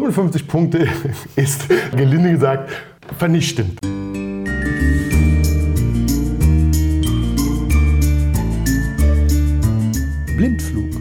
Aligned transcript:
55 0.00 0.46
Punkte 0.46 0.86
ist, 1.36 1.68
gelinde 1.96 2.32
gesagt, 2.32 2.70
vernichtend. 3.16 3.80
Blindflug. 10.36 10.94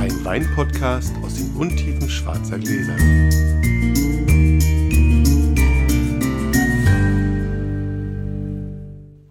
Ein 0.00 0.24
Weinpodcast 0.24 1.14
aus 1.22 1.34
den 1.34 1.54
Untiefen 1.54 2.08
schwarzer 2.08 2.58
Gläser. 2.58 2.96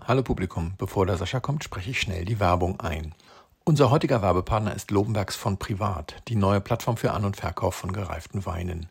Hallo 0.05 0.21
Publikum, 0.21 0.73
bevor 0.77 1.07
der 1.07 1.17
Sascha 1.17 1.39
kommt, 1.39 1.63
spreche 1.63 1.89
ich 1.89 2.01
schnell 2.01 2.25
die 2.25 2.39
Werbung 2.39 2.79
ein. 2.81 3.15
Unser 3.63 3.91
heutiger 3.91 4.23
Werbepartner 4.23 4.73
ist 4.73 4.89
Lobenwerks 4.89 5.35
von 5.35 5.57
Privat, 5.57 6.15
die 6.27 6.35
neue 6.35 6.61
Plattform 6.61 6.97
für 6.97 7.11
An- 7.11 7.25
und 7.25 7.37
Verkauf 7.37 7.75
von 7.75 7.93
gereiften 7.93 8.47
Weinen. 8.47 8.87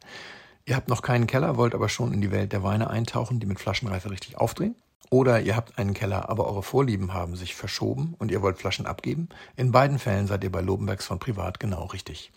Ihr 0.65 0.77
habt 0.77 0.89
noch 0.89 1.03
keinen 1.03 1.27
Keller, 1.27 1.57
wollt 1.57 1.75
aber 1.75 1.89
schon 1.89 2.15
in 2.15 2.21
die 2.21 2.31
Welt 2.31 2.53
der 2.53 2.63
Weine 2.63 2.89
eintauchen, 2.89 3.41
die 3.41 3.47
mit 3.47 3.59
Flaschenreife 3.59 4.13
richtig 4.13 4.39
aufdrehen? 4.39 4.77
Oder 5.11 5.41
ihr 5.41 5.57
habt 5.57 5.77
einen 5.77 5.93
Keller, 5.93 6.29
aber 6.29 6.47
eure 6.47 6.63
Vorlieben 6.63 7.13
haben 7.13 7.35
sich 7.35 7.57
verschoben 7.57 8.15
und 8.21 8.31
ihr 8.31 8.43
wollt 8.43 8.59
Flaschen 8.59 8.87
abgeben? 8.87 9.29
In 9.57 9.73
beiden 9.73 9.99
Fällen 9.99 10.29
seid 10.29 10.45
ihr 10.45 10.53
bei 10.53 10.61
Lobenbergs 10.61 11.05
von 11.05 11.19
Privat 11.19 11.59
genau 11.59 11.87
richtig. 11.87 12.31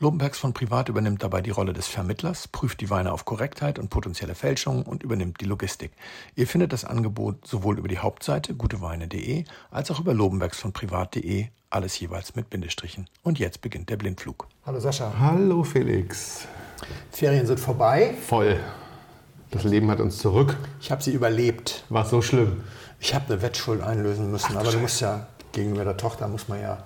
Lobenbergs 0.00 0.38
von 0.38 0.52
Privat 0.52 0.88
übernimmt 0.88 1.24
dabei 1.24 1.40
die 1.40 1.50
Rolle 1.50 1.72
des 1.72 1.88
Vermittlers, 1.88 2.46
prüft 2.46 2.80
die 2.80 2.88
Weine 2.88 3.12
auf 3.12 3.24
Korrektheit 3.24 3.80
und 3.80 3.90
potenzielle 3.90 4.36
Fälschungen 4.36 4.84
und 4.84 5.02
übernimmt 5.02 5.40
die 5.40 5.44
Logistik. 5.44 5.90
Ihr 6.36 6.46
findet 6.46 6.72
das 6.72 6.84
Angebot 6.84 7.44
sowohl 7.44 7.78
über 7.80 7.88
die 7.88 7.98
Hauptseite 7.98 8.54
guteweine.de 8.54 9.42
als 9.72 9.90
auch 9.90 9.98
über 9.98 10.14
lobenbergs 10.14 10.60
von 10.60 10.72
privat.de, 10.72 11.48
alles 11.70 11.98
jeweils 11.98 12.36
mit 12.36 12.48
Bindestrichen. 12.48 13.10
Und 13.24 13.40
jetzt 13.40 13.60
beginnt 13.60 13.90
der 13.90 13.96
Blindflug. 13.96 14.46
Hallo 14.64 14.78
Sascha. 14.78 15.12
Hallo 15.18 15.64
Felix. 15.64 16.46
Ferien 17.10 17.46
sind 17.46 17.58
vorbei. 17.58 18.14
Voll. 18.24 18.60
Das 19.50 19.64
Leben 19.64 19.90
hat 19.90 19.98
uns 19.98 20.18
zurück. 20.18 20.56
Ich 20.80 20.92
habe 20.92 21.02
sie 21.02 21.10
überlebt. 21.10 21.84
War 21.88 22.04
so 22.04 22.22
schlimm. 22.22 22.62
Ich 23.00 23.16
habe 23.16 23.32
eine 23.32 23.42
Wettschuld 23.42 23.82
einlösen 23.82 24.30
müssen, 24.30 24.56
aber 24.56 24.70
du 24.70 24.78
musst 24.78 25.00
ja 25.00 25.26
gegenüber 25.52 25.84
der 25.84 25.96
Tochter 25.96 26.28
muss 26.28 26.48
man 26.48 26.60
ja, 26.60 26.78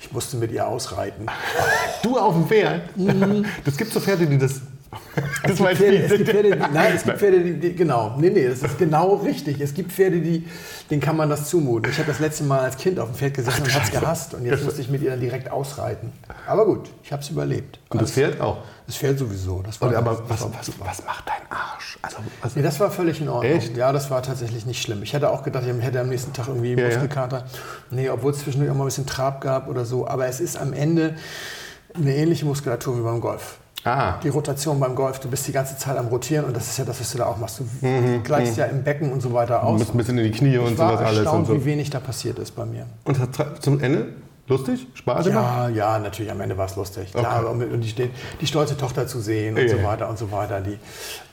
ich 0.00 0.12
musste 0.12 0.36
mit 0.36 0.52
ihr 0.52 0.66
ausreiten. 0.66 1.26
Du 2.02 2.18
auf 2.18 2.34
dem 2.34 2.46
Pferd? 2.46 2.82
Das 3.64 3.76
gibt 3.76 3.92
so 3.92 4.00
Pferde, 4.00 4.26
die 4.26 4.38
das. 4.38 4.60
Das 5.42 5.52
Es 5.52 5.56
gibt 5.58 5.76
Pferde, 5.78 5.96
es 5.98 6.12
gibt 6.12 6.28
Pferde, 6.30 6.50
die, 6.50 6.58
nein, 6.74 6.92
es 6.94 7.02
gibt 7.04 7.18
Pferde, 7.18 7.40
die, 7.40 7.54
die, 7.58 7.74
genau, 7.74 8.14
nee, 8.18 8.30
nee, 8.30 8.48
das 8.48 8.62
ist 8.62 8.78
genau 8.78 9.14
richtig. 9.16 9.60
Es 9.60 9.72
gibt 9.74 9.92
Pferde, 9.92 10.20
die, 10.20 10.46
denen 10.90 11.00
kann 11.00 11.16
man 11.16 11.28
das 11.30 11.48
zumuten. 11.48 11.90
Ich 11.90 11.98
habe 11.98 12.08
das 12.08 12.18
letzte 12.20 12.44
Mal 12.44 12.60
als 12.60 12.76
Kind 12.76 12.98
auf 12.98 13.08
dem 13.10 13.14
Pferd 13.16 13.34
gesessen 13.34 13.62
und 13.62 13.74
habe 13.74 13.84
es 13.84 13.90
gehasst 13.90 14.34
und 14.34 14.44
jetzt 14.44 14.64
musste 14.64 14.80
ich 14.80 14.88
mit 14.88 15.02
ihr 15.02 15.10
dann 15.10 15.20
direkt 15.20 15.50
ausreiten. 15.50 16.12
Aber 16.46 16.64
gut, 16.66 16.90
ich 17.02 17.12
habe 17.12 17.22
es 17.22 17.30
überlebt. 17.30 17.78
Und 17.90 18.02
das 18.02 18.12
Pferd 18.12 18.40
auch. 18.40 18.58
Das 18.86 18.96
Pferd 18.96 19.18
sowieso. 19.18 19.62
Das 19.62 19.80
war, 19.80 19.88
Und 19.88 19.94
aber 19.96 20.10
das 20.12 20.22
was, 20.28 20.42
war- 20.42 20.52
was, 20.58 20.68
was 20.78 21.04
macht 21.06 21.24
dein 21.26 21.50
Arsch? 21.50 21.98
Also, 22.02 22.18
was, 22.40 22.54
Nee, 22.54 22.62
das 22.62 22.78
war 22.78 22.90
völlig 22.90 23.20
in 23.20 23.28
Ordnung. 23.28 23.52
Echt? 23.52 23.76
Ja, 23.76 23.92
das 23.92 24.10
war 24.10 24.22
tatsächlich 24.22 24.64
nicht 24.66 24.80
schlimm. 24.80 25.02
Ich 25.02 25.12
hätte 25.12 25.30
auch 25.30 25.42
gedacht, 25.42 25.64
ich 25.66 25.84
hätte 25.84 26.00
am 26.00 26.08
nächsten 26.08 26.32
Tag 26.32 26.46
irgendwie 26.48 26.72
Ja, 26.74 26.78
ja. 26.80 26.86
Muskelkater. 26.88 27.46
Nee, 27.90 28.08
obwohl 28.10 28.30
es 28.32 28.38
zwischendurch 28.38 28.70
auch 28.70 28.76
mal 28.76 28.84
ein 28.84 28.88
bisschen 28.88 29.06
Trab 29.06 29.40
gab 29.40 29.68
oder 29.68 29.84
so. 29.84 30.06
Aber 30.06 30.26
es 30.28 30.38
ist 30.40 30.56
am 30.56 30.72
Ende 30.72 31.16
eine 31.94 32.14
ähnliche 32.14 32.44
Muskulatur 32.46 32.96
wie 32.98 33.02
beim 33.02 33.20
Golf. 33.20 33.56
Ah, 33.86 34.18
Die 34.22 34.28
Rotation 34.28 34.78
beim 34.80 34.94
Golf, 34.94 35.18
du 35.20 35.28
bist 35.28 35.46
die 35.48 35.52
ganze 35.52 35.76
Zeit 35.78 35.96
am 35.96 36.06
Rotieren 36.08 36.44
und 36.46 36.56
das 36.56 36.66
ist 36.68 36.78
ja 36.78 36.84
das, 36.84 37.00
was 37.00 37.12
du 37.12 37.18
da 37.18 37.26
auch 37.26 37.38
machst. 37.38 37.60
Du 37.60 38.20
gleichst 38.22 38.56
ja 38.56 38.66
im 38.66 38.82
Becken 38.84 39.12
und 39.12 39.20
so 39.22 39.32
weiter 39.32 39.60
du 39.60 39.66
aus. 39.66 39.78
bist 39.80 39.94
ein 39.94 39.96
bisschen 39.98 40.18
in 40.18 40.24
die 40.24 40.30
Knie 40.38 40.58
und 40.58 40.72
ich 40.72 40.78
war 40.78 40.90
sowas 40.92 41.06
alles. 41.06 41.18
erstaunt, 41.20 41.38
Und, 41.40 41.46
so. 41.46 41.54
wie 41.54 41.64
wenig 41.64 41.90
da 41.90 42.00
passiert 42.00 42.38
ist 42.38 42.50
bei 42.56 42.64
mir. 42.66 42.86
und 43.04 43.18
zum 43.62 43.80
Ende 43.80 44.08
lustig? 44.48 44.86
Spaß 44.94 45.26
gemacht? 45.26 45.44
Ja, 45.44 45.68
ja, 45.68 45.98
natürlich, 45.98 46.30
am 46.30 46.40
Ende 46.40 46.56
war 46.58 46.66
es 46.66 46.76
lustig. 46.76 47.12
Klar, 47.12 47.50
und, 47.50 47.62
und 47.62 47.80
die, 47.80 48.10
die 48.40 48.46
stolze 48.46 48.76
Tochter 48.76 49.06
zu 49.06 49.20
sehen 49.20 49.56
und 49.56 49.62
Ja. 49.62 49.76
so 49.76 49.82
weiter 49.82 50.08
und 50.08 50.18
so 50.18 50.30
weiter, 50.30 50.60
die 50.60 50.78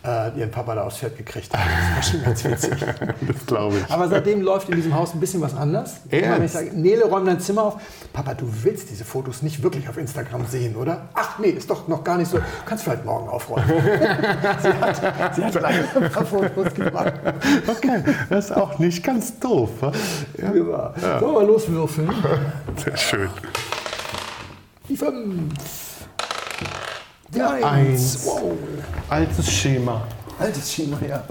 äh, 0.04 0.38
ihren 0.38 0.52
Papa 0.52 0.76
da 0.76 0.84
aufs 0.84 0.98
Pferd 0.98 1.18
gekriegt 1.18 1.54
hat. 1.54 1.62
Das 1.62 1.96
war 1.96 2.04
schon 2.04 2.24
ganz 2.24 2.44
witzig. 2.44 2.74
Das 3.28 3.46
glaube 3.46 3.78
ich. 3.78 3.92
Aber 3.92 4.08
seitdem 4.08 4.42
läuft 4.42 4.70
in 4.70 4.76
diesem 4.76 4.94
Haus 4.96 5.14
ein 5.14 5.20
bisschen 5.20 5.42
was 5.42 5.56
anders. 5.56 6.02
Wenn 6.10 6.44
ich 6.44 6.52
sage, 6.52 6.72
Nele, 6.74 7.06
räum 7.06 7.26
dein 7.26 7.40
Zimmer 7.40 7.64
auf. 7.64 7.76
Papa, 8.12 8.34
du 8.34 8.46
willst 8.64 8.90
diese 8.90 9.06
Fotos 9.06 9.42
nicht 9.42 9.64
wirklich 9.64 9.88
auf 9.88 9.98
Instagram 9.98 10.46
sehen, 10.46 10.76
oder? 10.76 11.10
Ach 11.14 11.40
nee, 11.40 11.50
ist 11.50 11.70
doch 11.70 11.88
noch 11.88 12.04
gar 12.04 12.18
nicht 12.18 12.30
so. 12.30 12.38
Du 12.38 12.44
kannst 12.66 12.84
vielleicht 12.84 13.06
morgen 13.06 13.30
aufräumen. 13.30 13.66
sie, 14.62 14.68
hat, 14.70 15.36
sie 15.36 15.44
hat 15.44 15.64
ein 15.64 16.12
paar 16.12 16.26
Fotos 16.26 16.74
gemacht. 16.74 17.14
Okay, 17.68 18.04
das 18.30 18.46
ist 18.46 18.52
auch 18.52 18.80
nicht 18.80 19.04
ganz 19.04 19.40
doof. 19.40 19.70
Ja. 20.38 20.54
Ja. 20.54 21.20
Sollen 21.20 21.36
wir 21.36 21.44
loswürfeln? 21.44 22.10
Sehr 22.84 22.98
schön. 22.98 23.30
Die 24.90 24.98
fünf. 24.98 25.83
Die 27.34 27.42
Eins. 27.42 27.64
eins. 27.64 28.26
Wow. 28.26 28.52
Altes 29.10 29.52
Schema. 29.52 30.06
Altes 30.38 30.72
Schema, 30.72 31.00
ja. 31.08 31.24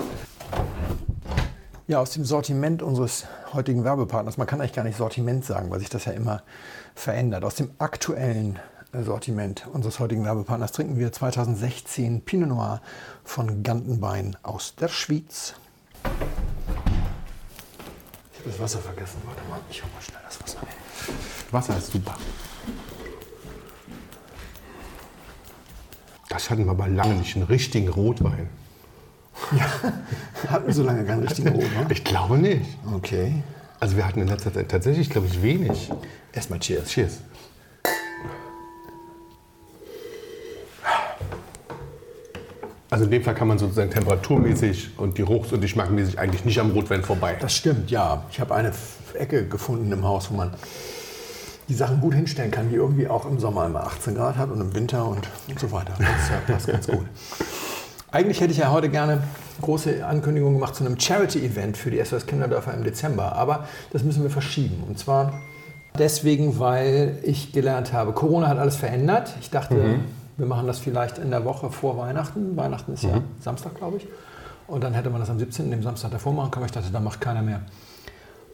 Ja, 1.86 2.00
aus 2.00 2.10
dem 2.10 2.24
Sortiment 2.24 2.82
unseres 2.82 3.26
heutigen 3.52 3.84
Werbepartners, 3.84 4.36
man 4.36 4.46
kann 4.46 4.60
eigentlich 4.60 4.72
gar 4.72 4.84
nicht 4.84 4.96
Sortiment 4.96 5.44
sagen, 5.44 5.70
weil 5.70 5.78
sich 5.78 5.90
das 5.90 6.06
ja 6.06 6.12
immer 6.12 6.42
verändert. 6.94 7.44
Aus 7.44 7.54
dem 7.54 7.70
aktuellen 7.78 8.58
äh, 8.92 9.02
Sortiment 9.02 9.66
unseres 9.72 10.00
heutigen 10.00 10.24
Werbepartners 10.24 10.72
trinken 10.72 10.98
wir 10.98 11.12
2016 11.12 12.22
Pinot 12.22 12.48
Noir 12.48 12.80
von 13.24 13.62
Gantenbein 13.62 14.36
aus 14.42 14.74
der 14.74 14.88
Schweiz. 14.88 15.54
Ich 18.32 18.38
habe 18.40 18.50
das 18.50 18.58
Wasser 18.58 18.78
vergessen. 18.80 19.19
Warte 19.24 19.42
mal, 19.48 19.60
ich 19.70 19.82
hole 19.82 19.92
mal 19.92 20.02
schnell 20.02 20.20
das 20.24 20.42
Wasser. 20.42 20.58
Wasser 21.52 21.76
ist 21.76 21.92
super. 21.92 22.16
Das 26.32 26.48
hatten 26.48 26.65
wir 26.65 26.70
aber 26.70 26.88
lange 26.88 27.15
nicht, 27.16 27.37
einen 27.37 27.44
richtigen 27.44 27.91
Rotwein. 27.91 28.48
Hatten 30.48 30.66
wir 30.66 30.72
so 30.72 30.82
lange 30.82 31.04
keinen 31.04 31.25
richtigen 31.25 31.50
Rot, 31.50 31.65
ne? 31.65 31.87
Ich 31.91 32.04
glaube 32.04 32.38
nicht. 32.38 32.65
Okay. 32.94 33.43
Also 33.81 33.97
wir 33.97 34.06
hatten 34.06 34.22
in 34.22 34.28
letzter 34.28 34.50
Zeit 34.53 34.70
tatsächlich, 34.70 35.10
glaube 35.10 35.26
ich, 35.26 35.43
wenig. 35.43 35.93
Erstmal 36.32 36.59
Cheers. 36.59 36.88
Cheers. 36.88 37.19
Also 42.88 43.04
in 43.04 43.10
dem 43.10 43.22
Fall 43.22 43.34
kann 43.34 43.49
man 43.49 43.59
sozusagen 43.59 43.91
temperaturmäßig 43.91 44.99
und 44.99 45.14
geruchs- 45.14 45.53
und 45.53 45.60
geschmackmäßig 45.60 46.19
eigentlich 46.19 46.47
nicht 46.47 46.59
am 46.59 46.70
Rotwein 46.70 47.03
vorbei. 47.03 47.37
Das 47.41 47.54
stimmt, 47.54 47.91
ja. 47.91 48.25
Ich 48.31 48.41
habe 48.41 48.54
eine 48.54 48.72
Ecke 49.14 49.47
gefunden 49.47 49.93
im 49.93 50.04
Haus, 50.04 50.31
wo 50.31 50.37
man 50.37 50.54
die 51.69 51.75
Sachen 51.75 52.00
gut 52.00 52.15
hinstellen 52.15 52.50
kann, 52.50 52.69
die 52.69 52.77
irgendwie 52.77 53.09
auch 53.09 53.25
im 53.25 53.39
Sommer 53.39 53.67
immer 53.67 53.84
18 53.84 54.15
Grad 54.15 54.37
hat 54.37 54.50
und 54.50 54.61
im 54.61 54.75
Winter 54.75 55.06
und, 55.06 55.28
und 55.49 55.59
so 55.59 55.71
weiter. 55.73 55.95
Das 55.99 56.47
passt 56.47 56.67
ganz 56.67 56.87
gut. 56.87 57.06
Eigentlich 58.11 58.41
hätte 58.41 58.53
ich 58.53 58.59
ja 58.59 58.71
heute 58.71 58.91
gerne 58.91 59.23
große 59.62 60.05
Ankündigungen 60.05 60.59
gemacht 60.59 60.75
zu 60.75 60.84
einem 60.84 61.00
Charity-Event 61.00 61.77
für 61.77 61.91
die 61.91 62.05
SOS 62.05 62.27
Kinderdörfer 62.27 62.75
im 62.75 62.84
Dezember, 62.84 63.33
aber 63.37 63.67
das 63.91 64.05
müssen 64.05 64.23
wir 64.23 64.31
verschieben. 64.31 64.84
Und 64.87 64.99
zwar 64.99 65.33
deswegen, 65.99 66.59
weil 66.59 67.19
ich 67.23 67.53
gelernt 67.53 67.93
habe, 67.93 68.12
Corona 68.12 68.49
hat 68.49 68.59
alles 68.59 68.77
verändert. 68.77 69.34
Ich 69.41 69.50
dachte, 69.50 70.00
wir 70.37 70.47
machen 70.47 70.67
das 70.67 70.79
vielleicht 70.79 71.19
in 71.19 71.31
der 71.31 71.44
Woche 71.44 71.71
vor 71.71 71.97
Weihnachten. 71.97 72.56
Weihnachten 72.56 72.93
ist 72.93 73.05
ja 73.05 73.23
Samstag, 73.41 73.77
glaube 73.77 73.99
ich. 73.99 74.06
Und 74.67 74.84
dann 74.84 74.94
hätte 74.94 75.11
man 75.11 75.21
das 75.21 75.31
am 75.31 75.39
17., 75.39 75.71
dem 75.71 75.83
Samstag 75.83 76.11
davor 76.11 76.33
machen 76.33 76.50
können. 76.50 76.67
Ich 76.67 76.73
dachte, 76.73 76.91
da 76.93 77.00
macht 77.00 77.21
keiner 77.21 77.43
mehr 77.43 77.61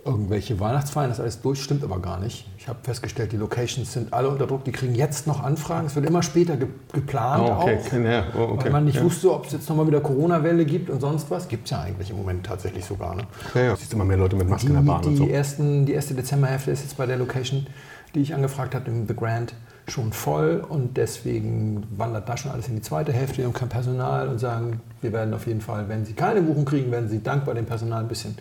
irgendwelche 0.09 0.59
Weihnachtsfeiern, 0.59 1.11
das 1.11 1.21
alles 1.21 1.41
durch, 1.41 1.63
stimmt 1.63 1.85
aber 1.85 2.01
gar 2.01 2.19
nicht. 2.19 2.47
Ich 2.59 2.67
habe 2.69 2.79
festgestellt, 2.83 3.31
die 3.33 3.37
Locations 3.37 3.93
sind 3.93 4.13
alle 4.13 4.29
unter 4.29 4.47
Druck, 4.47 4.65
die 4.65 4.73
kriegen 4.73 4.95
jetzt 4.95 5.27
noch 5.27 5.43
Anfragen. 5.45 5.87
Es 5.87 5.95
wird 5.95 6.07
immer 6.07 6.23
später 6.23 6.57
ge 6.57 6.69
geplant 6.93 7.45
Oh, 7.47 7.63
okay. 7.63 7.79
auch, 7.79 7.93
Ja, 8.05 8.25
oh, 8.37 8.43
okay. 8.55 8.65
weil 8.65 8.73
man 8.73 8.85
nicht 8.87 8.97
Ja. 8.97 9.05
wusste, 9.05 9.33
ob 9.33 9.47
es 9.47 9.53
jetzt 9.53 9.69
nochmal 9.69 9.87
wieder 9.87 10.01
Corona-Welle 10.01 10.65
gibt 10.65 10.91
und 10.91 11.01
sonst 11.01 11.31
was. 11.31 11.47
Gibt 11.49 11.67
es 11.67 11.71
ja 11.71 11.83
eigentlich 11.83 12.11
im 12.11 12.17
Moment 12.17 12.45
tatsächlich 12.47 12.85
sogar. 12.85 13.15
Ne? 13.15 13.23
Ja, 13.55 13.61
ja. 13.63 13.77
Siehst 13.77 13.93
immer 13.93 14.05
mehr 14.05 14.17
Leute 14.17 14.37
mit 14.37 14.49
Masken 14.49 14.69
in 14.69 14.73
der 14.75 14.83
Die, 14.83 14.89
Bahn 14.89 15.05
und 15.05 15.11
die, 15.13 15.17
so. 15.17 15.27
ersten, 15.29 15.87
die 15.87 15.93
erste 15.93 16.15
Dezemberhälfte 16.15 16.71
ist 16.71 16.83
jetzt 16.83 16.97
bei 16.97 17.07
der 17.07 17.17
Location, 17.19 17.67
die 18.15 18.21
ich 18.21 18.35
angefragt 18.35 18.75
habe, 18.75 18.91
im 18.91 19.07
The 19.07 19.15
Grand, 19.15 19.55
schon 19.91 20.13
voll 20.13 20.65
und 20.69 20.97
deswegen 20.97 21.87
wandert 21.97 22.29
da 22.29 22.37
schon 22.37 22.51
alles 22.51 22.69
in 22.69 22.77
die 22.77 22.83
zweite 22.83 23.13
Hälfte. 23.13 23.45
Haben 23.45 23.53
kein 23.53 23.69
Personal 23.69 24.29
und 24.29 24.39
sagen, 24.39 24.81
wir 25.01 25.13
werden 25.13 25.33
auf 25.35 25.47
jeden 25.47 25.61
Fall, 25.61 25.89
wenn 25.89 26.05
Sie 26.05 26.13
keine 26.13 26.43
Buchung 26.43 26.65
kriegen, 26.65 26.91
werden 26.91 27.09
Sie 27.09 27.23
dankbar 27.23 27.55
dem 27.55 27.67
Personal 27.67 28.03
ein 28.03 28.09
bisschen 28.09 28.37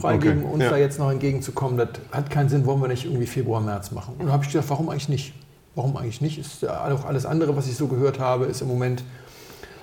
freigeben. 0.00 0.38
Mhm. 0.40 0.44
okay. 0.44 0.54
Uns 0.54 0.64
Ja. 0.64 0.70
da 0.70 0.76
jetzt 0.76 0.98
noch 0.98 1.10
entgegenzukommen, 1.10 1.76
das 1.78 1.88
hat 2.12 2.30
keinen 2.30 2.48
Sinn, 2.48 2.66
wollen 2.66 2.80
wir 2.80 2.88
nicht 2.88 3.04
irgendwie 3.04 3.26
Februar, 3.26 3.60
März 3.60 3.90
machen. 3.92 4.14
Und 4.18 4.26
da 4.26 4.32
habe 4.32 4.44
ich 4.44 4.50
gedacht, 4.52 4.68
warum 4.68 4.88
eigentlich 4.88 5.08
nicht? 5.08 5.34
Warum 5.74 5.96
eigentlich 5.96 6.20
nicht? 6.20 6.38
Ist 6.38 6.68
auch 6.68 7.04
alles 7.04 7.26
andere, 7.26 7.56
was 7.56 7.66
ich 7.66 7.76
so 7.76 7.88
gehört 7.88 8.18
habe, 8.18 8.46
ist 8.46 8.60
im 8.62 8.68
Moment, 8.68 9.02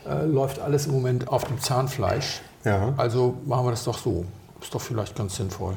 äh, 0.07 0.25
läuft 0.25 0.59
alles 0.59 0.87
im 0.87 0.93
Moment 0.93 1.27
auf 1.27 1.43
dem 1.45 1.59
Zahnfleisch. 1.59 2.41
Ja. 2.63 2.93
Also 2.97 3.37
machen 3.45 3.65
wir 3.65 3.71
das 3.71 3.83
doch 3.83 3.97
so. 3.97 4.25
Ist 4.61 4.73
doch 4.73 4.81
vielleicht 4.81 5.15
ganz 5.15 5.35
sinnvoll. 5.35 5.75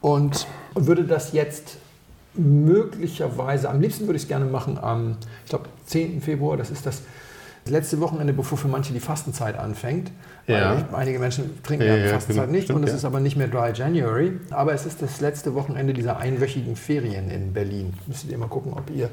Und 0.00 0.46
würde 0.74 1.04
das 1.04 1.32
jetzt 1.32 1.78
möglicherweise, 2.38 3.68
am 3.68 3.80
liebsten 3.80 4.06
würde 4.06 4.16
ich 4.16 4.22
es 4.22 4.28
gerne 4.28 4.44
machen 4.44 4.78
am, 4.78 5.16
ich 5.44 5.50
glaube, 5.50 5.66
10. 5.86 6.20
Februar, 6.20 6.56
das 6.56 6.70
ist 6.70 6.86
das 6.86 7.02
letzte 7.68 8.00
Wochenende, 8.00 8.32
bevor 8.32 8.58
für 8.58 8.68
manche 8.68 8.92
die 8.92 9.00
Fastenzeit 9.00 9.58
anfängt. 9.58 10.10
Ja. 10.46 10.76
Weil 10.90 11.00
einige 11.00 11.18
Menschen 11.18 11.62
trinken 11.62 11.86
Ja, 11.86 11.96
ja, 11.96 12.06
ja, 12.06 12.12
Fastenzeit 12.12 12.44
genau. 12.44 12.56
nicht 12.56 12.64
Stimmt, 12.64 12.78
und 12.78 12.84
es 12.84 12.90
ja. 12.90 12.96
ist 12.96 13.04
aber 13.04 13.20
nicht 13.20 13.36
mehr 13.36 13.48
Dry 13.48 13.72
January. 13.72 14.32
Aber 14.50 14.72
es 14.72 14.86
ist 14.86 15.02
das 15.02 15.20
letzte 15.20 15.54
Wochenende 15.54 15.92
dieser 15.92 16.18
einwöchigen 16.18 16.76
Ferien 16.76 17.30
in 17.30 17.52
Berlin. 17.52 17.94
Müsstet 18.06 18.30
ihr 18.30 18.38
mal 18.38 18.48
gucken, 18.48 18.72
ob 18.72 18.90
ihr 18.90 19.10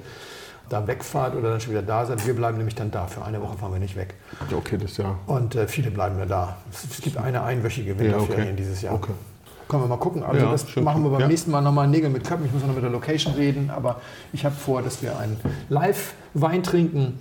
da 0.69 0.88
wegfahrt 0.88 1.36
oder 1.36 1.52
dann 1.52 1.60
schon 1.60 1.72
wieder 1.72 1.81
da 1.81 2.06
seid. 2.06 2.26
Wir 2.26 2.36
bleiben 2.36 2.58
nämlich 2.58 2.76
dann 2.76 2.92
da. 2.92 3.08
Für 3.08 3.24
eine 3.24 3.42
Woche 3.42 3.58
fahren 3.58 3.74
wir 3.74 3.80
nicht 3.80 3.96
weg. 3.96 4.14
Okay, 4.56 4.78
das 4.78 4.98
ja. 4.98 5.18
Und 5.26 5.56
äh, 5.56 5.68
viele 5.68 5.92
bleiben 5.92 6.18
ja 6.19 6.26
da. 6.26 6.58
Es, 6.72 6.86
es 6.90 7.02
gibt 7.02 7.18
eine 7.18 7.44
einwöchige 7.44 7.98
Winterferien 7.98 8.50
okay. 8.50 8.56
dieses 8.56 8.81
Jahr. 8.81 8.94
Okay. 8.94 9.14
Können 9.74 9.86
wir 9.86 9.88
mal 9.88 9.98
gucken. 9.98 10.22
Also 10.22 10.46
Ja, 10.46 10.52
das 10.52 10.70
schön. 10.70 10.84
machen 10.84 11.02
wir 11.04 11.10
beim 11.10 11.22
Ja. 11.22 11.28
nächsten 11.28 11.50
Mal 11.50 11.62
nochmal 11.62 11.88
Nägel 11.88 12.12
mit 12.12 12.24
Köpfen. 12.28 12.46
Ich 12.46 12.54
muss 12.54 12.62
noch 12.64 12.75
mit 12.75 12.84
der 12.84 12.92
Location 12.92 13.34
reden, 13.34 13.72
aber 13.75 14.02
ich 14.31 14.46
habe 14.46 14.54
vor, 14.54 14.84
dass 14.84 15.02
wir 15.02 15.18
ein 15.18 15.36
Live-Weintrinken 15.70 17.18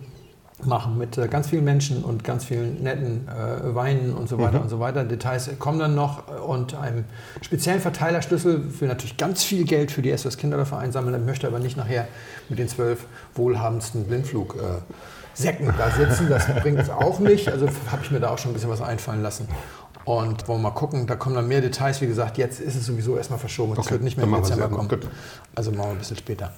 machen 0.65 0.97
mit 0.99 1.17
äh, 1.19 1.29
ganz 1.29 1.49
vielen 1.49 1.65
Menschen 1.65 2.05
und 2.05 2.23
ganz 2.25 2.45
vielen 2.45 2.83
netten 2.83 3.27
äh, 3.27 3.75
Weinen 3.75 4.13
und 4.13 4.29
so 4.29 4.39
weiter 4.39 4.59
Mhm. 4.59 4.65
und 4.65 4.69
so 4.69 4.79
weiter. 4.81 5.03
Details 5.05 5.49
kommen 5.59 5.79
dann 5.79 5.95
noch 5.95 6.29
äh, 6.29 6.41
und 6.41 6.75
einem 6.75 7.05
speziellen 7.41 7.81
Verteilerschlüssel 7.81 8.69
für 8.71 8.85
natürlich 8.85 9.17
ganz 9.17 9.43
viel 9.43 9.65
Geld 9.65 9.91
für 9.91 10.03
die 10.03 10.15
SOS 10.17 10.37
Kinderdörfer 10.37 10.79
einsammeln. 10.79 11.19
Ich 11.19 11.27
möchte 11.27 11.47
aber 11.49 11.59
nicht 11.59 11.79
nachher 11.79 12.07
mit 12.51 12.59
den 12.59 12.69
zwölf 12.69 13.07
wohlhabendsten 13.35 14.05
Blindflug 14.05 14.57
äh, 14.57 14.59
Säcken 15.35 15.73
da 15.79 15.91
sitzen. 15.91 16.29
Das 16.29 16.47
bringt 16.61 16.79
es 16.79 16.91
auch 16.91 17.19
nicht. 17.19 17.49
Also 17.49 17.67
habe 17.91 18.03
ich 18.03 18.11
mir 18.11 18.21
da 18.21 18.29
auch 18.29 18.37
schon 18.39 18.51
ein 18.51 18.55
bisschen 18.55 18.69
was 18.69 18.83
einfallen 18.83 19.23
lassen. 19.23 19.49
Und 20.05 20.49
wollen 20.49 20.61
wir 20.61 20.71
mal 20.71 20.75
gucken, 20.75 21.07
da 21.07 21.17
kommen 21.17 21.35
dann 21.35 21.49
mehr 21.49 21.61
Details. 21.61 22.01
Wie 22.01 22.07
gesagt, 22.07 22.39
jetzt 22.39 22.61
ist 22.61 22.75
es 22.75 22.87
sowieso 22.87 23.17
erstmal 23.17 23.39
verschoben. 23.39 23.73
Es 23.73 23.79
Okay, 23.79 23.91
wird 23.93 24.03
nicht 24.03 24.17
mehr 24.17 24.27
im 24.27 24.35
Dezember 24.35 24.69
kommen. 24.69 24.89
Gut. 24.89 25.09
Also 25.55 25.71
machen 25.71 25.83
wir 25.83 25.93
ein 25.93 25.99
bisschen 25.99 26.17
später. 26.17 26.53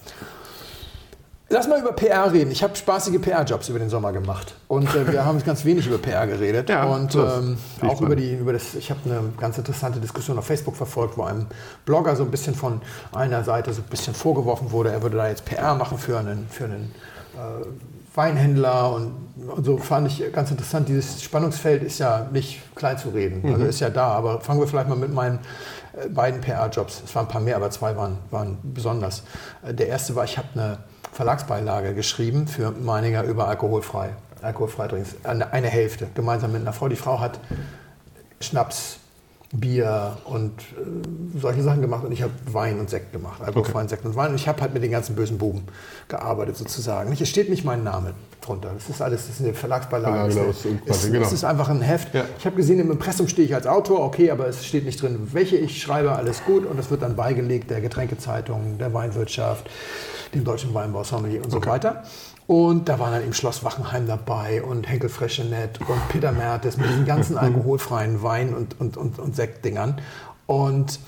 Lass 1.47 1.67
mal 1.67 1.79
über 1.79 1.91
PR 1.91 2.33
reden. 2.33 2.49
Ich 2.49 2.63
habe 2.63 2.75
spaßige 2.75 3.21
PR-Jobs 3.21 3.69
über 3.69 3.77
den 3.77 3.89
Sommer 3.89 4.11
gemacht. 4.11 4.55
Und 4.67 4.93
äh, 4.95 5.11
wir 5.11 5.25
haben 5.25 5.43
ganz 5.43 5.63
wenig 5.63 5.85
über 5.85 5.99
PR 5.99 6.25
geredet. 6.25 6.69
Ja, 6.69 6.85
und 6.85 7.13
ähm, 7.13 7.57
auch 7.81 8.01
über, 8.01 8.15
die, 8.15 8.33
über 8.33 8.51
das, 8.51 8.73
ich 8.73 8.89
habe 8.89 8.99
eine 9.05 9.21
ganz 9.39 9.57
interessante 9.59 9.99
Diskussion 9.99 10.39
auf 10.39 10.45
Facebook 10.45 10.75
verfolgt, 10.75 11.17
wo 11.17 11.23
einem 11.23 11.45
Blogger 11.85 12.15
so 12.15 12.23
ein 12.23 12.31
bisschen 12.31 12.55
von 12.55 12.81
einer 13.13 13.43
Seite 13.43 13.73
so 13.73 13.83
ein 13.83 13.89
bisschen 13.89 14.15
vorgeworfen 14.15 14.71
wurde, 14.71 14.91
er 14.91 15.03
würde 15.03 15.17
da 15.17 15.29
jetzt 15.29 15.45
PR 15.45 15.75
machen 15.75 15.99
für 15.99 16.17
einen, 16.17 16.47
für 16.49 16.63
einen 16.63 16.91
äh, 17.35 17.65
Weinhändler 18.15 18.91
und, 18.93 19.13
und 19.47 19.65
so 19.65 19.77
fand 19.77 20.07
ich 20.07 20.31
ganz 20.33 20.49
interessant. 20.51 20.87
Dieses 20.87 21.21
Spannungsfeld 21.21 21.83
ist 21.83 21.99
ja 21.99 22.27
nicht 22.31 22.61
klein 22.75 22.97
zu 22.97 23.09
reden, 23.09 23.41
Mhm. 23.43 23.53
also 23.53 23.65
ist 23.65 23.79
ja 23.79 23.89
da. 23.89 24.07
Aber 24.07 24.39
fangen 24.41 24.59
wir 24.59 24.67
vielleicht 24.67 24.89
mal 24.89 24.95
mit 24.97 25.13
meinen 25.13 25.39
äh, 25.93 26.07
beiden 26.09 26.41
PR-Jobs. 26.41 27.03
Es 27.05 27.13
waren 27.15 27.25
ein 27.25 27.31
paar 27.31 27.41
mehr, 27.41 27.55
aber 27.57 27.69
zwei 27.71 27.95
waren, 27.97 28.17
waren 28.31 28.57
besonders. 28.63 29.23
Äh, 29.67 29.73
Der 29.73 29.87
erste 29.87 30.15
war, 30.15 30.23
ich 30.23 30.37
habe 30.37 30.47
eine 30.53 30.77
Verlagsbeilage 31.11 31.93
geschrieben 31.93 32.47
für 32.47 32.71
Meininger 32.71 33.23
über 33.23 33.47
alkoholfrei. 33.47 34.09
Alkoholfrei 34.41 34.87
Drinks. 34.87 35.15
Eine, 35.23 35.51
eine 35.53 35.67
Hälfte, 35.67 36.07
gemeinsam 36.13 36.51
mit 36.51 36.61
einer 36.61 36.73
Frau. 36.73 36.87
Die 36.87 36.95
Frau 36.95 37.19
hat 37.19 37.39
Schnaps, 38.41 38.97
Bier 39.59 40.17
und 40.25 40.51
äh, 40.51 41.39
solche 41.39 41.61
Sachen 41.63 41.81
gemacht 41.81 42.03
und 42.03 42.11
ich 42.11 42.21
habe 42.21 42.33
Wein 42.51 42.79
und 42.79 42.89
Sekt 42.89 43.11
gemacht, 43.11 43.41
alkoholfreien 43.41 43.87
Sekt 43.87 44.05
und 44.05 44.15
Wein. 44.15 44.31
Und 44.31 44.35
ich 44.35 44.47
habe 44.47 44.61
halt 44.61 44.73
mit 44.73 44.83
den 44.83 44.91
ganzen 44.91 45.15
bösen 45.15 45.37
Buben 45.37 45.63
gearbeitet 46.07 46.57
sozusagen. 46.57 47.09
Nicht? 47.09 47.21
Es 47.21 47.29
steht 47.29 47.49
nicht 47.49 47.65
mein 47.65 47.83
Name 47.83 48.13
drunter. 48.41 48.71
Das 48.73 48.89
ist 48.89 49.01
alles, 49.01 49.27
das 49.27 49.39
ist 49.39 49.45
eine 49.45 49.53
Verlagsbeilage. 49.53 50.31
Verlage, 50.31 50.51
quasi, 50.51 50.69
ist, 50.85 51.11
genau. 51.11 51.25
es 51.25 51.33
ist 51.33 51.43
einfach 51.43 51.69
ein 51.69 51.81
Heft. 51.81 52.13
Ja. 52.13 52.25
Ich 52.37 52.45
habe 52.45 52.55
gesehen, 52.55 52.79
im 52.79 52.91
Impressum 52.91 53.27
stehe 53.27 53.47
ich 53.47 53.55
als 53.55 53.67
Autor, 53.67 54.01
okay, 54.01 54.31
aber 54.31 54.47
es 54.47 54.65
steht 54.65 54.85
nicht 54.85 55.01
drin, 55.01 55.29
welche 55.33 55.57
ich 55.57 55.81
schreibe, 55.81 56.13
alles 56.13 56.43
gut. 56.45 56.65
Und 56.65 56.77
das 56.77 56.91
wird 56.91 57.01
dann 57.01 57.15
beigelegt 57.15 57.69
der 57.71 57.81
Getränkezeitung, 57.81 58.77
der 58.77 58.93
Weinwirtschaft, 58.93 59.69
dem 60.35 60.43
Deutschen 60.43 60.73
Weinbau 60.73 61.03
Sommelier 61.03 61.43
und 61.43 61.51
so 61.51 61.65
weiter. 61.65 62.03
Und 62.47 62.89
da 62.89 62.99
waren 62.99 63.11
dann 63.13 63.23
eben 63.23 63.33
Schloss 63.33 63.63
Wachenheim 63.63 64.07
dabei 64.07 64.61
und 64.61 64.87
Henkel 64.87 65.09
Freschenet 65.09 65.79
und 65.81 66.09
Peter 66.09 66.31
Mertes 66.31 66.77
mit 66.77 66.87
diesen 66.89 67.05
ganzen 67.05 67.37
alkoholfreien 67.39 68.21
Wein- 68.21 68.53
und, 68.53 68.79
und, 68.79 68.97
und, 68.97 69.17
und 69.17 69.35
Sektdingern. 69.35 69.99
Und 70.45 70.99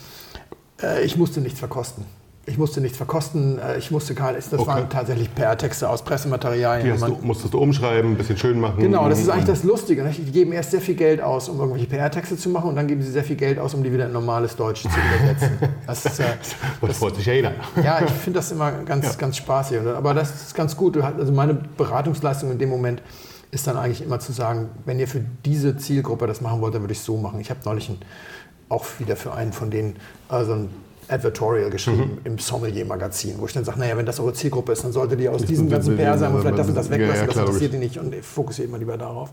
äh, 0.82 1.04
ich 1.04 1.16
musste 1.16 1.42
nichts 1.42 1.60
verkosten. 1.60 2.06
Ich 2.50 2.58
musste 2.58 2.80
nichts 2.80 2.96
verkosten, 2.96 3.60
äh, 3.60 3.78
ich 3.78 3.92
musste 3.92 4.16
gar 4.16 4.32
nichts. 4.32 4.50
Das 4.50 4.62
Okay. 4.62 4.70
waren 4.70 4.90
tatsächlich 4.90 5.36
PR-Texte 5.36 5.90
aus 5.90 6.02
Pressematerialien. 6.04 6.96
Die 6.96 7.00
du, 7.06 7.18
musstest 7.22 7.54
du 7.54 7.60
umschreiben, 7.60 8.12
ein 8.12 8.18
bisschen 8.18 8.38
schön 8.38 8.58
machen. 8.58 8.80
Genau, 8.82 9.10
das 9.10 9.20
ist 9.20 9.28
eigentlich 9.28 9.46
das 9.46 9.64
Lustige. 9.64 10.02
nicht? 10.04 10.20
Die 10.26 10.32
geben 10.32 10.54
erst 10.54 10.72
sehr 10.72 10.80
viel 10.80 10.96
Geld 10.96 11.22
aus, 11.22 11.50
um 11.50 11.60
irgendwelche 11.60 11.88
PR-Texte 11.88 12.38
zu 12.38 12.48
machen 12.50 12.70
und 12.70 12.78
dann 12.78 12.88
geben 12.88 13.02
sie 13.02 13.12
sehr 13.12 13.26
viel 13.26 13.36
Geld 13.36 13.60
aus, 13.60 13.74
um 13.74 13.84
die 13.84 13.92
wieder 13.92 14.06
in 14.06 14.14
normales 14.14 14.56
Deutsch 14.56 14.84
zu 14.84 14.88
übersetzen. 14.88 15.58
Das 15.86 16.06
ist, 16.06 16.20
äh, 16.22 16.24
Das 16.82 16.98
freut 16.98 17.18
sich 17.18 17.26
ja 17.26 17.34
jeder. 17.34 17.52
ja, 17.84 18.00
ich 18.06 18.12
finde 18.12 18.40
das 18.40 18.50
immer 18.54 18.72
ganz, 18.72 19.18
ganz 19.18 19.36
spaßig. 19.36 19.80
Aber 19.82 20.14
das 20.14 20.30
ist 20.44 20.56
ganz 20.56 20.78
gut. 20.78 20.96
Also 20.98 21.34
meine 21.34 21.54
Beratungsleistung 21.54 22.50
in 22.52 22.60
dem 22.60 22.70
Moment 22.70 23.02
ist 23.52 23.68
dann 23.68 23.76
eigentlich 23.76 24.02
immer 24.02 24.20
zu 24.20 24.32
sagen, 24.32 24.70
wenn 24.86 25.00
ihr 25.00 25.10
für 25.10 25.22
diese 25.44 25.76
Zielgruppe 25.76 26.28
das 26.28 26.40
machen 26.40 26.62
wollt, 26.62 26.74
dann 26.74 26.82
würde 26.82 26.94
ich 26.94 27.00
es 27.00 27.06
so 27.06 27.18
machen. 27.18 27.42
Ich 27.42 27.50
habe 27.50 27.60
neulich 27.66 27.90
ein, 27.90 27.98
auch 28.70 28.86
wieder 29.00 29.18
für 29.18 29.34
einen 29.34 29.52
von 29.52 29.70
denen 29.70 29.98
also 30.30 30.54
ein 30.54 30.70
Advertorial 31.10 31.70
geschrieben 31.70 32.18
im 32.24 32.38
Sommelier-Magazin, 32.38 33.36
wo 33.38 33.46
ich 33.46 33.54
dann 33.54 33.64
sage, 33.64 33.80
naja, 33.80 33.96
wenn 33.98 34.06
das 34.06 34.20
eure 34.20 34.34
Zielgruppe 34.34 34.74
ist, 34.74 34.84
dann 34.84 34.92
solltet 34.92 35.20
ihr 35.22 35.32
aus 35.32 35.44
diesem 35.46 35.70
ganzen 35.70 35.96
PR 35.96 36.18
sagen 36.18 36.36
und 36.36 36.42
vielleicht 36.42 36.58
das 36.60 36.68
und 36.68 36.76
das 36.76 36.90
Ja, 36.90 36.96
ja, 36.96 37.00
weglassen, 37.02 37.26
das 37.28 37.34
klar, 37.34 37.46
interessiert 37.46 37.74
die 37.74 37.78
nicht 37.78 37.98
und 37.98 38.14
fokussiert 38.26 38.70
mal 38.70 38.78
lieber 38.78 38.98
darauf. 38.98 39.30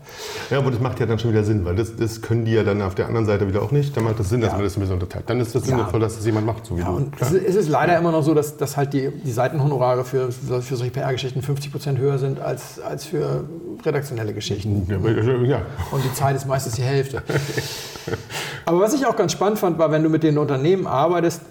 Ja, 0.49 0.59
aber 0.59 0.71
das 0.71 0.79
macht 0.79 0.99
ja 0.99 1.05
dann 1.05 1.19
schon 1.19 1.31
wieder 1.31 1.43
Sinn, 1.43 1.65
weil 1.65 1.75
das, 1.75 1.95
das 1.95 2.21
können 2.21 2.45
die 2.45 2.53
ja 2.53 2.63
dann 2.63 2.81
auf 2.81 2.95
der 2.95 3.07
anderen 3.07 3.25
Seite 3.25 3.47
wieder 3.47 3.61
auch 3.61 3.71
nicht. 3.71 3.95
Dann 3.97 4.03
macht 4.05 4.19
das 4.19 4.29
Sinn, 4.29 4.41
dass 4.41 4.51
Ja. 4.51 4.55
man 4.57 4.63
das 4.63 4.77
ein 4.77 4.79
bisschen 4.79 4.93
unterteilt. 4.93 5.25
Dann 5.27 5.39
ist 5.39 5.53
das 5.53 5.63
sinnvoll, 5.65 5.99
dass 5.99 6.15
das 6.15 6.25
jemand 6.25 6.45
macht, 6.45 6.65
so 6.65 6.75
wie 6.77 6.81
Ja, 6.81 6.87
du. 6.87 6.95
und 6.95 7.13
es 7.19 7.31
ist, 7.31 7.43
es 7.45 7.55
ist 7.55 7.69
leider 7.69 7.97
immer 7.97 8.11
noch 8.11 8.23
so, 8.23 8.33
dass, 8.33 8.55
dass 8.57 8.77
halt 8.77 8.93
die, 8.93 9.09
die 9.09 9.31
Seitenhonorare 9.31 10.05
für, 10.05 10.31
für 10.31 10.75
solche 10.75 10.91
PR-Geschichten 10.91 11.41
50 11.41 11.71
Prozent 11.71 11.97
höher 11.99 12.17
sind 12.17 12.39
als, 12.39 12.79
als 12.79 13.05
für 13.05 13.43
redaktionelle 13.85 14.33
Geschichten. 14.33 14.85
Ja, 14.89 14.95
aber- 14.97 15.11
ja. 15.45 15.61
Und 15.91 16.03
die 16.03 16.13
Zeit 16.13 16.35
ist 16.35 16.47
meistens 16.47 16.75
die 16.75 16.83
Hälfte. 16.83 17.21
Aber 18.65 18.79
was 18.79 18.93
ich 18.93 19.05
auch 19.05 19.15
ganz 19.15 19.31
spannend 19.31 19.59
fand, 19.59 19.77
war, 19.77 19.91
wenn 19.91 20.03
du 20.03 20.09
mit 20.09 20.23
den 20.23 20.37
Unternehmen 20.37 20.87
arbeitest, 20.87 21.41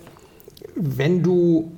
wenn 0.74 1.22
du 1.22 1.72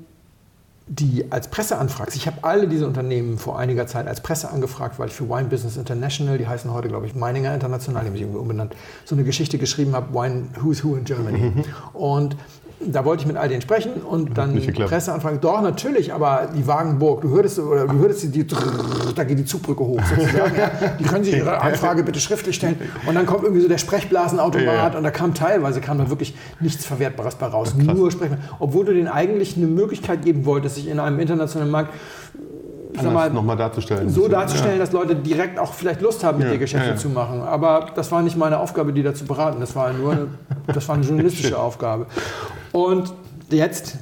die 0.89 1.27
als 1.31 1.49
Presse 1.49 1.79
anfragst. 1.79 2.17
Ich 2.17 2.29
habe 2.29 2.39
alle 2.43 2.69
diese 2.69 2.87
Unternehmen 2.87 3.39
vor 3.39 3.59
einiger 3.59 3.89
Zeit 3.89 4.07
als 4.07 4.21
Presse 4.21 4.51
angefragt, 4.51 5.01
weil 5.01 5.09
ich 5.09 5.15
für 5.15 5.29
Wine 5.29 5.49
Business 5.49 5.77
International, 5.77 6.39
die 6.39 6.47
heißen 6.47 6.73
heute, 6.73 6.89
glaube 6.89 7.07
ich, 7.07 7.15
Meininger 7.17 7.53
International, 7.53 8.03
die 8.03 8.07
haben 8.09 8.15
sich 8.15 8.23
irgendwie 8.23 8.39
umbenannt, 8.39 8.77
so 9.05 9.17
eine 9.17 9.25
Geschichte 9.25 9.59
geschrieben 9.59 9.95
habe, 9.95 10.15
Wine 10.15 10.45
Who's 10.61 10.85
Who 10.85 10.95
in 10.95 11.05
Germany. 11.05 11.65
Und 11.93 12.37
da 12.81 13.05
wollte 13.05 13.23
ich 13.23 13.27
mit 13.27 13.37
all 13.37 13.49
denen 13.49 13.63
sprechen 13.63 13.93
und 14.09 14.37
dann. 14.37 14.55
Presseanfrage. 14.61 15.39
Doch, 15.39 15.63
natürlich, 15.63 16.13
aber 16.13 16.49
die 16.55 16.67
Wagenburg, 16.67 17.23
du 17.23 17.31
hörtest, 17.31 17.59
oder 17.59 17.87
du 17.87 17.99
hörtest 17.99 18.25
die, 18.25 18.29
die 18.29 18.47
da 19.15 19.25
geht 19.25 19.39
die 19.39 19.45
Zugbrücke 19.45 19.83
hoch 19.83 20.01
sozusagen. 20.05 20.57
ja. 20.57 20.71
Die 20.99 21.05
können 21.05 21.25
Sie 21.25 21.33
Ihre 21.33 21.61
Anfrage 21.61 22.03
bitte 22.03 22.21
schriftlich 22.21 22.57
stellen. 22.57 22.79
Und 23.07 23.15
dann 23.15 23.25
kommt 23.27 23.45
irgendwie 23.45 23.63
so 23.63 23.69
der 23.69 23.79
Sprechblasenautomat 23.79 24.67
Ja, 24.67 24.89
ja. 24.91 24.97
und 24.97 25.03
da 25.05 25.11
kam 25.11 25.33
teilweise 25.35 25.81
kam 25.81 25.99
da 25.99 26.11
wirklich 26.11 26.35
nichts 26.61 26.85
Verwertbares 26.85 27.37
bei 27.37 27.47
raus. 27.47 27.75
Nur 27.75 28.11
sprechen. 28.11 28.39
Obwohl 28.59 28.85
du 28.85 28.93
denen 28.93 29.09
eigentlich 29.09 29.57
eine 29.57 29.67
Möglichkeit 29.67 30.23
geben 30.23 30.45
wolltest, 30.45 30.75
sich 30.77 30.89
in 30.89 31.01
einem 31.01 31.19
internationalen 31.19 31.71
Markt 31.71 31.93
mal, 33.03 33.31
nochmal 33.31 33.57
darzustellen. 33.57 34.09
so 34.09 34.29
darzustellen, 34.29 34.79
dass 34.79 34.93
Leute 34.93 35.17
direkt 35.17 35.59
auch 35.59 35.73
vielleicht 35.73 36.01
Lust 36.01 36.25
haben, 36.25 36.39
mit 36.39 36.47
Ja, 36.47 36.53
dir 36.55 36.59
Geschäfte 36.59 36.89
ja, 36.89 36.93
ja. 36.95 36.99
zu 36.99 37.09
machen. 37.09 37.43
Aber 37.43 37.89
das 37.95 38.11
war 38.13 38.23
nicht 38.23 38.37
meine 38.37 38.59
Aufgabe, 38.59 38.93
die 38.93 39.03
da 39.03 39.15
zu 39.15 39.25
beraten. 39.25 39.61
Das 39.61 39.75
war 39.77 39.93
nur 39.93 40.13
eine, 40.13 40.29
das 40.67 40.89
war 40.89 40.95
eine 40.97 41.05
journalistische 41.07 41.59
Aufgabe. 41.59 42.07
Und 42.73 43.13
jetzt 43.51 43.97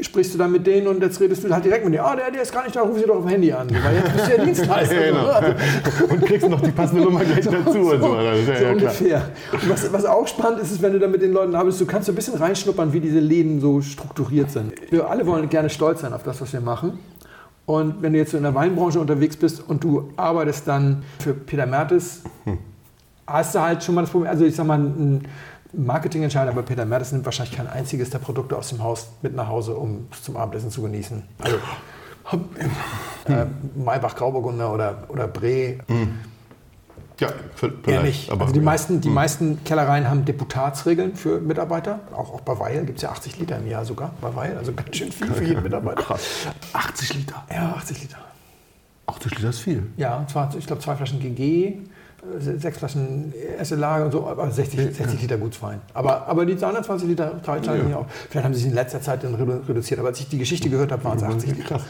sprichst 0.00 0.34
du 0.34 0.38
dann 0.38 0.52
mit 0.52 0.66
denen 0.66 0.86
und 0.86 1.02
jetzt 1.02 1.20
redest 1.20 1.44
du 1.44 1.50
halt 1.50 1.64
direkt 1.64 1.84
mit 1.84 1.94
denen. 1.94 2.04
Ah, 2.04 2.14
der, 2.14 2.30
der 2.30 2.42
ist 2.42 2.52
gar 2.52 2.64
nicht 2.64 2.76
da, 2.76 2.82
ruf 2.82 2.98
sie 2.98 3.04
doch 3.04 3.16
auf 3.16 3.22
dem 3.22 3.30
Handy 3.30 3.52
an. 3.52 3.68
Weil 3.70 3.96
jetzt 3.96 4.12
bist 4.12 4.26
du 4.26 4.36
ja 4.36 4.44
Dienstleister. 4.44 4.94
Ja, 4.94 5.10
genau. 5.10 5.26
Also, 5.26 6.04
Und 6.08 6.24
kriegst 6.24 6.48
noch 6.48 6.60
die 6.60 6.70
passende 6.70 7.02
Nummer 7.02 7.24
gleich 7.24 7.44
dazu. 7.44 7.78
und 7.78 8.00
so. 8.00 8.14
Das 8.14 8.38
ist 8.38 8.48
ja, 8.48 8.56
so 8.56 8.64
ja, 8.64 8.72
ungefähr. 8.72 9.22
Und 9.52 9.70
was, 9.70 9.92
was 9.92 10.04
auch 10.04 10.26
spannend 10.26 10.60
ist, 10.60 10.72
ist, 10.72 10.82
wenn 10.82 10.92
du 10.92 10.98
da 10.98 11.08
mit 11.08 11.22
den 11.22 11.32
Leuten 11.32 11.54
arbeitest, 11.54 11.80
du 11.80 11.86
kannst 11.86 12.06
so 12.06 12.12
ein 12.12 12.14
bisschen 12.14 12.34
reinschnuppern, 12.34 12.92
wie 12.92 13.00
diese 13.00 13.18
Läden 13.18 13.60
so 13.60 13.80
strukturiert 13.80 14.50
sind. 14.50 14.72
Wir 14.90 15.08
alle 15.08 15.26
wollen 15.26 15.48
gerne 15.48 15.70
stolz 15.70 16.00
sein 16.02 16.12
auf 16.12 16.22
das, 16.22 16.40
was 16.40 16.52
wir 16.52 16.60
machen. 16.60 16.98
Und 17.66 18.00
wenn 18.00 18.12
du 18.14 18.18
jetzt 18.18 18.30
so 18.30 18.36
in 18.38 18.44
der 18.44 18.54
Weinbranche 18.54 18.98
unterwegs 18.98 19.36
bist 19.36 19.62
und 19.66 19.84
du 19.84 20.10
arbeitest 20.16 20.66
dann 20.66 21.02
für 21.18 21.34
Peter 21.34 21.66
Mertes, 21.66 22.22
hast 23.26 23.54
du 23.54 23.60
halt 23.60 23.84
schon 23.84 23.94
mal 23.94 24.02
das 24.02 24.10
Problem, 24.10 24.30
also 24.30 24.44
ich 24.44 24.56
sag 24.56 24.66
mal, 24.66 24.78
ein 24.78 25.28
Marketingentscheider 25.72 26.52
bei 26.52 26.62
Peter 26.62 26.84
Mertes 26.86 27.12
nimmt 27.12 27.24
wahrscheinlich 27.24 27.56
kein 27.56 27.66
einziges 27.66 28.10
der 28.10 28.18
Produkte 28.18 28.56
aus 28.56 28.68
dem 28.70 28.82
Haus 28.82 29.08
mit 29.22 29.34
nach 29.34 29.48
Hause, 29.48 29.74
um 29.74 30.08
es 30.10 30.22
zum 30.22 30.36
Abendessen 30.36 30.70
zu 30.70 30.82
genießen. 30.82 31.22
Also 31.38 31.56
äh, 33.26 33.44
Maybach 33.76 34.16
Grauburgunder 34.16 34.72
oder, 34.72 35.04
oder 35.08 35.26
Bre, 35.26 35.78
Ja, 37.20 37.28
v- 37.54 37.66
Eher 37.66 37.72
vielleicht. 37.84 38.04
nicht. 38.04 38.30
Aber 38.30 38.42
also 38.42 38.52
die 38.54 38.58
ja. 38.60 38.64
meisten, 38.64 39.00
die 39.00 39.08
meisten 39.08 39.64
Kellereien 39.64 40.08
haben 40.08 40.24
Deputatsregeln 40.24 41.16
für 41.16 41.40
Mitarbeiter. 41.40 42.00
Auch, 42.12 42.32
auch 42.34 42.40
bei 42.42 42.58
Weil 42.58 42.84
gibt 42.84 42.98
es 42.98 43.02
ja 43.02 43.10
80 43.10 43.38
Liter 43.38 43.56
im 43.58 43.66
Jahr 43.66 43.84
sogar. 43.84 44.12
Bei 44.20 44.34
Weil, 44.34 44.56
also 44.56 44.72
ganz 44.72 44.96
schön 44.96 45.10
viel 45.12 45.26
für 45.32 45.44
jeden 45.44 45.62
Mitarbeiter. 45.62 46.02
Krass. 46.02 46.46
80 46.72 47.14
Liter. 47.14 47.44
Ja, 47.52 47.74
80 47.76 48.02
Liter. 48.02 48.18
80 49.06 49.36
Liter 49.36 49.48
ist 49.50 49.58
viel. 49.60 49.86
Ja, 49.96 50.16
und 50.18 50.28
zwar, 50.30 50.54
ich 50.56 50.66
glaube, 50.66 50.82
zwei 50.82 50.94
Flaschen 50.96 51.18
GG, 51.18 51.78
sechs 52.38 52.78
Flaschen 52.78 53.32
erste 53.58 53.76
Lage 53.76 54.04
und 54.06 54.12
so, 54.12 54.26
aber 54.26 54.50
60, 54.50 54.94
60 54.96 55.20
Liter 55.22 55.38
Gutswein. 55.38 55.80
Aber, 55.94 56.26
aber 56.26 56.44
die 56.46 56.56
220 56.56 57.08
Liter 57.08 57.40
teilen 57.42 57.64
Ja. 57.64 57.88
ja. 57.90 57.96
auch. 57.98 58.06
Vielleicht 58.30 58.44
haben 58.44 58.54
sie 58.54 58.60
sich 58.60 58.68
in 58.68 58.74
letzter 58.74 59.00
Zeit 59.00 59.24
dann 59.24 59.34
redu- 59.34 59.68
reduziert, 59.68 59.98
aber 60.00 60.08
als 60.08 60.20
ich 60.20 60.28
die 60.28 60.38
Geschichte 60.38 60.68
gehört 60.70 60.92
habe, 60.92 61.02
waren 61.04 61.16
es 61.18 61.22
80 61.24 61.56
Liter. 61.56 61.80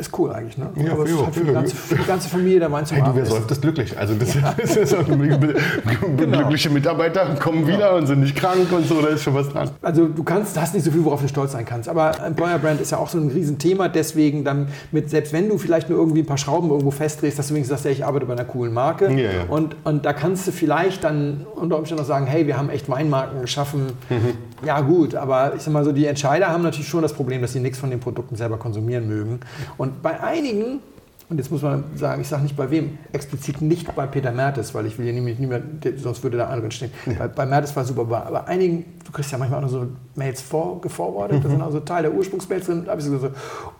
Ist 0.00 0.18
cool 0.18 0.32
eigentlich, 0.32 0.56
ne? 0.56 0.70
Ja, 0.76 0.92
Aber 0.92 1.04
es 1.04 1.10
ja, 1.10 1.16
ist 1.16 1.24
halt 1.24 1.34
für, 1.34 1.40
die 1.40 1.46
ja. 1.48 1.52
ganze, 1.52 1.76
für 1.76 1.94
die 1.94 2.04
ganze 2.04 2.28
Familie 2.30 2.58
der 2.58 2.72
Wein 2.72 2.86
zum 2.86 2.96
Hey, 2.96 3.04
du, 3.04 3.14
wer 3.14 3.26
säuft, 3.26 3.60
glücklich. 3.60 3.98
Also 3.98 4.14
das, 4.14 4.34
das 4.56 4.76
ist 4.76 4.94
auch 4.94 5.04
Genau. 5.06 6.38
glückliche 6.38 6.70
Mitarbeiter 6.70 7.34
kommen 7.38 7.66
wieder 7.66 7.94
und 7.96 8.06
sind 8.06 8.20
nicht 8.20 8.34
krank 8.34 8.72
und 8.72 8.86
so, 8.86 9.02
da 9.02 9.08
ist 9.08 9.22
schon 9.22 9.34
was 9.34 9.50
dran. 9.50 9.70
Also 9.82 10.06
du 10.06 10.22
kannst, 10.22 10.58
hast 10.58 10.72
nicht 10.72 10.84
so 10.84 10.90
viel, 10.90 11.04
worauf 11.04 11.20
du 11.20 11.28
stolz 11.28 11.52
sein 11.52 11.66
kannst. 11.66 11.86
Aber 11.90 12.12
Employer 12.24 12.58
Brand 12.58 12.80
ist 12.80 12.92
ja 12.92 12.98
auch 12.98 13.10
so 13.10 13.18
ein 13.18 13.28
Riesenthema. 13.28 13.88
Deswegen 13.88 14.42
dann 14.42 14.68
mit, 14.90 15.10
selbst 15.10 15.34
wenn 15.34 15.50
du 15.50 15.58
vielleicht 15.58 15.90
nur 15.90 15.98
irgendwie 15.98 16.20
ein 16.20 16.26
paar 16.26 16.38
Schrauben 16.38 16.70
irgendwo 16.70 16.90
festdrehst, 16.90 17.38
dass 17.38 17.48
du 17.48 17.54
wenigstens 17.54 17.76
sagst, 17.76 17.84
ja, 17.84 17.90
ich 17.90 18.06
arbeite 18.06 18.24
bei 18.24 18.32
einer 18.32 18.46
coolen 18.46 18.72
Marke. 18.72 19.10
Ja, 19.12 19.16
ja. 19.18 19.30
Und, 19.48 19.76
und 19.84 20.06
da 20.06 20.14
kannst 20.14 20.46
du 20.46 20.52
vielleicht 20.52 21.04
dann 21.04 21.46
unter 21.54 21.76
Umständen 21.76 22.02
auch 22.02 22.08
sagen, 22.08 22.24
hey, 22.24 22.46
wir 22.46 22.56
haben 22.56 22.70
echt 22.70 22.88
Weinmarken 22.88 23.42
geschaffen. 23.42 23.88
Mhm. 24.08 24.32
Ja 24.64 24.80
gut, 24.80 25.14
aber 25.14 25.54
ich 25.54 25.62
sag 25.62 25.72
mal 25.72 25.84
so, 25.84 25.92
die 25.92 26.06
Entscheider 26.06 26.48
haben 26.48 26.62
natürlich 26.62 26.88
schon 26.88 27.02
das 27.02 27.12
Problem, 27.12 27.42
dass 27.42 27.52
sie 27.52 27.60
nichts 27.60 27.78
von 27.78 27.90
den 27.90 28.00
Produkten 28.00 28.36
selber 28.36 28.58
konsumieren 28.58 29.08
mögen. 29.08 29.40
Und 29.76 30.02
bei 30.02 30.20
einigen 30.20 30.80
und 31.30 31.38
jetzt 31.38 31.52
muss 31.52 31.62
man 31.62 31.84
sagen, 31.94 32.20
ich 32.22 32.26
sage 32.26 32.42
nicht 32.42 32.56
bei 32.56 32.72
wem, 32.72 32.98
explizit 33.12 33.62
nicht 33.62 33.94
bei 33.94 34.04
Peter 34.08 34.32
Mertes, 34.32 34.74
weil 34.74 34.86
ich 34.86 34.98
will 34.98 35.04
hier 35.04 35.14
nämlich 35.14 35.38
niemand, 35.38 35.86
sonst 35.98 36.24
würde 36.24 36.38
da 36.38 36.48
anderen 36.48 36.72
stehen. 36.72 36.90
Bei, 37.16 37.28
bei 37.28 37.46
Mertes 37.46 37.74
war 37.76 37.84
super, 37.84 38.04
bei, 38.04 38.18
bei 38.18 38.44
einigen, 38.48 38.84
du 39.06 39.12
kriegst 39.12 39.30
ja 39.30 39.38
manchmal 39.38 39.60
auch 39.60 39.62
noch 39.62 39.70
so 39.70 39.86
Mails 40.16 40.42
vor, 40.42 40.80
geforwardet, 40.80 41.44
das 41.44 41.52
sind 41.52 41.62
also 41.62 41.78
Teil 41.78 42.02
der 42.02 42.12
Ursprungsmails 42.12 42.66
drin, 42.66 42.82
da 42.84 42.90
habe 42.90 43.00
ich 43.00 43.06
so 43.06 43.12
gesagt, 43.12 43.36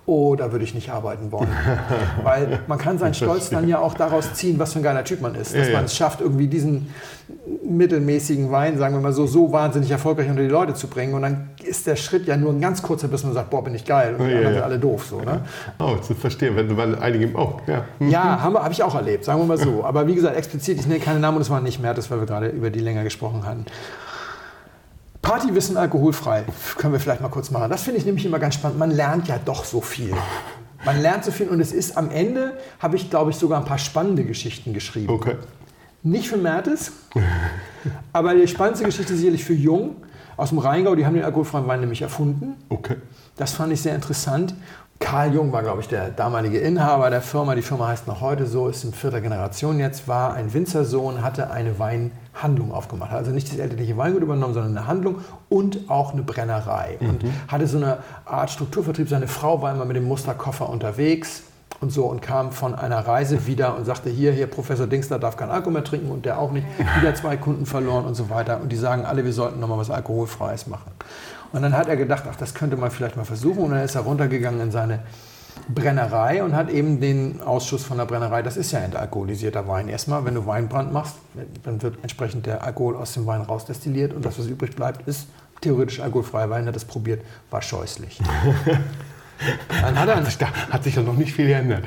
oh, 0.06 0.37
da 0.37 0.52
würde 0.52 0.64
ich 0.64 0.75
nicht 0.76 0.90
arbeiten 0.90 1.32
wollen. 1.32 1.49
weil 2.22 2.60
man 2.68 2.78
kann 2.78 2.99
seinen 2.99 3.14
Stolz 3.14 3.50
dann 3.50 3.66
ja 3.66 3.80
auch 3.80 3.94
daraus 3.94 4.32
ziehen, 4.34 4.60
was 4.60 4.72
für 4.72 4.78
ein 4.78 4.84
geiler 4.84 5.02
Typ 5.02 5.20
man 5.20 5.34
ist. 5.34 5.52
Dass 5.52 5.66
Ja, 5.66 5.72
ja. 5.72 5.76
man 5.76 5.87
es 5.87 5.96
schafft, 5.96 6.20
irgendwie 6.20 6.46
diesen 6.46 6.94
mittelmäßigen 7.76 8.50
Wein, 8.50 8.78
sagen 8.78 8.94
wir 8.94 9.00
mal 9.00 9.12
so, 9.12 9.26
so 9.26 9.52
wahnsinnig 9.52 9.90
erfolgreich 9.90 10.28
unter 10.28 10.42
die 10.42 10.48
Leute 10.48 10.74
zu 10.74 10.88
bringen. 10.88 11.14
Und 11.14 11.22
dann 11.22 11.50
ist 11.62 11.86
der 11.86 11.96
Schritt 11.96 12.26
ja 12.26 12.36
nur 12.36 12.52
ein 12.52 12.60
ganz 12.60 12.82
kurzer, 12.82 13.08
bis 13.08 13.24
man 13.24 13.32
sagt, 13.32 13.50
boah, 13.50 13.64
bin 13.64 13.74
ich 13.74 13.84
geil. 13.84 14.16
Und 14.18 14.26
die 14.26 14.30
Ja, 14.32 14.36
anderen 14.36 14.54
ja. 14.54 14.60
sind 14.60 14.62
alle 14.64 14.78
doof. 14.78 15.06
So, 15.08 15.20
ne? 15.20 15.42
Oh, 15.78 15.96
das 15.96 16.16
verstehe, 16.18 16.54
wenn 16.56 16.76
weil 16.76 16.98
einige 16.98 17.36
oh, 17.36 17.60
ja. 17.66 17.84
Ja, 18.00 18.40
habe 18.40 18.62
hab 18.62 18.72
ich 18.72 18.82
auch 18.82 18.94
erlebt, 18.94 19.24
sagen 19.24 19.40
wir 19.40 19.46
mal 19.46 19.58
so. 19.58 19.84
Aber 19.84 20.06
wie 20.06 20.14
gesagt, 20.14 20.36
explizit, 20.36 20.80
ich 20.80 20.86
nenne 20.86 21.00
keine 21.00 21.20
Namen 21.20 21.36
und 21.36 21.42
es 21.42 21.50
war 21.50 21.60
nicht 21.60 21.80
mehr, 21.80 21.94
das, 21.94 22.10
weil 22.10 22.20
wir 22.20 22.26
gerade 22.26 22.48
über 22.48 22.70
die 22.70 22.80
länger 22.80 23.04
gesprochen 23.04 23.46
hatten. 23.46 23.64
Partywissen 25.22 25.76
alkoholfrei, 25.76 26.44
können 26.78 26.92
wir 26.92 27.00
vielleicht 27.00 27.20
mal 27.20 27.28
kurz 27.28 27.50
machen. 27.50 27.70
Das 27.70 27.82
finde 27.82 27.98
ich 27.98 28.06
nämlich 28.06 28.24
immer 28.24 28.38
ganz 28.38 28.54
spannend. 28.54 28.78
Man 28.78 28.90
lernt 28.90 29.28
ja 29.28 29.38
doch 29.44 29.64
so 29.64 29.80
viel. 29.80 30.14
Man 30.84 31.00
lernt 31.02 31.24
so 31.24 31.30
viel 31.30 31.48
und 31.48 31.60
es 31.60 31.72
ist 31.72 31.98
am 31.98 32.10
Ende, 32.10 32.56
habe 32.78 32.96
ich 32.96 33.10
glaube 33.10 33.30
ich 33.30 33.36
sogar 33.36 33.60
ein 33.60 33.66
paar 33.66 33.78
spannende 33.78 34.24
Geschichten 34.24 34.72
geschrieben. 34.72 35.12
Okay. 35.12 35.34
Nicht 36.02 36.28
für 36.28 36.38
Mertes, 36.38 36.92
aber 38.12 38.35
die 38.35 38.49
spannendste 38.49 38.87
Geschichte 38.87 39.12
ist 39.12 39.19
sicherlich 39.19 39.45
für 39.45 39.52
Jung 39.52 39.97
aus 40.38 40.49
dem 40.49 40.59
Rheingau. 40.59 40.95
Die 40.95 41.04
haben 41.04 41.14
den 41.14 41.25
alkoholfreien 41.25 41.66
Wein 41.66 41.80
nämlich 41.80 42.00
erfunden. 42.00 42.54
Okay. 42.71 42.97
Das 43.37 43.52
fand 43.52 43.73
ich 43.73 43.83
sehr 43.83 43.95
interessant. 43.95 44.54
Karl 44.99 45.35
Jung 45.35 45.52
war, 45.52 45.62
glaube 45.62 45.80
ich, 45.80 45.88
der 45.88 46.11
damalige 46.11 46.59
Inhaber 46.59 47.11
der 47.11 47.21
Firma. 47.21 47.54
Die 47.54 47.62
Firma 47.62 47.88
heißt 47.88 48.07
noch 48.07 48.21
heute 48.21 48.47
so, 48.47 48.69
ist 48.69 48.85
in 48.85 48.92
vierter 48.92 49.21
Generation 49.21 49.78
jetzt, 49.78 50.09
war 50.09 50.35
ein 50.35 50.52
Winzersohn, 50.52 51.23
hatte 51.23 51.50
eine 51.50 51.78
Weinhandlung 51.78 52.73
aufgemacht. 52.73 53.12
Also 53.12 53.30
nicht 53.30 53.50
das 53.50 53.59
elterliche 53.59 53.97
Weingut 53.97 54.23
übernommen, 54.23 54.54
sondern 54.54 54.76
eine 54.76 54.87
Handlung 54.87 55.16
und 55.49 55.90
auch 55.90 56.12
eine 56.12 56.23
Brennerei. 56.23 56.97
Und 57.00 57.25
hatte 57.49 57.66
so 57.66 57.78
eine 57.78 57.99
Art 58.25 58.50
Strukturvertrieb. 58.50 59.09
Seine 59.09 59.28
Frau 59.28 59.61
war 59.61 59.75
immer 59.75 59.87
mit 59.87 59.97
dem 59.97 60.04
Musterkoffer 60.04 60.69
unterwegs 60.69 61.45
und 61.80 61.90
so 61.90 62.04
und 62.04 62.20
kam 62.20 62.52
von 62.52 62.75
einer 62.75 62.99
Reise 62.99 63.46
wieder 63.46 63.76
und 63.76 63.84
sagte, 63.84 64.10
hier, 64.10 64.32
hier, 64.32 64.46
Professor 64.46 64.87
Dingsler 64.87 65.18
darf 65.18 65.37
kein 65.37 65.50
Alkohol 65.50 65.75
mehr 65.75 65.84
trinken 65.84 66.10
und 66.10 66.26
der 66.26 66.38
auch 66.38 66.52
nicht. 66.52 66.66
Wieder 66.99 67.14
zwei 67.14 67.37
Kunden 67.37 67.64
verloren 67.66 68.04
und 68.04 68.14
so 68.14 68.28
weiter. 68.28 68.60
Und 68.60 68.70
die 68.70 68.76
sagen 68.76 69.04
alle, 69.06 69.25
wir 69.25 69.32
sollten 69.32 69.60
nochmal 69.60 69.78
was 69.78 69.90
Alkoholfreies 69.90 70.66
machen. 70.66 70.92
Und 71.52 71.62
dann 71.62 71.76
hat 71.76 71.88
er 71.88 71.96
gedacht, 71.96 72.25
ach, 72.30 72.37
das 72.37 72.54
könnte 72.54 72.76
man 72.76 72.90
vielleicht 72.90 73.16
mal 73.16 73.25
versuchen. 73.25 73.64
Und 73.64 73.70
dann 73.70 73.82
ist 73.82 73.94
er 73.94 74.02
runtergegangen 74.02 74.60
in 74.60 74.70
seine 74.70 75.00
Brennerei 75.68 76.42
und 76.42 76.54
hat 76.54 76.70
eben 76.70 77.00
den 77.00 77.40
Ausschuss 77.40 77.84
von 77.84 77.99
der 77.99 78.04
Brennerei, 78.04 78.42
das 78.42 78.56
ist 78.56 78.72
ja 78.72 78.80
entalkoholisierter 78.80 79.66
Wein. 79.68 79.88
Erstmal, 79.88 80.25
wenn 80.25 80.34
du 80.34 80.46
Weinbrand 80.46 80.92
machst, 80.92 81.16
dann 81.62 81.80
wird 81.82 81.99
entsprechend 82.02 82.46
der 82.46 82.64
Alkohol 82.64 82.96
aus 82.96 83.14
dem 83.14 83.26
Wein 83.26 83.42
rausdestilliert 83.42 84.12
und 84.12 84.25
das, 84.25 84.38
was 84.38 84.46
übrig 84.46 84.75
bleibt, 84.75 85.06
ist 85.06 85.28
theoretisch 85.60 86.00
alkoholfreier 86.00 86.50
Wein. 86.50 86.64
Er 86.64 86.68
hat 86.68 86.76
das 86.76 86.84
probiert, 86.84 87.22
war 87.50 87.62
scheußlich. 87.62 88.20
Dann 89.82 89.99
hat 89.99 90.09
er 90.09 90.16
einen 90.16 90.26
Da 90.38 90.49
hat 90.70 90.85
sich 90.85 90.94
ja 90.97 91.02
noch 91.02 91.16
nicht 91.16 91.32
viel 91.32 91.47
geändert. 91.47 91.85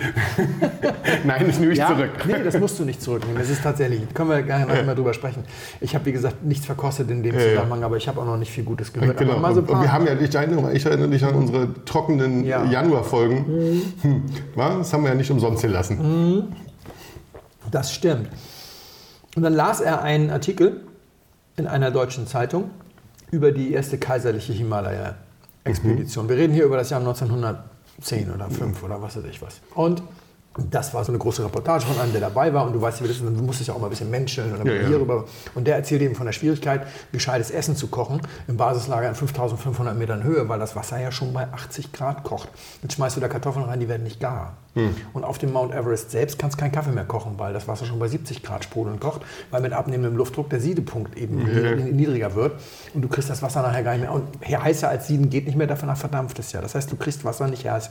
Nein, 1.24 1.46
ist 1.48 1.60
nämlich 1.60 1.80
ja, 1.80 1.88
zurück. 1.88 2.12
Nee, 2.26 2.44
das 2.44 2.58
musst 2.60 2.80
du 2.80 2.86
nicht 2.86 3.02
zurücknehmen. 3.02 3.40
Das 3.40 3.50
ist 3.50 3.62
tatsächlich, 3.62 4.02
können 4.14 4.30
wir 4.30 4.42
gerne 4.42 4.66
noch 4.66 4.76
immer 4.76 4.96
drüber 4.96 5.14
sprechen. 5.14 5.44
Ich 5.80 5.94
habe, 5.96 6.06
wie 6.06 6.12
gesagt, 6.12 6.44
nichts 6.44 6.66
verkostet 6.66 7.10
in 7.12 7.24
dem. 7.24 7.34
Zusammenhang, 7.38 7.84
aber 7.84 7.98
ich 7.98 8.08
habe 8.08 8.22
auch 8.22 8.26
noch 8.26 8.38
nicht 8.38 8.52
viel 8.52 8.64
Gutes 8.64 8.94
gehört. 8.94 9.18
Genau. 9.18 9.34
So 9.54 9.60
ein 9.62 9.66
und 9.66 9.82
wir 9.82 9.92
haben 9.92 10.06
ja, 10.08 10.14
ich 10.14 10.34
erinnere, 10.34 10.74
ich 10.74 10.86
erinnere 10.86 11.10
dich 11.10 11.24
an 11.24 11.36
unsere 11.36 11.84
trockenen 11.86 12.44
Ja. 12.46 12.64
Januarfolgen. 12.66 13.46
Hm. 14.02 14.24
wa? 14.56 14.78
Das 14.78 14.94
haben 14.94 15.04
wir 15.04 15.10
ja 15.10 15.16
nicht 15.16 15.32
umsonst 15.32 15.62
gelassen. 15.62 16.54
das 17.72 17.94
stimmt. 17.94 18.30
Und 19.36 19.44
dann 19.44 19.54
las 19.54 19.82
er 19.82 20.02
einen 20.04 20.30
Artikel 20.30 20.82
in 21.56 21.68
einer 21.68 21.92
deutschen 21.92 22.28
Zeitung 22.28 22.70
über 23.32 23.52
die 23.52 23.74
erste 23.74 23.98
kaiserliche 23.98 24.54
Himalaya-Expedition. 25.66 26.30
Wir 26.30 26.38
reden 26.38 26.54
hier 26.54 26.66
über 26.66 26.78
das 26.78 26.90
Jahr 26.90 27.00
1910 27.00 28.32
oder 28.32 28.50
5 28.50 28.84
oder 28.84 29.02
was 29.02 29.16
weiß 29.18 29.24
ich 29.26 29.42
was. 29.42 29.62
Und 29.76 30.04
das 30.70 30.94
war 30.94 31.04
so 31.04 31.12
eine 31.12 31.18
große 31.18 31.44
Reportage 31.44 31.86
von 31.86 32.00
einem, 32.00 32.12
der 32.12 32.22
dabei 32.22 32.54
war. 32.54 32.68
Und 32.68 32.74
du 32.74 32.82
weißt 32.82 33.04
wie 33.04 33.08
das 33.08 33.18
ist, 33.18 33.24
du 33.24 33.32
musst 33.32 33.60
dich 33.60 33.68
ja 33.68 33.74
auch 33.74 33.80
mal 33.80 33.88
ein 33.88 33.90
bisschen 33.90 34.12
menscheln. 34.12 34.56
Und, 34.56 34.66
Ja, 34.68 34.74
ja. 34.74 34.88
hierüber. 34.88 35.26
und 35.56 35.66
der 35.66 35.76
erzählt 35.78 36.02
eben 36.04 36.16
von 36.16 36.26
der 36.28 36.34
Schwierigkeit, 36.34 36.86
gescheites 37.12 37.50
Essen 37.50 37.76
zu 37.76 37.88
kochen 37.88 38.22
im 38.48 38.58
Basislager 38.58 39.10
in 39.10 39.16
5500 39.16 39.98
Metern 39.98 40.24
Höhe, 40.24 40.48
weil 40.50 40.60
das 40.60 40.76
Wasser 40.76 41.00
ja 41.00 41.12
schon 41.12 41.34
bei 41.34 41.52
80 41.52 41.92
Grad 41.92 42.24
kocht. 42.24 42.50
Jetzt 42.84 42.94
schmeißt 42.94 43.18
du 43.18 43.22
da 43.22 43.30
Kartoffeln 43.30 43.66
rein, 43.66 43.80
die 43.80 43.90
werden 43.90 44.04
nicht 44.04 44.20
gar. 44.20 44.58
Und 45.14 45.24
auf 45.24 45.38
dem 45.38 45.54
Mount 45.54 45.72
Everest 45.74 46.10
selbst 46.12 46.40
kannst 46.40 46.58
du 46.58 46.62
keinen 46.62 46.72
Kaffee 46.72 46.92
mehr 46.92 47.06
kochen, 47.06 47.34
weil 47.38 47.54
das 47.54 47.68
Wasser 47.68 47.86
schon 47.86 48.00
bei 48.00 48.08
70 48.08 48.42
Grad 48.42 48.64
sprudelnd 48.64 49.00
kocht, 49.00 49.22
weil 49.52 49.62
mit 49.62 49.72
abnehmendem 49.72 50.18
Luftdruck 50.18 50.50
der 50.50 50.60
Siedepunkt 50.60 51.16
eben 51.18 51.44
nied- 51.44 51.94
niedriger 51.94 52.34
wird. 52.34 52.54
Und 52.94 53.02
du 53.04 53.08
kriegst 53.08 53.30
das 53.30 53.42
Wasser 53.44 53.62
nachher 53.62 53.84
gar 53.84 53.92
nicht 53.92 54.02
mehr. 54.02 54.12
Und 54.12 54.24
heißer 54.46 54.90
als 54.90 55.08
Sieden 55.08 55.30
geht 55.30 55.46
nicht 55.46 55.56
mehr, 55.58 55.68
davon 55.68 55.96
verdampft 55.96 56.40
es 56.40 56.52
ja. 56.54 56.62
Das 56.62 56.74
heißt, 56.76 56.92
du 56.92 56.96
kriegst 56.96 57.24
Wasser 57.24 57.48
nicht 57.48 57.68
heiß- 57.68 57.90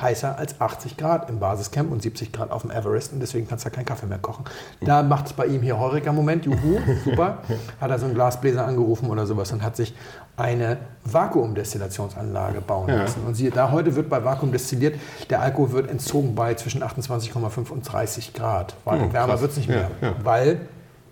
heißer 0.00 0.36
als 0.36 0.60
80 0.60 0.96
Grad 0.96 1.30
im 1.30 1.38
Basiscamp 1.38 1.92
und 1.92 2.02
70 2.02 2.32
Grad 2.32 2.50
auf 2.50 2.62
dem 2.62 2.70
Everest. 2.72 3.12
Und 3.12 3.20
deswegen 3.20 3.46
kannst 3.46 3.64
du 3.64 3.68
ja 3.68 3.74
keinen 3.74 3.84
Kaffee 3.86 4.06
mehr 4.06 4.18
kochen. 4.18 4.44
Da 4.80 5.02
macht 5.04 5.26
es 5.26 5.32
bei 5.34 5.46
ihm 5.46 5.62
hier 5.62 5.78
Heureka-Moment, 5.78 6.46
juhu, 6.46 6.78
super. 7.04 7.38
Hat 7.80 7.90
er 7.90 7.98
so 7.98 8.06
einen 8.06 8.14
Glasbläser 8.14 8.66
angerufen 8.66 9.08
oder 9.08 9.26
sowas 9.26 9.52
und 9.52 9.62
hat 9.62 9.76
sich 9.76 9.94
eine 10.36 10.78
Vakuumdestillationsanlage 11.04 12.60
bauen 12.60 12.88
Ja. 12.88 12.96
lassen. 12.96 13.22
Und 13.26 13.34
siehe 13.34 13.50
da, 13.50 13.70
heute 13.70 13.94
wird 13.94 14.08
bei 14.08 14.24
Vakuum 14.24 14.52
destilliert, 14.52 14.96
der 15.30 15.40
Alkohol 15.40 15.72
wird 15.72 15.90
entzogen 15.90 16.34
bei 16.34 16.54
zwischen 16.54 16.82
28,5 16.82 17.70
und 17.70 17.82
30 17.82 18.32
Grad. 18.32 18.74
Weil 18.84 19.02
Oh, 19.02 19.12
wärmer 19.12 19.40
wird 19.40 19.52
es 19.52 19.56
nicht 19.58 19.68
Ja, 19.68 19.76
mehr, 19.76 19.90
ja. 20.00 20.14
weil 20.22 20.60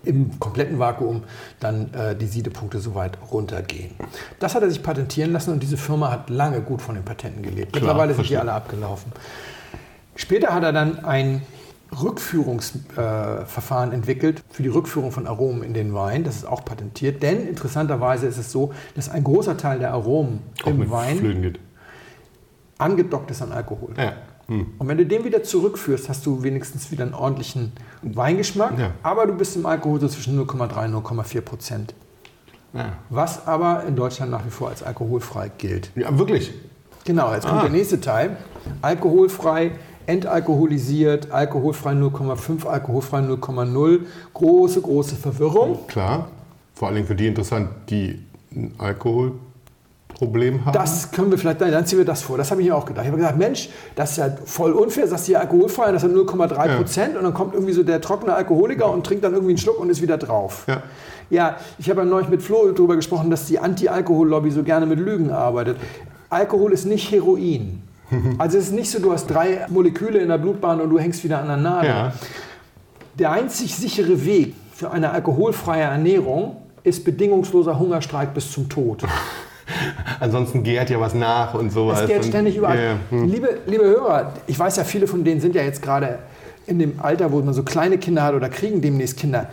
im 0.05 0.41
kompletten 0.41 0.81
Vakuum 0.81 1.23
dann 1.61 1.95
äh, 1.95 2.17
die 2.17 2.27
Siedepunkte 2.27 2.81
so 2.81 2.97
weit 2.97 3.17
runtergehen. 3.31 3.93
Das 4.41 4.55
hat 4.57 4.63
er 4.65 4.69
sich 4.71 4.83
patentieren 4.83 5.33
lassen 5.33 5.53
und 5.53 5.63
diese 5.63 5.77
Firma 5.77 6.11
hat 6.11 6.29
lange 6.29 6.61
gut 6.61 6.83
von 6.83 6.97
den 6.97 7.05
Patenten 7.05 7.43
gelebt. 7.43 7.73
Mittlerweile 7.75 8.13
sind 8.15 8.29
die 8.29 8.37
alle 8.37 8.53
abgelaufen. 8.53 9.13
Später 10.17 10.53
hat 10.53 10.65
er 10.65 10.73
dann 10.73 11.05
ein 11.05 11.43
Rückführungsverfahren 12.01 13.93
äh, 13.93 13.95
entwickelt 13.95 14.43
für 14.51 14.63
die 14.63 14.69
Rückführung 14.69 15.13
von 15.13 15.27
Aromen 15.27 15.63
in 15.63 15.75
den 15.75 15.95
Wein. 15.95 16.25
Das 16.25 16.37
ist 16.37 16.47
auch 16.47 16.65
patentiert, 16.65 17.23
denn 17.23 17.47
interessanterweise 17.49 18.27
ist 18.27 18.39
es 18.39 18.51
so, 18.53 18.73
dass 18.95 19.09
ein 19.09 19.25
großer 19.25 19.57
Teil 19.57 19.79
der 19.79 19.93
Aromen 19.93 20.41
Auch 20.63 20.69
im 20.69 20.91
Wein 20.91 21.57
angedockt 22.79 23.31
ist 23.31 23.43
an 23.43 23.53
Alkohol. 23.53 23.91
Ja. 23.97 24.13
Hm. 24.49 24.67
Und 24.79 24.89
wenn 24.89 24.99
du 24.99 25.07
den 25.07 25.25
wieder 25.25 25.43
zurückführst, 25.43 26.09
hast 26.09 26.27
du 26.27 26.43
wenigstens 26.43 26.91
wieder 26.91 27.05
einen 27.05 27.15
ordentlichen 27.15 27.73
Weingeschmack, 28.03 28.77
Ja. 28.79 28.91
aber 29.03 29.27
du 29.27 29.35
bist 29.35 29.55
im 29.57 29.67
Alkohol 29.67 30.01
so 30.01 30.09
zwischen 30.09 30.37
0,3 30.37 30.87
und 30.87 30.93
0,4 31.05 31.41
Prozent. 31.43 31.95
Ja. 32.73 32.95
Was 33.11 33.47
aber 33.47 33.85
in 33.87 33.95
Deutschland 33.95 34.33
nach 34.33 34.45
wie 34.47 34.51
vor 34.51 34.71
als 34.71 34.83
alkoholfrei 34.83 35.51
gilt. 35.59 35.91
ja, 35.95 36.17
wirklich. 36.19 36.53
Genau, 37.05 37.33
jetzt 37.35 37.47
kommt 37.47 37.59
Ah. 37.61 37.63
der 37.63 37.71
nächste 37.73 38.01
Teil. 38.01 38.37
Alkoholfrei, 38.81 39.73
entalkoholisiert, 40.13 41.31
alkoholfrei 41.31 41.93
0,5, 41.93 42.67
alkoholfrei 42.67 43.19
0,0. 43.21 44.01
Große, 44.35 44.81
große 44.81 45.17
Verwirrung. 45.17 45.87
Klar. 45.89 46.29
Vor 46.75 46.89
allem 46.89 47.07
für 47.07 47.15
die 47.15 47.27
interessant, 47.27 47.69
die 47.91 48.19
ein 48.55 48.75
Alkoholproblem 48.79 50.65
haben. 50.65 50.73
Das 50.73 51.11
können 51.13 51.31
wir 51.31 51.39
vielleicht, 51.39 51.61
nein, 51.61 51.73
dann 51.73 51.87
ziehen 51.87 51.99
wir 51.99 52.05
das 52.05 52.23
vor. 52.23 52.37
Das 52.37 52.51
habe 52.51 52.61
ich 52.61 52.69
mir 52.69 52.77
auch 52.77 52.85
gedacht. 52.85 53.05
Ich 53.05 53.11
habe 53.11 53.19
gesagt, 53.19 53.39
Mensch, 53.39 53.69
das 53.95 54.13
ist 54.13 54.17
ja 54.19 54.31
voll 54.45 54.73
unfair, 54.73 55.07
sagst 55.07 55.27
du 55.27 55.33
hier 55.33 55.41
alkoholfrei, 55.41 55.93
das 55.93 56.03
sind 56.03 56.17
0,3 56.17 56.77
Prozent 56.77 57.17
und 57.17 57.25
dann 57.25 57.35
kommt 57.35 57.55
irgendwie 57.55 57.73
so 57.73 57.83
der 57.83 58.01
trockene 58.01 58.35
Alkoholiker 58.35 58.91
und 58.91 59.07
trinkt 59.07 59.25
dann 59.25 59.33
irgendwie 59.33 59.53
einen 59.53 59.59
Schluck 59.59 59.79
und 59.79 59.91
ist 59.91 60.03
wieder 60.03 60.19
drauf. 60.19 60.65
Ja. 60.67 60.83
Ja, 61.31 61.57
ich 61.79 61.89
habe 61.89 62.03
ja 62.03 62.05
neulich 62.05 62.29
mit 62.29 62.43
Flo 62.43 62.71
darüber 62.73 62.95
gesprochen, 62.95 63.31
dass 63.31 63.47
die 63.47 63.59
Anti-Alkohol-Lobby 63.59 64.51
so 64.51 64.63
gerne 64.63 64.85
mit 64.85 64.99
Lügen 64.99 65.31
arbeitet. 65.31 65.79
Alkohol 66.29 66.73
ist 66.73 66.85
nicht 66.85 67.11
Heroin. 67.11 67.83
Also 68.39 68.59
es 68.59 68.65
ist 68.67 68.73
nicht 68.73 68.91
so, 68.91 68.99
du 69.01 69.13
hast 69.13 69.27
drei 69.27 69.67
Moleküle 69.69 70.19
in 70.19 70.29
der 70.29 70.39
Blutbahn 70.39 70.81
und 70.81 70.91
du 70.91 70.99
hängst 70.99 71.23
wieder 71.25 71.39
an 71.41 71.49
der 71.49 71.57
Nadel. 71.57 71.91
Ja. 71.91 72.13
Der 73.19 73.31
einzig 73.33 73.75
sichere 73.77 74.25
Weg 74.25 74.55
für 74.75 74.91
eine 74.91 75.11
alkoholfreie 75.11 75.83
Ernährung 75.83 76.57
ist 76.83 77.05
bedingungsloser 77.05 77.79
Hungerstreik 77.79 78.35
bis 78.35 78.51
zum 78.51 78.69
Tod. 78.69 79.03
Ansonsten 80.21 80.63
gärt 80.63 80.91
ja 80.91 81.01
was 81.01 81.15
nach 81.15 81.55
und 81.55 81.71
sowas. 81.73 82.01
Es 82.03 82.07
geht 82.09 82.17
Und- 82.19 82.25
ständig 82.25 82.57
überall. 82.57 82.79
Ja. 82.79 82.95
Hm. 83.11 83.29
Liebe, 83.29 83.49
liebe 83.67 83.85
Hörer, 83.85 84.33
ich 84.47 84.59
weiß 84.59 84.77
ja, 84.77 84.85
viele 84.85 85.07
von 85.07 85.25
denen 85.25 85.41
sind 85.41 85.55
ja 85.55 85.63
jetzt 85.63 85.83
gerade 85.83 86.19
in 86.67 86.79
dem 86.79 87.01
Alter, 87.01 87.33
wo 87.33 87.41
man 87.41 87.55
so 87.55 87.63
kleine 87.63 87.99
Kinder 87.99 88.23
hat 88.23 88.35
oder 88.35 88.49
kriegen 88.49 88.81
demnächst 88.81 89.17
Kinder. 89.19 89.49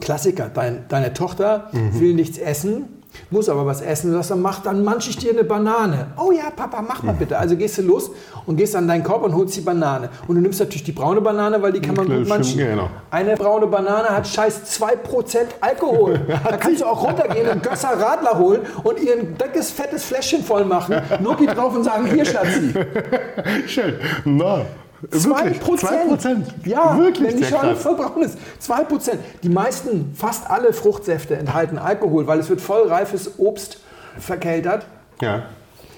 Klassiker, 0.00 0.50
dein, 0.52 0.84
deine 0.88 1.12
Tochter 1.14 1.68
Mhm. 1.72 2.00
will 2.00 2.14
nichts 2.14 2.38
essen, 2.38 2.84
muss 3.30 3.48
aber 3.48 3.66
was 3.66 3.80
essen. 3.80 4.10
Du 4.10 4.16
sagst 4.16 4.30
dann, 4.30 4.42
mach, 4.42 4.60
dann 4.60 4.84
manche 4.84 5.10
ich 5.10 5.16
dir 5.16 5.32
eine 5.32 5.44
Banane. 5.44 6.08
Oh 6.16 6.32
ja, 6.32 6.50
Papa, 6.54 6.82
mach 6.82 7.02
mal 7.02 7.14
bitte. 7.14 7.38
Also 7.38 7.56
gehst 7.56 7.78
du 7.78 7.82
los 7.82 8.10
und 8.46 8.56
gehst 8.56 8.74
an 8.76 8.86
deinen 8.88 9.02
Korb 9.02 9.22
und 9.24 9.34
holst 9.34 9.56
die 9.56 9.60
Banane. 9.60 10.08
Und 10.26 10.36
du 10.36 10.40
nimmst 10.40 10.60
natürlich 10.60 10.84
die 10.84 10.92
braune 10.92 11.20
Banane, 11.20 11.60
weil 11.60 11.72
die 11.72 11.80
kann 11.80 11.94
man 11.94 12.06
gut 12.06 12.28
manchen. 12.28 12.58
genau. 12.58 12.88
Eine 13.10 13.34
braune 13.36 13.66
Banane 13.66 14.08
hat 14.08 14.26
scheiß 14.26 14.62
2% 14.80 15.38
Alkohol. 15.60 16.20
da 16.44 16.56
kannst 16.56 16.80
du 16.80 16.86
auch 16.86 17.02
runtergehen 17.06 17.48
und 17.48 17.62
Gösser 17.62 17.98
Radler 18.00 18.38
holen 18.38 18.60
und 18.82 19.00
ihr 19.00 19.14
ein 19.14 19.36
dickes, 19.36 19.70
fettes 19.70 20.04
Fläschchen 20.04 20.42
voll 20.42 20.64
machen, 20.64 20.96
Nuki 21.20 21.46
drauf 21.46 21.74
und 21.74 21.84
sagen, 21.84 22.06
hier 22.06 22.24
Schatzi. 22.24 22.74
Schön. 23.66 23.94
Na, 24.24 24.60
Zwei 24.60 24.85
wirklich. 25.10 25.60
Prozent. 25.60 25.90
Zwei 25.90 26.06
Prozent. 26.08 26.46
Ja, 26.64 26.98
wirklich 26.98 27.28
wenn 27.28 27.36
die 27.38 27.44
Schale 27.44 27.74
krass. 27.74 27.84
braun 27.96 28.22
ist. 28.22 28.38
Zwei 28.58 28.84
Prozent. 28.84 29.20
Die 29.42 29.48
meisten, 29.48 30.12
fast 30.14 30.50
alle 30.50 30.72
Fruchtsäfte 30.72 31.36
enthalten 31.36 31.78
Alkohol, 31.78 32.26
weil 32.26 32.38
es 32.38 32.48
wird 32.48 32.60
voll 32.60 32.88
reifes 32.88 33.38
Obst 33.38 33.78
verkeltert. 34.18 34.86
Ja. 35.20 35.44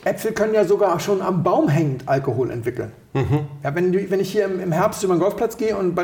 Äpfel 0.05 0.33
können 0.33 0.55
ja 0.55 0.65
sogar 0.65 0.99
schon 1.01 1.21
am 1.21 1.43
Baum 1.43 1.69
hängend 1.69 2.05
Alkohol 2.07 2.51
entwickeln. 2.51 2.93
Mhm. 3.15 3.41
Ja, 3.65 3.75
wenn, 3.75 3.93
wenn 4.11 4.21
ich 4.21 4.31
hier 4.31 4.45
im, 4.45 4.61
im 4.61 4.71
Herbst 4.73 5.03
über 5.03 5.15
den 5.15 5.21
Golfplatz 5.21 5.57
gehe 5.57 5.77
und 5.77 5.99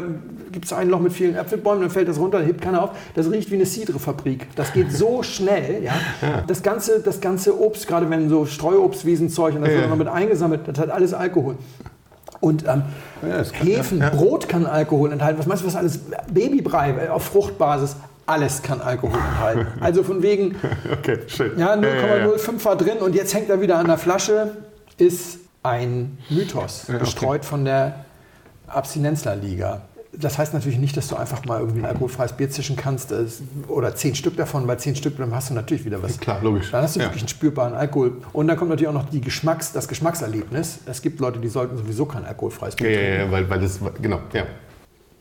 gibt 0.50 0.64
es 0.64 0.73
ein 0.73 0.88
Loch 0.88 0.99
mit 1.00 1.12
vielen 1.12 1.37
Äpfelbäumen, 1.37 1.82
dann 1.82 1.90
fällt 1.90 2.08
das 2.08 2.18
runter, 2.18 2.40
hebt 2.40 2.61
keiner 2.61 2.82
auf. 2.82 2.90
Das 3.14 3.30
riecht 3.30 3.50
wie 3.50 3.54
eine 3.54 3.66
Cidre-Fabrik. 3.66 4.49
Das 4.56 4.73
geht 4.73 4.90
so 4.92 5.23
schnell. 5.23 5.82
Ja? 5.84 5.92
Das, 6.46 6.62
ganze, 6.62 7.00
das 7.00 7.20
ganze 7.20 7.58
Obst, 7.58 7.87
gerade 7.87 8.11
wenn 8.11 8.28
so 8.28 8.46
Streuobstwiesenzeug 8.46 9.54
und 9.54 9.62
das 9.62 9.70
Ja. 9.70 9.78
wird 9.80 9.90
noch 9.90 9.96
mit 9.96 10.08
eingesammelt, 10.08 10.62
das 10.66 10.78
hat 10.78 10.90
alles 10.90 11.14
Alkohol. 11.14 11.56
Und 12.44 12.64
ähm, 12.68 12.82
Ja, 13.22 13.42
Hefen, 13.64 13.98
ja, 13.98 14.04
ja. 14.04 14.10
Brot 14.10 14.50
kann 14.50 14.66
Alkohol 14.66 15.12
enthalten. 15.12 15.38
Was 15.38 15.46
meinst 15.46 15.62
du, 15.62 15.66
was 15.66 15.76
alles? 15.76 15.98
Babybrei 16.30 17.06
äh, 17.06 17.08
auf 17.08 17.24
Fruchtbasis, 17.24 17.96
alles 18.26 18.62
kann 18.62 18.82
Alkohol 18.82 19.18
enthalten. 19.18 19.66
Also 19.80 20.02
von 20.02 20.22
wegen, 20.22 20.56
Okay, 20.92 21.20
ja, 21.56 21.74
ja, 21.74 21.82
ja. 21.82 22.26
0,05 22.26 22.64
war 22.66 22.76
drin 22.76 22.98
und 22.98 23.14
jetzt 23.14 23.32
hängt 23.32 23.48
er 23.48 23.62
wieder 23.62 23.78
an 23.78 23.86
der 23.86 23.96
Flasche, 23.96 24.58
ist 24.98 25.38
ein 25.62 26.18
Mythos, 26.28 26.84
okay. 26.86 26.98
gestreut 26.98 27.44
von 27.46 27.64
der 27.64 28.04
Abstinenzler-Liga. 28.66 29.80
Das 30.18 30.38
heißt 30.38 30.54
natürlich 30.54 30.78
nicht, 30.78 30.97
dass 30.97 31.09
du 31.09 31.16
einfach 31.16 31.44
mal 31.44 31.61
irgendwie 31.61 31.80
ein 31.80 31.87
alkoholfreies 31.87 32.35
Bier 32.35 32.49
zischen 32.50 32.76
kannst 32.76 33.11
äh, 33.12 33.25
oder 33.68 33.94
zehn 33.97 34.14
Stück 34.14 34.37
davon. 34.37 34.66
Bei 34.66 34.76
zehn 34.76 34.94
Stück 34.97 35.16
dann 35.16 35.35
hast 35.35 35.50
du 35.50 35.54
natürlich 35.54 35.85
wieder 35.85 36.02
was. 36.02 36.18
Klar, 36.21 36.38
logisch. 36.42 36.71
Dann 36.71 36.83
hast 36.83 36.97
du 36.97 37.00
Ja. 37.00 37.06
wirklich 37.06 37.23
einen 37.23 37.28
spürbaren 37.28 37.75
Alkohol. 37.75 38.12
Und 38.33 38.47
dann 38.49 38.56
kommt 38.56 38.71
natürlich 38.71 38.88
auch 38.88 38.92
noch 38.94 39.09
die 39.09 39.21
Geschmacks, 39.21 39.73
das 39.73 39.88
Geschmackserlebnis. 39.88 40.78
Es 40.87 41.02
gibt 41.02 41.21
Leute, 41.21 41.40
die 41.40 41.49
sollten 41.49 41.76
sowieso 41.76 42.06
kein 42.06 42.25
alkoholfreies 42.25 42.76
Bier 42.76 42.90
Ja, 42.90 42.97
trinken. 42.97 43.14
ja, 43.18 43.25
ja, 43.26 43.30
weil, 43.33 43.50
weil 43.50 43.61
das, 43.61 43.80
genau, 44.00 44.21
ja. 44.33 44.44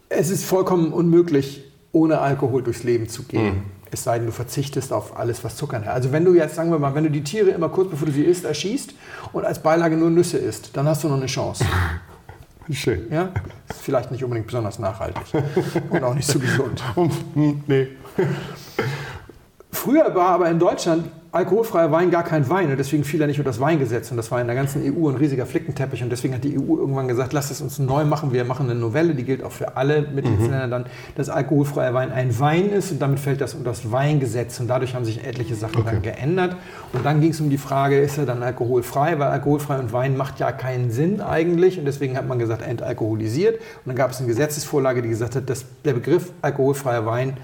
Es 0.09 0.29
ist 0.29 0.45
vollkommen 0.45 0.93
unmöglich, 0.93 1.63
ohne 1.91 2.19
Alkohol 2.19 2.61
durchs 2.61 2.83
Leben 2.83 3.09
zu 3.09 3.23
gehen. 3.23 3.63
Es 3.89 4.03
sei 4.03 4.17
denn, 4.17 4.25
du 4.27 4.31
verzichtest 4.31 4.91
auf 4.91 5.17
alles, 5.19 5.43
was 5.43 5.55
Zucker 5.55 5.77
hat. 5.79 5.87
Also 5.87 6.11
wenn 6.11 6.25
du 6.25 6.33
jetzt, 6.33 6.55
sagen 6.55 6.71
wir 6.71 6.79
mal, 6.79 6.93
wenn 6.95 7.03
du 7.03 7.11
die 7.11 7.23
Tiere 7.23 7.51
immer 7.51 7.69
kurz 7.69 7.89
bevor 7.91 8.07
du 8.07 8.11
sie 8.11 8.23
isst, 8.23 8.43
erschießt 8.45 8.93
und 9.33 9.45
als 9.45 9.59
Beilage 9.59 9.95
nur 9.97 10.09
Nüsse 10.09 10.37
isst, 10.39 10.71
dann 10.75 10.87
hast 10.87 11.03
du 11.03 11.07
noch 11.09 11.17
eine 11.17 11.27
Chance. 11.27 11.63
Schön. 12.71 13.11
Ja? 13.11 13.29
Ist 13.69 13.81
vielleicht 13.81 14.11
nicht 14.11 14.23
unbedingt 14.23 14.47
besonders 14.47 14.79
nachhaltig 14.79 15.23
und 15.89 16.03
auch 16.03 16.13
nicht 16.13 16.27
so 16.27 16.39
gesund. 16.39 16.81
Hm, 17.33 17.63
nee. 17.67 17.87
Früher 19.71 20.13
war 20.15 20.29
aber 20.29 20.49
in 20.49 20.59
Deutschland 20.59 21.09
alkoholfreier 21.33 21.91
Wein 21.91 22.11
gar 22.11 22.23
kein 22.23 22.47
Wein 22.47 22.69
und 22.69 22.77
deswegen 22.77 23.03
fiel 23.03 23.19
er 23.19 23.25
nicht 23.25 23.39
unter 23.39 23.49
das 23.49 23.59
Weingesetz 23.59 24.11
und 24.11 24.17
das 24.17 24.29
war 24.29 24.39
in 24.39 24.45
der 24.45 24.55
ganzen 24.55 24.83
EU 24.83 25.09
ein 25.09 25.15
riesiger 25.15 25.47
Flickenteppich 25.47 26.03
und 26.03 26.11
deswegen 26.11 26.35
hat 26.35 26.43
die 26.43 26.59
EU 26.59 26.77
irgendwann 26.77 27.07
gesagt, 27.07 27.33
lasst 27.33 27.49
es 27.49 27.59
uns 27.59 27.79
neu 27.79 28.05
machen, 28.05 28.33
wir 28.33 28.45
machen 28.45 28.69
eine 28.69 28.79
Novelle, 28.79 29.15
die 29.15 29.23
gilt 29.23 29.43
auch 29.43 29.51
für 29.51 29.75
alle 29.75 30.03
Mitgliedsländer 30.03 30.67
dann, 30.67 30.85
dass 31.15 31.29
alkoholfreier 31.29 31.91
Wein 31.95 32.11
ein 32.11 32.39
Wein 32.39 32.69
ist 32.69 32.91
und 32.91 33.01
damit 33.01 33.19
fällt 33.19 33.41
das 33.41 33.55
unter 33.55 33.71
das 33.71 33.91
Weingesetz 33.91 34.59
und 34.59 34.67
dadurch 34.67 34.93
haben 34.93 35.05
sich 35.05 35.25
etliche 35.25 35.55
Sachen 35.55 35.83
dann 35.83 36.03
geändert 36.03 36.55
und 36.93 37.03
dann 37.03 37.19
ging 37.19 37.31
es 37.31 37.41
um 37.41 37.49
die 37.49 37.57
Frage, 37.57 37.99
ist 37.99 38.19
er 38.19 38.27
dann 38.27 38.43
alkoholfrei, 38.43 39.17
weil 39.17 39.29
alkoholfrei 39.29 39.79
und 39.79 39.91
Wein 39.91 40.15
macht 40.15 40.39
ja 40.39 40.51
keinen 40.51 40.91
Sinn 40.91 41.19
eigentlich 41.19 41.79
und 41.79 41.85
deswegen 41.85 42.15
hat 42.15 42.27
man 42.27 42.37
gesagt, 42.37 42.61
entalkoholisiert 42.61 43.55
und 43.55 43.87
dann 43.87 43.95
gab 43.95 44.11
es 44.11 44.19
eine 44.19 44.27
Gesetzesvorlage, 44.27 45.01
die 45.01 45.09
gesagt 45.09 45.35
hat, 45.35 45.49
dass 45.49 45.65
der 45.83 45.93
Begriff 45.93 46.31
alkoholfreier 46.43 47.07
Wein 47.07 47.37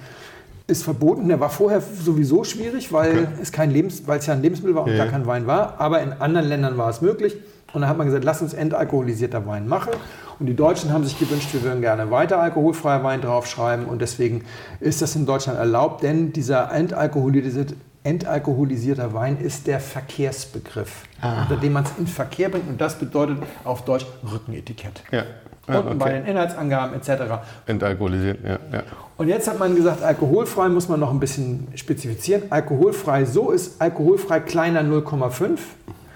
ist 0.69 0.83
verboten. 0.83 1.27
Der 1.27 1.39
war 1.39 1.49
vorher 1.49 1.81
sowieso 1.81 2.43
schwierig, 2.43 2.91
weil 2.93 3.27
es 3.41 3.51
kein 3.51 3.71
Lebens, 3.71 4.03
weil 4.05 4.19
es 4.19 4.25
ja 4.25 4.34
ein 4.34 4.41
Lebensmittel 4.41 4.75
war 4.75 4.84
und 4.84 4.91
Ja. 4.91 4.97
gar 4.97 5.08
kein 5.08 5.25
Wein 5.25 5.47
war. 5.47 5.75
Aber 5.79 6.01
in 6.01 6.13
anderen 6.13 6.47
Ländern 6.47 6.77
war 6.77 6.89
es 6.89 7.01
möglich. 7.01 7.36
Und 7.71 7.82
dann 7.82 7.89
hat 7.89 7.97
man 7.97 8.08
gesagt, 8.08 8.23
lass 8.23 8.41
uns 8.41 8.53
entalkoholisierter 8.53 9.45
Wein 9.45 9.67
machen. 9.67 9.91
Und 10.39 10.47
die 10.47 10.55
Deutschen 10.55 10.91
haben 10.91 11.03
sich 11.03 11.19
gewünscht, 11.19 11.49
wir 11.53 11.62
würden 11.62 11.82
gerne 11.82 12.10
weiter 12.10 12.39
alkoholfreier 12.39 13.03
Wein 13.03 13.21
draufschreiben. 13.21 13.86
Und 13.86 14.01
deswegen 14.01 14.43
ist 14.79 15.01
das 15.01 15.15
in 15.15 15.25
Deutschland 15.27 15.60
erlaubt, 15.60 16.01
denn 16.01 16.34
dieser 16.34 16.71
entalkoholisierte, 16.71 17.75
entalkoholisierter 18.03 19.13
Wein 19.13 19.38
ist 19.39 19.67
der 19.67 19.79
Verkehrsbegriff, 19.79 21.03
unter 21.21 21.58
dem 21.62 21.73
man 21.73 21.84
es 21.84 21.91
in 21.99 22.08
Verkehr 22.08 22.49
bringt. 22.49 22.67
Und 22.69 22.79
das 22.82 22.95
bedeutet 22.95 23.38
auf 23.63 23.86
Deutsch 23.86 24.05
Rückenetikett. 24.32 25.03
Ja. 25.12 25.23
Ja, 25.69 25.79
Unten 25.79 25.97
bei 25.97 26.13
den 26.13 26.25
Inhaltsangaben 26.25 26.95
etc. 26.95 27.23
Entalkoholisiert, 27.65 28.39
ja, 28.43 28.60
ja. 28.71 28.84
Und 29.17 29.27
jetzt 29.27 29.47
hat 29.47 29.60
man 29.60 29.75
gesagt, 29.75 30.01
alkoholfrei 30.01 30.69
muss 30.69 30.88
man 30.88 30.99
noch 30.99 31.12
ein 31.12 31.19
bisschen 31.19 31.67
spezifizieren. 31.75 32.43
Alkoholfrei, 32.49 33.25
so 33.25 33.51
ist 33.51 33.82
alkoholfrei 33.82 34.39
kleiner 34.39 34.82
0,5 34.82 35.58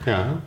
Ja, 0.05 0.37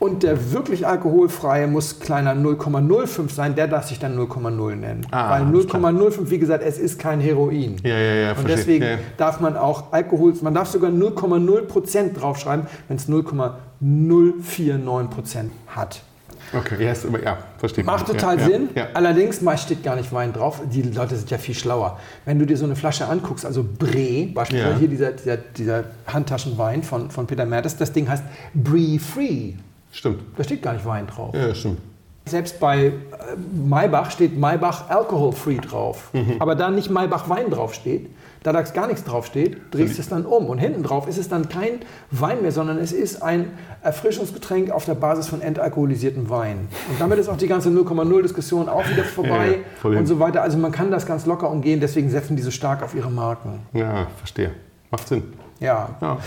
und 0.00 0.22
der 0.22 0.52
wirklich 0.52 0.86
alkoholfreie 0.86 1.66
muss 1.66 2.00
kleiner 2.00 2.34
0,05 2.34 3.30
sein, 3.30 3.54
der 3.54 3.68
darf 3.68 3.86
sich 3.86 3.98
dann 3.98 4.18
0,0 4.18 4.74
nennen. 4.74 5.06
Ah, 5.10 5.32
Weil 5.32 5.42
alles 5.42 5.66
klar. 5.68 5.82
0,05, 5.82 6.30
wie 6.30 6.38
gesagt, 6.38 6.64
es 6.64 6.78
ist 6.78 6.98
kein 6.98 7.20
Heroin. 7.20 7.76
ja, 7.84 7.98
ja, 7.98 8.14
ja 8.14 8.28
Und 8.30 8.36
verstehe. 8.36 8.56
deswegen 8.56 8.84
ja, 8.84 8.96
darf 9.18 9.40
man 9.40 9.58
auch 9.58 9.92
Alkohol, 9.92 10.32
man 10.40 10.54
darf 10.54 10.68
sogar 10.68 10.90
0,0 10.90 11.66
Prozent 11.66 12.18
draufschreiben, 12.18 12.66
wenn 12.88 12.96
es 12.96 13.08
0,049 13.08 15.10
Prozent 15.10 15.52
hat. 15.66 16.00
Okay, 16.52 16.84
ja, 16.84 16.92
ist, 16.92 17.04
immer- 17.04 17.22
ja 17.22 17.38
verstehe. 17.58 17.84
Macht 17.84 18.08
ja, 18.08 18.14
total 18.14 18.38
ja, 18.40 18.46
Sinn. 18.46 18.68
Ja. 18.74 18.88
Allerdings 18.94 19.40
meist 19.40 19.64
steht 19.64 19.82
gar 19.82 19.96
nicht 19.96 20.12
Wein 20.12 20.32
drauf. 20.32 20.60
Die 20.72 20.82
Leute 20.82 21.16
sind 21.16 21.30
ja 21.30 21.38
viel 21.38 21.54
schlauer. 21.54 21.98
Wenn 22.24 22.38
du 22.38 22.46
dir 22.46 22.56
so 22.56 22.64
eine 22.64 22.76
Flasche 22.76 23.06
anguckst, 23.06 23.46
also 23.46 23.64
Bree, 23.64 24.26
beispielsweise 24.26 24.72
Ja. 24.72 24.78
hier 24.78 24.88
dieser, 24.88 25.12
dieser, 25.12 25.36
dieser 25.36 25.84
Handtaschenwein 26.06 26.82
von, 26.82 27.10
von 27.10 27.26
Peter 27.26 27.46
Mertes, 27.46 27.76
das 27.76 27.92
Ding 27.92 28.08
heißt 28.08 28.24
Bree 28.54 28.98
Free. 28.98 29.52
Stimmt. 29.92 30.22
Da 30.36 30.44
steht 30.44 30.62
gar 30.62 30.72
nicht 30.72 30.84
Wein 30.86 31.06
drauf. 31.06 31.34
Ja, 31.34 31.54
stimmt. 31.54 31.78
Selbst 32.26 32.60
bei 32.60 32.86
äh, 32.86 32.92
Maybach 33.66 34.10
steht 34.10 34.38
Maybach 34.38 34.88
Alcohol 34.88 35.32
Free 35.32 35.56
drauf. 35.56 36.10
Mhm. 36.12 36.36
Aber 36.38 36.54
da 36.54 36.70
nicht 36.70 36.90
Maybach 36.90 37.28
Wein 37.28 37.50
draufsteht, 37.50 38.08
da 38.42 38.52
da 38.52 38.62
gar 38.62 38.86
nichts 38.86 39.04
draufsteht, 39.04 39.58
drehst 39.70 39.98
du 39.98 40.00
es 40.02 40.08
dann 40.08 40.24
um. 40.24 40.46
Und 40.46 40.58
hinten 40.58 40.82
drauf 40.82 41.06
ist 41.08 41.18
es 41.18 41.28
dann 41.28 41.48
kein 41.48 41.80
Wein 42.10 42.42
mehr, 42.42 42.52
sondern 42.52 42.78
es 42.78 42.92
ist 42.92 43.22
ein 43.22 43.50
Erfrischungsgetränk 43.82 44.70
auf 44.70 44.84
der 44.86 44.94
Basis 44.94 45.28
von 45.28 45.42
entalkoholisiertem 45.42 46.30
Wein. 46.30 46.68
Und 46.88 47.00
damit 47.00 47.18
ist 47.18 47.28
auch 47.28 47.36
die 47.36 47.48
ganze 47.48 47.68
0,0-Diskussion 47.68 48.68
auch 48.68 48.88
wieder 48.88 49.04
vorbei 49.04 49.58
Ja, 49.84 49.90
ja, 49.90 49.98
und 49.98 50.06
so 50.06 50.18
weiter. 50.18 50.42
Also 50.42 50.58
man 50.58 50.72
kann 50.72 50.90
das 50.90 51.06
ganz 51.06 51.26
locker 51.26 51.50
umgehen, 51.50 51.80
deswegen 51.80 52.10
setzen 52.10 52.36
die 52.36 52.42
so 52.42 52.50
stark 52.50 52.82
auf 52.82 52.94
ihre 52.94 53.10
Marken. 53.10 53.60
Ja, 53.72 54.06
verstehe. 54.16 54.52
Macht 54.90 55.08
Sinn. 55.08 55.22
Ja, 55.60 55.90
Ja. 56.00 56.18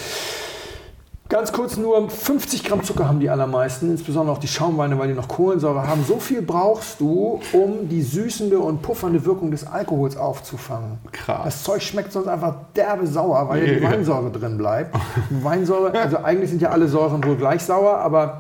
Ganz 1.30 1.54
kurz 1.54 1.78
nur, 1.78 2.10
50 2.10 2.66
Gramm 2.66 2.84
Zucker 2.84 3.08
haben 3.08 3.20
die 3.20 3.30
allermeisten, 3.30 3.90
insbesondere 3.90 4.36
auch 4.36 4.40
die 4.40 4.48
Schaumweine, 4.48 5.00
weil 5.00 5.08
die 5.08 5.14
noch 5.14 5.28
Kohlensäure 5.28 5.88
haben. 5.88 6.04
So 6.06 6.20
viel 6.20 6.42
brauchst 6.42 7.00
du, 7.00 7.40
um 7.54 7.88
die 7.88 8.02
süßende 8.02 8.60
und 8.60 8.82
puffernde 8.82 9.24
Wirkung 9.26 9.50
des 9.50 9.66
Alkohols 9.66 10.18
aufzufangen. 10.18 11.00
Krass. 11.12 11.42
Das 11.46 11.64
Zeug 11.64 11.82
schmeckt 11.82 12.12
sonst 12.12 12.28
einfach 12.28 12.56
derbe 12.76 13.08
sauer, 13.08 13.48
weil 13.50 13.68
ja 13.68 13.74
die. 13.76 13.84
Weinsäure 13.84 14.32
drin 14.32 14.58
bleibt. 14.58 14.96
Weinsäure, 15.30 15.98
also 15.98 16.18
eigentlich 16.18 16.50
sind 16.50 16.62
ja 16.62 16.70
alle 16.70 16.88
Säuren 16.88 17.24
wohl 17.24 17.38
gleich 17.38 17.64
sauer, 17.64 17.98
aber 17.98 18.40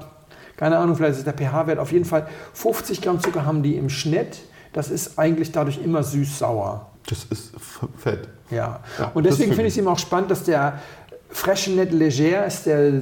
keine 0.57 0.77
Ahnung, 0.77 0.95
vielleicht 0.95 1.17
ist 1.17 1.25
der 1.25 1.33
pH-Wert 1.33 1.79
auf 1.79 1.91
jeden 1.91 2.05
Fall. 2.05 2.27
50 2.53 3.01
Gramm 3.01 3.19
Zucker 3.19 3.45
haben 3.45 3.63
die 3.63 3.75
im 3.75 3.89
Schnitt. 3.89 4.39
Das 4.73 4.89
ist 4.89 5.17
eigentlich 5.17 5.51
dadurch 5.51 5.79
immer 5.83 6.03
süß-sauer. 6.03 6.87
Das 7.07 7.25
ist 7.25 7.53
fett. 7.97 8.29
Ja. 8.49 8.79
Ja, 8.99 9.11
und 9.13 9.25
deswegen 9.25 9.51
finde 9.51 9.67
ich 9.67 9.73
es 9.73 9.77
eben 9.77 9.87
auch 9.87 9.99
spannend, 9.99 10.31
dass 10.31 10.43
der 10.43 10.79
Freshenet 11.33 11.91
Leger 11.91 12.45
ist 12.45 12.67
der 12.67 12.93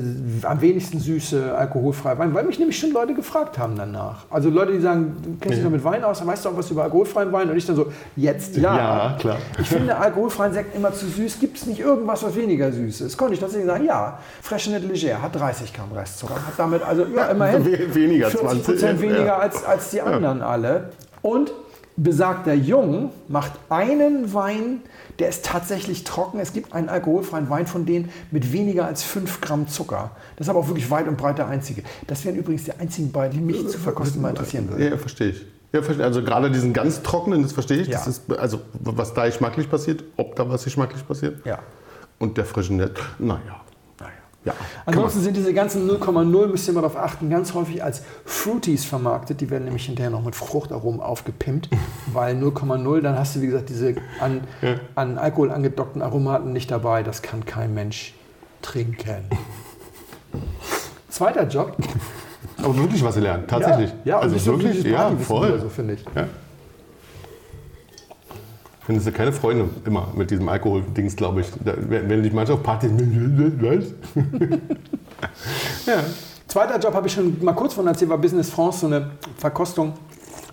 am 0.43 0.61
wenigsten 0.61 0.99
süße 0.99 1.53
alkoholfreie 1.55 2.17
Wein, 2.17 2.33
weil 2.33 2.45
mich 2.45 2.57
nämlich 2.57 2.79
schon 2.79 2.91
Leute 2.91 3.13
gefragt 3.13 3.57
haben 3.57 3.75
danach. 3.75 4.23
Also 4.29 4.49
Leute, 4.49 4.71
die 4.71 4.79
sagen, 4.79 5.17
du 5.21 5.35
kennst 5.39 5.57
dich 5.57 5.63
doch 5.63 5.71
mit 5.71 5.83
Wein 5.83 6.03
aus, 6.03 6.19
dann 6.19 6.27
weißt 6.27 6.45
du 6.45 6.49
auch 6.49 6.57
was 6.57 6.71
über 6.71 6.83
alkoholfreien 6.83 7.31
Wein? 7.33 7.49
Und 7.49 7.57
ich 7.57 7.65
dann 7.65 7.75
so, 7.75 7.91
jetzt 8.15 8.55
ja. 8.55 8.75
Ja, 8.77 9.17
klar. 9.19 9.37
Ich 9.59 9.67
finde 9.67 9.97
alkoholfreien 9.97 10.53
Sekt 10.53 10.75
immer 10.75 10.93
zu 10.93 11.07
süß. 11.07 11.39
Gibt 11.39 11.57
es 11.57 11.65
nicht 11.65 11.81
irgendwas, 11.81 12.23
was 12.23 12.35
weniger 12.35 12.71
süß 12.71 13.01
ist? 13.01 13.17
Konnte 13.17 13.33
ich 13.33 13.39
tatsächlich 13.41 13.67
sagen, 13.67 13.85
ja. 13.85 14.17
Freshenet 14.41 14.83
Leger 14.83 15.21
hat 15.21 15.35
30 15.35 15.73
Gramm 15.73 15.91
Restzucker. 15.91 16.35
Hat 16.35 16.53
damit 16.57 16.83
also 16.83 17.05
ja, 17.13 17.25
immerhin 17.27 17.65
we- 17.65 17.93
weniger, 17.93 18.29
40 18.29 18.49
20, 18.49 18.65
Prozent 18.65 19.01
ja. 19.01 19.09
weniger 19.09 19.39
als, 19.41 19.63
als 19.65 19.89
die 19.91 20.01
anderen 20.01 20.41
alle. 20.41 20.91
Und 21.21 21.51
besagter 21.97 22.53
Jung 22.53 23.11
macht 23.27 23.53
einen 23.69 24.33
Wein, 24.33 24.81
der 25.19 25.29
ist 25.29 25.45
tatsächlich 25.45 26.03
trocken. 26.03 26.39
Es 26.39 26.53
gibt 26.53 26.73
einen 26.73 26.89
alkoholfreien 26.89 27.49
Wein 27.49 27.67
von 27.67 27.85
denen 27.85 28.09
mit 28.31 28.53
weniger 28.53 28.85
als 28.85 29.03
5 29.03 29.41
Gramm 29.41 29.67
Zucker. 29.67 30.11
Das 30.35 30.47
ist 30.47 30.49
aber 30.49 30.59
auch 30.59 30.67
wirklich 30.67 30.89
weit 30.89 31.07
und 31.07 31.17
breit 31.17 31.37
der 31.37 31.47
einzige. 31.47 31.83
Das 32.07 32.25
wären 32.25 32.35
übrigens 32.35 32.63
die 32.63 32.73
einzigen 32.73 33.11
beiden, 33.11 33.37
die 33.37 33.45
mich 33.45 33.67
zu 33.67 33.77
verkosten 33.77 34.21
mal 34.21 34.29
interessieren 34.29 34.69
würden. 34.69 34.91
Ja, 34.91 34.97
verstehe 34.97 35.29
ich. 35.29 35.45
Ja, 35.73 35.81
verstehe. 35.81 36.05
Also 36.05 36.23
gerade 36.23 36.51
diesen 36.51 36.73
ganz 36.73 37.01
trockenen, 37.01 37.43
das 37.43 37.53
verstehe 37.53 37.77
ich. 37.77 37.87
Ja. 37.87 37.97
Das 37.97 38.07
ist, 38.07 38.31
also 38.37 38.61
was 38.73 39.13
da 39.13 39.25
geschmacklich 39.25 39.69
passiert, 39.69 40.03
ob 40.17 40.35
da 40.35 40.49
was 40.49 40.63
geschmacklich 40.63 41.07
passiert. 41.07 41.45
Ja. 41.45 41.59
Und 42.19 42.37
der 42.37 42.45
frischen 42.45 42.77
Nett, 42.77 42.99
naja. 43.19 43.61
Ja. 44.43 44.53
Ansonsten 44.85 45.21
sind 45.21 45.37
diese 45.37 45.53
ganzen 45.53 45.87
0,0, 45.89 46.47
müsst 46.47 46.67
ihr 46.67 46.73
mal 46.73 46.81
darauf 46.81 46.97
achten, 46.97 47.29
ganz 47.29 47.53
häufig 47.53 47.83
als 47.83 48.01
Fruities 48.25 48.85
vermarktet. 48.85 49.39
Die 49.39 49.49
werden 49.51 49.65
nämlich 49.65 49.85
hinterher 49.85 50.09
noch 50.09 50.23
mit 50.23 50.35
Fruchtaromen 50.35 50.99
aufgepimpt, 50.99 51.69
weil 52.07 52.35
0,0, 52.35 53.01
dann 53.01 53.17
hast 53.17 53.35
du, 53.35 53.41
wie 53.41 53.47
gesagt, 53.47 53.69
diese 53.69 53.95
an, 54.19 54.41
an 54.95 55.17
Alkohol 55.17 55.51
angedockten 55.51 56.01
Aromaten 56.01 56.53
nicht 56.53 56.71
dabei. 56.71 57.03
Das 57.03 57.21
kann 57.21 57.45
kein 57.45 57.73
Mensch 57.73 58.15
trinken. 58.63 59.25
Zweiter 61.09 61.47
Job. 61.47 61.77
Aber 62.57 62.77
wirklich 62.77 63.03
was 63.03 63.15
gelernt, 63.15 63.47
tatsächlich. 63.47 63.91
Ja, 64.05 64.15
ja 64.15 64.19
also 64.19 64.45
wirklich, 64.45 64.83
ja, 64.83 65.11
voll. 65.17 65.59
So, 65.59 65.69
finde 65.69 65.95
ich. 65.95 66.05
Ja. 66.15 66.27
Findest 68.91 69.07
du 69.07 69.13
keine 69.13 69.31
Freunde 69.31 69.69
immer 69.85 70.09
mit 70.17 70.31
diesem 70.31 70.49
Alkohol-Dings, 70.49 71.15
glaube 71.15 71.39
ich. 71.39 71.47
Da, 71.63 71.75
wenn 71.77 72.09
wenn 72.09 72.23
dich 72.23 72.33
manchmal 72.33 72.57
auf 72.57 72.63
Partys. 72.63 72.91
Ja. 75.85 76.03
Zweiter 76.47 76.77
Job 76.77 76.93
habe 76.93 77.07
ich 77.07 77.13
schon 77.13 77.41
mal 77.41 77.53
kurz 77.53 77.73
von 77.73 77.87
erzählt, 77.87 78.09
war 78.09 78.17
Business 78.17 78.49
France, 78.49 78.79
so 78.79 78.87
eine 78.87 79.11
Verkostung. 79.37 79.93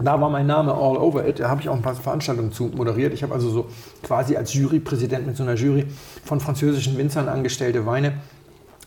Da 0.00 0.20
war 0.20 0.30
mein 0.30 0.46
Name 0.46 0.72
all 0.72 0.96
over 0.98 1.26
it. 1.26 1.40
Da 1.40 1.48
habe 1.48 1.60
ich 1.60 1.68
auch 1.68 1.74
ein 1.74 1.82
paar 1.82 1.96
Veranstaltungen 1.96 2.52
zu 2.52 2.66
moderiert. 2.66 3.12
Ich 3.12 3.24
habe 3.24 3.34
also 3.34 3.50
so 3.50 3.66
quasi 4.04 4.36
als 4.36 4.54
Jurypräsident 4.54 5.26
mit 5.26 5.36
so 5.36 5.42
einer 5.42 5.54
Jury 5.54 5.86
von 6.24 6.38
französischen 6.38 6.96
Winzern 6.96 7.28
angestellte 7.28 7.86
Weine 7.86 8.12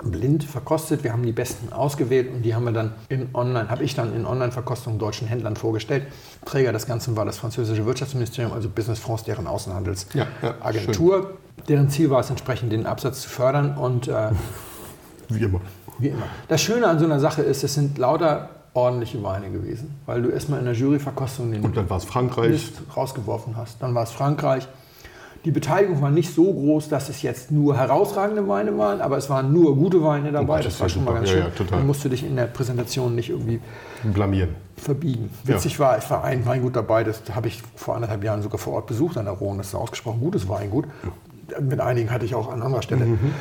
blind 0.03 0.43
verkostet. 0.43 1.03
Wir 1.03 1.11
haben 1.13 1.23
die 1.23 1.31
besten 1.31 1.71
ausgewählt 1.73 2.31
und 2.33 2.41
die 2.43 2.55
haben 2.55 2.63
wir 2.65 2.71
dann 2.71 2.93
in 3.09 3.29
Online, 3.33 3.69
habe 3.69 3.83
ich 3.83 3.93
dann 3.95 4.15
in 4.15 4.25
Online-Verkostungen 4.25 4.99
deutschen 4.99 5.27
Händlern 5.27 5.55
vorgestellt. 5.55 6.07
Träger 6.45 6.71
des 6.73 6.85
Ganzen 6.87 7.15
war 7.15 7.25
das 7.25 7.37
französische 7.37 7.85
Wirtschaftsministerium, 7.85 8.53
also 8.53 8.69
Business 8.69 8.99
France, 8.99 9.25
deren 9.25 9.45
Ja, 9.45 9.51
ja, 9.51 9.53
Außenhandelsagentur. 9.53 11.37
deren 11.67 11.89
Ziel 11.89 12.09
war 12.09 12.19
es 12.21 12.29
entsprechend, 12.29 12.71
den 12.71 12.85
Absatz 12.85 13.21
zu 13.21 13.29
fördern 13.29 13.77
und 13.77 14.07
äh, 14.07 14.29
Wie 15.29 15.43
immer. 15.43 15.61
wie 15.99 16.09
immer. 16.09 16.23
Das 16.47 16.61
Schöne 16.61 16.87
an 16.87 16.99
so 16.99 17.05
einer 17.05 17.19
Sache 17.19 17.41
ist, 17.41 17.63
es 17.63 17.73
sind 17.73 17.97
lauter 17.97 18.49
ordentliche 18.73 19.21
Weine 19.23 19.49
gewesen, 19.51 19.95
weil 20.05 20.21
du 20.21 20.29
erstmal 20.29 20.59
in 20.59 20.65
der 20.65 20.73
Juryverkostung 20.73 21.51
den 21.51 21.63
Und 21.63 21.75
dann 21.77 21.89
war 21.89 21.97
es 21.97 22.05
Frankreich. 22.05 22.49
Mist 22.51 22.81
rausgeworfen 22.95 23.55
hast. 23.57 23.81
Dann 23.81 23.93
war 23.95 24.03
es 24.03 24.11
Frankreich. 24.11 24.67
Die 25.43 25.51
Beteiligung 25.51 26.01
war 26.01 26.12
nicht 26.12 26.34
so 26.36 26.54
groß, 26.54 26.89
dass 26.89 27.10
es 27.10 27.23
jetzt 27.23 27.49
nur 27.49 27.75
herausragende 27.75 28.47
Weine 28.47 28.77
waren, 28.77 29.01
aber 29.01 29.17
es 29.17 29.27
waren 29.30 29.51
nur 29.51 29.75
gute 29.75 30.04
Weine 30.04 30.32
dabei. 30.32 30.58
das 30.58 30.65
das 30.65 30.73
ist 30.75 30.80
war 30.82 30.88
ja 30.88 30.93
schon 30.93 31.04
mal 31.04 31.12
super. 31.12 31.19
ganz 31.19 31.30
Ja, 31.30 31.36
schön. 31.36 31.43
ja, 31.45 31.49
total. 31.49 31.77
Dann 31.80 31.88
musst 31.88 32.06
du 32.06 32.10
dich 32.10 32.23
in 32.23 32.36
der 32.36 32.45
Präsentation 32.45 33.15
nicht 33.15 33.30
irgendwie 33.32 33.60
Blamieren. 34.04 34.49
verbiegen. 34.77 35.32
Witzig 35.43 35.80
war, 35.80 35.97
es 35.97 36.10
war 36.12 36.23
ein 36.23 36.45
Weingut 36.45 36.75
dabei, 36.75 37.04
das 37.04 37.23
habe 37.34 37.47
ich 37.47 37.63
vor 37.75 37.95
anderthalb 37.95 38.23
Jahren 38.23 38.43
sogar 38.43 38.60
vor 38.60 38.73
Ort 38.73 38.86
besucht 38.88 39.17
an 39.17 39.25
der 39.25 39.34
Rhone. 39.34 39.58
Das 39.58 39.67
ist 39.69 39.73
ein 39.75 39.82
ausgesprochen 39.82 40.19
gutes 40.19 40.47
Weingut. 40.47 40.86
Mit 41.60 41.80
einigen 41.80 42.12
hatte 42.12 42.25
ich 42.25 42.36
auch 42.36 42.51
an 42.51 42.62
anderer 42.62 42.84
Stelle 42.84 43.06
Mhm. 43.06 43.34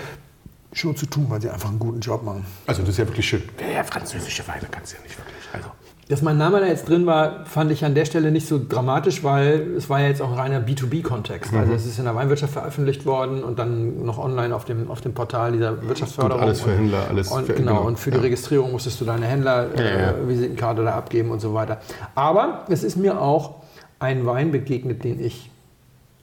schon 0.72 0.96
zu 0.96 1.04
tun, 1.06 1.26
weil 1.28 1.40
sie 1.42 1.50
einfach 1.50 1.68
einen 1.68 1.78
guten 1.78 2.00
Job 2.00 2.22
machen. 2.24 2.46
Also 2.66 2.80
das 2.80 2.90
ist 2.92 2.98
ja 2.98 3.06
wirklich 3.06 3.28
schön. 3.28 3.42
Ja, 3.74 3.84
französische 3.84 4.46
Weine 4.48 4.62
kannst 4.70 4.92
du 4.92 4.96
ja 4.96 5.02
nicht 5.02 5.18
wirklich. 5.18 5.34
Also. 5.52 5.68
Dass 6.10 6.22
mein 6.22 6.36
Name 6.36 6.58
da 6.60 6.66
jetzt 6.66 6.88
drin 6.88 7.06
war, 7.06 7.46
fand 7.46 7.70
ich 7.70 7.84
an 7.84 7.94
der 7.94 8.04
Stelle 8.04 8.32
nicht 8.32 8.46
so 8.48 8.60
dramatisch, 8.68 9.22
weil 9.22 9.74
es 9.76 9.88
war 9.88 10.00
ja 10.00 10.08
jetzt 10.08 10.20
auch 10.20 10.32
ein 10.32 10.38
reiner 10.38 10.60
B2B-Kontext. 10.60 11.52
Mhm. 11.52 11.58
Also 11.58 11.72
es 11.74 11.86
ist 11.86 11.98
in 11.98 12.04
der 12.04 12.14
Weinwirtschaft 12.16 12.52
veröffentlicht 12.52 13.06
worden 13.06 13.44
und 13.44 13.60
dann 13.60 14.04
noch 14.04 14.18
online 14.18 14.54
auf 14.54 14.64
dem, 14.64 14.90
auf 14.90 15.00
dem 15.00 15.14
Portal 15.14 15.52
dieser 15.52 15.80
Wirtschaftsförderung. 15.86 16.42
Und 16.42 16.48
alles 16.48 16.60
für 16.62 16.72
Händler, 16.72 17.06
alles 17.08 17.28
und, 17.30 17.46
für- 17.46 17.54
genau, 17.54 17.82
und 17.82 17.96
für 17.98 18.10
die 18.10 18.16
ja. 18.16 18.22
Registrierung 18.24 18.72
musstest 18.72 19.00
du 19.00 19.04
deine 19.04 19.20
Ja, 19.20 19.26
ja. 19.26 19.30
Händler-Visitenkarte 19.34 20.82
da 20.84 20.94
abgeben 20.96 21.30
und 21.30 21.38
so 21.40 21.54
weiter. 21.54 21.78
Aber 22.16 22.64
es 22.68 22.82
ist 22.82 22.96
mir 22.96 23.20
auch 23.20 23.54
ein 24.00 24.26
Wein 24.26 24.50
begegnet, 24.50 25.04
den 25.04 25.24
ich 25.24 25.48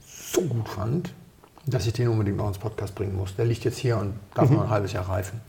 so 0.06 0.42
gut 0.42 0.68
fand, 0.68 1.14
dass 1.66 1.88
ich 1.88 1.94
den 1.94 2.10
unbedingt 2.10 2.38
noch 2.38 2.48
ins 2.50 2.58
Podcast 2.58 2.94
bringen 2.94 3.16
muss. 3.16 3.36
Der 3.38 3.46
liegt 3.46 3.64
jetzt 3.64 3.78
hier 3.78 3.98
und 3.98 4.14
darf 4.36 4.50
Mhm. 4.50 4.58
noch 4.58 4.64
ein 4.66 4.70
halbes 4.70 4.92
Jahr 4.94 5.08
reifen. 5.08 5.40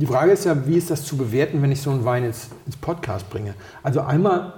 Die 0.00 0.06
Frage 0.06 0.32
ist 0.32 0.46
ja, 0.46 0.56
wie 0.66 0.78
ist 0.78 0.90
das 0.90 1.04
zu 1.04 1.18
bewerten, 1.18 1.60
wenn 1.60 1.70
ich 1.70 1.82
so 1.82 1.90
einen 1.90 2.06
Wein 2.06 2.24
ins, 2.24 2.48
ins 2.64 2.74
Podcast 2.74 3.28
bringe? 3.28 3.52
Also 3.82 4.00
einmal 4.00 4.54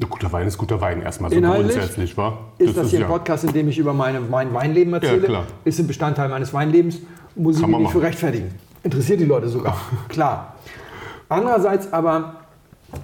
Ein 0.00 0.10
guter 0.10 0.32
Wein 0.32 0.48
ist 0.48 0.58
guter 0.58 0.80
Wein 0.80 1.00
erstmal 1.00 1.30
so 1.30 1.36
Inhaltlich 1.36 1.76
grundsätzlich, 1.76 2.16
war. 2.16 2.52
ist 2.58 2.76
das, 2.76 2.90
hier 2.90 2.98
ein 2.98 3.02
ja. 3.02 3.08
Podcast, 3.08 3.44
in 3.44 3.52
dem 3.52 3.68
ich 3.68 3.78
über 3.78 3.92
meine, 3.94 4.18
mein 4.18 4.52
Weinleben 4.52 4.92
erzähle. 4.94 5.28
klar. 5.28 5.46
Ist 5.64 5.78
ein 5.78 5.86
Bestandteil 5.86 6.28
meines 6.28 6.52
Weinlebens. 6.52 6.98
Muss 7.36 7.54
ich 7.54 7.60
Kann 7.60 7.70
mich 7.70 7.74
man 7.74 7.82
nicht 7.84 7.92
für 7.92 8.02
rechtfertigen. 8.02 8.52
Interessiert 8.82 9.20
die 9.20 9.26
Leute 9.26 9.48
sogar. 9.48 9.76
klar. 10.08 10.56
Andererseits 11.28 11.92
aber, 11.92 12.40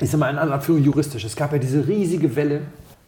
ich 0.01 0.11
sage 0.11 0.19
mal 0.19 0.31
in 0.31 0.39
einer 0.39 0.55
Abführung 0.55 0.83
juristisch. 0.83 1.23
Es 1.25 1.37
gab 1.37 1.53
ja 1.53 1.59
diese 1.59 1.87
riesige 1.87 2.35
Welle 2.35 2.63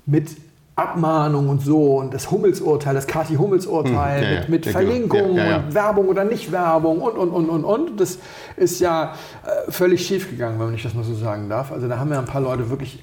mit 0.07 0.37
Abmahnung 0.77 1.49
und 1.49 1.63
so 1.63 1.99
und 1.99 2.13
das 2.13 2.31
Hummelsurteil, 2.31 2.95
das 2.95 3.07
Kati 3.07 3.37
Hummels-Urteil 3.37 4.21
Hm, 4.21 4.25
ja, 4.25 4.31
ja. 4.31 4.41
mit, 4.41 4.49
mit 4.49 4.67
Ja. 4.67 4.73
Verlinkung 4.73 5.31
und 5.31 5.75
Werbung 5.75 6.09
oder 6.09 6.25
Nicht-Werbung 6.25 7.01
und, 7.01 7.17
und, 7.17 7.31
und, 7.31 7.49
und, 7.49 7.65
und. 7.65 8.01
Das 8.01 8.19
ist 8.57 8.81
ja 8.81 9.15
äh, 9.45 9.71
völlig 9.71 10.05
schief 10.07 10.29
gegangen, 10.31 10.59
wenn 10.59 10.75
ich 10.75 10.83
das 10.83 10.95
mal 10.95 11.05
so 11.05 11.15
sagen 11.15 11.49
darf. 11.49 11.71
Also 11.71 11.87
da 11.89 11.99
haben 11.99 12.11
ja 12.11 12.19
ein 12.19 12.25
paar 12.25 12.41
Leute 12.41 12.71
wirklich 12.71 13.03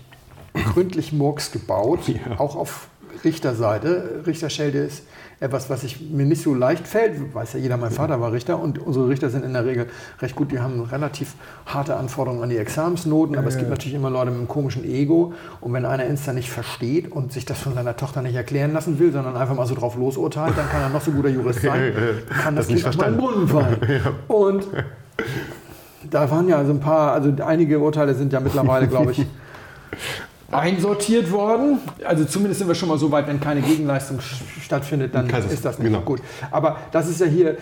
gründlich 0.73 1.13
Murks 1.13 1.51
gebaut, 1.53 1.99
auch 2.37 2.57
auf 2.57 2.87
Richterseite. 3.23 4.21
Richterschelde 4.25 4.79
ist 4.79 5.03
etwas, 5.41 5.71
was 5.71 5.83
ich 5.83 5.99
mir 5.99 6.25
nicht 6.25 6.43
so 6.43 6.53
leicht 6.53 6.87
fällt. 6.87 7.33
Weiß 7.33 7.53
ja 7.53 7.59
jeder, 7.59 7.75
mein 7.75 7.89
Vater 7.89 8.21
war 8.21 8.31
Richter 8.31 8.59
und 8.59 8.77
unsere 8.77 9.09
Richter 9.09 9.31
sind 9.31 9.43
in 9.43 9.53
der 9.53 9.65
Regel 9.65 9.87
recht 10.21 10.35
gut. 10.35 10.51
Die 10.51 10.59
haben 10.59 10.81
relativ 10.81 11.33
harte 11.65 11.95
Anforderungen 11.97 12.43
an 12.43 12.49
die 12.49 12.57
Examensnoten, 12.57 13.35
aber 13.35 13.47
es 13.47 13.57
gibt 13.57 13.69
natürlich 13.69 13.95
immer 13.95 14.11
Leute 14.11 14.29
mit 14.29 14.37
einem 14.37 14.47
komischen 14.47 14.83
Ego. 14.83 15.33
Und 15.59 15.73
wenn 15.73 15.85
einer 15.85 16.05
Insta 16.05 16.31
nicht 16.31 16.51
versteht 16.51 17.11
und 17.11 17.33
sich 17.33 17.43
das 17.45 17.59
von 17.59 17.73
seiner 17.73 17.97
Tochter 17.97 18.21
nicht 18.21 18.35
erklären 18.35 18.71
lassen 18.71 18.99
will, 18.99 19.11
sondern 19.11 19.35
einfach 19.35 19.55
mal 19.55 19.65
so 19.65 19.73
drauf 19.73 19.97
losurteilt, 19.97 20.55
dann 20.55 20.69
kann 20.69 20.81
er 20.81 20.89
noch 20.89 21.01
so 21.01 21.09
guter 21.11 21.29
Jurist 21.29 21.61
sein, 21.63 21.91
kann 22.43 22.55
das, 22.55 22.67
Das 22.67 22.75
nicht 22.75 22.87
auch 22.87 22.95
mal 22.95 23.07
in 23.07 23.13
den 23.13 23.19
Brunnen 23.19 23.47
fallen. 23.47 23.77
Und 24.27 24.67
da 26.07 26.29
waren 26.29 26.47
ja 26.47 26.63
so 26.63 26.71
ein 26.71 26.79
paar, 26.79 27.13
also 27.13 27.33
einige 27.43 27.79
Urteile 27.79 28.13
sind 28.13 28.31
ja 28.31 28.39
mittlerweile, 28.39 28.87
glaube 28.87 29.11
ich, 29.13 29.25
einsortiert 30.51 31.31
worden. 31.31 31.79
Also 32.05 32.25
zumindest 32.25 32.59
sind 32.59 32.67
wir 32.67 32.75
schon 32.75 32.89
mal 32.89 32.97
so 32.97 33.11
weit, 33.11 33.27
wenn 33.27 33.39
keine 33.39 33.61
Gegenleistung 33.61 34.19
stattfindet, 34.61 35.15
dann 35.15 35.27
Kann 35.27 35.41
es- 35.41 35.51
ist 35.53 35.65
das 35.65 35.79
nicht 35.79 35.87
genau. 35.87 36.01
gut. 36.01 36.21
Aber 36.51 36.77
das 36.91 37.07
ist 37.09 37.19
ja 37.21 37.27
hier 37.27 37.51
äh, 37.51 37.57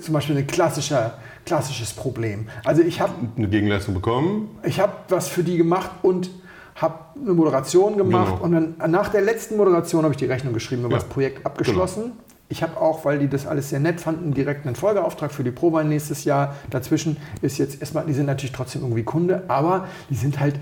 zum 0.00 0.14
Beispiel 0.14 0.36
ein 0.36 0.46
klassischer, 0.46 1.14
klassisches 1.44 1.92
Problem. 1.92 2.48
Also 2.64 2.82
ich 2.82 3.00
habe 3.00 3.12
Eine 3.36 3.48
Gegenleistung 3.48 3.94
bekommen. 3.94 4.48
ich 4.62 4.80
habe 4.80 4.92
was 5.08 5.28
für 5.28 5.42
die 5.42 5.56
gemacht 5.56 5.90
und 6.02 6.30
habe 6.76 6.94
eine 7.20 7.34
Moderation 7.34 7.96
gemacht. 7.96 8.34
Genau. 8.40 8.44
Und 8.44 8.52
dann 8.78 8.90
nach 8.90 9.08
der 9.08 9.22
letzten 9.22 9.56
Moderation 9.56 10.04
habe 10.04 10.14
ich 10.14 10.18
die 10.18 10.26
Rechnung 10.26 10.54
geschrieben, 10.54 10.82
über 10.84 10.92
Ja, 10.92 10.98
das 10.98 11.08
Projekt 11.08 11.44
abgeschlossen. 11.44 12.12
Ich 12.50 12.62
habe 12.62 12.80
auch, 12.80 13.04
weil 13.04 13.18
die 13.18 13.28
das 13.28 13.46
alles 13.46 13.68
sehr 13.68 13.80
nett 13.80 14.00
fanden, 14.00 14.32
direkt 14.32 14.64
einen 14.64 14.74
Folgeauftrag 14.76 15.32
für 15.32 15.44
die 15.44 15.50
Prowein 15.50 15.88
nächstes 15.90 16.24
Jahr. 16.24 16.54
Dazwischen 16.70 17.18
ist 17.42 17.58
jetzt 17.58 17.80
erstmal, 17.80 18.06
die 18.06 18.14
sind 18.14 18.24
natürlich 18.26 18.52
trotzdem 18.52 18.82
irgendwie 18.82 19.02
Kunde, 19.02 19.42
aber 19.48 19.86
die 20.08 20.14
sind 20.14 20.40
halt 20.40 20.54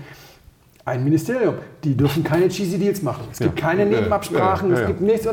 ein 0.87 1.03
Ministerium. 1.03 1.55
Die 1.83 1.95
dürfen 1.95 2.23
keine 2.23 2.47
cheesy 2.47 2.79
Deals 2.79 3.03
machen. 3.03 3.25
Es 3.31 3.39
gibt 3.39 3.57
keine 3.57 3.85
Nebenabsprachen, 3.85 4.71
es 4.71 4.87
gibt 4.87 5.01
nichts. 5.01 5.27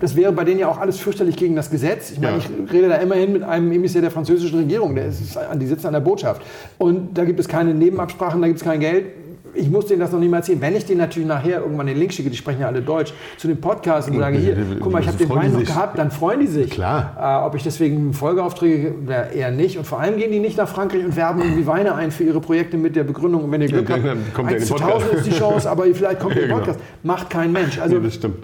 Das 0.00 0.14
wäre 0.14 0.32
bei 0.32 0.44
denen 0.44 0.60
ja 0.60 0.68
auch 0.68 0.78
alles 0.78 0.98
fürchterlich 0.98 1.36
gegen 1.36 1.56
das 1.56 1.70
Gesetz. 1.70 2.10
Ich 2.10 2.20
meine, 2.20 2.36
ich 2.38 2.72
rede 2.72 2.88
da 2.88 2.96
immerhin 2.96 3.32
mit 3.32 3.42
einem 3.42 3.72
Emissär 3.72 4.02
der 4.02 4.10
französischen 4.10 4.58
Regierung, 4.58 4.94
der 4.94 5.06
ist, 5.06 5.38
die 5.54 5.66
sitzt 5.66 5.86
an 5.86 5.94
der 5.94 6.00
Botschaft. 6.00 6.42
Und 6.76 7.16
da 7.16 7.24
gibt 7.24 7.40
es 7.40 7.48
keine 7.48 7.72
Nebenabsprachen, 7.72 8.40
da 8.40 8.46
gibt 8.48 8.58
es 8.58 8.64
kein 8.64 8.80
Geld. 8.80 9.06
Ich 9.54 9.70
muss 9.70 9.86
denen 9.86 10.00
das 10.00 10.12
noch 10.12 10.20
nicht 10.20 10.30
mal 10.30 10.38
erzählen. 10.38 10.60
Wenn 10.60 10.76
ich 10.76 10.86
denen 10.86 10.98
natürlich 10.98 11.28
nachher 11.28 11.60
irgendwann 11.60 11.86
den 11.86 11.96
Link 11.96 12.12
schicke, 12.12 12.30
die 12.30 12.36
sprechen 12.36 12.60
ja 12.60 12.66
alle 12.66 12.82
Deutsch, 12.82 13.12
zu 13.36 13.48
dem 13.48 13.60
Podcast 13.60 14.10
und 14.10 14.18
sage, 14.18 14.38
hier, 14.38 14.56
guck 14.80 14.92
mal, 14.92 15.00
ich 15.00 15.08
habe 15.08 15.18
den 15.18 15.28
Wein 15.30 15.52
noch 15.52 15.64
gehabt, 15.64 15.98
dann 15.98 16.10
freuen 16.10 16.40
die 16.40 16.46
sich. 16.46 16.70
Klar. 16.70 17.16
Äh, 17.42 17.46
ob 17.46 17.54
ich 17.54 17.62
deswegen 17.62 18.12
Folgeaufträge, 18.12 18.94
eher 19.34 19.50
nicht. 19.50 19.78
Und 19.78 19.86
vor 19.86 20.00
allem 20.00 20.16
gehen 20.16 20.32
die 20.32 20.40
nicht 20.40 20.56
nach 20.56 20.68
Frankreich 20.68 21.04
und 21.04 21.16
werben 21.16 21.40
irgendwie 21.42 21.66
Weine 21.66 21.94
ein 21.94 22.10
für 22.10 22.24
ihre 22.24 22.40
Projekte 22.40 22.76
mit 22.76 22.96
der 22.96 23.04
Begründung, 23.04 23.50
wenn 23.50 23.60
ihr 23.62 23.68
Glück 23.68 23.88
Ja, 23.88 23.96
habt, 23.96 24.34
kommt 24.34 24.50
ihr 24.50 24.56
in 24.56 24.62
1 24.62 24.68
den 24.68 24.76
zu 24.76 24.82
Podcast. 24.84 25.02
1000 25.02 25.12
ist 25.14 25.26
die 25.26 25.38
Chance, 25.38 25.70
aber 25.70 25.84
vielleicht 25.92 26.20
kommt 26.20 26.34
Ja, 26.38 26.42
genau. 26.42 26.56
Podcast. 26.56 26.80
Macht 27.02 27.30
kein 27.30 27.52
Mensch. 27.52 27.78
Also 27.78 27.96
Ja, 27.96 28.02
das 28.02 28.14
stimmt. 28.14 28.36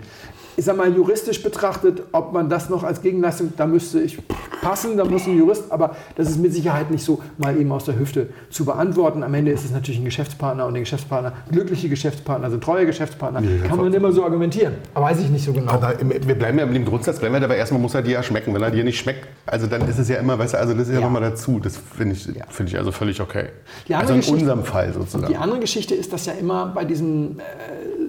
Ich 0.57 0.65
sag 0.65 0.77
mal, 0.77 0.93
juristisch 0.95 1.43
betrachtet, 1.43 2.03
ob 2.13 2.33
man 2.33 2.49
das 2.49 2.69
noch 2.69 2.85
als 2.85 3.03
Gegenleistung, 3.03 3.53
da 3.57 3.67
müsste 3.67 4.01
ich 4.01 4.19
passen, 4.63 4.97
da 4.97 5.05
muss 5.05 5.27
ein 5.27 5.37
Jurist, 5.37 5.71
aber 5.71 5.97
das 6.17 6.31
ist 6.31 6.39
mit 6.39 6.53
Sicherheit 6.55 6.91
nicht 6.91 7.05
so 7.05 7.21
mal 7.39 7.57
eben 7.59 7.71
aus 7.73 7.85
der 7.85 7.99
Hüfte 7.99 8.29
zu 8.51 8.65
beantworten. 8.65 9.23
Am 9.23 9.35
Ende 9.35 9.51
ist 9.51 9.65
es 9.65 9.73
natürlich 9.73 10.01
ein 10.01 10.05
Geschäftspartner 10.05 10.67
und 10.67 10.75
der 10.75 10.83
Geschäftspartner, 10.83 11.33
glückliche 11.51 11.89
Geschäftspartner 11.89 12.51
sind 12.51 12.63
treue 12.63 12.87
Geschäftspartner, 12.87 13.43
kann 13.69 13.79
man 13.79 13.93
immer 13.93 14.13
so 14.13 14.25
argumentieren. 14.25 14.75
Aber 14.95 15.07
weiß 15.07 15.21
ich 15.21 15.29
nicht 15.31 15.45
so 15.45 15.53
genau. 15.53 15.73
Aber 15.73 15.95
wir 16.01 16.35
bleiben 16.35 16.59
ja 16.59 16.67
mit 16.67 16.77
dem 16.77 16.85
Grundsatz, 16.85 17.19
bleiben 17.19 17.35
wir 17.35 17.41
dabei 17.41 17.57
erstmal 17.57 17.81
muss 17.81 17.95
er 17.95 18.03
dir 18.03 18.13
ja 18.13 18.23
schmecken. 18.23 18.55
Wenn 18.55 18.63
er 18.63 18.71
dir 18.71 18.85
nicht 18.85 18.99
schmeckt, 18.99 19.27
also 19.47 19.67
dann 19.67 19.87
ist 19.89 19.99
es 19.99 20.09
ja 20.09 20.17
immer, 20.17 20.39
weißt 20.39 20.55
du, 20.55 20.59
also 20.59 20.73
das 20.75 20.89
ist 20.89 20.95
ja, 20.95 21.01
Ja. 21.01 21.07
nochmal 21.07 21.23
dazu. 21.23 21.59
Das 21.59 21.77
finde 21.77 22.15
ich, 22.15 22.23
finde 22.49 22.71
ich 22.73 22.79
also 22.79 22.93
völlig 22.93 23.21
okay. 23.21 23.47
Also 23.93 24.15
in 24.15 24.23
unserem 24.23 24.65
Fall 24.65 24.93
sozusagen. 24.93 25.27
Die 25.27 25.37
andere 25.37 25.61
Geschichte 25.61 25.95
ist, 25.95 26.13
dass 26.13 26.27
ja 26.27 26.33
immer 26.35 26.67
bei 26.75 26.85
diesen, 26.85 27.39
äh, 27.41 27.43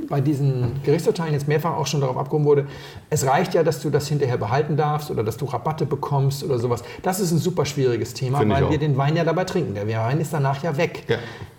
bei 0.08 0.22
diesen 0.22 0.72
Gerichtsurteilen 0.84 1.34
jetzt 1.34 1.48
mehrfach 1.48 1.76
auch 1.76 1.88
schon 1.88 2.00
darauf 2.02 2.18
abgehoben 2.18 2.35
wurde, 2.44 2.66
es 3.10 3.26
reicht 3.26 3.54
ja, 3.54 3.64
dass 3.64 3.82
du 3.82 3.90
das 3.90 4.08
hinterher 4.08 4.38
behalten 4.38 4.76
darfst 4.76 5.10
oder 5.12 5.24
dass 5.24 5.38
du 5.38 5.46
Rabatte 5.46 5.86
bekommst 5.86 6.44
oder 6.44 6.60
sowas. 6.60 6.84
Das 7.04 7.20
ist 7.20 7.32
ein 7.32 7.38
super 7.38 7.66
schwieriges 7.66 8.14
Thema, 8.14 8.40
Finde 8.40 8.56
ich 8.56 8.62
weil 8.62 8.70
wir 8.72 8.80
den 8.80 8.98
Wein 8.98 9.16
ja 9.16 9.24
dabei 9.24 9.46
trinken. 9.46 9.76
Der 9.76 9.88
Wein 9.88 10.20
ist 10.20 10.34
danach 10.34 10.62
ja 10.64 10.76
weg. 10.76 11.04
Ja. 11.08 11.18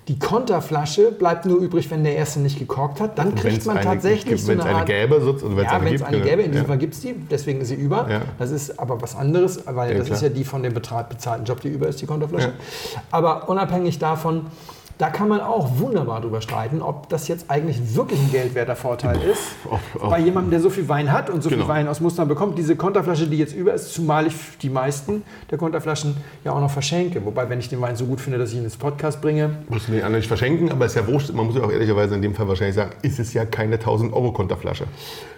Die 0.08 0.18
Konterflasche 0.20 1.10
bleibt 1.10 1.46
nur 1.46 1.58
übrig, 1.58 1.90
wenn 1.90 2.04
der 2.04 2.14
erste 2.14 2.38
nicht 2.38 2.58
gekorkt 2.60 3.00
hat. 3.00 3.18
Dann 3.18 3.34
kriegt 3.34 3.54
Wenn's 3.54 3.64
man 3.64 3.78
eine 3.78 3.86
tatsächlich 3.86 4.44
so 4.44 4.52
eine 4.52 4.62
eine 4.64 4.76
Art... 4.76 4.86
gäbe, 4.86 5.20
so- 5.20 5.30
oder 5.30 5.56
wenn's 5.56 5.72
ja, 5.72 5.80
wenn 5.80 5.86
es 5.86 5.92
gibt, 5.92 6.04
eine 6.04 6.16
genau. 6.18 6.28
gäbe, 6.30 6.42
in 6.42 6.52
diesem. 6.52 6.66
Fall 6.66 6.78
gibt 6.78 6.94
es 6.94 7.00
die, 7.00 7.14
deswegen 7.14 7.60
ist 7.60 7.68
sie 7.68 7.74
über. 7.74 8.06
Ja. 8.08 8.22
Das 8.38 8.50
ist 8.52 8.78
aber 8.78 9.00
was 9.02 9.16
anderes, 9.16 9.62
weil 9.66 9.92
Ja, 9.92 9.98
das 9.98 10.06
klar. 10.06 10.16
ist 10.16 10.22
ja 10.22 10.28
die 10.28 10.44
von 10.44 10.62
dem 10.62 10.74
bezahlten 10.74 11.44
Job, 11.44 11.60
die 11.60 11.68
über 11.68 11.88
ist, 11.88 12.00
die 12.00 12.06
Konterflasche. 12.06 12.52
Aber 13.10 13.48
unabhängig 13.48 13.98
davon, 13.98 14.46
da 14.98 15.10
kann 15.10 15.28
man 15.28 15.40
auch 15.40 15.78
wunderbar 15.78 16.20
drüber 16.22 16.40
streiten, 16.40 16.80
ob 16.80 17.08
das 17.10 17.28
jetzt 17.28 17.50
eigentlich 17.50 17.94
wirklich 17.94 18.18
ein 18.18 18.30
geldwerter 18.32 18.76
Vorteil 18.76 19.16
ist. 19.30 19.42
Ob- 19.70 19.80
ob- 20.02 20.10
Bei 20.10 20.18
jemandem, 20.18 20.50
der 20.52 20.60
so 20.60 20.70
viel 20.70 20.88
Wein 20.88 21.12
hat 21.12 21.28
und 21.28 21.42
so 21.42 21.50
Genau. 21.50 21.64
viel 21.64 21.68
Wein 21.68 21.86
aus 21.88 22.00
Mustern 22.00 22.28
bekommt, 22.28 22.56
diese 22.56 22.76
Konterflasche, 22.76 23.26
die 23.26 23.36
jetzt 23.36 23.54
über 23.54 23.74
ist, 23.74 23.92
zumal 23.92 24.26
ich 24.26 24.34
die 24.62 24.70
meisten 24.70 25.22
der 25.50 25.58
Konterflaschen 25.58 26.16
ja 26.44 26.52
auch 26.52 26.60
noch 26.60 26.70
verschenke. 26.70 27.22
Wobei, 27.26 27.48
wenn 27.50 27.58
ich 27.58 27.68
den 27.68 27.80
Wein 27.82 27.94
so 27.96 28.06
gut 28.06 28.20
finde, 28.22 28.38
dass 28.38 28.52
ich 28.52 28.56
ihn 28.58 28.64
ins 28.64 28.76
Podcast 28.78 29.20
bringe, 29.20 29.50
Musst 29.68 29.88
du 29.88 29.92
den 29.92 30.00
anderen 30.00 30.16
nicht 30.20 30.28
verschenken, 30.28 30.72
aber 30.72 30.86
ist 30.86 30.96
ja 30.96 31.06
wurscht. 31.06 31.30
Man 31.32 31.46
muss 31.46 31.56
ja 31.56 31.62
auch 31.62 31.70
ehrlicherweise 31.70 32.14
in 32.14 32.22
dem 32.22 32.34
Fall 32.34 32.48
wahrscheinlich 32.48 32.76
sagen, 32.76 32.92
ist 33.02 33.18
es 33.18 33.34
ja 33.34 33.44
keine 33.44 33.78
1000 33.78 34.12
Euro 34.14 34.32
Konterflasche. 34.32 34.84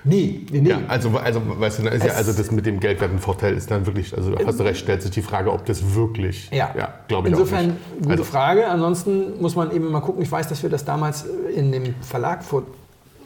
Nee, 0.08 0.40
nee, 0.50 0.60
nee. 0.60 0.70
Ja, 0.70 0.80
also, 0.88 1.10
also 1.18 1.40
weißt 1.44 1.78
du, 1.78 1.82
dann 1.84 1.92
ist 1.92 2.04
ja, 2.04 2.12
also 2.14 2.32
das 2.32 2.50
mit 2.50 2.66
dem 2.66 2.80
geldwerten 2.80 3.18
Vorteil 3.18 3.54
ist 3.54 3.70
dann 3.70 3.86
wirklich, 3.86 4.16
also 4.16 4.34
hast 4.44 4.58
du 4.58 4.64
recht, 4.64 4.80
stellt 4.80 5.02
sich 5.02 5.10
die 5.10 5.22
Frage, 5.22 5.52
ob 5.52 5.64
das 5.66 5.94
wirklich, 5.94 6.50
Ja, 6.50 6.72
glaube 7.08 7.28
ich 7.28 7.32
Insofern 7.34 7.58
auch 7.58 7.64
nicht. 7.66 7.98
gute 7.98 8.10
Also, 8.10 8.24
Frage. 8.24 8.66
Ansonsten 8.66 9.40
muss 9.40 9.54
man 9.56 9.70
eben 9.70 9.90
mal 9.90 10.00
gucken. 10.00 10.22
Ich 10.22 10.30
weiß, 10.32 10.48
dass 10.48 10.62
wir 10.62 10.70
das 10.70 10.84
damals 10.84 11.24
in 11.54 11.70
dem 11.72 11.94
Verlag 12.00 12.42
vor 12.42 12.62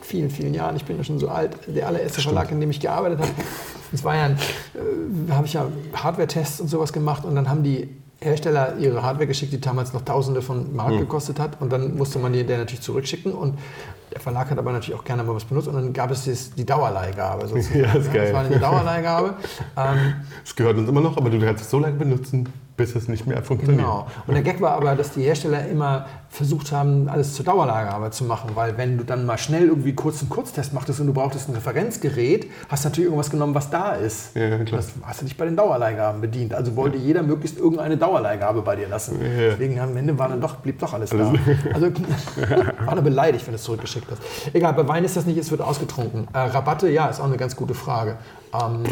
vielen, 0.01 0.31
vielen 0.31 0.53
Jahren, 0.53 0.77
ich 0.77 0.85
bin 0.85 0.97
ja 0.99 1.05
schon 1.05 1.19
so 1.19 1.29
alt, 1.29 1.57
der 1.69 1.87
allererste 1.87 2.21
Verlag, 2.21 2.51
in 2.51 2.61
dem 2.61 2.71
ich 2.71 2.81
gearbeitet 2.81 3.21
habe, 3.21 3.31
das 3.93 4.03
war 4.05 4.17
ja, 4.17 4.27
äh, 4.29 5.33
habe 5.33 5.47
ich 5.47 5.53
ja 5.53 5.67
Hardware-Tests 5.95 6.61
und 6.61 6.69
sowas 6.69 6.93
gemacht 6.93 7.25
und 7.25 7.35
dann 7.37 7.49
haben 7.49 7.63
die 7.63 7.89
Hersteller 8.21 8.77
ihre 8.79 9.03
Hardware 9.03 9.27
geschickt, 9.27 9.53
die 9.53 9.61
damals 9.61 9.93
noch 9.93 10.03
Tausende 10.03 10.43
von. 10.43 10.75
Mark 10.77 10.97
gekostet 10.99 11.41
hat 11.41 11.61
und 11.61 11.73
dann 11.73 11.97
musste 11.97 12.19
man 12.21 12.33
die 12.33 12.45
der 12.45 12.59
natürlich 12.59 12.81
zurückschicken 12.81 13.33
und 13.33 13.59
der 14.13 14.21
Verlag 14.21 14.51
hat 14.51 14.59
aber 14.59 14.73
natürlich 14.73 14.99
auch 14.99 15.05
gerne 15.05 15.23
mal 15.23 15.35
was 15.35 15.45
benutzt 15.45 15.69
und 15.69 15.75
dann 15.75 15.93
gab 15.93 16.11
es 16.11 16.27
das, 16.27 16.55
die 16.55 16.67
Dauerleihgabe 16.67 17.47
sozusagen. 17.49 17.81
Ja, 17.81 17.93
ist 17.95 18.13
geil. 18.13 18.25
Das 18.27 18.35
war 18.35 18.45
eine 18.45 18.59
Dauerleihgabe. 18.59 19.35
ähm, 19.77 20.15
Es 20.45 20.55
gehört 20.55 20.77
uns 20.77 20.89
immer 20.89 21.01
noch, 21.01 21.17
aber 21.17 21.31
du 21.31 21.41
kannst 21.41 21.65
es 21.65 21.71
so 21.71 21.79
lange 21.79 21.97
benutzen, 21.97 22.49
bis 22.83 22.97
es 22.97 23.07
nicht 23.07 23.29
mehr 23.29 23.43
funktioniert. 23.43 23.81
Genau. 23.81 24.09
Und 24.27 24.35
der 24.35 24.43
Gag 24.43 24.61
war 24.61 24.73
aber, 24.73 24.97
dass 24.97 25.13
die 25.13 25.23
Hersteller 25.23 25.69
immer 25.69 26.07
versucht 26.29 26.73
haben, 26.73 27.09
alles 27.09 27.35
zur 27.35 27.45
Dauerleihgabe 27.45 28.11
zu 28.11 28.25
machen, 28.25 28.51
weil 28.55 28.77
wenn 28.77 28.99
du 28.99 29.05
dann 29.05 29.25
mal 29.25 29.39
schnell 29.39 29.69
irgendwie 29.69 29.95
kurz 29.95 30.21
einen 30.21 30.31
Kurztest 30.31 30.73
machtest 30.73 30.99
und 30.99 31.07
du 31.07 31.13
brauchtest 31.13 31.49
ein 31.49 31.55
Referenzgerät, 31.55 32.49
hast 32.69 32.85
du 32.85 32.89
natürlich 32.89 33.07
irgendwas 33.07 33.31
genommen, 33.31 33.55
was 33.55 33.71
da 33.71 33.93
ist. 33.93 34.35
Ja, 34.35 34.59
klar. 34.65 34.81
Das 34.81 34.93
hast 35.03 35.21
du 35.21 35.27
dich 35.27 35.37
bei 35.37 35.45
den 35.45 35.57
Dauerleihgaben 35.57 36.21
bedient. 36.21 36.55
Also 36.55 36.75
wollte 36.75 36.97
jeder 36.97 37.23
möglichst 37.23 37.59
irgendeine 37.59 37.97
Dauerleihgabe 37.97 38.63
bei 38.63 38.75
dir 38.75 38.89
lassen. 38.89 39.21
Ja. 39.21 39.51
Deswegen 39.51 39.79
am 39.79 39.97
Ende 39.97 40.19
war 40.19 40.29
dann 40.29 40.41
doch, 40.41 40.57
blieb 40.57 40.79
doch 40.81 40.93
alles 40.93 41.11
da. 41.11 41.33
Also 41.73 41.87
war 42.87 42.97
er 42.97 43.03
beleidigt, 43.03 43.47
wenn 43.47 43.53
du 43.53 43.57
es 43.57 43.63
zurückgeschickt 43.63 44.07
hast. 44.11 44.21
Egal, 44.55 44.73
bei 44.73 44.89
Wein 44.89 45.05
ist 45.05 45.17
das 45.17 45.27
nicht, 45.27 45.39
es 45.39 45.51
wird 45.51 45.61
ausgetrunken. 45.61 46.27
Äh, 46.33 46.39
Rabatte, 46.39 46.89
ja, 46.89 47.07
ist 47.07 47.21
auch 47.21 47.27
eine 47.27 47.37
ganz 47.37 47.55
gute 47.55 47.75
Frage. 47.75 48.17
Ähm, 48.53 48.85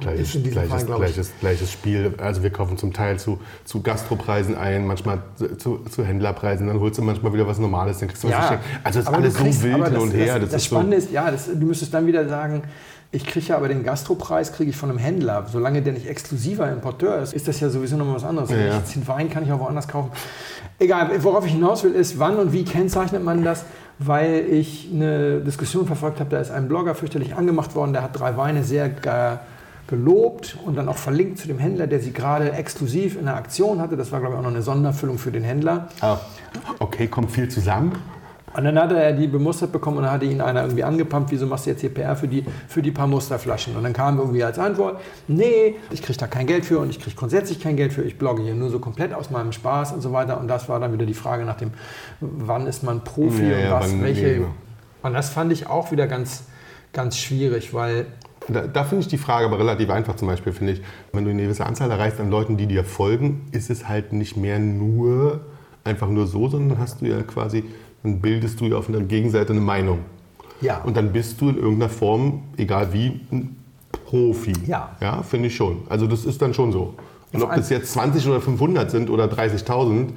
Gleiches, 0.00 0.32
gleiches, 0.42 0.70
Fall, 0.84 0.96
gleiches, 0.96 1.30
gleiches 1.40 1.70
Spiel. 1.72 2.14
Also 2.18 2.42
wir 2.42 2.50
kaufen 2.50 2.76
zum 2.76 2.92
Teil 2.92 3.16
zu, 3.18 3.38
zu 3.64 3.80
Gastropreisen 3.80 4.56
ein, 4.56 4.86
manchmal 4.88 5.18
zu, 5.56 5.78
zu 5.84 6.04
Händlerpreisen, 6.04 6.66
dann 6.66 6.80
holst 6.80 6.98
du 6.98 7.02
manchmal 7.02 7.32
wieder 7.32 7.46
was 7.46 7.60
Normales, 7.60 7.98
dann 8.00 8.08
kriegst 8.08 8.24
du 8.24 8.28
was 8.28 8.34
Ja. 8.34 8.58
Also 8.82 8.98
es 8.98 9.06
ist 9.06 9.14
alles 9.14 9.32
du 9.34 9.38
so 9.38 9.44
kriegst- 9.44 9.62
wild 9.62 9.74
aber 9.74 9.84
hin 9.84 9.94
das, 9.94 10.02
und 10.02 10.10
her. 10.14 10.26
Das, 10.26 10.40
Das, 10.40 10.50
das 10.50 10.62
ist 10.62 10.68
so, 10.68 10.74
Spannende 10.76 10.96
ist, 10.96 11.12
ja, 11.12 11.30
das, 11.30 11.46
du 11.46 11.66
müsstest 11.66 11.94
dann 11.94 12.08
wieder 12.08 12.28
sagen, 12.28 12.64
ich 13.12 13.24
kriege 13.24 13.46
ja 13.46 13.56
aber 13.56 13.68
den 13.68 13.84
Gastropreis 13.84 14.52
kriege 14.52 14.70
ich 14.70 14.76
von 14.76 14.90
einem 14.90 14.98
Händler. 14.98 15.46
Solange 15.50 15.80
der 15.80 15.92
nicht 15.92 16.08
exklusiver 16.08 16.68
Importeur 16.72 17.22
ist, 17.22 17.32
ist 17.32 17.46
das 17.46 17.60
ja 17.60 17.68
sowieso 17.70 17.96
nochmal 17.96 18.16
was 18.16 18.24
anderes. 18.24 18.50
Wenn 18.50 18.58
Ja, 18.58 18.66
ich 18.70 18.74
jetzt 18.74 18.96
den 18.96 19.06
Wein 19.06 19.30
kann 19.30 19.44
ich 19.44 19.52
auch 19.52 19.60
woanders 19.60 19.86
kaufen. 19.86 20.10
Egal, 20.80 21.10
worauf 21.22 21.46
ich 21.46 21.52
hinaus 21.52 21.84
will, 21.84 21.92
ist, 21.92 22.18
wann 22.18 22.36
und 22.38 22.52
wie 22.52 22.64
kennzeichnet 22.64 23.22
man 23.22 23.44
das? 23.44 23.64
Weil 24.00 24.44
ich 24.50 24.88
eine 24.92 25.38
Diskussion 25.42 25.86
verfolgt 25.86 26.18
habe, 26.18 26.28
da 26.30 26.40
ist 26.40 26.50
ein 26.50 26.66
Blogger 26.66 26.96
fürchterlich 26.96 27.36
angemacht 27.36 27.76
worden, 27.76 27.92
der 27.92 28.02
hat 28.02 28.18
drei 28.18 28.36
Weine 28.36 28.64
sehr 28.64 28.88
ge 28.88 29.36
gelobt 29.86 30.56
und 30.64 30.76
dann 30.76 30.88
auch 30.88 30.96
verlinkt 30.96 31.38
zu 31.38 31.46
dem 31.46 31.58
Händler, 31.58 31.86
der 31.86 32.00
sie 32.00 32.12
gerade 32.12 32.52
exklusiv 32.52 33.16
in 33.18 33.26
der 33.26 33.36
Aktion 33.36 33.80
hatte. 33.80 33.96
Das 33.96 34.12
war, 34.12 34.20
glaube 34.20 34.34
ich, 34.34 34.38
auch 34.38 34.44
noch 34.44 34.50
eine 34.50 34.62
Sonderfüllung 34.62 35.18
für 35.18 35.30
den 35.30 35.44
Händler. 35.44 35.88
ah, 36.00 36.18
okay, 36.78 37.06
kommt 37.06 37.30
viel 37.30 37.48
zusammen. 37.48 37.92
Und 38.56 38.62
dann 38.62 38.78
hatte 38.78 38.96
er 38.96 39.12
die 39.12 39.26
bemustert 39.26 39.72
bekommen 39.72 39.96
und 39.96 40.04
dann 40.04 40.12
hatte 40.12 40.26
ihn 40.26 40.40
einer 40.40 40.62
irgendwie 40.62 40.84
angepumpt, 40.84 41.32
wieso 41.32 41.44
machst 41.44 41.66
du 41.66 41.70
jetzt 41.70 41.80
hier 41.80 41.92
PR 41.92 42.14
für 42.14 42.28
die, 42.28 42.44
für 42.68 42.82
die 42.82 42.92
paar 42.92 43.08
Musterflaschen? 43.08 43.76
Und 43.76 43.82
dann 43.82 43.92
kam 43.92 44.18
irgendwie 44.20 44.44
als 44.44 44.60
Antwort, 44.60 45.00
nee, 45.26 45.74
ich 45.90 46.02
kriege 46.02 46.16
da 46.16 46.28
kein 46.28 46.46
Geld 46.46 46.64
für 46.64 46.78
und 46.78 46.88
ich 46.88 47.00
kriege 47.00 47.16
grundsätzlich 47.16 47.58
kein 47.58 47.74
Geld 47.76 47.92
für, 47.92 48.02
ich 48.02 48.16
blogge 48.16 48.42
hier 48.44 48.54
nur 48.54 48.70
so 48.70 48.78
komplett 48.78 49.12
aus 49.12 49.30
meinem 49.32 49.50
Spaß 49.50 49.90
und 49.90 50.02
so 50.02 50.12
weiter. 50.12 50.38
Und 50.38 50.46
das 50.46 50.68
war 50.68 50.78
dann 50.78 50.92
wieder 50.92 51.04
die 51.04 51.14
Frage 51.14 51.44
nach 51.44 51.56
dem, 51.56 51.72
wann 52.20 52.68
ist 52.68 52.84
man 52.84 53.02
Profi 53.02 53.42
Ja, 53.42 53.56
und 53.56 53.62
ja, 53.64 53.70
was, 53.72 53.90
wann- 53.90 54.02
welche. 54.04 54.44
Und 55.02 55.14
das 55.14 55.30
fand 55.30 55.50
ich 55.52 55.66
auch 55.66 55.90
wieder 55.90 56.06
ganz, 56.06 56.44
ganz 56.92 57.18
schwierig, 57.18 57.74
weil 57.74 58.06
Da, 58.48 58.66
da 58.66 58.84
finde 58.84 59.02
ich 59.02 59.08
die 59.08 59.18
Frage 59.18 59.46
aber 59.46 59.58
relativ 59.58 59.90
einfach 59.90 60.16
zum 60.16 60.28
Beispiel, 60.28 60.52
finde 60.52 60.74
ich. 60.74 60.82
Wenn 61.12 61.24
du 61.24 61.30
eine 61.30 61.42
gewisse 61.42 61.66
Anzahl 61.66 61.90
erreichst 61.90 62.20
an 62.20 62.30
Leuten, 62.30 62.56
die 62.56 62.66
dir 62.66 62.84
folgen, 62.84 63.46
ist 63.52 63.70
es 63.70 63.88
halt 63.88 64.12
nicht 64.12 64.36
mehr 64.36 64.58
nur 64.58 65.40
einfach 65.84 66.08
nur 66.08 66.26
so, 66.26 66.48
sondern 66.48 66.78
hast 66.78 67.00
du 67.00 67.06
ja 67.06 67.22
quasi, 67.22 67.64
dann 68.02 68.20
bildest 68.20 68.60
du 68.60 68.66
ja 68.66 68.76
auf 68.76 68.88
einer 68.88 69.00
Gegenseite 69.00 69.52
eine 69.52 69.60
Meinung. 69.60 70.00
ja, 70.60 70.78
Und 70.82 70.96
dann 70.96 71.12
bist 71.12 71.40
du 71.40 71.48
in 71.50 71.56
irgendeiner 71.56 71.90
Form, 71.90 72.42
egal 72.56 72.92
wie, 72.92 73.20
ein 73.30 73.56
Profi. 74.06 74.52
Ja. 74.66 74.96
Ja, 75.00 75.22
finde 75.22 75.48
ich 75.48 75.56
schon. 75.56 75.82
Also 75.88 76.06
das 76.06 76.24
ist 76.24 76.40
dann 76.42 76.54
schon 76.54 76.72
so. 76.72 76.94
Und 77.32 77.42
ob 77.42 77.54
das 77.54 77.68
jetzt 77.68 77.92
20 77.92 78.28
oder 78.28 78.40
500 78.40 78.90
sind 78.90 79.10
oder 79.10 79.24
30.000, 79.24 80.10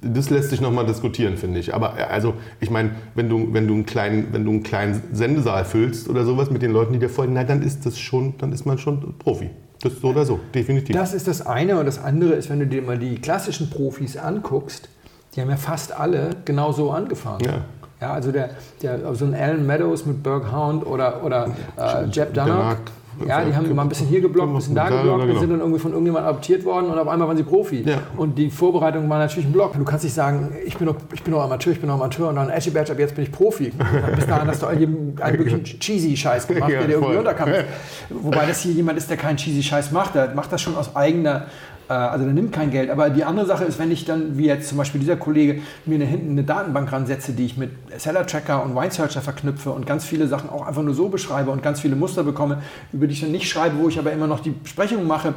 das 0.00 0.30
lässt 0.30 0.50
sich 0.50 0.60
nochmal 0.60 0.86
diskutieren, 0.86 1.36
finde 1.36 1.60
ich. 1.60 1.74
Aber 1.74 1.98
äh, 1.98 2.02
also, 2.02 2.34
ich 2.60 2.70
meine, 2.70 2.92
wenn 3.14 3.28
du, 3.28 3.52
wenn, 3.52 3.68
du 3.68 3.74
einen 3.74 3.86
kleinen, 3.86 4.28
wenn 4.32 4.44
du 4.44 4.50
einen 4.50 4.62
kleinen 4.62 5.02
Sendesaal 5.12 5.64
füllst 5.64 6.08
oder 6.08 6.24
sowas 6.24 6.50
mit 6.50 6.62
den 6.62 6.72
Leuten, 6.72 6.92
die 6.92 6.98
dir 6.98 7.08
folgen, 7.08 7.34
na, 7.34 7.44
dann 7.44 7.62
ist 7.62 7.86
das 7.86 7.98
schon, 7.98 8.34
dann 8.38 8.52
ist 8.52 8.66
man 8.66 8.78
schon 8.78 9.18
Profi. 9.18 9.50
Das 9.80 10.00
so 10.00 10.08
oder 10.08 10.24
so, 10.24 10.38
definitiv. 10.54 10.94
Das 10.94 11.12
ist 11.12 11.26
das 11.26 11.44
eine. 11.44 11.78
Und 11.78 11.86
das 11.86 11.98
andere 12.02 12.34
ist, 12.34 12.50
wenn 12.50 12.60
du 12.60 12.66
dir 12.66 12.82
mal 12.82 12.98
die 12.98 13.16
klassischen 13.16 13.68
Profis 13.68 14.16
anguckst, 14.16 14.88
die 15.34 15.40
haben 15.40 15.50
ja 15.50 15.56
fast 15.56 15.98
alle 15.98 16.30
genau 16.44 16.72
so 16.72 16.90
angefangen. 16.90 17.44
Ja. 17.44 17.64
Ja, 18.00 18.14
also 18.14 18.32
der, 18.32 18.50
der, 18.82 19.14
so 19.14 19.24
ein 19.24 19.32
Alan 19.32 19.64
Meadows 19.64 20.06
mit 20.06 20.24
Burke 20.24 20.50
Hound 20.50 20.84
oder, 20.84 21.24
oder 21.24 21.54
äh, 21.78 22.04
Jeb 22.06 22.34
Dunnock. 22.34 22.78
Ja, 23.26 23.44
die 23.44 23.54
haben 23.54 23.74
mal 23.74 23.82
ein 23.82 23.88
bisschen 23.88 24.06
hier 24.06 24.20
geblockt, 24.20 24.50
ein 24.50 24.54
bisschen 24.54 24.74
da 24.74 24.88
geblockt, 24.88 25.26
genau. 25.26 25.40
sind 25.40 25.50
dann 25.50 25.60
irgendwie 25.60 25.78
von 25.78 25.92
irgendjemandem 25.92 26.30
adoptiert 26.30 26.64
worden 26.64 26.86
und 26.86 26.98
auf 26.98 27.08
einmal 27.08 27.28
waren 27.28 27.36
sie 27.36 27.42
Profi. 27.42 27.82
Ja. 27.82 27.98
Und 28.16 28.36
die 28.36 28.50
Vorbereitung 28.50 29.08
war 29.08 29.18
natürlich 29.18 29.46
ein 29.46 29.52
Block. 29.52 29.74
Du 29.74 29.84
kannst 29.84 30.04
nicht 30.04 30.14
sagen, 30.14 30.52
ich 30.64 30.76
bin 30.76 30.86
noch, 30.86 30.96
ich 31.12 31.22
bin 31.22 31.32
noch 31.32 31.42
Amateur, 31.42 31.72
ich 31.72 31.80
bin 31.80 31.88
noch 31.88 31.96
Amateur 31.96 32.28
und 32.28 32.36
dann 32.36 32.50
Edgy 32.50 32.70
Badge, 32.70 32.92
ab 32.92 32.98
jetzt 32.98 33.14
bin 33.14 33.24
ich 33.24 33.32
Profi. 33.32 33.72
Bis 34.16 34.26
dahin 34.26 34.48
hast 34.48 34.62
du 34.62 34.66
einen 34.66 35.14
möglichen 35.14 35.64
cheesy 35.64 36.16
Scheiß 36.16 36.46
gemacht, 36.46 36.70
Ja, 36.70 36.78
der 36.78 36.88
dir 36.88 36.94
irgendwie 36.94 37.16
unterkam. 37.16 37.48
Wobei 38.10 38.46
das 38.46 38.60
hier 38.60 38.72
jemand 38.72 38.98
ist, 38.98 39.10
der 39.10 39.16
keinen 39.16 39.36
cheesy 39.36 39.62
Scheiß 39.62 39.92
macht, 39.92 40.14
der 40.14 40.34
macht 40.34 40.52
das 40.52 40.60
schon 40.60 40.76
aus 40.76 40.96
eigener, 40.96 41.46
also 41.92 42.24
der 42.24 42.34
nimmt 42.34 42.52
kein 42.52 42.70
Geld. 42.70 42.90
Aber 42.90 43.10
die 43.10 43.24
andere 43.24 43.46
Sache 43.46 43.64
ist, 43.64 43.78
wenn 43.78 43.90
ich 43.90 44.04
dann, 44.04 44.36
wie 44.38 44.46
jetzt 44.46 44.68
zum 44.68 44.78
Beispiel 44.78 45.00
dieser 45.00 45.16
Kollege, 45.16 45.60
mir 45.86 45.96
eine, 45.96 46.04
hinten 46.04 46.32
eine 46.32 46.44
Datenbank 46.44 46.90
ransetze, 46.92 47.32
die 47.32 47.46
ich 47.46 47.56
mit 47.56 47.70
Seller 47.98 48.26
Tracker 48.26 48.62
und 48.64 48.74
Wine 48.74 48.90
Searcher 48.90 49.20
verknüpfe 49.20 49.70
und 49.70 49.86
ganz 49.86 50.04
viele 50.04 50.26
Sachen 50.26 50.50
auch 50.50 50.66
einfach 50.66 50.82
nur 50.82 50.94
so 50.94 51.08
beschreibe 51.08 51.50
und 51.50 51.62
ganz 51.62 51.80
viele 51.80 51.96
Muster 51.96 52.24
bekomme, 52.24 52.62
über 52.92 53.06
die 53.06 53.14
ich 53.14 53.20
dann 53.20 53.32
nicht 53.32 53.48
schreibe, 53.48 53.78
wo 53.78 53.88
ich 53.88 53.98
aber 53.98 54.12
immer 54.12 54.26
noch 54.26 54.40
die 54.40 54.50
Besprechung 54.50 55.06
mache, 55.06 55.34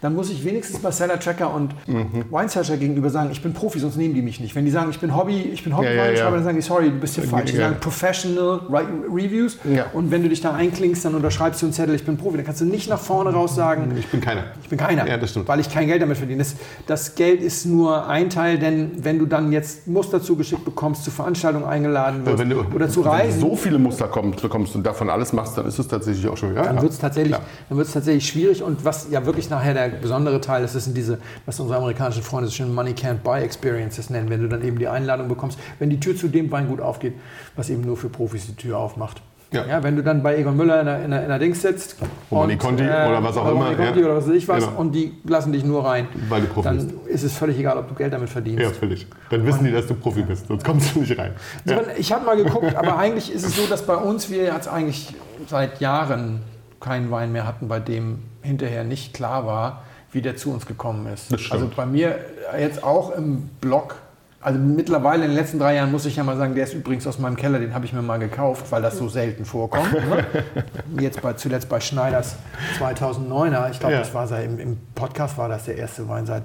dann 0.00 0.14
muss 0.14 0.30
ich 0.30 0.44
wenigstens 0.44 0.78
bei 0.78 0.90
Seller 0.90 1.18
Tracker 1.18 1.52
und 1.52 1.74
Mhm. 1.88 2.24
Wine 2.30 2.48
Searcher 2.48 2.76
gegenüber 2.76 3.10
sagen, 3.10 3.30
ich 3.32 3.42
bin 3.42 3.52
Profi, 3.52 3.78
sonst 3.80 3.96
nehmen 3.96 4.14
die 4.14 4.22
mich 4.22 4.38
nicht. 4.40 4.54
Wenn 4.54 4.64
die 4.64 4.70
sagen, 4.70 4.90
ich 4.90 5.00
bin 5.00 5.16
Hobby, 5.16 5.38
ich 5.52 5.64
bin 5.64 5.76
Hobby 5.76 5.86
Ja, 5.86 5.92
ja, 6.06 6.10
ja. 6.12 6.30
dann 6.30 6.44
sagen 6.44 6.56
die, 6.56 6.62
sorry, 6.62 6.90
du 6.90 6.98
bist 7.00 7.14
hier 7.16 7.24
falsch. 7.24 7.50
Die 7.50 7.56
Ja. 7.56 7.68
sagen 7.68 7.76
Professional 7.80 8.60
Re- 8.70 8.86
Reviews 9.12 9.58
Ja. 9.64 9.86
und 9.92 10.10
wenn 10.10 10.22
du 10.22 10.28
dich 10.28 10.40
da 10.40 10.52
einklingst, 10.54 11.04
dann 11.04 11.14
unterschreibst 11.14 11.60
du 11.62 11.66
einen 11.66 11.72
Zettel, 11.72 11.94
ich 11.94 12.04
bin 12.04 12.16
Profi. 12.16 12.36
Dann 12.36 12.46
kannst 12.46 12.60
du 12.60 12.64
nicht 12.64 12.88
nach 12.88 12.98
vorne 13.00 13.30
raus 13.30 13.54
sagen, 13.54 13.92
Ich 13.98 14.06
bin 14.08 14.20
keiner. 14.20 14.44
ich 14.62 14.68
bin 14.68 14.78
keiner, 14.78 15.06
Ja, 15.06 15.16
das 15.16 15.30
stimmt. 15.30 15.48
weil 15.48 15.60
ich 15.60 15.68
kein 15.70 15.86
Geld 15.88 16.00
damit 16.02 16.16
verdiene. 16.16 16.38
Das, 16.38 16.54
das 16.86 17.14
Geld 17.14 17.40
ist 17.42 17.66
nur 17.66 18.06
ein 18.08 18.30
Teil, 18.30 18.58
denn 18.58 18.92
wenn 19.04 19.18
du 19.18 19.26
dann 19.26 19.50
jetzt 19.52 19.86
Muster 19.88 20.22
zugeschickt 20.22 20.64
bekommst, 20.64 21.04
zu 21.04 21.10
Veranstaltungen 21.10 21.64
eingeladen 21.66 22.24
wirst 22.24 22.38
Wenn 22.38 22.50
du, 22.50 22.60
oder 22.74 22.88
zu 22.88 23.04
wenn 23.04 23.10
Reisen, 23.10 23.40
du 23.40 23.48
so 23.50 23.56
viele 23.56 23.78
Muster 23.78 24.06
kommst, 24.08 24.42
bekommst 24.42 24.74
und 24.76 24.84
davon 24.86 25.10
alles 25.10 25.32
machst, 25.32 25.58
dann 25.58 25.66
ist 25.66 25.78
es 25.78 25.88
tatsächlich 25.88 26.26
auch 26.28 26.36
schon 26.36 26.50
wieder. 26.52 26.62
dann 26.62 26.76
ja. 26.76 26.82
wird 26.82 26.92
es 26.92 26.98
tatsächlich, 26.98 27.36
dann 27.68 27.78
tatsächlich 27.92 28.26
schwierig. 28.28 28.62
Und 28.62 28.84
was 28.84 29.08
ja 29.10 29.24
wirklich 29.26 29.50
nachher 29.50 29.74
der 29.74 29.87
besondere 29.88 30.40
Teil 30.40 30.64
ist, 30.64 30.74
das 30.74 30.84
sind 30.84 30.96
diese, 30.96 31.18
was 31.46 31.58
unsere 31.60 31.78
amerikanischen 31.78 32.22
Freunde 32.22 32.48
so 32.48 32.54
schön 32.54 32.74
Money 32.74 32.92
Can't 32.92 33.18
Buy 33.24 33.42
Experiences 33.42 34.10
nennen, 34.10 34.30
wenn 34.30 34.40
du 34.42 34.48
dann 34.48 34.62
eben 34.62 34.78
die 34.78 34.88
Einladung 34.88 35.28
bekommst, 35.28 35.58
wenn 35.78 35.90
die 35.90 36.00
Tür 36.00 36.16
zu 36.16 36.28
dem 36.28 36.50
Weingut 36.50 36.80
aufgeht, 36.80 37.14
was 37.56 37.70
eben 37.70 37.82
nur 37.82 37.96
für 37.96 38.08
Profis 38.08 38.46
die 38.46 38.56
Tür 38.56 38.78
aufmacht. 38.78 39.22
Ja. 39.50 39.82
wenn 39.82 39.96
du 39.96 40.02
dann 40.02 40.22
bei 40.22 40.36
Egon 40.36 40.58
Müller 40.58 40.80
in 40.80 40.84
der, 40.86 41.04
in 41.06 41.10
der, 41.10 41.22
in 41.22 41.28
der 41.30 41.38
Dings 41.38 41.62
sitzt 41.62 41.96
Romani 42.30 42.58
Conti 42.58 42.82
oder 42.84 43.22
was 43.24 43.34
auch 43.38 43.50
immer, 43.50 43.74
Conti 43.74 44.00
ja. 44.00 44.04
oder 44.04 44.16
was 44.16 44.28
weiß 44.28 44.34
ich 44.34 44.46
was 44.46 44.66
Genau. 44.66 44.78
und 44.78 44.92
die 44.92 45.14
lassen 45.24 45.52
dich 45.52 45.64
nur 45.64 45.86
rein. 45.86 46.06
Weil 46.28 46.42
du 46.42 46.48
Profi 46.48 46.68
Dann 46.68 46.92
ist 47.06 47.22
es 47.22 47.32
völlig 47.32 47.58
egal, 47.58 47.78
ob 47.78 47.88
du 47.88 47.94
Geld 47.94 48.12
damit 48.12 48.28
verdienst. 48.28 48.62
Ja, 48.62 48.68
völlig. 48.68 49.06
Dann 49.30 49.46
wissen 49.46 49.64
die, 49.64 49.72
dass 49.72 49.86
du 49.86 49.94
Profi 49.94 50.20
bist, 50.20 50.48
sonst 50.48 50.66
kommst 50.66 50.94
du 50.94 51.00
nicht 51.00 51.18
rein. 51.18 51.32
So, 51.64 51.72
Ja. 51.72 51.80
Ich 51.96 52.12
habe 52.12 52.26
mal 52.26 52.36
geguckt, 52.36 52.76
aber 52.76 52.98
eigentlich 52.98 53.32
ist 53.32 53.46
es 53.46 53.56
so, 53.56 53.62
dass 53.66 53.86
bei 53.86 53.96
uns 53.96 54.28
wir 54.28 54.42
jetzt 54.44 54.68
eigentlich 54.68 55.14
seit 55.46 55.80
Jahren 55.80 56.42
keinen 56.78 57.10
Wein 57.10 57.32
mehr 57.32 57.46
hatten, 57.46 57.68
bei 57.68 57.80
dem 57.80 58.18
hinterher 58.42 58.84
nicht 58.84 59.14
klar 59.14 59.46
war, 59.46 59.82
wie 60.12 60.22
der 60.22 60.36
zu 60.36 60.52
uns 60.52 60.66
gekommen 60.66 61.06
ist. 61.12 61.32
Also 61.52 61.68
bei 61.74 61.84
mir 61.86 62.18
jetzt 62.58 62.82
auch 62.82 63.10
im 63.10 63.48
Blog. 63.60 63.96
Also 64.40 64.58
mittlerweile 64.58 65.24
in 65.24 65.30
den 65.32 65.36
letzten 65.36 65.58
drei 65.58 65.74
Jahren 65.74 65.90
muss 65.90 66.06
ich 66.06 66.14
ja 66.16 66.22
mal 66.22 66.36
sagen, 66.36 66.54
der 66.54 66.64
ist 66.64 66.72
übrigens 66.72 67.06
aus 67.08 67.18
meinem 67.18 67.34
Keller, 67.36 67.58
den 67.58 67.74
habe 67.74 67.84
ich 67.84 67.92
mir 67.92 68.02
mal 68.02 68.18
gekauft, 68.20 68.66
weil 68.70 68.80
das 68.80 68.96
so 68.96 69.08
selten 69.08 69.44
vorkommt. 69.44 69.92
ne? 69.92 70.24
Jetzt 71.02 71.20
bei, 71.20 71.32
zuletzt 71.32 71.68
bei 71.68 71.80
Schneiders 71.80 72.36
2009er, 72.78 73.70
ich 73.70 73.80
glaube, 73.80 73.94
Ja. 73.94 73.98
das 74.00 74.14
war 74.14 74.28
sei- 74.28 74.44
im, 74.44 74.58
im 74.60 74.78
Podcast 74.94 75.36
war 75.38 75.48
das 75.48 75.64
der 75.64 75.76
erste 75.76 76.08
Wein 76.08 76.24
seit 76.26 76.44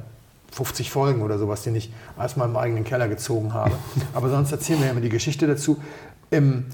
50 0.51 0.89
Folgen 0.89 1.21
oder 1.21 1.38
sowas, 1.38 1.62
den 1.63 1.75
ich 1.75 1.91
aus 2.17 2.36
meinem 2.36 2.58
eigenen 2.58 2.84
Keller 2.84 3.08
gezogen 3.08 3.53
habe. 3.53 3.73
Aber 4.13 4.29
sonst 4.29 4.51
erzählen 4.51 4.79
wir 4.79 4.88
ja 4.88 4.91
immer 4.91 5.01
die 5.01 5.10
Geschichte 5.10 5.45
dazu. 5.47 5.77
Im, 6.32 6.65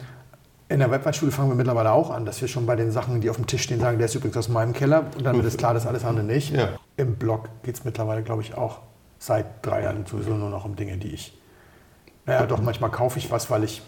in 0.70 0.80
der 0.80 0.92
Webweinschule 0.92 1.32
fangen 1.32 1.50
wir 1.50 1.56
mittlerweile 1.56 1.92
auch 1.92 2.12
an, 2.12 2.26
dass 2.26 2.40
wir 2.42 2.48
schon 2.48 2.68
bei 2.68 2.76
den 2.76 2.92
Sachen, 2.92 3.22
die 3.22 3.30
auf 3.32 3.38
dem 3.38 3.48
Tisch 3.48 3.64
stehen, 3.64 3.80
sagen, 3.80 3.98
der 3.98 4.06
ist 4.06 4.14
übrigens 4.14 4.38
aus 4.38 4.50
meinem 4.50 4.74
Keller. 4.74 5.08
Und 5.18 5.26
dann 5.26 5.36
wird 5.36 5.46
es 5.46 5.58
klar, 5.58 5.74
dass 5.74 5.88
alles 5.88 6.06
andere 6.06 6.24
nicht. 6.24 6.56
Ja. 6.56 6.70
Im 6.96 7.16
Blog 7.16 7.50
geht 7.64 7.76
es 7.76 7.84
mittlerweile, 7.84 8.22
glaube 8.22 8.44
ich, 8.44 8.56
auch 8.56 8.80
seit 9.18 9.66
drei 9.66 9.84
Jahren 9.84 10.06
sowieso 10.06 10.32
nur 10.32 10.50
noch 10.50 10.66
um 10.66 10.76
Dinge, 10.76 10.98
die 10.98 11.10
ich. 11.10 11.36
Naja, 12.28 12.46
doch, 12.46 12.62
manchmal 12.62 12.92
kaufe 12.92 13.18
ich 13.18 13.32
was, 13.32 13.50
weil 13.50 13.64
ich 13.64 13.82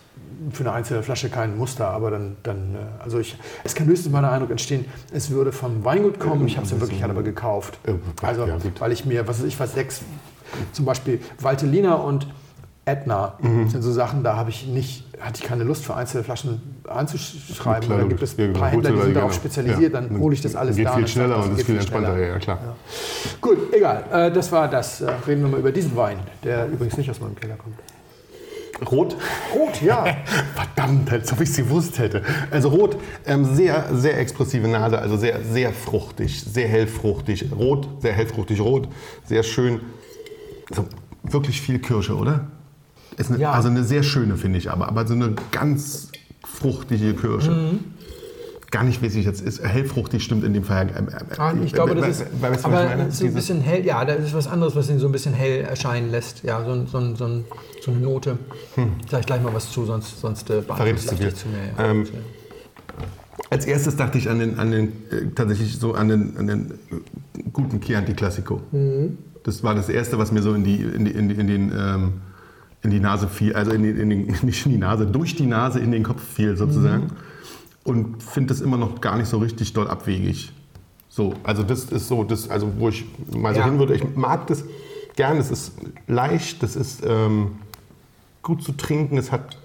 für 0.52 0.63
eine 0.63 0.74
einzelne 0.74 1.04
Flasche 1.04 1.30
kein 1.30 1.56
Muster, 1.56 1.89
aber 1.89 2.10
dann, 2.10 2.38
dann 2.41 2.76
äh, 2.76 3.04
also 3.04 3.20
ich, 3.20 3.38
es 3.63 3.76
kann 3.76 3.86
höchstens 3.86 4.12
mal 4.12 4.22
der 4.22 4.32
Eindruck 4.32 4.50
entstehen, 4.50 4.86
es 5.13 5.30
würde 5.30 5.52
vom 5.52 5.86
Weingut 5.86 6.20
kommen, 6.20 6.48
ich 6.48 6.58
habe 6.58 6.65
es 6.65 6.72
ja 6.72 6.80
wirklich 6.80 7.04
aber 7.04 7.22
gekauft. 7.22 7.78
Also, 8.24 8.48
weil 8.80 8.91
ich 8.91 9.06
mir, 9.06 9.28
was 9.28 9.39
weiß 9.39 9.46
ich, 9.46 9.60
was 9.60 9.74
sechs, 9.74 10.02
zum 10.72 10.86
Beispiel 10.86 11.22
Valtellina 11.39 11.94
und 11.94 12.26
Etna 12.86 13.36
Mhm. 13.41 13.70
sind 13.70 13.84
so 13.84 13.91
Sachen, 13.91 14.24
da 14.24 14.36
habe 14.36 14.50
ich 14.50 14.65
nicht, 14.65 15.04
hatte 15.20 15.39
ich 15.41 15.48
keine 15.48 15.63
Lust 15.63 15.86
für 15.86 15.96
einzelne 15.96 16.24
Flaschen 16.24 16.82
anzuschreiben. 16.88 17.88
Klar, 17.88 18.00
dann 18.00 18.10
gibt 18.10 18.24
es 18.24 18.36
ja, 18.38 18.46
ein 18.46 18.48
genau. 18.48 18.60
paar 18.60 18.70
Händler, 18.70 18.91
die 18.91 18.98
sind 19.02 19.13
da, 19.15 19.20
darauf 19.20 19.34
spezialisiert, 19.34 19.94
Ja. 19.94 20.02
dann 20.02 20.17
hole 20.20 20.34
ich 20.34 20.41
das 20.41 20.56
alles 20.56 20.76
Geht 20.76 20.88
da. 20.88 20.94
viel 20.94 21.04
und 21.04 21.10
schneller 21.10 21.36
das 21.38 21.46
und 21.46 21.60
ist 21.60 21.65
viel 21.65 21.76
entspannter, 21.76 22.17
ja, 22.17 22.39
klar. 22.39 22.60
Gut, 23.39 23.72
egal. 23.74 24.04
Äh, 24.12 24.32
das 24.32 24.52
war 24.52 24.67
das. 24.67 25.02
Äh, 25.02 25.12
reden 25.28 25.44
wir 25.44 25.50
mal 25.50 25.60
über 25.60 25.72
diesen 25.72 25.96
Wein, 25.96 26.17
der 26.44 26.67
übrigens 26.67 26.98
nicht 26.98 27.10
aus 27.12 27.20
meinem 27.20 27.36
Keller 27.36 27.56
kommt. 27.56 27.76
Rot? 28.91 29.15
Rot, 29.54 29.80
ja. 29.84 30.04
Verdammt, 30.56 31.12
als 31.12 31.32
ob 31.32 31.39
ich 31.41 31.50
es 31.52 31.58
gewusst 31.58 32.00
hätte. 32.00 32.24
Also 32.50 32.70
rot, 32.70 32.98
ähm, 33.28 33.46
sehr, 33.46 33.86
sehr 33.94 34.17
expressive 34.20 34.67
Nase, 34.67 34.98
also 34.98 35.17
sehr, 35.17 35.44
sehr 35.44 35.72
fruchtig, 35.72 36.41
sehr 36.44 36.67
hellfruchtig. 36.67 37.52
Rot, 37.56 37.88
sehr 38.02 38.13
hellfruchtig 38.13 38.60
rot, 38.60 38.88
sehr 39.24 39.44
schön. 39.44 39.82
Also 40.72 40.86
wirklich 41.22 41.62
viel 41.62 41.78
Kirsche, 41.78 42.15
oder? 42.15 42.48
Eine, 43.17 43.38
Ja. 43.38 43.52
Also 43.52 43.69
eine 43.69 43.84
sehr 43.84 44.04
schöne, 44.04 44.38
finde 44.38 44.58
ich, 44.58 44.71
aber, 44.71 44.88
aber 44.88 45.06
so 45.08 45.13
eine 45.13 45.36
ganz 45.52 46.10
fruchtige 46.45 47.13
Kirsche. 47.13 47.52
Mhm. 47.52 47.80
Gar 48.71 48.86
nicht, 48.86 49.02
wie 49.02 49.08
es 49.08 49.15
jetzt 49.15 49.41
ist. 49.41 49.62
Hellfruchtig 49.62 50.24
stimmt 50.24 50.45
in 50.45 50.54
dem 50.54 50.63
Fall. 50.63 50.88
ähm, 50.97 51.10
ähm, 51.10 51.28
Ah, 51.38 51.54
ich 51.62 51.74
glaube, 51.74 51.93
das 51.93 52.21
ist. 52.21 52.41
Weißt 52.41 52.63
aber 52.63 52.95
es 53.06 53.15
ist 53.15 53.24
ein 53.24 53.34
bisschen 53.34 53.60
hell. 53.60 53.86
Ja, 53.86 54.06
da 54.06 54.13
ist 54.13 54.34
was 54.34 54.47
anderes, 54.47 54.78
was 54.78 54.89
ihn 54.89 54.97
so 54.97 55.08
ein 55.08 55.12
bisschen 55.12 55.34
hell 55.34 55.62
erscheinen 55.65 56.10
lässt. 56.10 56.43
Ja, 56.43 56.63
so, 56.63 56.86
so, 56.86 57.15
so, 57.15 57.43
so 57.82 57.91
eine 57.91 58.00
Note. 58.00 58.38
Sag 59.10 59.19
ich 59.19 59.26
gleich 59.26 59.43
mal 59.43 59.54
was 59.54 59.69
zu, 59.71 59.84
sonst, 59.86 60.21
sonst 60.21 60.50
äh, 60.50 60.62
Verrätst 60.62 61.12
du 61.12 61.17
viel. 61.17 61.34
zu 61.34 61.50
mir. 61.50 61.58
Ja. 61.78 61.91
Ähm, 61.91 62.08
Als 63.50 63.65
erstes 63.65 63.97
dachte 63.97 64.17
ich 64.17 64.30
an 64.30 64.39
den, 64.39 64.58
an 64.58 64.71
den 64.71 64.88
äh, 65.12 65.28
tatsächlich 65.36 65.78
so 65.78 65.93
an 65.93 66.08
den, 66.08 66.38
an 66.38 66.47
den 66.47 66.71
äh, 66.71 67.43
guten 67.52 67.82
Chianti 67.82 68.13
Classico. 68.13 68.62
Mhm. 68.71 69.17
Das 69.43 69.63
war 69.63 69.76
das 69.76 69.89
erste, 69.89 70.17
was 70.17 70.32
mir 70.32 70.41
so 70.41 70.54
in 70.54 70.63
die, 70.63 70.78
in 70.82 71.04
die, 71.04 71.12
in 71.12 71.28
die, 71.28 71.36
in 71.36 71.47
den, 71.47 71.71
ähm, 71.78 72.13
in 72.84 72.89
die 72.89 73.00
Nase 73.00 73.28
fiel, 73.28 73.54
also 73.56 73.72
in 73.72 73.84
die, 73.84 73.89
in 73.89 74.10
den, 74.10 74.26
nicht 74.44 74.65
in 74.65 74.72
die 74.72 74.78
Nase, 74.78 75.06
durch 75.08 75.36
die 75.36 75.46
Nase 75.46 75.80
in 75.80 75.91
den 75.91 76.04
Kopf 76.04 76.22
fiel 76.24 76.58
sozusagen. 76.58 77.04
Mhm. 77.06 77.10
Und 77.84 78.22
finde 78.24 78.54
das 78.54 78.62
immer 78.62 78.78
noch 78.78 79.02
gar 79.02 79.17
nicht 79.17 79.28
so 79.28 79.39
richtig 79.39 79.74
dort 79.74 79.89
abwegig. 79.89 80.52
So, 81.10 81.34
also 81.44 81.63
das 81.63 81.86
ist 81.86 82.08
so, 82.08 82.24
das, 82.24 82.50
also 82.50 82.72
wo 82.78 82.89
ich 82.89 83.06
mal 83.32 83.54
so 83.54 83.60
Ja. 83.62 83.65
hin 83.65 83.80
würde. 83.80 83.96
Ich 83.96 84.15
mag 84.15 84.48
das 84.48 84.63
gern. 85.15 85.38
Es 85.38 85.50
ist 85.52 85.74
leicht, 86.08 86.62
das 86.63 86.76
ist 86.76 87.02
ähm, 87.06 87.54
gut 88.44 88.63
zu 88.63 88.72
trinken. 88.74 89.17
Es 89.17 89.32
hat 89.32 89.58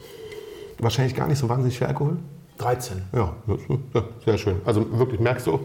wahrscheinlich 0.79 1.15
gar 1.15 1.29
nicht 1.29 1.39
so 1.39 1.49
wahnsinnig 1.49 1.79
viel 1.79 1.87
Alkohol. 1.87 2.17
13. 2.59 3.03
Ja, 3.13 3.35
das- 3.47 3.61
ja, 3.95 4.03
sehr 4.25 4.39
schön. 4.39 4.57
Also 4.65 4.99
wirklich, 4.99 5.21
merkst 5.21 5.47
du? 5.47 5.61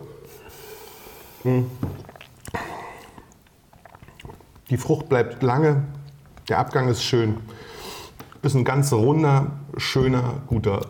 Hm. 1.43 1.65
Die 4.69 4.77
Frucht 4.77 5.09
bleibt 5.09 5.41
lange, 5.41 5.83
der 6.51 6.59
Abgang 6.59 6.89
ist 6.89 7.01
schön. 7.01 7.37
Ist 8.43 8.55
ein 8.55 8.65
ganz 8.65 8.91
runder, 8.91 9.51
schöner, 9.77 10.33
guter. 10.47 10.81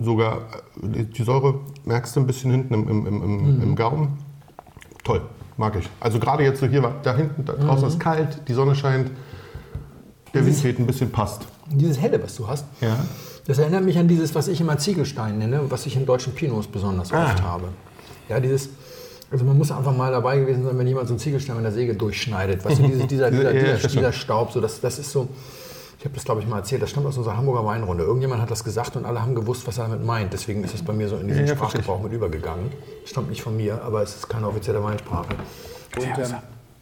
Sogar 0.00 0.38
äh, 0.82 1.04
die 1.04 1.22
Säure 1.22 1.60
merkst 1.84 2.16
du 2.16 2.20
ein 2.20 2.26
bisschen 2.26 2.50
hinten 2.50 2.72
im, 2.72 2.88
im, 2.88 3.06
im, 3.06 3.22
im, 3.22 3.62
im 3.62 3.76
Gaumen. 3.76 4.16
Toll, 5.04 5.20
mag 5.58 5.76
ich. 5.76 5.86
Also 6.00 6.18
gerade 6.18 6.44
jetzt 6.44 6.60
so 6.60 6.66
hier, 6.66 6.80
da 7.02 7.14
hinten, 7.14 7.44
da 7.44 7.52
draußen 7.52 7.86
ist 7.88 8.00
kalt, 8.00 8.40
die 8.48 8.54
Sonne 8.54 8.74
scheint, 8.74 9.10
der 10.32 10.46
Wind 10.46 10.64
weht 10.64 10.78
ein 10.78 10.86
bisschen, 10.86 11.10
passt. 11.12 11.46
Dieses 11.70 12.00
helle, 12.00 12.22
was 12.22 12.34
du 12.36 12.48
hast, 12.48 12.64
Ja. 12.80 12.96
das 13.46 13.58
erinnert 13.58 13.84
mich 13.84 13.98
an 13.98 14.08
dieses, 14.08 14.34
was 14.34 14.48
ich 14.48 14.60
immer 14.62 14.78
Ziegelstein 14.78 15.36
nenne, 15.38 15.70
was 15.70 15.84
ich 15.84 15.94
in 15.96 16.06
deutschen 16.06 16.34
Pinots 16.34 16.68
besonders 16.68 17.12
Ah. 17.12 17.24
oft 17.26 17.42
habe. 17.42 17.68
Ja, 18.30 18.40
dieses. 18.40 18.70
Also 19.36 19.44
man 19.44 19.58
muss 19.58 19.70
einfach 19.70 19.94
mal 19.94 20.10
dabei 20.10 20.38
gewesen 20.38 20.64
sein, 20.64 20.78
wenn 20.78 20.86
jemand 20.86 21.08
so 21.08 21.12
einen 21.12 21.18
Ziegelstein 21.18 21.56
mit 21.56 21.64
der 21.66 21.72
Säge 21.72 21.94
durchschneidet. 21.94 22.64
Weißt 22.64 22.78
du, 22.78 22.82
diese, 22.86 23.06
dieser, 23.06 23.30
dieser, 23.30 23.52
Ja, 23.52 23.66
ja, 23.66 23.74
dieser, 23.74 23.88
dieser 23.88 24.12
Staub, 24.14 24.50
so, 24.50 24.62
das, 24.62 24.80
das 24.80 24.98
ist 24.98 25.12
so. 25.12 25.28
Ich 25.98 26.06
habe 26.06 26.14
das, 26.14 26.24
glaube 26.24 26.40
ich, 26.40 26.46
mal 26.46 26.56
erzählt. 26.56 26.80
Das 26.80 26.88
stammt 26.88 27.06
aus 27.06 27.18
unserer 27.18 27.36
Hamburger 27.36 27.62
Weinrunde. 27.66 28.02
Irgendjemand 28.02 28.40
hat 28.40 28.50
das 28.50 28.64
gesagt 28.64 28.96
und 28.96 29.04
alle 29.04 29.20
haben 29.20 29.34
gewusst, 29.34 29.66
was 29.66 29.76
er 29.76 29.88
damit 29.88 30.06
meint. 30.06 30.32
Deswegen 30.32 30.64
ist 30.64 30.74
es 30.74 30.82
bei 30.82 30.94
mir 30.94 31.06
so 31.06 31.18
in 31.18 31.28
diesen 31.28 31.46
Ja, 31.46 31.54
Sprachgebrauch 31.54 32.00
mit 32.02 32.12
übergegangen. 32.12 32.70
Das 33.02 33.10
stammt 33.10 33.28
nicht 33.28 33.42
von 33.42 33.54
mir, 33.58 33.82
aber 33.82 34.02
es 34.02 34.16
ist 34.16 34.26
keine 34.26 34.48
offizielle 34.48 34.82
Weinsprache. 34.82 35.34
Und, 35.98 36.04
ähm, 36.06 36.34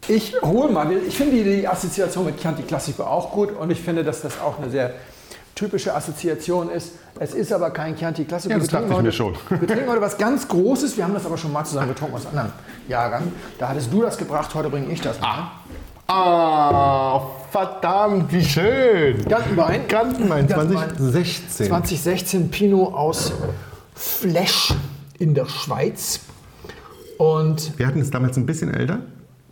ich 0.07 0.33
hole 0.41 0.71
mal, 0.71 0.89
ich 0.93 1.17
finde 1.17 1.35
die, 1.35 1.43
die 1.43 1.67
Assoziation 1.67 2.23
mit 2.23 2.39
Chianti 2.39 2.63
Classico 2.63 3.03
auch 3.03 3.31
gut 3.31 3.51
und 3.51 3.69
ich 3.69 3.81
finde, 3.81 4.05
dass 4.05 4.21
das 4.21 4.39
auch 4.39 4.59
eine 4.59 4.69
sehr 4.69 4.93
typische 5.55 5.95
Assoziation 5.95 6.69
ist. 6.69 6.91
Es 7.19 7.33
ist 7.33 7.51
aber 7.53 7.71
kein 7.71 7.95
Chianti 7.95 8.25
Classico. 8.25 8.51
Ja, 8.53 8.59
das 8.59 8.67
Wir 8.71 8.77
trinken 8.79 8.89
dachte 8.89 9.07
ich 9.09 9.17
mir 9.19 9.25
heute- 9.25 9.37
schon. 9.49 9.59
Wir 9.61 9.67
trinken 9.67 9.89
heute 9.89 10.01
was 10.01 10.17
ganz 10.17 10.47
Großes. 10.47 10.97
Wir 10.97 11.05
haben 11.05 11.13
das 11.13 11.25
aber 11.25 11.37
schon 11.37 11.51
mal 11.53 11.63
zusammen 11.63 11.87
getrunken 11.89 12.15
aus 12.15 12.25
einem 12.25 12.37
anderen 12.39 12.53
Jahrgang. 12.89 13.31
Da 13.57 13.69
hattest 13.69 13.91
du 13.91 14.01
das 14.01 14.17
gebracht, 14.17 14.53
heute 14.53 14.69
bringe 14.69 14.91
ich 14.91 14.99
das. 15.01 15.19
mal. 15.19 15.51
Ah, 16.07 17.21
verdammt, 17.51 18.31
wie 18.31 18.43
schön. 18.43 19.23
Gantenbein. 19.27 19.87
Gantenbein, 19.87 20.45
Gantenbein. 20.47 20.89
2016. 20.97 21.67
2016 21.67 22.49
Pinot 22.51 22.93
aus 22.93 23.31
Flesch 23.95 24.73
in 25.17 25.33
der 25.33 25.45
Schweiz. 25.47 26.19
Und 27.17 27.77
Wir 27.79 27.87
hatten 27.87 28.01
es 28.01 28.11
damals 28.11 28.37
ein 28.37 28.45
bisschen 28.45 28.73
älter. 28.73 28.99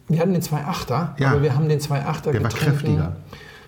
wir 0.09 0.19
hatten 0.19 0.33
den 0.33 0.41
2.8er, 0.43 1.15
Ja. 1.17 1.31
aber 1.31 1.41
wir 1.41 1.55
haben 1.55 1.67
den 1.69 1.79
2.8er 1.79 2.31
Der 2.33 2.43
war 2.43 2.49
getrunken. 2.51 2.71
kräftiger. 2.77 3.15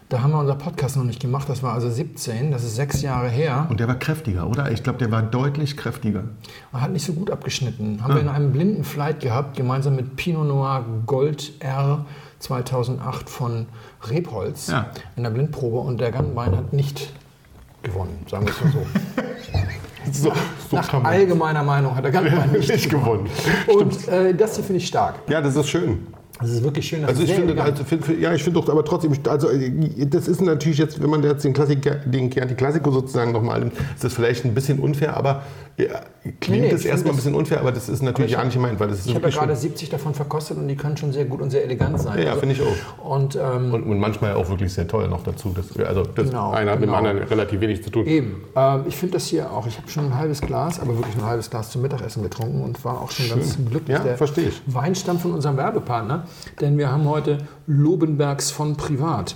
Da 0.10 0.22
haben 0.22 0.32
wir 0.32 0.40
unser 0.40 0.54
Podcast 0.56 0.98
noch 0.98 1.04
nicht 1.04 1.20
gemacht. 1.20 1.50
Das 1.50 1.64
war 1.64 1.74
also 1.74 1.90
17, 1.90 2.52
das 2.52 2.64
ist 2.64 2.76
sechs 2.76 3.02
Jahre 3.02 3.28
her. 3.28 3.66
Und 3.70 3.80
der 3.80 3.88
war 3.88 3.96
kräftiger, 3.96 4.48
oder? 4.48 4.72
Ich 4.72 4.84
glaube, 4.84 5.00
der 5.00 5.10
war 5.10 5.24
deutlich 5.24 5.78
kräftiger. 5.78 6.26
Und 6.72 6.82
hat 6.82 6.92
nicht 6.92 7.04
so 7.06 7.14
gut 7.14 7.32
abgeschnitten. 7.32 8.04
Haben 8.04 8.14
wir 8.14 8.22
in 8.22 8.30
einem 8.30 8.52
blinden 8.52 8.84
Flight 8.84 9.20
gehabt, 9.22 9.58
gemeinsam 9.58 9.96
mit 9.96 10.16
Pinot 10.16 10.48
Noir 10.48 10.86
Gold 11.08 11.54
R 11.60 12.06
2008 12.38 13.28
von 13.30 13.66
Rebholz 14.08 14.68
Ja. 14.68 14.92
in 15.16 15.24
der 15.24 15.32
Blindprobe. 15.32 15.80
Und 15.80 16.00
der 16.00 16.12
Gantenbein 16.12 16.56
hat 16.56 16.72
nicht 16.72 17.12
gewonnen, 17.82 18.20
sagen 18.30 18.46
wir 18.46 18.54
es 18.54 18.62
mal 18.64 18.72
so. 18.74 18.86
So, 20.12 20.32
so 20.70 20.76
Nach 20.76 21.04
allgemeiner 21.04 21.64
Meinung 21.64 21.96
hat 21.96 22.06
er 22.06 22.12
ganz 22.12 22.30
mal 22.32 22.48
nicht, 22.50 22.70
nicht 22.70 22.90
gewonnen. 22.92 23.28
Und 23.68 24.08
äh, 24.08 24.36
das 24.36 24.54
hier 24.56 24.64
finde 24.64 24.78
ich 24.78 24.86
stark. 24.86 25.16
Ja, 25.28 25.42
das 25.42 25.56
ist 25.56 25.68
schön. 25.68 26.06
Das 26.40 26.50
ist 26.50 26.64
wirklich 26.64 26.88
schön. 26.88 27.06
Also 27.06 27.24
ich 27.24 27.34
finde, 27.34 27.62
also, 27.62 27.84
für, 27.86 28.14
ja, 28.14 28.34
ich 28.34 28.44
finde 28.44 28.60
doch, 28.60 28.70
aber 28.70 28.84
trotzdem, 28.84 29.14
also 29.30 29.50
äh, 29.50 29.72
das 30.06 30.28
ist 30.28 30.42
natürlich 30.42 30.78
jetzt, 30.80 31.02
wenn 31.02 31.10
man 31.10 31.24
jetzt 31.24 31.46
den 31.46 31.54
Klassiker, 31.54 31.96
den 31.96 32.30
Chianti 32.30 32.56
Classico 32.56 32.92
sozusagen 32.92 33.32
nochmal 33.32 33.60
nimmt, 33.60 33.74
ist 33.96 34.04
das 34.04 34.14
vielleicht 34.14 34.44
ein 34.44 34.54
bisschen 34.54 34.80
unfair, 34.80 35.16
aber 35.16 35.44
ja, 35.78 35.88
klingt 36.40 36.62
Nee, 36.64 36.68
nee, 36.70 36.74
es 36.74 36.86
erstmal 36.86 37.14
ein 37.14 37.18
bisschen 37.18 37.36
unfair, 37.36 37.60
aber 37.60 37.72
das 37.74 37.90
ist 37.90 38.02
natürlich 38.02 38.32
ich 38.32 38.38
ja 38.38 38.44
nicht 38.44 38.54
gemeint, 38.54 38.80
weil 38.80 38.88
das 38.90 39.00
ist 39.00 39.08
ich 39.08 39.16
habe 39.16 39.30
ja 39.30 39.36
gerade 39.36 39.54
schön. 39.54 39.62
70 39.62 39.90
davon 39.90 40.14
verkostet 40.14 40.58
und 40.58 40.68
die 40.70 40.76
können 40.76 40.96
schon 40.96 41.12
sehr 41.12 41.26
gut 41.26 41.42
und 41.42 41.50
sehr 41.52 41.64
elegant 41.66 42.00
sein. 42.00 42.20
Ja, 42.22 42.30
Also- 42.30 42.40
finde 42.42 42.56
ich 42.56 42.62
auch. 42.62 43.06
Und 43.12 43.36
ähm, 43.36 43.74
Und, 43.74 43.84
und 43.84 44.00
manchmal 44.00 44.34
auch 44.36 44.48
wirklich 44.50 44.74
sehr 44.74 44.88
toll 44.88 45.08
noch 45.10 45.24
dazu. 45.24 45.54
Das, 45.56 45.78
also 45.86 46.04
das 46.04 46.30
Genau, 46.30 46.52
eine 46.52 46.72
hat 46.72 46.80
mit 46.80 46.88
dem 46.90 46.94
genau. 46.96 47.10
anderen 47.10 47.28
relativ 47.28 47.60
wenig 47.60 47.84
zu 47.84 47.90
tun. 47.90 48.06
Eben. 48.06 48.44
Ähm, 48.56 48.84
ich 48.88 48.96
finde 48.96 49.14
das 49.16 49.28
hier 49.28 49.52
auch. 49.52 49.68
Ich 49.68 49.78
habe 49.78 49.90
schon 49.90 50.06
ein 50.06 50.18
halbes 50.18 50.40
Glas, 50.42 50.80
aber 50.80 50.96
wirklich 50.98 51.16
ein 51.18 51.26
halbes 51.26 51.50
Glas 51.50 51.72
zum 51.72 51.82
Mittagessen 51.82 52.24
getrunken 52.24 52.62
und 52.64 52.84
war 52.86 53.02
auch 53.02 53.12
schon 53.12 53.28
ganz 53.30 53.58
glücklich. 53.70 53.98
Ja, 53.98 54.16
verstehe 54.16 54.48
ich. 54.50 54.62
Wein 54.68 54.96
stammt 54.96 55.22
von 55.22 55.34
unserem 55.34 55.58
Werbepartner, 55.58 56.25
denn 56.62 56.78
wir 56.78 56.92
haben 56.92 57.06
heute 57.06 57.40
Lobenbergs 57.68 58.52
von 58.52 58.76
Privat. 58.76 59.36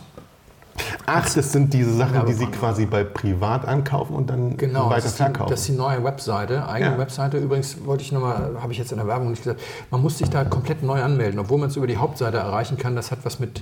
Ach, 1.05 1.27
das 1.33 1.51
sind 1.51 1.73
diese 1.73 1.93
Sachen, 1.93 2.25
die 2.25 2.31
Sie 2.33 2.45
quasi 2.45 2.85
bei 2.85 3.03
Privat 3.03 3.67
ankaufen 3.67 4.15
und 4.15 4.29
dann 4.29 4.55
Genau, 4.55 4.89
weiter 4.89 5.09
verkaufen. 5.09 5.49
das 5.49 5.61
ist 5.61 5.69
die 5.69 5.73
neue 5.73 6.03
Webseite. 6.05 6.67
Eigene 6.69 6.91
Ja. 6.91 6.97
Webseite. 6.97 7.37
Übrigens 7.37 7.85
wollte 7.85 8.03
ich 8.03 8.11
nochmal, 8.13 8.51
habe 8.61 8.71
ich 8.71 8.77
jetzt 8.77 8.91
in 8.91 8.97
der 8.97 9.07
Werbung 9.07 9.29
nicht 9.31 9.43
gesagt, 9.43 9.59
man 9.91 10.01
muss 10.01 10.17
sich 10.19 10.29
da 10.29 10.45
komplett 10.45 10.81
neu 10.81 11.01
anmelden, 11.03 11.37
obwohl 11.39 11.57
man 11.59 11.69
es 11.69 11.75
über 11.75 11.87
die 11.87 11.97
Hauptseite 11.97 12.37
erreichen 12.37 12.77
kann. 12.77 12.95
Das 12.95 13.11
hat 13.11 13.19
was 13.23 13.39
mit 13.39 13.61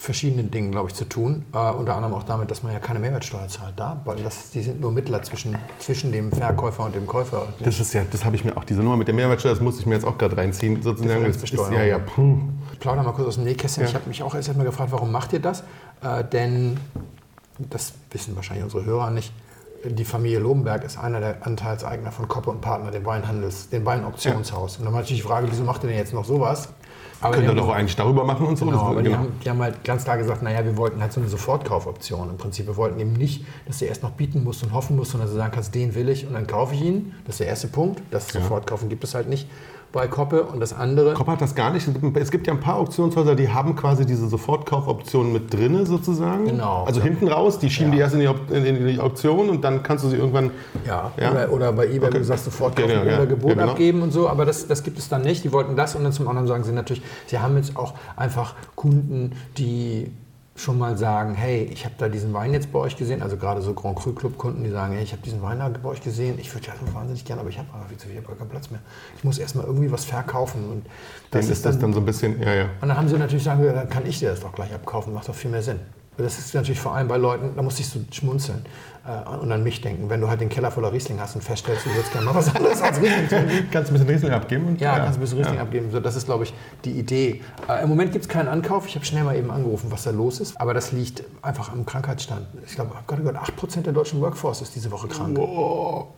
verschiedenen 0.00 0.50
Dingen, 0.50 0.72
glaube 0.72 0.88
ich, 0.88 0.94
zu 0.94 1.04
tun. 1.04 1.44
Äh, 1.52 1.58
unter 1.58 1.94
anderem 1.94 2.14
auch 2.14 2.22
damit, 2.22 2.50
dass 2.50 2.62
man 2.62 2.72
ja 2.72 2.78
keine 2.78 2.98
Mehrwertsteuer 3.00 3.48
zahlt 3.48 3.74
da, 3.76 4.00
weil 4.06 4.16
das, 4.22 4.50
die 4.50 4.62
sind 4.62 4.80
nur 4.80 4.90
Mittler 4.92 5.22
zwischen, 5.22 5.58
zwischen 5.78 6.10
dem 6.10 6.32
Verkäufer 6.32 6.86
und 6.86 6.94
dem 6.94 7.06
Käufer. 7.06 7.48
Das 7.60 7.78
ist 7.78 7.92
ja, 7.92 8.02
das 8.10 8.24
habe 8.24 8.34
ich 8.34 8.42
mir 8.42 8.56
auch, 8.56 8.64
diese 8.64 8.82
Nummer 8.82 8.96
mit 8.96 9.08
der 9.08 9.14
Mehrwertsteuer, 9.14 9.52
das 9.52 9.60
musste 9.60 9.82
ich 9.82 9.86
mir 9.86 9.96
jetzt 9.96 10.06
auch 10.06 10.16
gerade 10.16 10.38
reinziehen. 10.38 10.82
Sozusagen. 10.82 11.24
Das 11.24 11.36
ist, 11.36 11.52
ja, 11.52 11.82
ja, 11.82 11.98
puh. 11.98 12.38
Ich 12.72 12.78
plaudere 12.78 13.04
mal 13.04 13.12
kurz 13.12 13.28
aus 13.28 13.34
dem 13.34 13.44
Nähkästchen. 13.44 13.84
Ich 13.84 13.94
habe 13.94 14.08
mich 14.08 14.22
auch 14.22 14.34
erst 14.34 14.48
einmal 14.48 14.64
gefragt, 14.64 14.90
warum 14.90 15.12
macht 15.12 15.34
ihr 15.34 15.40
das? 15.40 15.64
Äh, 16.02 16.24
denn, 16.24 16.80
das 17.58 17.92
wissen 18.10 18.34
wahrscheinlich 18.36 18.64
unsere 18.64 18.86
Hörer 18.86 19.10
nicht, 19.10 19.34
die 19.84 20.04
Familie 20.04 20.38
Lobenberg 20.38 20.82
ist 20.84 20.98
einer 20.98 21.20
der 21.20 21.46
Anteilseigner 21.46 22.10
von 22.10 22.26
Koppe 22.26 22.50
und 22.50 22.62
Partner, 22.62 22.90
dem 22.90 23.04
Weinhandels, 23.04 23.68
dem 23.68 23.84
Weinauktionshaus. 23.84 24.78
Und 24.78 24.84
dann 24.84 24.94
war 24.94 25.00
natürlich 25.00 25.22
die 25.22 25.28
Frage, 25.28 25.46
wieso 25.50 25.64
macht 25.64 25.84
ihr 25.84 25.88
denn 25.88 25.98
jetzt 25.98 26.14
noch 26.14 26.24
sowas? 26.24 26.70
Aber 27.22 27.34
Könnt 27.34 27.48
ihr 27.48 27.54
doch 27.54 27.68
eigentlich 27.68 27.96
darüber 27.96 28.24
machen 28.24 28.46
und 28.46 28.56
so. 28.56 28.64
Genau, 28.64 28.78
Das- 28.78 28.86
aber 28.88 29.02
die, 29.02 29.14
haben, 29.14 29.28
die 29.44 29.50
haben 29.50 29.60
halt 29.62 29.84
ganz 29.84 30.04
klar 30.04 30.16
gesagt, 30.16 30.42
naja, 30.42 30.64
wir 30.64 30.76
wollten 30.76 31.00
halt 31.02 31.12
so 31.12 31.20
eine 31.20 31.28
Sofortkaufoption 31.28 32.30
im 32.30 32.36
Prinzip. 32.38 32.66
Wir 32.66 32.76
wollten 32.76 32.98
eben 32.98 33.12
nicht, 33.12 33.44
dass 33.66 33.78
du 33.78 33.84
erst 33.84 34.02
noch 34.02 34.12
bieten 34.12 34.42
musst 34.42 34.62
und 34.62 34.72
hoffen 34.72 34.96
musst, 34.96 35.10
sondern 35.10 35.26
dass 35.28 35.34
du 35.34 35.38
sagen 35.38 35.52
kannst, 35.52 35.74
den 35.74 35.94
will 35.94 36.08
ich 36.08 36.26
und 36.26 36.32
dann 36.32 36.46
kaufe 36.46 36.74
ich 36.74 36.80
ihn. 36.82 37.12
Das 37.26 37.34
ist 37.34 37.40
der 37.40 37.48
erste 37.48 37.68
Punkt. 37.68 38.02
Das 38.10 38.28
Sofortkaufen 38.28 38.88
gibt 38.88 39.04
es 39.04 39.14
halt 39.14 39.28
nicht 39.28 39.48
bei 39.92 40.06
Koppe. 40.06 40.44
Und 40.44 40.60
das 40.60 40.72
andere, 40.72 41.14
Kopp 41.14 41.26
hat 41.28 41.40
das 41.40 41.54
gar 41.54 41.72
nicht. 41.72 41.88
Es 42.14 42.30
gibt 42.30 42.46
ja 42.46 42.52
ein 42.52 42.60
paar 42.60 42.76
Auktionshäuser, 42.76 43.34
die 43.34 43.48
haben 43.48 43.74
quasi 43.76 44.06
diese 44.06 44.28
Sofortkaufoption 44.28 45.32
mit 45.32 45.52
drinne 45.52 45.84
sozusagen. 45.86 46.44
Genau. 46.46 46.84
Also 46.84 47.00
hinten 47.02 47.28
raus, 47.28 47.58
die 47.58 47.70
schieben 47.70 47.92
Ja. 47.92 47.96
die 47.96 48.00
erst 48.02 48.14
in 48.14 48.60
die, 48.60 48.68
in 48.68 48.86
die 48.86 49.00
Auktion 49.00 49.50
und 49.50 49.62
dann 49.64 49.82
kannst 49.82 50.04
du 50.04 50.08
sie 50.08 50.16
irgendwann. 50.16 50.50
Ja, 50.86 51.10
Ja. 51.20 51.30
Oder, 51.32 51.52
oder 51.52 51.72
bei 51.72 51.86
eBay, 51.86 52.08
Okay. 52.08 52.18
du 52.18 52.24
sagst, 52.24 52.44
sofort 52.44 52.78
Ja, 52.78 52.86
kaufen 52.86 52.98
genau, 53.00 53.10
ja. 53.10 53.16
oder 53.18 53.26
Gebot 53.26 53.50
genau. 53.54 53.68
abgeben 53.70 54.02
und 54.02 54.12
so, 54.12 54.28
aber 54.28 54.44
das, 54.44 54.66
das 54.66 54.82
gibt 54.82 54.98
es 54.98 55.08
dann 55.08 55.22
nicht. 55.22 55.42
Die 55.44 55.52
wollten 55.52 55.76
das 55.76 55.94
und 55.94 56.04
dann 56.04 56.12
zum 56.12 56.28
anderen 56.28 56.46
sagen 56.46 56.64
sie 56.64 56.72
natürlich, 56.72 57.02
sie 57.26 57.38
haben 57.38 57.56
jetzt 57.56 57.76
auch 57.76 57.94
einfach 58.16 58.54
Kunden, 58.76 59.32
die 59.58 60.10
schon 60.60 60.78
mal 60.78 60.96
sagen, 60.96 61.34
hey, 61.34 61.68
ich 61.72 61.84
habe 61.84 61.94
da 61.98 62.08
diesen 62.08 62.32
Wein 62.34 62.52
jetzt 62.52 62.72
bei 62.72 62.78
euch 62.78 62.96
gesehen, 62.96 63.22
also 63.22 63.36
gerade 63.36 63.62
so 63.62 63.72
Grand 63.72 63.98
Cru 63.98 64.12
Club 64.12 64.36
Kunden, 64.36 64.62
die 64.62 64.70
sagen, 64.70 64.94
hey, 64.94 65.02
ich 65.02 65.12
habe 65.12 65.22
diesen 65.22 65.42
Wein 65.42 65.58
da 65.58 65.68
bei 65.68 65.88
euch 65.88 66.02
gesehen, 66.02 66.38
ich 66.38 66.52
würde 66.54 66.66
ja 66.66 66.74
so 66.78 66.94
wahnsinnig 66.94 67.24
gerne, 67.24 67.40
aber 67.40 67.50
ich 67.50 67.58
habe 67.58 67.68
aber 67.72 67.86
viel 67.86 67.96
zu 67.96 68.06
viel, 68.08 68.18
ich 68.18 68.26
habe 68.26 68.36
keinen 68.36 68.50
Platz 68.50 68.70
mehr. 68.70 68.80
Ich 69.16 69.24
muss 69.24 69.38
erstmal 69.38 69.64
irgendwie 69.64 69.90
was 69.90 70.04
verkaufen 70.04 70.68
und 70.70 70.86
Dann 71.30 71.40
ist 71.40 71.64
das 71.64 71.78
dann 71.78 71.92
so 71.92 72.00
ein 72.00 72.06
bisschen. 72.06 72.40
Ja, 72.42 72.54
ja. 72.54 72.64
und 72.80 72.88
dann 72.88 72.96
haben 72.96 73.08
sie 73.08 73.16
natürlich 73.16 73.44
sagen, 73.44 73.62
dann 73.64 73.88
kann 73.88 74.06
ich 74.06 74.18
dir 74.18 74.30
das 74.30 74.40
doch 74.40 74.52
gleich 74.52 74.72
abkaufen, 74.74 75.14
macht 75.14 75.28
doch 75.28 75.34
viel 75.34 75.50
mehr 75.50 75.62
Sinn. 75.62 75.80
Das 76.22 76.38
ist 76.38 76.54
natürlich 76.54 76.80
vor 76.80 76.94
allem 76.94 77.08
bei 77.08 77.16
Leuten, 77.16 77.52
da 77.56 77.62
muss 77.62 77.78
ich 77.80 77.88
so 77.88 78.00
schmunzeln 78.12 78.64
äh, 79.06 79.28
und 79.38 79.50
an 79.50 79.62
mich 79.62 79.80
denken. 79.80 80.08
Wenn 80.10 80.20
du 80.20 80.28
halt 80.28 80.40
den 80.40 80.48
Keller 80.48 80.70
voller 80.70 80.92
Riesling 80.92 81.20
hast 81.20 81.34
und 81.34 81.42
feststellst, 81.42 81.86
du 81.86 81.90
würdest 81.90 82.12
gerne 82.12 82.26
mal 82.26 82.34
was 82.34 82.54
anderes 82.54 82.80
als 82.82 83.00
Riesling 83.00 83.28
trinken. 83.28 83.68
Kannst 83.70 83.90
du 83.90 83.94
ein 83.94 83.98
bisschen 83.98 84.14
Riesling 84.14 84.32
abgeben? 84.32 84.66
Und, 84.66 84.80
Ja, 84.80 84.98
kannst 84.98 85.16
du 85.16 85.18
ein 85.18 85.22
bisschen 85.22 85.38
Riesling 85.38 85.56
ja. 85.56 85.62
abgeben. 85.62 85.90
So, 85.90 86.00
das 86.00 86.16
ist, 86.16 86.26
glaube 86.26 86.44
ich, 86.44 86.54
die 86.84 86.92
Idee. 86.92 87.42
Äh, 87.68 87.82
Im 87.82 87.88
Moment 87.88 88.12
gibt 88.12 88.24
es 88.24 88.28
keinen 88.28 88.48
Ankauf. 88.48 88.86
Ich 88.86 88.94
habe 88.94 89.04
schnell 89.04 89.24
mal 89.24 89.36
eben 89.36 89.50
angerufen, 89.50 89.90
was 89.90 90.04
da 90.04 90.10
los 90.10 90.40
ist. 90.40 90.60
Aber 90.60 90.74
das 90.74 90.92
liegt 90.92 91.24
einfach 91.42 91.72
am 91.72 91.86
Krankheitsstand. 91.86 92.46
Ich 92.66 92.74
glaube, 92.74 92.90
ich 92.90 92.96
habe 92.96 93.06
gerade 93.06 93.22
gehört, 93.22 93.38
8% 93.38 93.82
der 93.82 93.92
deutschen 93.92 94.20
Workforce 94.20 94.62
ist 94.62 94.74
diese 94.74 94.90
Woche 94.90 95.08
krank. 95.08 95.38
Oh. 95.38 96.08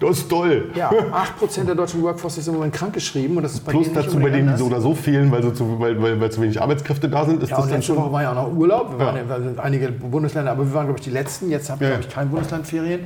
Das 0.00 0.18
ist 0.18 0.28
toll. 0.30 0.70
Ja, 0.74 0.90
8% 0.90 1.64
der 1.64 1.74
deutschen 1.74 2.02
Workforce 2.02 2.38
ist 2.38 2.48
im 2.48 2.54
Moment 2.54 2.74
krankgeschrieben. 2.74 3.36
Und 3.36 3.42
das 3.42 3.54
ist 3.54 3.64
bei 3.64 3.72
Plus 3.72 3.92
dazu, 3.92 4.18
bei 4.18 4.30
denen 4.30 4.48
die 4.52 4.58
so 4.58 4.66
oder 4.66 4.80
so 4.80 4.94
fehlen, 4.94 5.30
weil, 5.30 5.42
so 5.42 5.50
zu, 5.50 5.80
weil, 5.80 6.00
weil, 6.00 6.20
weil 6.20 6.30
zu 6.30 6.40
wenig 6.40 6.60
Arbeitskräfte 6.60 7.08
da 7.08 7.24
sind, 7.24 7.42
ist 7.42 7.50
Ja, 7.50 7.56
das 7.56 7.64
und 7.66 7.70
letzte 7.72 7.86
schon. 7.86 7.96
Woche 7.96 8.12
war 8.12 8.22
ja 8.22 8.30
auch 8.32 8.34
noch 8.48 8.52
Urlaub. 8.56 8.92
Wir 8.98 9.06
waren 9.06 9.16
ja. 9.16 9.28
wir 9.28 9.42
sind 9.42 9.58
einige 9.60 9.90
Bundesländer, 9.92 10.52
aber 10.52 10.66
wir 10.66 10.74
waren, 10.74 10.86
glaube 10.86 10.98
ich, 10.98 11.04
die 11.04 11.10
Letzten. 11.10 11.50
Jetzt 11.50 11.70
haben 11.70 11.80
wir, 11.80 11.88
Ja, 11.88 11.94
glaube 11.94 12.08
ich, 12.08 12.14
kein 12.14 12.28
Bundeslandferien. 12.30 13.00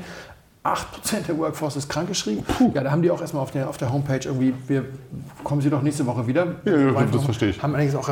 8% 0.65 1.27
der 1.29 1.37
Workforce 1.37 1.77
ist 1.77 1.91
krankgeschrieben. 1.91 2.43
Ja, 2.73 2.83
da 2.83 2.91
haben 2.91 3.03
die 3.03 3.11
auch 3.11 3.21
erstmal 3.21 3.43
auf 3.43 3.51
der, 3.51 3.69
auf 3.69 3.77
der 3.77 3.93
Homepage 3.93 4.21
irgendwie, 4.25 4.55
wir 4.67 4.87
kommen 5.43 5.61
Sie 5.61 5.69
doch 5.69 5.83
nächste 5.83 6.07
Woche 6.07 6.27
wieder. 6.27 6.47
Ja, 6.65 6.75
ja, 6.75 7.03
das 7.13 7.23
verstehe 7.25 7.51
ich. 7.51 7.63
Haben 7.63 7.75
allerdings 7.75 7.95
auch 7.95 8.09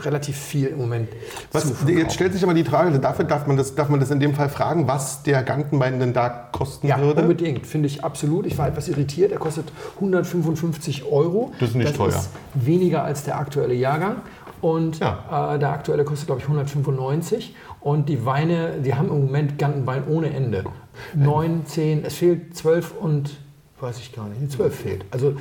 relativ 0.00 0.36
viel 0.36 0.66
im 0.66 0.78
Moment 0.78 1.08
Was, 1.52 1.72
jetzt 1.86 2.14
stellt 2.14 2.32
sich 2.32 2.42
aber 2.42 2.54
die 2.54 2.64
Frage, 2.64 2.98
dafür 2.98 3.24
darf 3.24 3.46
man, 3.46 3.56
das, 3.56 3.76
darf 3.76 3.88
man 3.88 4.00
das 4.00 4.10
in 4.10 4.18
dem 4.18 4.34
Fall 4.34 4.48
fragen, 4.48 4.88
was 4.88 5.22
der 5.22 5.44
Gantenbein 5.44 6.00
denn 6.00 6.12
da 6.12 6.48
kosten 6.50 6.88
Ja, 6.88 6.98
würde? 7.00 7.22
unbedingt, 7.22 7.68
finde 7.68 7.86
ich 7.86 8.02
absolut. 8.04 8.46
Ich 8.46 8.58
war 8.58 8.66
etwas 8.66 8.88
irritiert. 8.88 9.30
Er 9.30 9.38
kostet 9.38 9.70
155 9.94 11.04
Euro. 11.04 11.52
Das 11.60 11.68
ist 11.70 11.74
nicht 11.76 11.94
teuer. 11.94 12.08
ist 12.08 12.30
weniger 12.54 13.04
als 13.04 13.22
der 13.22 13.38
aktuelle 13.38 13.74
Jahrgang. 13.74 14.16
Und 14.60 14.98
Ja. 14.98 15.54
äh, 15.54 15.58
der 15.60 15.70
aktuelle 15.70 16.04
kostet, 16.04 16.26
glaube 16.26 16.40
ich, 16.40 16.46
195. 16.48 17.54
Und 17.80 18.08
die 18.08 18.24
Weine, 18.24 18.74
die 18.84 18.94
haben 18.94 19.08
im 19.08 19.24
Moment 19.26 19.58
Gantenwein 19.58 20.02
ohne 20.08 20.32
Ende. 20.32 20.64
9, 21.14 21.66
10, 21.66 22.04
es 22.04 22.14
fehlt 22.14 22.56
12 22.56 22.92
und, 23.00 23.30
weiß 23.80 23.98
ich 23.98 24.12
gar 24.12 24.26
nicht, 24.28 24.40
nee, 24.40 24.48
12 24.48 24.74
fehlt. 24.74 25.04
Also 25.10 25.34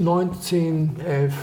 9, 0.00 0.34
10, 0.40 0.96
11, 1.06 1.34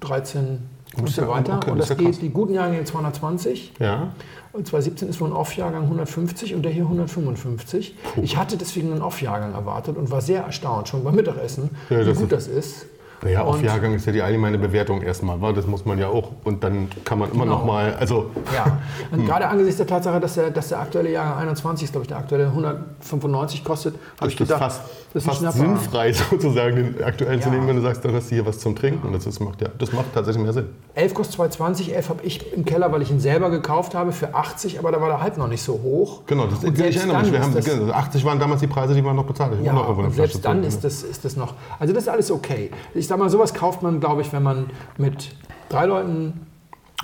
13 0.00 0.58
und 0.98 1.08
so 1.10 1.28
weiter. 1.28 1.56
okay, 1.56 1.70
und 1.72 1.78
das 1.78 1.88
das 1.88 1.98
geht, 1.98 2.06
krass. 2.08 2.18
die 2.20 2.30
guten 2.30 2.54
Jahrgänge 2.54 2.84
220. 2.84 3.72
Ja. 3.80 4.12
Und 4.52 4.66
2017 4.66 5.08
ist 5.10 5.20
wohl 5.20 5.28
ein 5.28 5.34
Off-Jahrgang 5.34 5.82
150 5.82 6.54
und 6.54 6.62
der 6.62 6.72
hier 6.72 6.84
155. 6.84 7.94
Ich 8.22 8.36
hatte 8.38 8.56
deswegen 8.56 8.90
einen 8.92 9.02
Off-Jahrgang 9.02 9.52
erwartet 9.52 9.98
und 9.98 10.10
war 10.10 10.22
sehr 10.22 10.44
erstaunt, 10.44 10.88
schon 10.88 11.04
beim 11.04 11.14
Mittagessen, 11.14 11.70
Ja, 11.90 12.00
wie 12.06 12.12
gut 12.14 12.32
ist- 12.32 12.32
das 12.32 12.46
ist. 12.48 12.86
Naja, 13.22 13.42
auf 13.42 13.62
Jahrgang 13.62 13.94
ist 13.94 14.06
ja 14.06 14.12
die 14.12 14.22
allgemeine 14.22 14.58
Bewertung 14.58 15.02
erstmal, 15.02 15.40
wa? 15.40 15.52
das 15.52 15.66
muss 15.66 15.84
man 15.84 15.98
ja 15.98 16.08
auch. 16.08 16.32
Und 16.44 16.62
dann 16.62 16.88
kann 17.04 17.18
man 17.18 17.30
immer 17.32 17.44
Genau. 17.44 17.58
noch 17.58 17.64
mal, 17.64 17.94
also 17.94 18.30
Ja, 18.54 18.78
und 19.10 19.26
gerade 19.26 19.48
angesichts 19.48 19.78
der 19.78 19.86
Tatsache, 19.86 20.20
dass 20.20 20.34
der, 20.34 20.50
dass 20.50 20.68
der 20.68 20.80
aktuelle 20.80 21.10
Jahrgang 21.10 21.38
21 21.38 21.84
ist, 21.84 21.92
glaube 21.92 22.04
ich, 22.04 22.08
der 22.08 22.18
aktuelle 22.18 22.46
195 22.46 23.64
kostet, 23.64 23.94
habe 24.20 24.30
ich 24.30 24.36
gedacht, 24.36 24.58
fast, 24.58 24.80
das 25.14 25.24
ist 25.26 25.28
fast 25.42 25.56
sinnfrei 25.56 26.12
sozusagen, 26.30 26.76
den 26.76 27.04
aktuellen 27.04 27.40
zu 27.40 27.48
Ja. 27.48 27.54
nehmen, 27.54 27.68
wenn 27.68 27.76
du 27.76 27.82
sagst, 27.82 28.04
dann 28.04 28.14
hast 28.14 28.30
du 28.30 28.34
hier 28.34 28.46
was 28.46 28.58
zum 28.58 28.76
Trinken. 28.76 29.06
Und 29.06 29.12
das, 29.14 29.26
ist, 29.26 29.40
macht, 29.40 29.60
ja, 29.62 29.68
das 29.78 29.92
macht 29.92 30.06
tatsächlich 30.14 30.42
mehr 30.42 30.52
Sinn. 30.52 30.66
11 30.94 31.14
kostet 31.14 31.36
220, 31.36 31.94
11 31.94 32.08
habe 32.08 32.22
ich 32.24 32.52
im 32.52 32.64
Keller, 32.64 32.92
weil 32.92 33.02
ich 33.02 33.10
ihn 33.10 33.20
selber 33.20 33.50
gekauft 33.50 33.94
habe, 33.94 34.12
für 34.12 34.34
80, 34.34 34.78
aber 34.78 34.92
da 34.92 35.00
war 35.00 35.08
der 35.08 35.20
Hype 35.22 35.38
noch 35.38 35.48
nicht 35.48 35.62
so 35.62 35.80
hoch. 35.82 36.22
Genau, 36.26 36.46
das, 36.46 36.62
Und 36.64 36.78
ich 36.78 36.96
erinnere 36.96 37.20
mich. 37.22 37.32
Wir 37.32 37.38
ist 37.40 37.44
haben, 37.46 37.54
das- 37.54 37.64
genau, 37.64 37.92
80 37.92 38.24
waren 38.24 38.38
damals 38.38 38.60
die 38.60 38.66
Preise, 38.66 38.94
die 38.94 39.02
man 39.02 39.16
noch 39.16 39.24
bezahlt 39.24 39.52
hat. 39.52 39.62
Ja, 39.64 39.72
noch 39.72 39.96
und 39.96 40.12
selbst 40.14 40.44
dann 40.44 40.62
ist 40.64 40.84
das, 40.84 41.02
ist 41.02 41.24
das 41.24 41.36
noch. 41.36 41.54
Also 41.78 41.92
das 41.94 42.04
ist 42.04 42.08
alles 42.08 42.30
okay. 42.30 42.70
Ich 42.94 43.05
sag 43.06 43.18
mal, 43.18 43.28
sowas 43.30 43.54
kauft 43.54 43.82
man, 43.82 44.00
glaube 44.00 44.22
ich, 44.22 44.32
wenn 44.32 44.42
man 44.42 44.70
mit 44.98 45.34
drei 45.68 45.86
Leuten 45.86 46.46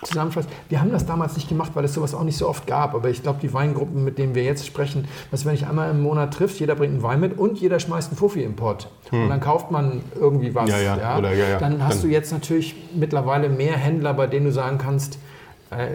zusammenfasst. 0.05 0.49
Wir 0.69 0.81
haben 0.81 0.91
das 0.91 1.07
damals 1.07 1.37
nicht 1.37 1.49
gemacht, 1.49 1.73
weil 1.75 1.85
es 1.85 1.95
sowas 1.95 2.13
auch 2.15 2.25
nicht 2.25 2.37
so 2.37 2.49
oft 2.49 2.67
gab. 2.67 2.95
Aber 2.95 3.09
ich 3.09 3.23
glaube, 3.23 3.39
die 3.41 3.53
Weingruppen, 3.55 4.03
mit 4.03 4.19
denen 4.19 4.35
wir 4.35 4.43
jetzt 4.43 4.67
sprechen, 4.67 5.07
dass 5.31 5.45
wenn 5.45 5.55
ich 5.55 5.67
einmal 5.67 5.91
im 5.91 6.03
Monat 6.03 6.35
trifft, 6.35 6.59
jeder 6.59 6.75
bringt 6.75 6.95
einen 6.95 7.03
Wein 7.03 7.21
mit 7.21 7.39
und 7.39 7.59
jeder 7.61 7.79
schmeißt 7.79 8.11
einen 8.11 8.17
Fuffi 8.17 8.43
im 8.43 8.57
Pott. 8.57 8.89
Und 9.13 9.29
dann 9.29 9.41
kauft 9.41 9.71
man 9.71 10.01
irgendwie 10.19 10.55
was. 10.55 10.65
Hm. 10.73 10.83
Ja, 10.85 10.97
ja, 10.97 11.19
oder 11.19 11.33
ja, 11.35 11.49
ja. 11.51 11.59
Dann 11.59 11.85
hast 11.85 12.03
Dann- 12.03 12.09
du 12.11 12.15
jetzt 12.15 12.33
natürlich 12.33 12.75
mittlerweile 12.95 13.49
mehr 13.49 13.77
Händler, 13.77 14.15
bei 14.15 14.27
denen 14.27 14.47
du 14.47 14.53
sagen 14.53 14.79
kannst, 14.79 15.19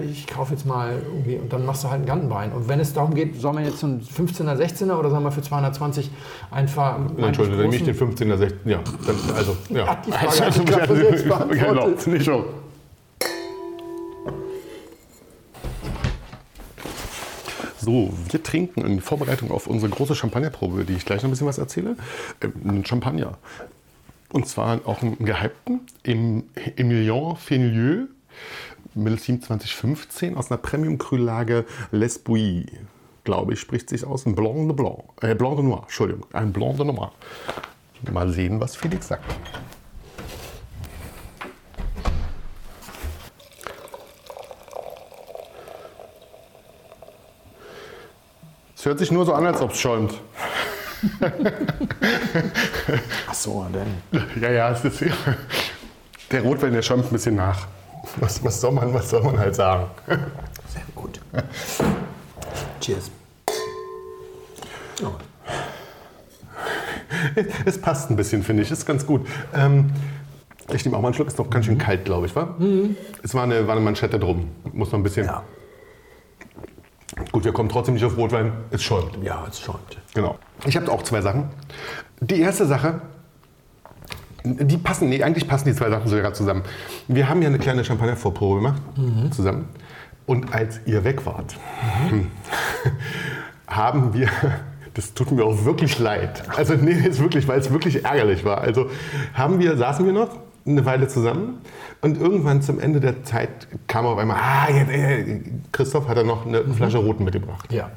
ich 0.09 0.27
kaufe 0.27 0.53
jetzt 0.53 0.65
mal 0.65 1.01
irgendwie 1.05 1.35
und 1.37 1.51
dann 1.51 1.65
machst 1.65 1.83
du 1.83 1.87
halt 1.89 1.97
einen 1.99 2.05
Gantenwein. 2.05 2.51
Und 2.51 2.67
wenn 2.67 2.79
es 2.79 2.93
darum 2.93 3.13
geht, 3.13 3.39
soll 3.39 3.53
man 3.53 3.65
jetzt 3.65 3.79
so 3.79 3.87
einen 3.87 4.01
15er, 4.01 4.55
16er 4.55 4.95
oder 4.97 5.09
soll 5.09 5.19
man 5.19 5.31
für 5.31 5.41
220 5.41 6.09
einfach. 6.51 6.97
Entschuldigung, 6.97 7.49
dann 7.59 7.69
nehme 7.69 7.75
ich 7.75 7.83
den 7.83 7.95
großen- 7.95 8.17
15er, 8.17 8.35
16er. 8.37 8.51
Ja, 8.69 8.79
dann, 9.05 9.35
also, 9.35 9.57
ja. 9.69 9.77
Ja, 9.85 10.01
die 10.05 10.11
Frage 10.11 10.41
hatte 10.81 11.15
ich 11.15 11.23
beantwortet. 11.23 11.67
genau, 11.67 11.87
nicht 12.07 12.25
schon. 12.25 12.45
So, 17.79 18.11
wir 18.29 18.43
trinken 18.43 18.81
in 18.85 18.99
Vorbereitung 19.01 19.51
auf 19.51 19.67
unsere 19.67 19.91
große 19.91 20.15
Champagnerprobe, 20.15 20.83
die 20.83 20.93
ich 20.93 21.05
gleich 21.05 21.21
noch 21.21 21.29
ein 21.29 21.31
bisschen 21.31 21.47
was 21.47 21.57
erzähle, 21.57 21.95
äh, 22.41 22.47
einen 22.67 22.85
Champagner. 22.85 23.37
Und 24.33 24.47
zwar 24.47 24.81
auch 24.85 25.01
einen 25.01 25.17
gehypten, 25.23 25.81
im 26.03 26.43
Emilion 26.75 27.37
Fenelieu, 27.37 28.07
Millissim 29.03 29.41
2015 29.41 30.35
aus 30.35 30.51
einer 30.51 30.57
Premium-Krüllage 30.57 31.65
Les 31.91 32.19
Bouillies. 32.19 32.71
glaube 33.23 33.53
ich, 33.53 33.59
spricht 33.59 33.89
sich 33.89 34.05
aus. 34.05 34.25
Ein 34.25 34.35
Blanc 34.35 34.67
de 34.67 34.75
Blanc. 34.75 35.03
Äh, 35.21 35.35
Blanc 35.35 35.57
de 35.57 35.65
Noir, 35.65 35.81
Entschuldigung. 35.83 36.25
Ein 36.33 36.53
Blanc 36.53 36.77
de 36.77 36.85
Noir. 36.85 37.11
Mal 38.11 38.29
sehen, 38.31 38.59
was 38.59 38.75
Felix 38.75 39.07
sagt. 39.07 39.23
Es 48.75 48.85
hört 48.85 48.99
sich 48.99 49.11
nur 49.11 49.25
so 49.25 49.33
an, 49.33 49.45
als 49.45 49.59
ob 49.61 49.71
es 49.71 49.79
schäumt. 49.79 50.13
Ach 53.27 53.33
so, 53.33 53.65
denn. 53.73 54.21
Ja, 54.41 54.51
ja, 54.51 54.71
es 54.71 54.83
ist 54.85 55.03
der 56.31 56.41
Rotwein, 56.41 56.73
der 56.73 56.81
schäumt 56.81 57.05
ein 57.05 57.11
bisschen 57.11 57.35
nach. 57.35 57.67
Was, 58.15 58.43
was, 58.43 58.61
soll, 58.61 58.71
man, 58.71 58.93
was 58.93 59.09
soll 59.09 59.21
man 59.21 59.37
halt 59.37 59.55
sagen? 59.55 59.85
Sehr 60.07 60.81
gut. 60.95 61.19
Cheers. 62.79 63.11
Oh. 65.03 65.13
Es 67.65 67.79
passt 67.79 68.09
ein 68.09 68.15
bisschen, 68.15 68.43
finde 68.43 68.63
ich. 68.63 68.71
Ist 68.71 68.85
ganz 68.85 69.05
gut. 69.05 69.27
Ähm, 69.53 69.91
ich 70.73 70.83
nehme 70.83 70.97
auch 70.97 71.01
mal 71.01 71.09
einen 71.09 71.15
Schluck. 71.15 71.27
Ist 71.27 71.37
noch 71.37 71.49
ganz 71.49 71.65
schön 71.65 71.77
kalt, 71.77 72.05
glaube 72.05 72.25
ich, 72.25 72.35
wa? 72.35 72.55
Es 73.23 73.33
war 73.33 73.43
eine, 73.43 73.67
war 73.67 73.75
eine 73.75 73.83
Manschette 73.83 74.19
drum. 74.19 74.49
Muss 74.73 74.91
noch 74.91 74.99
ein 74.99 75.03
bisschen. 75.03 75.25
Ja. 75.25 75.43
Gut, 77.31 77.45
wir 77.45 77.51
kommen 77.51 77.69
trotzdem 77.69 77.95
nicht 77.95 78.05
auf 78.05 78.17
Rotwein. 78.17 78.51
Es 78.71 78.83
schäumt. 78.83 79.17
ja, 79.23 79.45
es 79.49 79.59
schäumt. 79.59 79.97
Genau. 80.13 80.37
Ich 80.65 80.75
habe 80.75 80.91
auch 80.91 81.03
zwei 81.03 81.21
Sachen. 81.21 81.49
Die 82.19 82.39
erste 82.39 82.65
Sache, 82.65 83.01
die 84.55 84.77
passen, 84.77 85.09
nee, 85.09 85.23
eigentlich 85.23 85.47
passen 85.47 85.67
die 85.69 85.75
zwei 85.75 85.89
Sachen 85.89 86.07
sogar 86.07 86.33
zusammen. 86.33 86.63
Wir 87.07 87.29
haben 87.29 87.41
ja 87.41 87.47
eine 87.47 87.59
kleine 87.59 87.83
Champagner-Vorprobe 87.83 88.55
gemacht, 88.55 88.81
zusammen. 89.31 89.65
Und 90.25 90.53
als 90.53 90.81
ihr 90.85 91.03
weg 91.03 91.25
wart, 91.25 91.55
haben 93.67 94.13
wir, 94.13 94.29
das 94.93 95.13
tut 95.13 95.31
mir 95.31 95.45
auch 95.45 95.65
wirklich 95.65 95.99
leid. 95.99 96.43
Also, 96.55 96.73
nee, 96.73 96.91
jetzt 96.91 97.19
wirklich, 97.19 97.47
weil 97.47 97.59
es 97.59 97.71
wirklich 97.71 98.03
ärgerlich 98.03 98.43
war. 98.43 98.59
Also, 98.59 98.89
haben 99.33 99.59
wir, 99.59 99.77
saßen 99.77 100.05
wir 100.05 100.13
noch 100.13 100.29
eine 100.65 100.85
Weile 100.85 101.07
zusammen 101.07 101.59
und 102.01 102.19
irgendwann 102.19 102.61
zum 102.61 102.79
Ende 102.79 102.99
der 102.99 103.23
Zeit 103.23 103.49
kam 103.87 104.05
auf 104.05 104.17
einmal, 104.17 104.37
ah, 104.37 104.67
jetzt, 104.69 104.91
äh, 104.91 105.41
Christoph 105.71 106.07
hat 106.07 106.17
er 106.17 106.23
noch 106.23 106.45
eine 106.45 106.63
Flasche 106.65 106.97
Roten 106.97 107.23
mitgebracht 107.23 107.71
Ja. 107.71 107.89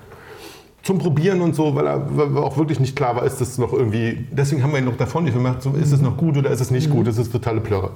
Zum 0.83 0.99
Probieren 0.99 1.41
und 1.41 1.55
so, 1.55 1.75
weil 1.75 1.87
er 1.87 2.17
weil 2.17 2.37
auch 2.39 2.57
wirklich 2.57 2.81
nicht 2.81 2.97
klar 2.97 3.17
war, 3.17 3.25
ist 3.25 3.41
das 3.41 3.59
noch 3.59 3.73
irgendwie. 3.73 4.27
Deswegen 4.31 4.63
haben 4.63 4.73
wir 4.73 4.79
ihn 4.79 4.87
noch 4.87 4.97
davon 4.97 5.25
nicht 5.25 5.35
gemacht, 5.35 5.63
so, 5.63 5.73
ist 5.73 5.93
es 5.93 6.01
noch 6.01 6.17
gut 6.17 6.37
oder 6.37 6.51
ist 6.51 6.61
es 6.61 6.71
nicht 6.71 6.91
gut, 6.91 7.07
das 7.07 7.19
ist 7.19 7.33
totale 7.33 7.61
Plörre. 7.61 7.91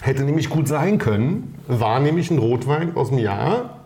Hätte 0.00 0.24
nämlich 0.24 0.50
gut 0.50 0.66
sein 0.66 0.98
können, 0.98 1.54
war 1.68 2.00
nämlich 2.00 2.30
ein 2.30 2.38
Rotwein 2.38 2.96
aus 2.96 3.10
dem 3.10 3.18
Jahr 3.18 3.84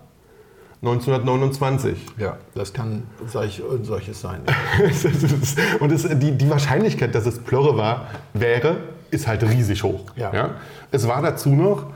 1929. 0.81 1.99
Ja, 2.19 2.37
das 2.55 2.73
kann 2.73 3.03
solch, 3.27 3.63
solches 3.83 4.21
sein. 4.21 4.41
und 5.81 5.93
es, 5.93 6.09
die, 6.19 6.33
die 6.33 6.51
Wahrscheinlichkeit, 6.51 7.15
dass 7.15 7.27
es 7.27 7.39
Plörre 7.41 7.77
war, 7.77 8.07
wäre, 8.33 8.79
ist 9.11 9.27
halt 9.27 9.43
riesig 9.43 9.83
hoch. 9.83 10.05
Ja. 10.17 10.51
Es 10.91 11.07
war 11.09 11.21
dazu 11.21 11.51
noch 11.51 11.87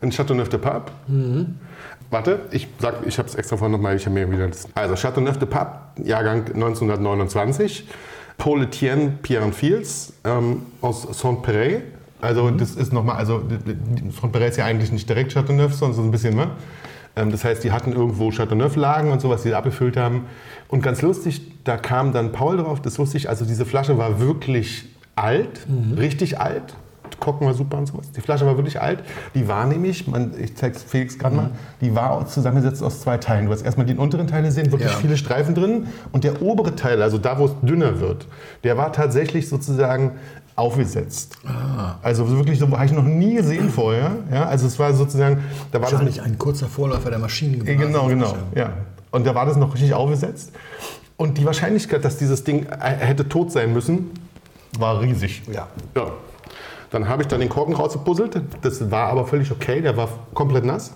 ein 0.00 0.10
Chateauneuf 0.10 0.48
de 0.48 0.58
Pape. 0.58 0.92
Warte, 2.12 2.40
ich 2.50 2.68
sag, 2.78 3.06
ich 3.06 3.18
habe 3.18 3.26
es 3.26 3.34
extra 3.34 3.56
vorhin 3.56 3.72
nochmal, 3.72 3.96
ich 3.96 4.04
habe 4.04 4.14
mir 4.14 4.30
wieder 4.30 4.46
das. 4.46 4.68
Also 4.74 4.96
Chateauneuf 4.96 5.38
de 5.38 5.48
Pape, 5.48 6.02
Jahrgang 6.04 6.44
1929. 6.44 7.88
Paul 8.36 8.64
Etienne 8.64 9.14
Pierre 9.22 9.50
Fields 9.50 10.12
ähm, 10.24 10.60
aus 10.82 11.04
Saint-Péret. 11.10 11.82
Also 12.20 12.50
das 12.50 12.72
ist 12.72 12.92
nochmal, 12.92 13.16
also 13.16 13.42
Saint-Péret 14.20 14.50
ist 14.50 14.58
ja 14.58 14.66
eigentlich 14.66 14.92
nicht 14.92 15.08
direkt 15.08 15.32
Chateauneuf, 15.32 15.72
sondern 15.72 15.96
so 15.96 16.02
ein 16.02 16.10
bisschen, 16.10 16.36
ne? 16.36 16.50
Ähm, 17.16 17.30
das 17.30 17.44
heißt, 17.44 17.64
die 17.64 17.72
hatten 17.72 17.92
irgendwo 17.92 18.30
Chateauneuf-Lagen 18.30 19.10
und 19.10 19.22
so, 19.22 19.30
was 19.30 19.42
sie 19.42 19.54
abgefüllt 19.54 19.96
haben. 19.96 20.26
Und 20.68 20.82
ganz 20.82 21.00
lustig, 21.00 21.40
da 21.64 21.78
kam 21.78 22.12
dann 22.12 22.32
Paul 22.32 22.58
drauf, 22.58 22.82
das 22.82 22.98
wusste 22.98 23.16
ich, 23.16 23.30
also 23.30 23.46
diese 23.46 23.64
Flasche 23.64 23.96
war 23.96 24.20
wirklich 24.20 24.84
alt, 25.16 25.66
richtig 25.96 26.38
alt. 26.38 26.74
Korken 27.20 27.46
war 27.46 27.54
super 27.54 27.78
und 27.78 27.86
sowas. 27.86 28.10
Die 28.12 28.20
Flasche 28.20 28.46
war 28.46 28.56
wirklich 28.56 28.80
alt. 28.80 29.00
Die 29.34 29.48
war 29.48 29.66
nämlich, 29.66 30.06
man, 30.06 30.32
ich 30.38 30.56
zeige 30.56 30.76
es 30.76 30.82
Felix 30.82 31.18
gerade 31.18 31.36
mal, 31.36 31.50
die 31.80 31.94
war 31.94 32.26
zusammengesetzt 32.26 32.82
aus 32.82 33.00
zwei 33.00 33.18
Teilen. 33.18 33.46
Du 33.46 33.52
hast 33.52 33.62
erstmal 33.62 33.86
den 33.86 33.98
unteren 33.98 34.26
Teil 34.26 34.42
gesehen, 34.42 34.70
wirklich 34.72 34.90
Ja. 34.90 34.96
viele 34.98 35.16
Streifen 35.16 35.54
drin. 35.54 35.86
Und 36.12 36.24
der 36.24 36.42
obere 36.42 36.74
Teil, 36.74 37.02
also 37.02 37.18
da, 37.18 37.38
wo 37.38 37.46
es 37.46 37.52
dünner 37.62 38.00
wird, 38.00 38.26
der 38.64 38.76
war 38.76 38.92
tatsächlich 38.92 39.48
sozusagen 39.48 40.12
aufgesetzt. 40.54 41.38
Also 42.02 42.28
wirklich, 42.30 42.58
so 42.58 42.70
habe 42.70 42.84
ich 42.84 42.92
noch 42.92 43.02
nie 43.04 43.34
gesehen 43.34 43.70
vorher. 43.70 44.12
Ja, 44.30 44.44
also 44.46 44.66
es 44.66 44.78
war 44.78 44.92
sozusagen, 44.94 45.38
da 45.70 45.78
war 45.78 45.82
das 45.82 45.92
Wahrscheinlich 45.92 46.22
ein 46.22 46.38
kurzer 46.38 46.66
Vorläufer 46.68 47.10
der 47.10 47.18
Maschinen. 47.18 47.64
ja, 47.66 47.74
Genau, 47.74 48.06
genau. 48.06 48.34
Ja. 48.54 48.70
Und 49.10 49.26
da 49.26 49.34
war 49.34 49.46
das 49.46 49.56
noch 49.56 49.72
richtig 49.74 49.94
aufgesetzt. 49.94 50.52
Und 51.16 51.38
die 51.38 51.44
Wahrscheinlichkeit, 51.44 52.04
dass 52.04 52.16
dieses 52.16 52.44
Ding 52.44 52.66
äh, 52.66 52.96
hätte 52.98 53.28
tot 53.28 53.52
sein 53.52 53.72
müssen, 53.72 54.10
war 54.78 55.00
riesig. 55.00 55.42
Ja. 55.52 55.68
ja. 55.96 56.06
Dann 56.92 57.08
habe 57.08 57.22
ich 57.22 57.28
dann 57.28 57.40
den 57.40 57.48
Korken 57.48 57.74
rausgepuzzelt. 57.74 58.40
Das 58.60 58.90
war 58.90 59.08
aber 59.08 59.26
völlig 59.26 59.50
okay. 59.50 59.80
Der 59.80 59.96
war 59.96 60.08
komplett 60.34 60.64
nass, 60.64 60.92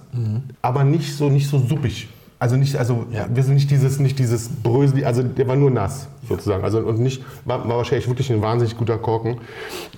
aber 0.63 0.85
nicht 0.85 1.17
so, 1.17 1.29
nicht 1.29 1.49
so 1.49 1.59
suppig. 1.59 2.09
Also 2.39 2.57
nicht, 2.57 2.77
also 2.77 3.07
Ja. 3.11 3.27
wir 3.33 3.43
sind 3.43 3.55
nicht 3.55 3.71
dieses, 3.71 3.99
nicht 3.99 4.19
dieses 4.19 4.51
Brösel, 4.51 5.07
also 5.07 5.23
der 5.23 5.49
war 5.49 5.57
nur 5.57 5.71
nass 5.71 6.07
sozusagen. 6.29 6.65
Also 6.65 6.81
und 6.81 7.01
nicht, 7.01 7.25
war, 7.47 7.67
war 7.67 7.79
wahrscheinlich 7.79 8.07
wirklich 8.09 8.31
ein 8.31 8.43
wahnsinnig 8.43 8.77
guter 8.77 8.99
Korken. 8.99 9.39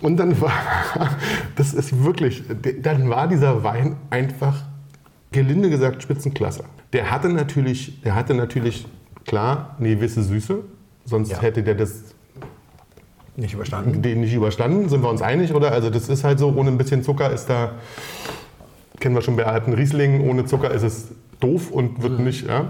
Und 0.00 0.18
dann 0.18 0.40
war, 0.40 0.52
das 1.56 1.74
ist 1.74 2.04
wirklich, 2.04 2.44
dann 2.80 3.10
war 3.10 3.26
dieser 3.26 3.64
Wein 3.64 3.96
einfach 4.10 4.54
gelinde 5.32 5.68
gesagt 5.68 6.00
Spitzenklasse. 6.02 6.62
Der 6.92 7.10
hatte 7.10 7.28
natürlich, 7.28 8.00
der 8.02 8.14
hatte 8.14 8.34
natürlich 8.34 8.86
klar 9.26 9.74
eine 9.80 9.96
gewisse 9.96 10.22
Süße, 10.22 10.60
sonst 11.04 11.30
Ja. 11.32 11.42
hätte 11.42 11.64
der 11.64 11.74
das 11.74 12.04
Nicht 13.40 13.54
überstanden. 13.54 14.02
den 14.02 14.20
nicht 14.20 14.34
überstanden, 14.34 14.88
sind 14.88 15.02
wir 15.02 15.08
uns 15.08 15.22
einig, 15.22 15.54
oder? 15.54 15.70
Also 15.72 15.90
das 15.90 16.08
ist 16.08 16.24
halt 16.24 16.38
so, 16.40 16.52
ohne 16.54 16.70
ein 16.70 16.76
bisschen 16.78 17.02
Zucker 17.04 17.30
ist 17.30 17.46
da, 17.48 17.70
kennen 19.00 19.14
wir 19.14 19.22
schon 19.22 19.36
bei 19.36 19.46
alten 19.46 19.72
Rieslingen, 19.72 20.28
ohne 20.28 20.44
Zucker 20.44 20.70
ist 20.72 20.82
es 20.82 21.08
doof 21.40 21.70
und 21.70 21.98
Mhm. 21.98 22.02
wird 22.02 22.18
nicht, 22.20 22.46
ja. 22.48 22.64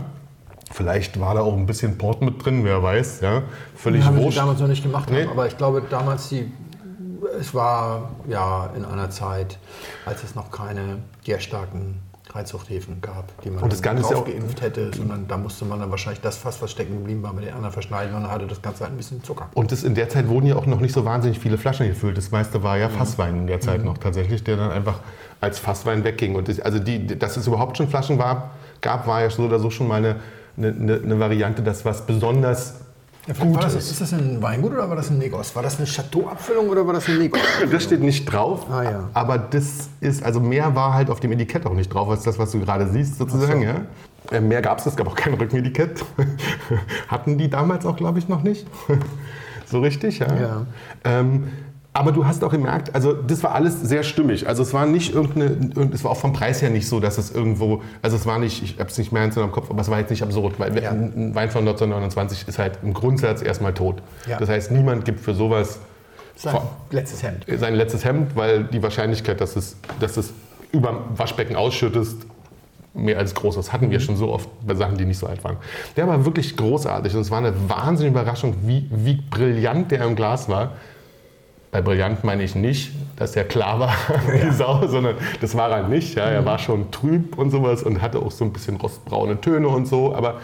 Vielleicht 0.71 1.19
war 1.19 1.35
da 1.35 1.41
auch 1.41 1.55
ein 1.57 1.65
bisschen 1.65 1.97
Port 1.97 2.21
mit 2.21 2.45
drin, 2.45 2.65
wer 2.65 2.83
weiß, 2.83 3.21
ja. 3.23 3.43
Völlig 3.75 4.05
haben 4.05 4.19
wurscht. 4.19 4.37
damals 4.37 4.61
noch 4.61 4.69
nicht 4.69 4.83
gemacht 4.83 5.11
Nee. 5.11 5.23
haben, 5.23 5.31
aber 5.31 5.47
ich 5.47 5.57
glaube 5.57 5.83
damals 5.89 6.29
die, 6.29 6.53
es 7.41 7.55
war 7.55 8.11
ja 8.29 8.69
in 8.77 8.85
einer 8.85 9.09
Zeit, 9.09 9.59
als 10.05 10.23
es 10.23 10.35
noch 10.35 10.51
keine 10.51 10.99
gärstarken 11.25 11.97
Reizzuchthäfen 12.35 13.01
gab, 13.01 13.25
die 13.43 13.51
man 13.51 13.63
Und 13.63 13.73
das 13.73 13.83
Ganze 13.83 14.11
ja 14.13 14.19
auch- 14.19 14.25
geimpft 14.25 14.61
hätte, 14.61 14.91
sondern 14.95 15.27
da 15.29 15.37
musste 15.37 15.65
man 15.65 15.81
dann 15.81 15.91
wahrscheinlich 15.91 16.21
das 16.21 16.37
Fass, 16.37 16.61
was 16.63 16.71
stecken 16.71 16.95
geblieben 16.99 17.23
war, 17.23 17.33
mit 17.33 17.45
den 17.45 17.55
anderen 17.55 17.73
verschneiden 17.73 18.15
und 18.15 18.23
dann 18.23 18.31
hatte 18.31 18.47
das 18.47 18.61
Ganze 18.63 18.85
halt 18.85 18.93
ein 18.93 18.97
bisschen 18.97 19.23
Zucker. 19.23 19.49
Und 19.55 19.73
das, 19.73 19.83
in 19.85 19.95
der 19.95 20.09
Zeit 20.09 20.29
wurden 20.29 20.47
ja 20.47 20.57
auch 20.57 20.67
noch 20.67 20.81
nicht 20.81 20.93
so 20.93 21.05
wahnsinnig 21.05 21.39
viele 21.39 21.59
Flaschen 21.59 21.87
gefüllt. 21.89 22.17
Das 22.17 22.31
meiste 22.31 22.63
war 22.63 22.77
Mhm. 22.77 22.83
ja 22.83 22.89
Fasswein 22.89 23.37
in 23.39 23.47
der 23.47 23.61
Zeit 23.61 23.85
noch 23.85 23.99
tatsächlich, 23.99 24.45
der 24.45 24.57
dann 24.57 24.71
einfach 24.71 25.01
als 25.41 25.59
Fasswein 25.59 26.05
wegging. 26.05 26.35
Und 26.35 26.49
das, 26.49 26.61
also 26.61 26.79
die, 26.79 27.07
dass 27.19 27.37
es 27.37 27.47
überhaupt 27.47 27.77
schon 27.77 27.89
Flaschen 27.89 28.19
war, 28.19 28.51
gab, 28.81 29.07
war 29.07 29.23
ja 29.23 29.31
so 29.31 29.45
oder 29.45 29.59
so 29.59 29.71
schon 29.71 29.89
mal 29.89 29.97
eine, 30.05 30.17
eine, 30.57 31.01
eine 31.03 31.21
Variante, 31.21 31.63
dass 31.63 31.85
was 31.85 32.05
besonders 32.07 32.81
gut 33.39 33.55
war 33.57 33.63
das, 33.63 33.75
ist. 33.75 34.01
das 34.01 34.13
ein 34.13 34.41
Weingut 34.43 34.73
oder 34.73 34.89
war 34.89 34.97
das 34.97 35.11
ein 35.11 35.19
Negos? 35.19 35.55
War 35.55 35.63
das 35.63 35.79
eine 35.79 35.87
Chateau-Abfüllung 35.87 36.69
oder 36.69 36.87
war 36.87 36.95
das 36.95 37.09
ein 37.09 37.19
Negos? 37.19 37.41
Das 37.71 37.85
steht 37.85 38.01
nicht 38.01 38.25
drauf, 38.27 38.67
Ah, 38.71 38.83
ja. 38.83 39.09
aber 39.15 39.39
das 39.39 39.89
ist, 40.01 40.23
also 40.23 40.41
mehr 40.41 40.75
war 40.75 40.95
halt 40.95 41.11
auf 41.11 41.21
dem 41.21 41.33
Etikett 41.33 41.67
auch 41.67 41.75
nicht 41.75 41.93
drauf, 41.93 42.09
als 42.09 42.23
das, 42.23 42.39
was 42.39 42.51
du 42.53 42.61
gerade 42.61 42.89
siehst, 42.89 43.19
sozusagen. 43.19 43.63
Ja? 43.63 43.75
Äh, 44.31 44.41
Mehr 44.41 44.63
gab 44.63 44.79
es, 44.79 44.87
es 44.87 44.97
gab 44.97 45.07
auch 45.07 45.15
kein 45.17 45.35
Rückenetikett. 45.35 46.05
Hatten 47.09 47.39
die 47.39 47.49
damals 47.51 47.87
auch, 47.87 47.97
glaube 47.97 48.19
ich, 48.19 48.29
noch 48.29 48.43
nicht. 48.43 48.67
so 49.67 49.81
richtig, 49.81 50.19
ja. 50.21 50.35
Ja. 50.35 50.67
Ähm, 51.05 51.49
aber 51.99 52.13
du 52.13 52.25
hast 52.27 52.43
auch 52.45 52.51
gemerkt, 52.51 52.95
also 52.95 53.13
das 53.13 53.43
war 53.43 53.55
alles 53.55 53.81
sehr 53.81 54.03
stimmig. 54.03 54.47
Also 54.49 54.63
es 54.63 54.73
war 54.73 54.87
nicht 54.87 55.15
irgendeine, 55.15 55.47
irgend- 55.47 55.93
es 55.95 56.05
war 56.05 56.13
auch 56.13 56.17
vom 56.17 56.33
Preis 56.33 56.63
her 56.63 56.71
nicht 56.71 56.89
so, 56.89 57.01
dass 57.01 57.19
es 57.19 57.31
irgendwo, 57.31 57.83
also 58.03 58.17
es 58.17 58.25
war 58.27 58.39
nicht, 58.39 58.63
ich 58.63 58.79
habe 58.79 58.89
es 58.89 58.97
nicht 58.99 59.13
mehr 59.13 59.25
in 59.25 59.31
im 59.33 59.51
Kopf, 59.53 59.71
aber 59.71 59.81
es 59.81 59.91
war 59.91 59.99
jetzt 59.99 60.11
nicht 60.11 60.23
absurd, 60.23 60.59
weil 60.59 60.81
Ja. 60.83 60.91
ein 60.91 61.13
ein 61.17 61.35
Wein 61.35 61.51
von 61.51 61.61
1929 61.65 62.47
ist 62.49 62.59
halt 62.59 62.79
im 62.83 62.95
Grundsatz 62.95 63.43
erstmal 63.43 63.75
tot. 63.75 63.97
Ja. 64.27 64.39
Das 64.39 64.49
heißt, 64.49 64.71
niemand 64.71 65.05
gibt 65.05 65.21
für 65.21 65.35
sowas 65.35 65.81
Sein 66.37 66.53
Vor- 66.55 66.71
letztes 66.91 67.23
Hemd. 67.23 67.45
sein 67.59 67.75
letztes 67.75 68.05
Hemd, 68.05 68.37
weil 68.37 68.65
die 68.65 68.83
Wahrscheinlichkeit, 68.83 69.41
dass 69.41 69.57
es, 69.57 69.77
dass 69.99 70.17
es 70.17 70.33
über 70.71 70.89
dem 70.91 71.19
Waschbecken 71.19 71.57
ausschüttest, 71.57 72.19
mehr 72.95 73.19
als 73.19 73.35
groß 73.35 73.57
ist. 73.59 73.73
Hatten 73.73 73.91
wir 73.91 74.01
schon 74.01 74.17
so 74.17 74.33
oft 74.33 74.49
bei 74.67 74.75
Sachen, 74.75 74.97
die 74.99 75.05
nicht 75.05 75.19
so 75.19 75.27
alt 75.27 75.43
waren. 75.45 75.57
Der 75.97 76.07
war 76.09 76.25
wirklich 76.25 76.57
großartig 76.57 77.15
und 77.15 77.21
es 77.23 77.31
war 77.31 77.39
eine 77.39 77.53
wahnsinnige 77.69 78.19
Überraschung, 78.19 78.55
wie, 78.65 78.89
wie 78.91 79.15
brillant 79.31 79.91
der 79.91 80.05
im 80.05 80.15
Glas 80.17 80.49
war. 80.49 80.73
Bei 81.71 81.83
brillant 81.83 82.25
meine 82.25 82.43
ich 82.43 82.55
nicht, 82.55 82.93
dass 83.17 83.37
er 83.37 83.45
klar 83.45 83.79
war 83.79 83.93
wie 84.29 84.51
Sau, 84.53 84.87
sondern 84.87 85.17
das 85.41 85.55
war 85.55 85.71
er 85.71 85.87
nicht. 85.87 86.15
Ja. 86.15 86.25
Er 86.25 86.45
war 86.45 86.59
schon 86.59 86.91
trüb 86.91 87.37
und 87.37 87.51
sowas 87.51 87.83
und 87.83 88.01
hatte 88.01 88.21
auch 88.21 88.31
so 88.31 88.45
ein 88.45 88.53
bisschen 88.53 88.77
rostbraune 88.77 89.41
Töne 89.41 89.69
und 89.69 89.87
so. 89.87 90.15
Aber 90.15 90.41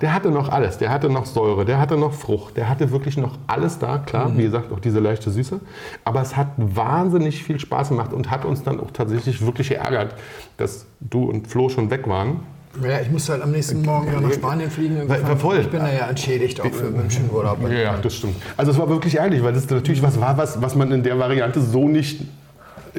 der 0.00 0.14
hatte 0.14 0.30
noch 0.30 0.48
alles. 0.48 0.78
Der 0.78 0.90
hatte 0.90 1.10
noch 1.10 1.26
Säure, 1.26 1.64
der 1.64 1.78
hatte 1.78 1.96
noch 1.96 2.14
Frucht, 2.14 2.56
der 2.56 2.68
hatte 2.68 2.90
wirklich 2.90 3.16
noch 3.18 3.38
alles 3.46 3.78
da. 3.78 3.98
Klar, 3.98 4.36
wie 4.36 4.44
gesagt, 4.44 4.72
auch 4.72 4.80
diese 4.80 5.00
leichte 5.00 5.30
Süße. 5.30 5.60
Aber 6.04 6.22
es 6.22 6.36
hat 6.36 6.48
wahnsinnig 6.56 7.44
viel 7.44 7.60
Spaß 7.60 7.90
gemacht 7.90 8.12
und 8.12 8.30
hat 8.30 8.44
uns 8.44 8.62
dann 8.62 8.80
auch 8.80 8.92
tatsächlich 8.92 9.44
wirklich 9.44 9.68
geärgert, 9.70 10.14
dass 10.56 10.86
du 11.00 11.24
und 11.24 11.48
Flo 11.48 11.68
schon 11.68 11.90
weg 11.90 12.08
waren. 12.08 12.40
Ja, 12.82 13.00
ich 13.00 13.10
muss 13.10 13.28
halt 13.28 13.42
am 13.42 13.50
nächsten 13.50 13.82
Morgen 13.82 14.08
wieder 14.10 14.20
nach 14.20 14.32
Spanien 14.32 14.70
fliegen. 14.70 15.08
War- 15.08 15.36
voll. 15.36 15.58
Ich 15.60 15.68
bin 15.68 15.80
da 15.80 15.92
ja 15.92 16.08
entschädigt 16.08 16.60
auch 16.60 16.70
für 16.72 16.90
München 16.90 17.28
Urlaub. 17.30 17.58
Ja, 17.68 17.68
ja, 17.78 17.96
das 17.98 18.14
stimmt. 18.16 18.36
Also 18.56 18.72
es 18.72 18.78
war 18.78 18.88
wirklich 18.88 19.16
ehrlich, 19.16 19.42
weil 19.42 19.52
das 19.52 19.68
natürlich 19.68 20.02
was 20.02 20.20
war, 20.20 20.38
was, 20.38 20.60
was 20.62 20.74
man 20.74 20.90
in 20.92 21.02
der 21.02 21.18
Variante 21.18 21.60
so 21.60 21.86
nicht 21.88 22.22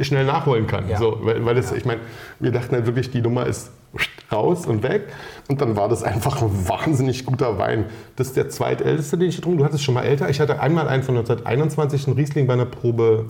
schnell 0.01 0.25
nachholen 0.25 0.67
kann. 0.67 0.89
Ja. 0.89 0.97
So, 0.99 1.19
weil, 1.23 1.43
weil 1.45 1.55
das, 1.55 1.71
ich 1.71 1.85
meine, 1.85 2.01
wir 2.39 2.51
dachten 2.51 2.75
halt 2.75 2.85
wirklich, 2.85 3.09
die 3.11 3.21
Nummer 3.21 3.45
ist 3.47 3.71
raus 4.31 4.65
und 4.65 4.83
weg. 4.83 5.03
Und 5.47 5.61
dann 5.61 5.75
war 5.75 5.89
das 5.89 6.03
einfach 6.03 6.41
ein 6.41 6.67
wahnsinnig 6.67 7.25
guter 7.25 7.57
Wein. 7.57 7.85
Das 8.15 8.27
ist 8.27 8.37
der 8.37 8.49
zweitälteste, 8.49 9.17
den 9.17 9.29
ich 9.29 9.35
getrunken 9.35 9.59
habe. 9.59 9.63
Du 9.69 9.73
hattest 9.73 9.83
schon 9.83 9.93
mal 9.93 10.03
älter. 10.03 10.29
Ich 10.29 10.39
hatte 10.39 10.59
einmal 10.59 10.87
einen 10.87 11.03
von 11.03 11.15
1921, 11.17 12.07
einen 12.07 12.15
Riesling 12.15 12.47
bei 12.47 12.53
einer 12.53 12.65
Probe 12.65 13.25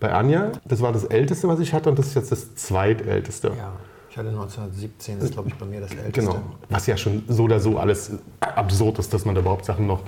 bei 0.00 0.12
Anja. 0.12 0.52
Das 0.64 0.80
war 0.82 0.92
das 0.92 1.04
älteste, 1.04 1.48
was 1.48 1.60
ich 1.60 1.72
hatte 1.72 1.88
und 1.90 1.98
das 1.98 2.08
ist 2.08 2.14
jetzt 2.14 2.32
das 2.32 2.54
zweitälteste. 2.54 3.48
Ja, 3.48 3.72
ich 4.16 4.18
hatte 4.18 4.30
1917, 4.30 5.16
das 5.18 5.28
ist 5.28 5.34
glaube 5.34 5.50
ich 5.50 5.54
bei 5.56 5.66
mir 5.66 5.78
das 5.80 5.90
älteste. 5.90 6.20
Genau. 6.22 6.36
Was 6.70 6.86
ja 6.86 6.96
schon 6.96 7.22
so 7.28 7.42
oder 7.44 7.60
so 7.60 7.76
alles 7.78 8.12
absurd 8.40 8.98
ist, 8.98 9.12
dass 9.12 9.26
man 9.26 9.34
da 9.34 9.42
überhaupt 9.42 9.66
Sachen 9.66 9.86
noch. 9.86 10.00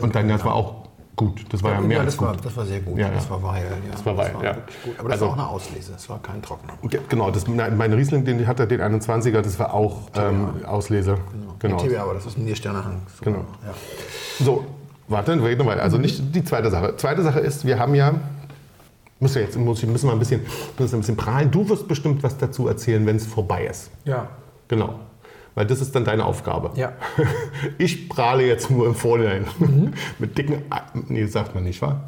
Und 0.00 0.14
dein 0.14 0.28
das 0.28 0.44
war 0.44 0.54
auch 0.54 0.86
gut. 1.16 1.44
Das 1.52 1.60
war 1.64 1.72
ja, 1.72 1.80
mehr 1.80 1.96
ja, 1.96 2.04
als 2.04 2.14
das 2.14 2.22
war, 2.24 2.34
gut. 2.36 2.44
das 2.44 2.56
war 2.56 2.64
sehr 2.66 2.78
gut. 2.78 2.96
Ja, 2.96 3.08
ja. 3.08 3.14
Das 3.14 3.28
war 3.28 3.42
Weil. 3.42 3.62
Ja. 3.64 3.68
Das 3.90 4.06
war 4.06 4.16
Weil, 4.16 4.32
ja. 4.44 4.52
gut. 4.52 4.96
Aber 5.00 5.08
das 5.08 5.14
Also- 5.20 5.24
war 5.26 5.32
auch 5.32 5.38
eine 5.38 5.48
Auslese, 5.48 5.90
das 5.90 6.08
war 6.08 6.20
kein 6.22 6.40
Trockener. 6.40 6.74
Ge- 6.84 7.00
Genau, 7.08 7.32
das, 7.32 7.48
mein 7.48 7.92
Riesling, 7.92 8.24
den 8.24 8.38
ich 8.38 8.46
hatte, 8.46 8.64
den 8.68 8.80
21er, 8.80 9.40
das 9.42 9.58
war 9.58 9.74
auch 9.74 10.02
ähm, 10.14 10.64
Auslese. 10.64 11.16
Genau. 11.58 11.78
TBA, 11.78 12.00
aber 12.02 12.14
das 12.14 12.26
ist 12.26 12.38
ein 12.38 12.44
Niersternehang. 12.44 13.02
So, 13.18 13.24
Genau. 13.24 13.38
Ja. 13.66 13.74
So, 14.44 14.64
warte, 15.08 15.34
wir 15.36 15.48
reden 15.48 15.66
weiter. 15.66 15.82
Also 15.82 15.98
nicht 15.98 16.32
die 16.32 16.44
zweite 16.44 16.70
Sache. 16.70 16.96
Zweite 16.96 17.24
Sache 17.24 17.40
ist, 17.40 17.64
wir 17.66 17.80
haben 17.80 17.96
ja, 17.96 18.12
müssen 19.20 19.34
wir 19.36 19.42
jetzt 19.42 19.56
muss 19.58 19.82
müssen 19.84 20.08
wir 20.08 20.12
ein 20.12 20.18
bisschen, 20.18 20.42
müssen 20.78 20.96
ein 20.96 21.00
bisschen 21.00 21.16
prahlen. 21.16 21.50
Du 21.50 21.68
wirst 21.68 21.88
bestimmt 21.88 22.22
was 22.22 22.36
dazu 22.38 22.68
erzählen, 22.68 23.04
wenn 23.06 23.16
es 23.16 23.26
vorbei 23.26 23.66
ist. 23.66 23.90
ja. 24.04 24.28
Genau. 24.68 25.00
Weil 25.54 25.66
das 25.66 25.80
ist 25.80 25.92
dann 25.96 26.04
deine 26.04 26.24
Aufgabe. 26.24 26.70
Ja. 26.78 26.92
Ich 27.78 28.08
prahle 28.08 28.46
jetzt 28.46 28.70
nur 28.70 28.86
im 28.86 28.94
Vorhinein. 28.94 29.44
Mit 30.18 30.36
dicken. 30.38 30.62
A- 30.70 30.82
Nee, 31.08 31.22
das 31.22 31.32
sagt 31.32 31.54
man 31.54 31.64
nicht, 31.64 31.80
wa? 31.82 32.00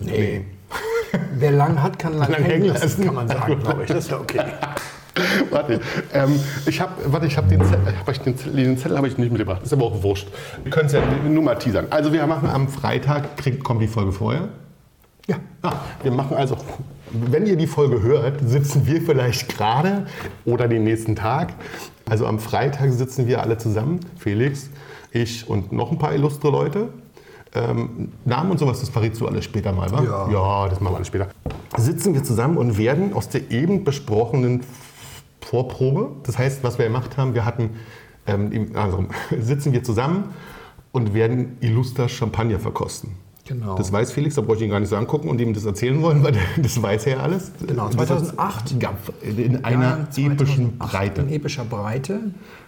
Nee. 0.00 0.44
Wer 1.38 1.52
lang 1.52 1.80
hat, 1.82 1.98
kann 1.98 2.14
lang, 2.14 2.30
Lang 2.32 2.42
hängen 2.42 2.50
hängen 2.62 2.66
lassen, 2.68 2.82
lassen. 2.82 3.04
kann 3.04 3.14
man 3.14 3.28
sagen, 3.28 3.58
glaube 3.60 3.82
ich. 3.82 3.88
Das 3.88 3.98
ist 4.04 4.10
ja 4.10 4.18
okay. 4.18 4.40
Warte, 5.50 5.80
ähm, 6.14 6.38
ich 6.66 6.80
habe, 6.80 6.92
warte, 7.06 7.26
ich 7.26 7.36
habe 7.36 7.48
den 7.48 7.62
Zettel, 7.64 7.94
hab 7.98 8.08
ich 8.10 8.20
den 8.20 8.36
Zettel, 8.36 8.54
den 8.56 8.78
Zettel 8.78 8.96
habe 8.96 9.06
ich 9.08 9.18
nicht 9.18 9.30
mitgebracht. 9.30 9.62
Ist 9.62 9.72
aber 9.72 9.84
auch 9.84 10.02
wurscht. 10.02 10.28
Wir 10.62 10.70
können 10.70 10.86
es 10.86 10.92
ja 10.92 11.00
nur 11.28 11.42
mal 11.42 11.56
teasern. 11.56 11.86
Also 11.90 12.12
wir 12.12 12.26
machen 12.26 12.48
am 12.48 12.68
Freitag, 12.68 13.36
kriegt, 13.36 13.62
kommt 13.64 13.82
die 13.82 13.88
Folge 13.88 14.12
vorher. 14.12 14.48
Ja. 15.28 15.38
Wir 16.02 16.10
machen 16.10 16.36
also, 16.36 16.56
wenn 17.12 17.46
ihr 17.46 17.56
die 17.56 17.66
Folge 17.66 18.02
hört, 18.02 18.40
sitzen 18.44 18.86
wir 18.86 19.02
vielleicht 19.02 19.48
gerade 19.48 20.06
oder 20.44 20.68
den 20.68 20.84
nächsten 20.84 21.14
Tag. 21.16 21.54
Also 22.08 22.26
am 22.26 22.38
Freitag 22.38 22.90
sitzen 22.92 23.26
wir 23.26 23.42
alle 23.42 23.58
zusammen, 23.58 24.00
Felix, 24.16 24.70
ich 25.12 25.48
und 25.48 25.72
noch 25.72 25.92
ein 25.92 25.98
paar 25.98 26.14
illustre 26.14 26.50
Leute. 26.50 26.88
Ähm, 27.54 28.12
Namen 28.24 28.50
und 28.50 28.58
sowas, 28.58 28.80
das 28.80 28.88
verrätst 28.88 29.20
du 29.20 29.26
alles 29.26 29.44
später 29.44 29.72
mal, 29.72 29.90
wa? 29.90 30.02
Ja. 30.02 30.30
ja, 30.30 30.68
das 30.68 30.80
machen 30.80 30.92
wir 30.92 30.96
alles 30.96 31.08
später. 31.08 31.28
Sitzen 31.76 32.14
wir 32.14 32.22
zusammen 32.22 32.56
und 32.56 32.76
werden 32.78 33.12
aus 33.14 33.28
der 33.28 33.50
eben 33.50 33.84
besprochenen 33.84 34.62
Vorprobe, 35.40 36.10
das 36.24 36.36
heißt, 36.36 36.62
was 36.62 36.78
wir 36.78 36.86
gemacht 36.86 37.16
haben, 37.16 37.34
wir 37.34 37.46
hatten, 37.46 37.70
ähm, 38.26 38.70
also 38.74 39.06
sitzen 39.38 39.72
wir 39.72 39.82
zusammen 39.82 40.34
und 40.92 41.14
werden 41.14 41.56
Illuster 41.60 42.08
Champagner 42.08 42.58
verkosten. 42.58 43.12
Genau. 43.48 43.76
Das 43.76 43.90
weiß 43.90 44.12
Felix, 44.12 44.34
da 44.34 44.42
brauche 44.42 44.56
ich 44.56 44.62
ihn 44.62 44.68
gar 44.68 44.78
nicht 44.78 44.90
so 44.90 44.96
angucken 44.96 45.30
und 45.30 45.40
ihm 45.40 45.54
das 45.54 45.64
erzählen 45.64 46.02
wollen, 46.02 46.22
weil 46.22 46.34
das 46.58 46.80
weiß 46.82 47.06
er 47.06 47.16
ja 47.16 47.22
alles. 47.22 47.50
Genau, 47.66 47.88
2008. 47.88 48.76
Ja, 48.82 48.92
in 49.22 49.64
einer 49.64 50.06
Ja, 50.14 50.26
epischen 50.26 50.78
2008 50.78 50.78
Breite. 50.78 51.20
In 51.22 51.28
epischer 51.30 51.64
Breite, 51.64 52.20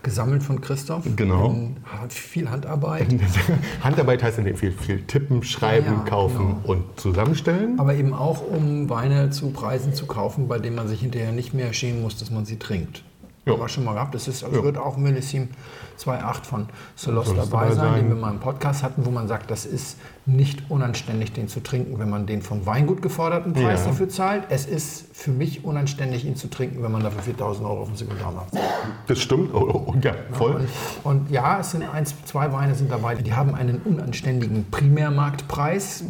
gesammelt 0.03 0.43
von 0.43 0.63
Christoph. 0.63 1.05
Genau. 1.17 1.51
In 1.51 1.77
viel 2.09 2.49
Handarbeit. 2.49 3.09
Handarbeit 3.83 4.23
heißt 4.23 4.39
in 4.39 4.47
dem 4.47 4.57
viel, 4.57 4.73
viel 4.73 5.03
tippen, 5.03 5.43
schreiben, 5.43 5.87
ja, 5.87 6.05
kaufen 6.09 6.57
genau. 6.63 6.73
und 6.73 6.99
zusammenstellen. 6.99 7.79
Aber 7.79 7.95
eben 7.95 8.15
auch, 8.15 8.43
um 8.43 8.89
Weine 8.89 9.29
zu 9.29 9.51
Preisen 9.51 9.93
zu 9.93 10.07
kaufen, 10.07 10.49
bei 10.49 10.59
denen 10.59 10.77
man 10.77 10.89
sich 10.89 11.03
hinterher 11.03 11.33
nicht 11.33 11.53
mehr 11.53 11.75
schämen 11.75 12.01
muss, 12.01 12.17
dass 12.17 12.31
man 12.31 12.47
sie 12.47 12.59
trinkt. 12.59 13.03
Ja. 13.47 13.53
Haben 13.55 13.61
wir 13.63 13.69
schon 13.71 13.85
mal 13.85 13.95
gehabt. 13.95 14.15
Das 14.15 14.29
ist, 14.29 14.45
also 14.45 14.59
Ja. 14.59 14.63
wird 14.65 14.77
auch 14.77 14.99
ein 14.99 15.03
Millissim 15.03 15.49
2.8 15.97 16.45
von 16.47 16.67
Solos 16.95 17.35
dabei 17.35 17.71
sein, 17.73 17.95
den 17.95 18.09
wir 18.11 18.15
mal 18.17 18.31
im 18.33 18.39
Podcast 18.39 18.83
hatten, 18.83 19.07
wo 19.07 19.11
man 19.11 19.29
sagt, 19.29 19.51
das 19.51 19.65
ist 19.65 19.97
nicht 20.27 20.71
unanständig, 20.71 21.33
den 21.33 21.49
zu 21.49 21.61
trinken, 21.63 21.99
wenn 21.99 22.11
man 22.11 22.27
den 22.27 22.43
vom 22.43 22.67
Weingut 22.67 23.01
geforderten 23.01 23.55
Preis 23.55 23.81
Ja. 23.81 23.87
dafür 23.87 24.11
zahlt. 24.11 24.45
Es 24.51 24.67
ist 24.67 25.07
für 25.17 25.31
mich 25.31 25.65
unanständig, 25.65 26.27
ihn 26.27 26.37
zu 26.37 26.49
trinken, 26.49 26.83
wenn 26.83 26.93
man 26.93 27.03
dafür 27.03 27.23
4.000 27.23 27.65
Euro 27.67 27.81
auf 27.83 27.89
dem 27.89 27.97
Sekundarmarkt 27.97 28.53
zahlt. 28.53 28.65
Das 29.07 29.19
stimmt. 29.19 29.55
Oh, 29.55 29.85
oh, 29.89 29.95
ja, 30.03 30.13
voll. 30.33 30.57
Und, 30.57 30.69
und 31.05 31.31
ja, 31.31 31.61
es 31.61 31.71
sind 31.71 31.83
eins, 31.91 32.15
zwei 32.27 32.53
Weine 32.53 32.75
sind 32.75 32.91
dabei, 32.91 33.15
die 33.15 33.33
haben 33.33 33.55
einen 33.55 33.79
unanständigen 33.83 34.67
Primärmarktpreis. 34.71 36.05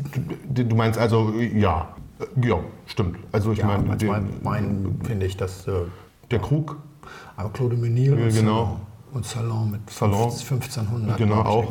Du 0.48 0.64
du 0.64 0.76
meinst 0.76 0.98
also, 0.98 1.32
ja. 1.38 1.94
Ja, 2.42 2.58
stimmt. 2.86 3.18
Also 3.32 3.52
ich 3.52 3.58
Ja, 3.60 3.66
meine, 3.66 3.84
bei 3.84 3.96
zwei 3.96 4.18
den- 4.18 4.44
Weinen 4.44 5.00
finde 5.04 5.26
ich 5.26 5.36
das. 5.36 5.66
Äh, 5.66 5.72
der 6.30 6.38
Krug, 6.38 6.76
aber 7.36 7.50
Claude 7.50 7.76
Menil 7.76 8.18
Ja, 8.18 8.24
und, 8.24 8.34
genau. 8.34 8.64
Salon, 8.64 8.80
und 9.12 9.26
Salon 9.26 9.70
mit 9.70 9.90
Salon. 9.90 10.30
1500 10.30 11.16
genau 11.16 11.42
auch. 11.42 11.64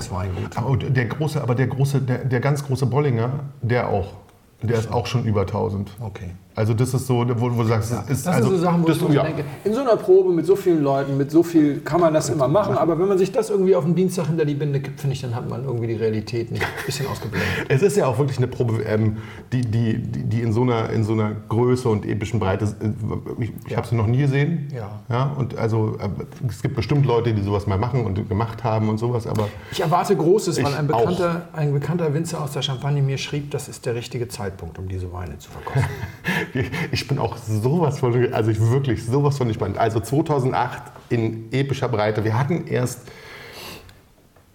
Und 0.65 0.95
der 0.95 1.05
große, 1.05 1.41
aber 1.41 1.55
der 1.55 1.67
große, 1.67 2.01
der, 2.01 2.25
der 2.25 2.39
ganz 2.39 2.63
große 2.63 2.85
Bollinger, 2.85 3.31
der 3.61 3.89
auch. 3.89 4.13
Der 4.61 4.77
ist 4.77 4.91
auch 4.91 5.05
schon 5.05 5.23
über 5.23 5.41
1000. 5.41 5.89
Okay. 6.01 6.31
Also 6.59 6.73
das 6.73 6.93
ist 6.93 7.07
so, 7.07 7.25
wo, 7.25 7.55
wo 7.55 7.61
du 7.61 7.69
sagst, 7.69 7.89
das 7.89 8.09
ist 8.09 8.27
Das 8.27 8.35
also, 8.35 8.49
sind 8.49 8.57
so 8.57 8.63
Sachen, 8.65 8.83
wo 8.83 8.89
ich 8.89 9.13
ja. 9.13 9.23
denke, 9.23 9.45
in 9.63 9.73
so 9.73 9.79
einer 9.79 9.95
Probe 9.95 10.33
mit 10.33 10.45
so 10.45 10.57
vielen 10.57 10.83
Leuten, 10.83 11.15
mit 11.15 11.31
so 11.31 11.41
viel 11.41 11.79
kann 11.79 12.01
man 12.01 12.13
das 12.13 12.27
immer 12.27 12.49
machen, 12.49 12.77
aber 12.77 12.99
wenn 12.99 13.07
man 13.07 13.17
sich 13.17 13.31
das 13.31 13.49
irgendwie 13.49 13.77
auf 13.77 13.85
den 13.85 13.95
Dienstag 13.95 14.27
hinter 14.27 14.43
die 14.43 14.55
Binde 14.55 14.81
gibt, 14.81 14.99
finde 14.99 15.13
ich, 15.13 15.21
dann 15.21 15.35
hat 15.35 15.49
man 15.49 15.63
irgendwie 15.63 15.87
die 15.87 15.93
Realität 15.93 16.51
ein 16.51 16.59
bisschen 16.85 17.07
ausgeblendet. 17.07 17.47
Es 17.69 17.81
ist 17.81 17.95
ja 17.95 18.07
auch 18.07 18.17
wirklich 18.17 18.39
eine 18.39 18.47
Probe, 18.47 18.83
ähm, 18.83 19.19
die, 19.53 19.61
die, 19.61 19.99
die, 19.99 20.23
die 20.25 20.41
in, 20.41 20.51
so 20.51 20.63
einer, 20.63 20.89
in 20.89 21.05
so 21.05 21.13
einer 21.13 21.31
Größe 21.47 21.87
und 21.87 22.05
epischen 22.05 22.41
Breite, 22.41 22.65
äh, 22.65 23.43
ich, 23.43 23.53
ich 23.65 23.77
habe 23.77 23.87
sie 23.87 23.95
noch 23.95 24.07
nie 24.07 24.17
gesehen. 24.17 24.67
Ja. 24.75 24.99
Ja, 25.07 25.33
und 25.37 25.57
also 25.57 25.95
äh, 25.97 26.09
es 26.49 26.61
gibt 26.61 26.75
bestimmt 26.75 27.05
Leute, 27.05 27.33
die 27.33 27.41
sowas 27.41 27.67
mal 27.67 27.77
machen 27.77 28.05
und 28.05 28.27
gemacht 28.27 28.65
haben 28.65 28.89
und 28.89 28.97
sowas, 28.97 29.27
aber 29.27 29.47
Ich 29.71 29.79
erwarte 29.79 30.13
Großes, 30.13 30.61
weil 30.61 30.73
ein 30.73 30.87
bekannter, 30.87 31.47
ein 31.53 31.71
bekannter 31.71 32.13
Winzer 32.13 32.43
aus 32.43 32.51
der 32.51 32.63
Champagne 32.63 33.01
mir 33.01 33.17
schrieb, 33.17 33.51
das 33.51 33.69
ist 33.69 33.85
der 33.85 33.95
richtige 33.95 34.27
Zeitpunkt, 34.27 34.77
um 34.77 34.89
diese 34.89 35.13
Weine 35.13 35.37
zu 35.37 35.49
verkosten. 35.51 35.85
ich 36.91 37.07
bin 37.07 37.19
auch 37.19 37.37
sowas 37.37 37.99
von, 37.99 38.33
also 38.33 38.51
ich 38.51 38.59
wirklich 38.59 39.05
sowas 39.05 39.37
von 39.37 39.47
gespannt. 39.47 39.77
Also 39.77 39.99
2008 39.99 40.83
in 41.09 41.51
epischer 41.51 41.89
Breite. 41.89 42.23
Wir 42.23 42.37
hatten 42.37 42.67
erst 42.67 43.01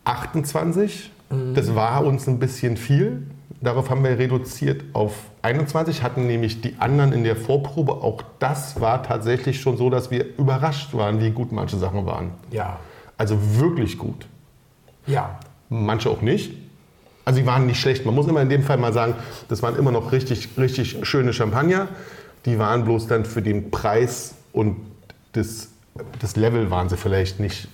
28, 0.04 1.10
das 1.54 1.74
war 1.74 2.04
uns 2.04 2.28
ein 2.28 2.38
bisschen 2.38 2.76
viel. 2.76 3.26
Darauf 3.60 3.88
haben 3.88 4.04
wir 4.04 4.18
reduziert 4.18 4.84
auf 4.92 5.14
21, 5.42 6.02
hatten 6.02 6.26
nämlich 6.26 6.60
die 6.60 6.76
anderen 6.78 7.12
in 7.12 7.24
der 7.24 7.34
Vorprobe. 7.34 7.92
Auch 7.92 8.22
das 8.38 8.80
war 8.80 9.02
tatsächlich 9.02 9.60
schon 9.60 9.76
so, 9.76 9.88
dass 9.88 10.10
wir 10.10 10.36
überrascht 10.36 10.94
waren, 10.94 11.20
wie 11.20 11.30
gut 11.30 11.50
manche 11.50 11.78
Sachen 11.78 12.04
waren. 12.04 12.32
Ja. 12.50 12.78
Also 13.16 13.38
wirklich 13.58 13.96
gut. 13.96 14.26
Ja. 15.06 15.38
Manche 15.70 16.10
auch 16.10 16.20
nicht. 16.20 16.52
Also 17.24 17.40
die 17.40 17.46
waren 17.46 17.66
nicht 17.66 17.80
schlecht. 17.80 18.04
Man 18.04 18.14
muss 18.14 18.26
immer 18.26 18.42
in 18.42 18.48
dem 18.48 18.62
Fall 18.62 18.76
mal 18.76 18.92
sagen, 18.92 19.14
das 19.48 19.62
waren 19.62 19.76
immer 19.76 19.92
noch 19.92 20.12
richtig, 20.12 20.50
richtig 20.58 20.98
schöne 21.02 21.32
Champagner. 21.32 21.88
Die 22.44 22.58
waren 22.58 22.84
bloß 22.84 23.06
dann 23.06 23.24
für 23.24 23.40
den 23.40 23.70
Preis 23.70 24.34
und 24.52 24.76
das, 25.32 25.68
das 26.20 26.36
Level 26.36 26.70
waren 26.70 26.88
sie 26.88 26.96
vielleicht 26.96 27.40
nicht 27.40 27.68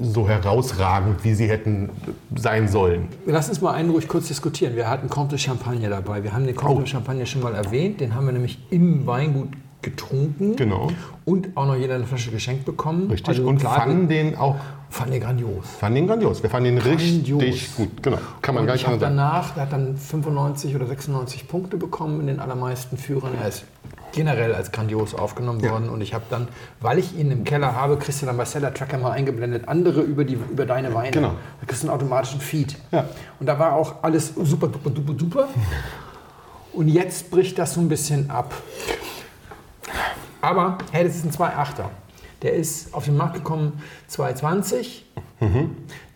so 0.00 0.28
herausragend, 0.28 1.24
wie 1.24 1.34
sie 1.34 1.48
hätten 1.48 1.90
sein 2.36 2.68
sollen. 2.68 3.08
Lass 3.26 3.48
uns 3.48 3.60
mal 3.60 3.72
einen 3.72 3.90
ruhig 3.90 4.06
kurz 4.08 4.28
diskutieren. 4.28 4.76
Wir 4.76 4.88
hatten 4.88 5.08
Comte 5.08 5.38
Champagner 5.38 5.88
dabei. 5.88 6.22
Wir 6.22 6.32
haben 6.32 6.46
den 6.46 6.54
Comte 6.54 6.82
Oh. 6.82 6.86
Champagner 6.86 7.26
schon 7.26 7.42
mal 7.42 7.54
erwähnt. 7.54 8.00
Den 8.00 8.14
haben 8.14 8.26
wir 8.26 8.32
nämlich 8.32 8.58
im 8.70 9.06
Weingut 9.06 9.48
getrunken. 9.82 10.54
Genau. 10.56 10.88
Und 11.24 11.56
auch 11.56 11.66
noch 11.66 11.74
jeder 11.76 11.96
eine 11.96 12.04
Flasche 12.06 12.30
geschenkt 12.30 12.64
bekommen. 12.64 13.10
Richtig. 13.10 13.28
Also 13.28 13.44
und 13.44 13.58
klar, 13.58 13.74
fanden 13.74 14.08
den 14.08 14.36
auch 14.36 14.56
fanden 14.92 15.12
den 15.12 15.22
grandios. 15.22 15.66
fanden 15.80 15.96
den 15.96 16.06
grandios. 16.06 16.42
Wir 16.42 16.50
fanden 16.50 16.76
den 16.76 16.78
Grandios. 16.84 17.42
richtig 17.42 17.76
gut. 17.76 18.02
Genau. 18.02 18.18
Kann 18.42 18.54
man 18.54 18.62
Und 18.62 18.66
gar 18.66 18.76
ich 18.76 18.82
nicht 18.82 18.88
anders 18.88 19.00
sagen. 19.00 19.16
danach, 19.16 19.50
der 19.54 19.62
hat 19.64 19.72
dann 19.72 19.96
95 19.96 20.76
oder 20.76 20.86
96 20.86 21.48
Punkte 21.48 21.76
bekommen 21.76 22.20
in 22.20 22.26
den 22.26 22.40
allermeisten 22.40 22.96
Führern. 22.96 23.32
Er 23.40 23.48
ist 23.48 23.64
generell 24.12 24.54
als 24.54 24.70
grandios 24.72 25.14
aufgenommen 25.14 25.62
worden. 25.62 25.88
Und 25.88 26.02
ich 26.02 26.12
habe 26.12 26.24
dann, 26.28 26.46
weil 26.80 26.98
ich 26.98 27.16
ihn 27.18 27.30
im 27.30 27.44
Keller 27.44 27.74
habe, 27.74 27.96
kriegst 27.96 28.20
du 28.20 28.26
dann 28.26 28.36
bei 28.36 28.44
Seller 28.44 28.74
Tracker 28.74 28.98
mal 28.98 29.12
eingeblendet, 29.12 29.66
andere 29.68 30.02
über, 30.02 30.24
die, 30.24 30.34
über 30.34 30.66
deine 30.66 30.92
Weine. 30.94 31.10
Genau. 31.10 31.32
Da 31.60 31.66
kriegst 31.66 31.82
du 31.82 31.88
einen 31.88 31.94
automatischen 31.94 32.40
Feed. 32.40 32.76
Ja. 32.90 33.06
Und 33.40 33.46
da 33.46 33.58
war 33.58 33.72
auch 33.74 33.96
alles 34.02 34.34
super, 34.36 34.68
duper, 34.68 34.90
duper, 34.90 35.14
duper. 35.14 35.48
Und 36.74 36.88
jetzt 36.88 37.30
bricht 37.30 37.58
das 37.58 37.74
so 37.74 37.80
ein 37.80 37.88
bisschen 37.88 38.30
ab. 38.30 38.52
Aber, 40.42 40.78
hey, 40.90 41.04
das 41.04 41.16
ist 41.16 41.24
ein 41.24 41.30
2,8er. 41.30 41.84
Der 42.42 42.54
ist 42.54 42.92
auf 42.92 43.04
den 43.04 43.16
Markt 43.16 43.34
gekommen 43.34 43.80
2,20. 44.10 45.02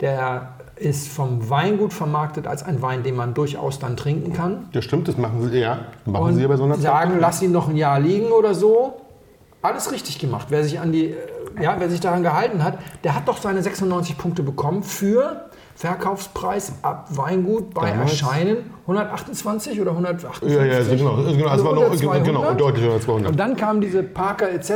Der 0.01 0.53
ist 0.75 1.07
vom 1.07 1.49
Weingut 1.49 1.91
vermarktet 1.93 2.45
als 2.47 2.63
ein 2.63 2.81
Wein, 2.81 3.03
den 3.03 3.15
man 3.15 3.33
durchaus 3.33 3.79
dann 3.79 3.97
trinken 3.97 4.33
kann. 4.33 4.69
Das 4.73 4.85
stimmt, 4.85 5.07
das 5.07 5.17
machen 5.17 5.49
sie, 5.49 5.59
ja. 5.59 5.79
Machen 6.05 6.23
Und 6.25 6.35
sie 6.35 6.41
ja 6.41 6.47
bei 6.47 6.57
so 6.57 6.65
einer 6.65 6.75
sagen, 6.77 7.13
Zeit. 7.13 7.21
lass 7.21 7.41
ihn 7.41 7.51
noch 7.51 7.67
ein 7.67 7.77
Jahr 7.77 7.99
liegen 7.99 8.27
oder 8.31 8.53
so. 8.53 9.01
Alles 9.61 9.91
richtig 9.91 10.19
gemacht. 10.19 10.47
Wer 10.49 10.63
sich 10.63 10.79
an 10.79 10.91
die, 10.91 11.15
ja, 11.59 11.75
wer 11.79 11.89
sich 11.89 11.99
daran 11.99 12.21
gehalten 12.23 12.63
hat, 12.63 12.77
der 13.03 13.15
hat 13.15 13.27
doch 13.27 13.37
seine 13.37 13.63
96 13.63 14.17
Punkte 14.17 14.43
bekommen 14.43 14.83
für 14.83 15.46
Verkaufspreis 15.77 16.71
ab 16.81 17.05
Weingut 17.11 17.71
bei 17.75 17.91
Damals? 17.91 18.13
Erscheinen 18.13 18.71
128 18.87 19.79
oder 19.79 19.91
158. 19.91 20.57
Ja, 20.57 20.65
ja, 20.65 20.79
genau. 20.81 21.17
genau 21.17 21.45
es 21.45 21.51
Also 21.51 21.65
war 21.65 21.75
noch, 21.75 21.83
unter 21.83 21.97
200. 21.97 22.25
genau, 22.25 22.53
deutlich 22.55 22.83
unter 22.85 22.99
200. 22.99 23.31
Und 23.31 23.39
dann 23.39 23.55
kamen 23.55 23.79
diese 23.79 24.01
Parker 24.01 24.49
etc. 24.49 24.71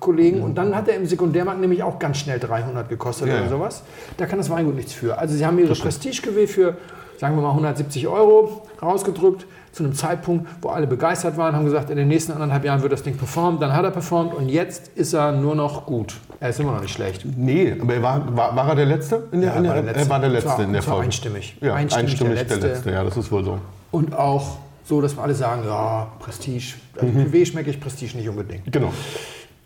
Kollegen 0.00 0.42
und 0.42 0.56
dann 0.56 0.74
hat 0.74 0.88
er 0.88 0.96
im 0.96 1.06
Sekundärmarkt 1.06 1.60
nämlich 1.60 1.84
auch 1.84 2.00
ganz 2.00 2.18
schnell 2.18 2.40
300 2.40 2.88
gekostet 2.88 3.28
Ja, 3.28 3.38
oder 3.38 3.48
sowas. 3.48 3.84
Da 4.16 4.26
kann 4.26 4.38
das 4.38 4.50
Weingut 4.50 4.74
nichts 4.74 4.92
für. 4.92 5.16
Also 5.18 5.36
sie 5.36 5.46
haben 5.46 5.56
ihre 5.56 5.72
Prestige 5.74 6.32
für, 6.48 6.76
sagen 7.16 7.36
wir 7.36 7.42
mal, 7.42 7.50
170 7.50 8.08
Euro 8.08 8.62
rausgedrückt 8.82 9.46
zu 9.72 9.84
einem 9.84 9.94
Zeitpunkt, 9.94 10.48
wo 10.62 10.68
alle 10.70 10.86
begeistert 10.86 11.36
waren, 11.36 11.54
haben 11.54 11.64
gesagt, 11.64 11.90
in 11.90 11.96
den 11.96 12.08
nächsten 12.08 12.32
anderthalb 12.32 12.64
Jahren 12.64 12.82
wird 12.82 12.92
das 12.92 13.02
Ding 13.02 13.16
performen. 13.16 13.60
Dann 13.60 13.72
hat 13.72 13.84
er 13.84 13.90
performt 13.90 14.34
und 14.34 14.48
jetzt 14.48 14.88
ist 14.96 15.12
er 15.12 15.32
nur 15.32 15.54
noch 15.54 15.86
gut. 15.86 16.14
Er 16.40 16.48
ist 16.50 16.58
immer 16.60 16.72
noch 16.72 16.80
nicht 16.80 16.92
schlecht. 16.92 17.24
Nee, 17.36 17.76
aber 17.80 17.94
er 17.94 18.02
war, 18.02 18.36
war, 18.36 18.56
war 18.56 18.68
er 18.70 18.74
der 18.74 18.86
Letzte? 18.86 19.28
In 19.32 19.42
der, 19.42 19.54
in 19.56 19.62
der, 19.64 19.74
Er 19.96 20.08
war 20.08 20.18
der 20.20 20.28
Letzte 20.30 20.48
Zwar- 20.48 20.60
in 20.64 20.72
der 20.72 20.82
Folge. 20.82 21.04
einstimmig. 21.04 21.56
Ja, 21.60 21.74
Einstimmig 21.74 22.10
einstimmig, 22.10 22.34
der 22.34 22.44
der, 22.44 22.56
Letzte. 22.56 22.68
Letzte. 22.68 22.90
Ja, 22.92 23.04
das 23.04 23.16
ist 23.16 23.30
wohl 23.30 23.44
so. 23.44 23.58
Und 23.92 24.14
auch 24.16 24.56
so, 24.84 25.00
dass 25.00 25.16
wir 25.16 25.22
alle 25.22 25.34
sagen, 25.34 25.62
ja, 25.66 26.08
Prestige. 26.18 26.74
Also 26.96 27.06
Cuvée 27.06 27.46
schmecke 27.46 27.70
ich, 27.70 27.80
Prestige 27.80 28.16
nicht 28.16 28.28
unbedingt. 28.28 28.72
Genau. 28.72 28.92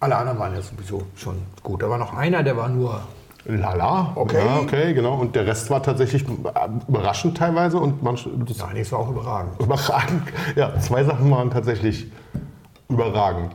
Alle 0.00 0.16
anderen 0.16 0.38
waren 0.38 0.54
ja 0.54 0.60
sowieso 0.60 1.02
schon 1.16 1.36
gut. 1.62 1.82
Da 1.82 1.88
war 1.88 1.96
noch 1.96 2.14
einer, 2.14 2.42
der 2.42 2.56
war 2.58 2.68
nur 2.68 3.00
Lala. 3.46 4.12
Okay. 4.14 4.44
Ja, 4.44 4.58
okay, 4.60 4.94
genau. 4.94 5.14
Und 5.14 5.36
der 5.36 5.46
Rest 5.46 5.68
war 5.70 5.82
tatsächlich 5.82 6.24
überraschend 6.88 7.36
teilweise 7.36 7.78
und 7.78 8.02
manche. 8.02 8.28
Nein, 8.30 8.46
das 8.76 8.92
war 8.92 9.00
auch 9.00 9.10
überragend. 9.10 9.60
überragend. 9.60 10.22
Ja, 10.56 10.78
zwei 10.80 11.04
Sachen 11.04 11.30
waren 11.30 11.50
tatsächlich 11.50 12.06
überragend. 12.88 13.52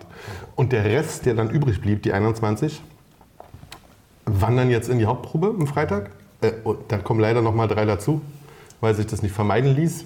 Und 0.55 0.71
der 0.71 0.83
Rest, 0.85 1.25
der 1.25 1.33
dann 1.33 1.49
übrig 1.49 1.81
blieb, 1.81 2.03
die 2.03 2.13
21, 2.13 2.81
wandern 4.25 4.69
jetzt 4.69 4.89
in 4.89 4.99
die 4.99 5.05
Hauptprobe 5.05 5.55
am 5.57 5.67
Freitag. 5.67 6.11
Äh, 6.41 6.51
und 6.63 6.79
da 6.89 6.97
kommen 6.97 7.19
leider 7.19 7.41
noch 7.41 7.55
mal 7.55 7.67
drei 7.67 7.85
dazu, 7.85 8.21
weil 8.81 8.93
sich 8.93 9.07
das 9.07 9.23
nicht 9.23 9.33
vermeiden 9.33 9.75
ließ. 9.75 10.05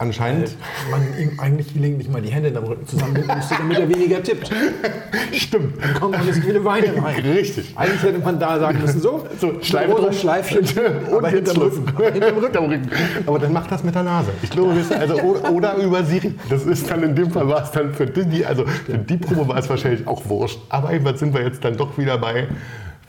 Anscheinend. 0.00 0.54
Man 0.92 1.02
ihm 1.18 1.40
eigentlich 1.40 1.74
gelegentlich 1.74 2.08
mal 2.08 2.22
die 2.22 2.30
Hände 2.30 2.48
in 2.48 2.54
der 2.54 2.62
Rücken 2.62 2.86
zusammenbinden 2.86 3.36
müsste, 3.36 3.56
damit 3.58 3.78
er 3.78 3.88
weniger 3.88 4.22
tippt. 4.22 4.48
Stimmt. 5.32 5.74
Dann 6.00 6.24
nicht 6.24 6.34
so 6.34 6.40
viele 6.40 6.64
Weine 6.64 7.02
rein. 7.02 7.20
Richtig. 7.20 7.72
Eigentlich 7.74 8.02
hätte 8.04 8.20
man 8.20 8.38
da 8.38 8.60
sagen 8.60 8.80
müssen, 8.80 9.00
so, 9.00 9.26
So, 9.40 9.60
Schleife 9.60 9.94
drum. 9.94 10.12
Schleifchen 10.12 10.64
Aber 11.06 11.16
und 11.16 11.26
hinterm 11.30 11.56
Rücken. 11.56 11.84
Hinterm 12.12 12.64
Rücken. 12.66 12.90
Aber 13.26 13.38
dann 13.40 13.52
macht 13.52 13.72
das 13.72 13.82
mit 13.82 13.94
der 13.94 14.04
Nase. 14.04 14.30
Ich 14.42 14.50
glaube, 14.50 14.72
also, 14.98 15.14
oder, 15.16 15.50
oder 15.50 15.74
über 15.76 16.04
Siri. 16.04 16.32
Das 16.48 16.64
ist 16.64 16.88
dann 16.88 17.02
in 17.02 17.16
dem 17.16 17.32
Fall 17.32 17.48
war 17.48 17.64
es 17.64 17.72
dann 17.72 17.92
für 17.92 18.06
die, 18.06 18.46
also 18.46 18.64
für 18.66 18.98
die 18.98 19.16
Probe 19.16 19.48
war 19.48 19.58
es 19.58 19.68
wahrscheinlich 19.68 20.06
auch 20.06 20.28
wurscht. 20.28 20.60
Aber 20.68 20.92
irgendwann 20.92 21.16
sind 21.16 21.34
wir 21.34 21.42
jetzt 21.42 21.64
dann 21.64 21.76
doch 21.76 21.98
wieder 21.98 22.18
bei 22.18 22.46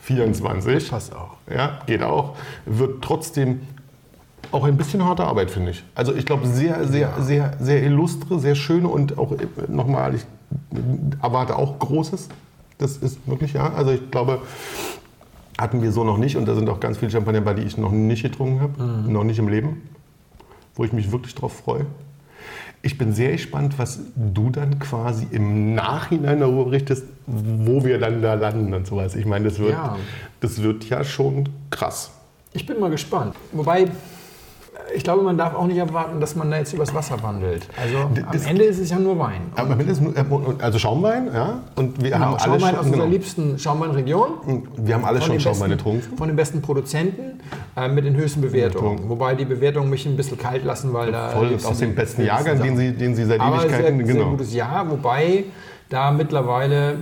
24. 0.02 0.90
Passt 0.90 1.14
auch. 1.14 1.36
Ja, 1.48 1.80
geht 1.86 2.02
auch. 2.02 2.36
Wird 2.66 3.02
trotzdem 3.02 3.60
auch 4.52 4.64
ein 4.64 4.76
bisschen 4.76 5.04
harte 5.04 5.24
Arbeit, 5.24 5.50
finde 5.50 5.70
ich. 5.72 5.84
Also 5.94 6.14
ich 6.14 6.26
glaube, 6.26 6.46
sehr, 6.46 6.86
sehr, 6.86 7.14
sehr, 7.20 7.52
sehr 7.60 7.82
illustre, 7.82 8.38
sehr 8.40 8.54
schöne 8.54 8.88
und 8.88 9.18
auch 9.18 9.32
äh, 9.32 9.36
nochmal, 9.68 10.14
ich 10.14 10.24
erwarte 11.22 11.56
auch 11.56 11.78
Großes. 11.78 12.28
Das 12.78 12.96
ist 12.96 13.18
wirklich, 13.26 13.52
ja. 13.52 13.72
Also 13.74 13.90
ich 13.92 14.10
glaube, 14.10 14.40
hatten 15.58 15.82
wir 15.82 15.92
so 15.92 16.04
noch 16.04 16.16
nicht 16.18 16.36
und 16.36 16.46
da 16.46 16.54
sind 16.54 16.68
auch 16.68 16.80
ganz 16.80 16.98
viele 16.98 17.10
Champagner 17.10 17.42
bei, 17.42 17.54
die 17.54 17.62
ich 17.62 17.76
noch 17.76 17.92
nicht 17.92 18.22
getrunken 18.22 18.60
habe, 18.60 18.82
noch 19.10 19.24
nicht 19.24 19.38
im 19.38 19.48
Leben, 19.48 19.82
wo 20.74 20.84
ich 20.84 20.92
mich 20.92 21.12
wirklich 21.12 21.34
drauf 21.34 21.52
freue. 21.52 21.84
Ich 22.82 22.96
bin 22.96 23.12
sehr 23.12 23.32
gespannt, 23.32 23.74
was 23.78 24.00
du 24.16 24.48
dann 24.48 24.78
quasi 24.78 25.26
im 25.30 25.74
Nachhinein 25.74 26.40
darüber 26.40 26.64
berichtest, 26.64 27.04
wo 27.26 27.84
wir 27.84 27.98
dann 27.98 28.22
da 28.22 28.32
landen 28.32 28.72
und 28.72 28.86
sowas. 28.86 29.14
Ich 29.16 29.26
meine, 29.26 29.50
das 29.50 29.58
wird, 29.58 29.72
Ja. 29.72 29.98
das 30.40 30.62
wird 30.62 30.88
ja 30.88 31.04
schon 31.04 31.50
krass. 31.68 32.10
Ich 32.54 32.64
bin 32.64 32.80
mal 32.80 32.88
gespannt. 32.90 33.34
Wobei, 33.52 33.88
ich 34.94 35.04
glaube, 35.04 35.22
man 35.22 35.36
darf 35.38 35.54
auch 35.54 35.66
nicht 35.66 35.76
erwarten, 35.78 36.20
dass 36.20 36.36
man 36.36 36.50
da 36.50 36.58
jetzt 36.58 36.72
übers 36.72 36.94
Wasser 36.94 37.22
wandelt. 37.22 37.66
Also 37.80 37.98
am 37.98 38.14
das- 38.32 38.46
Ende 38.46 38.64
ist 38.64 38.78
es 38.78 38.90
ja 38.90 38.98
nur 38.98 39.18
Wein. 39.18 39.42
Am 39.56 39.70
Ende 39.72 39.84
ist 39.92 40.00
nur- 40.00 40.14
also 40.60 40.78
Schaumwein, 40.78 41.28
ja. 41.32 41.60
Und 41.76 42.02
wir 42.02 42.10
Genau, 42.10 42.24
haben 42.24 42.32
alle 42.34 42.40
Schaumwein 42.60 42.74
aus 42.76 42.84
unserer 42.86 43.00
genau. 43.04 43.10
liebsten 43.12 43.58
Schaumweinregion. 43.58 44.28
Wir 44.76 44.94
haben 44.94 45.04
alle 45.04 45.20
schon 45.22 45.38
Schaumwein 45.40 45.70
getrunken. 45.70 46.16
von 46.16 46.28
den 46.28 46.36
besten 46.36 46.60
Produzenten 46.62 47.40
äh, 47.76 47.88
mit 47.88 48.04
den 48.04 48.16
höchsten 48.16 48.40
Bewertungen. 48.40 48.60
Bewertungen. 48.96 49.08
Wobei 49.10 49.34
die 49.34 49.44
Bewertungen 49.44 49.90
mich 49.90 50.06
ein 50.06 50.16
bisschen 50.16 50.38
kalt 50.38 50.64
lassen, 50.64 50.92
weil 50.92 51.12
da. 51.12 51.28
Voll 51.30 51.54
aus 51.64 51.78
dem 51.78 51.94
besten 51.94 52.24
Jahrgang, 52.24 52.60
den 52.62 52.76
sie, 52.76 52.92
den 52.92 53.14
sie 53.14 53.24
seit 53.24 53.40
Aber 53.40 53.56
Ewigkeiten, 53.62 53.96
sehr, 53.98 54.06
sehr 54.06 54.14
genau. 54.16 54.30
gutes 54.30 54.54
Jahr, 54.54 54.90
wobei 54.90 55.44
da 55.88 56.10
mittlerweile 56.10 56.96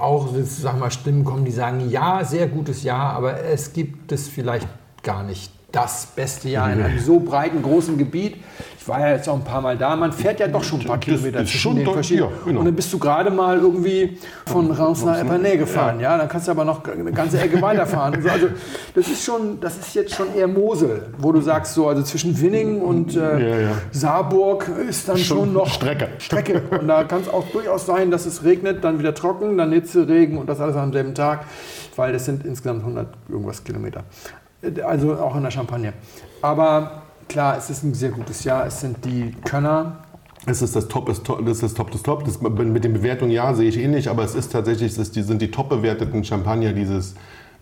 auch, 0.00 0.28
sag 0.44 0.78
mal, 0.78 0.90
Stimmen 0.90 1.24
kommen, 1.24 1.44
die 1.44 1.50
sagen, 1.50 1.88
ja, 1.90 2.24
sehr 2.24 2.46
gutes 2.46 2.82
Jahr, 2.82 3.14
aber 3.14 3.42
es 3.44 3.72
gibt 3.72 4.12
es 4.12 4.28
vielleicht 4.28 4.68
gar 5.02 5.22
nicht 5.24 5.52
das 5.70 6.06
beste 6.16 6.48
Jahr 6.48 6.72
in 6.72 6.82
einem 6.82 6.98
so 6.98 7.20
breiten, 7.20 7.62
großen 7.62 7.98
Gebiet. 7.98 8.36
Ich 8.80 8.88
war 8.88 9.00
ja 9.00 9.10
jetzt 9.14 9.28
auch 9.28 9.34
ein 9.34 9.44
paar 9.44 9.60
Mal 9.60 9.76
da, 9.76 9.94
man 9.96 10.12
fährt 10.12 10.40
ja 10.40 10.48
doch 10.48 10.64
schon 10.64 10.80
ein 10.80 10.86
paar 10.86 10.96
Das 10.96 11.04
Kilometer 11.04 11.40
ist 11.40 11.50
zwischen 11.50 11.60
schon 11.60 11.76
den 11.76 11.92
verschiedenen. 11.92 12.30
ja, 12.30 12.36
genau. 12.46 12.60
Und 12.60 12.64
dann 12.64 12.74
bist 12.74 12.90
du 12.90 12.98
gerade 12.98 13.30
mal 13.30 13.58
irgendwie 13.58 14.16
von 14.46 14.70
Reims 14.70 15.04
nach 15.04 15.20
Epernay 15.20 15.58
gefahren, 15.58 16.00
ja. 16.00 16.16
dann 16.16 16.26
kannst 16.26 16.46
du 16.48 16.52
aber 16.52 16.64
noch 16.64 16.82
eine 16.88 17.12
ganze 17.12 17.38
Ecke 17.38 17.60
weiterfahren. 17.60 18.22
So. 18.22 18.30
Also 18.30 18.46
das 18.94 19.08
ist 19.08 19.22
schon, 19.22 19.60
das 19.60 19.76
ist 19.76 19.94
jetzt 19.94 20.14
schon 20.14 20.34
eher 20.34 20.48
Mosel, 20.48 21.02
wo 21.18 21.32
du 21.32 21.42
sagst 21.42 21.74
so, 21.74 21.86
also 21.86 22.02
zwischen 22.02 22.40
Winning 22.40 22.80
und 22.80 23.14
äh, 23.14 23.18
Ja, 23.20 23.60
ja. 23.60 23.70
Saarburg 23.90 24.70
ist 24.88 25.06
dann 25.06 25.18
schon, 25.18 25.38
Schon 25.38 25.52
noch 25.52 25.68
Strecke. 25.68 26.08
Strecke. 26.16 26.62
Und 26.80 26.88
da 26.88 27.04
kann 27.04 27.20
es 27.20 27.28
auch 27.28 27.44
durchaus 27.48 27.84
sein, 27.84 28.10
dass 28.10 28.24
es 28.24 28.42
regnet, 28.42 28.84
dann 28.84 28.98
wieder 28.98 29.12
trocken, 29.14 29.58
dann 29.58 29.70
Hitze, 29.72 30.08
Regen 30.08 30.38
und 30.38 30.48
das 30.48 30.60
alles 30.60 30.76
am 30.76 30.94
selben 30.94 31.14
Tag, 31.14 31.44
weil 31.94 32.14
das 32.14 32.24
sind 32.24 32.46
insgesamt 32.46 32.80
100 32.80 33.06
irgendwas 33.28 33.62
Kilometer. 33.62 34.04
Also 34.84 35.14
auch 35.16 35.36
in 35.36 35.42
der 35.42 35.50
Champagne. 35.50 35.92
Aber 36.42 37.02
klar, 37.28 37.56
es 37.56 37.70
ist 37.70 37.84
ein 37.84 37.94
sehr 37.94 38.10
gutes 38.10 38.44
Jahr. 38.44 38.66
Es 38.66 38.80
sind 38.80 39.04
die 39.04 39.34
Könner. 39.44 39.98
Es 40.46 40.62
ist 40.62 40.74
das 40.74 40.88
Top, 40.88 41.08
ist 41.08 41.24
Top, 41.24 41.44
das 41.44 41.56
ist 41.56 41.62
das 41.62 41.74
Top 41.74 41.90
des 41.90 42.02
Top. 42.02 42.24
Das, 42.24 42.40
mit 42.40 42.84
den 42.84 42.92
Bewertungen 42.92 43.30
ja, 43.30 43.54
sehe 43.54 43.68
ich 43.68 43.76
ähnlich, 43.78 44.08
aber 44.08 44.24
es 44.24 44.34
ist 44.34 44.50
tatsächlich, 44.52 44.96
es 44.96 45.12
sind 45.12 45.42
die 45.42 45.50
top 45.50 45.68
bewerteten 45.68 46.24
Champagner 46.24 46.72
dieses, 46.72 47.14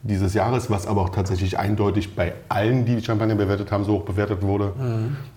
dieses 0.03 0.35
Jahres, 0.35 0.71
was 0.71 0.87
aber 0.87 1.03
auch 1.03 1.09
tatsächlich 1.09 1.59
eindeutig 1.59 2.15
bei 2.15 2.35
allen, 2.49 2.85
die 2.85 3.03
Champagner 3.03 3.35
bewertet 3.35 3.73
haben, 3.73 3.85
so 3.85 3.95
hoch 3.95 4.05
bewertet 4.05 4.43
wurde. 4.43 4.73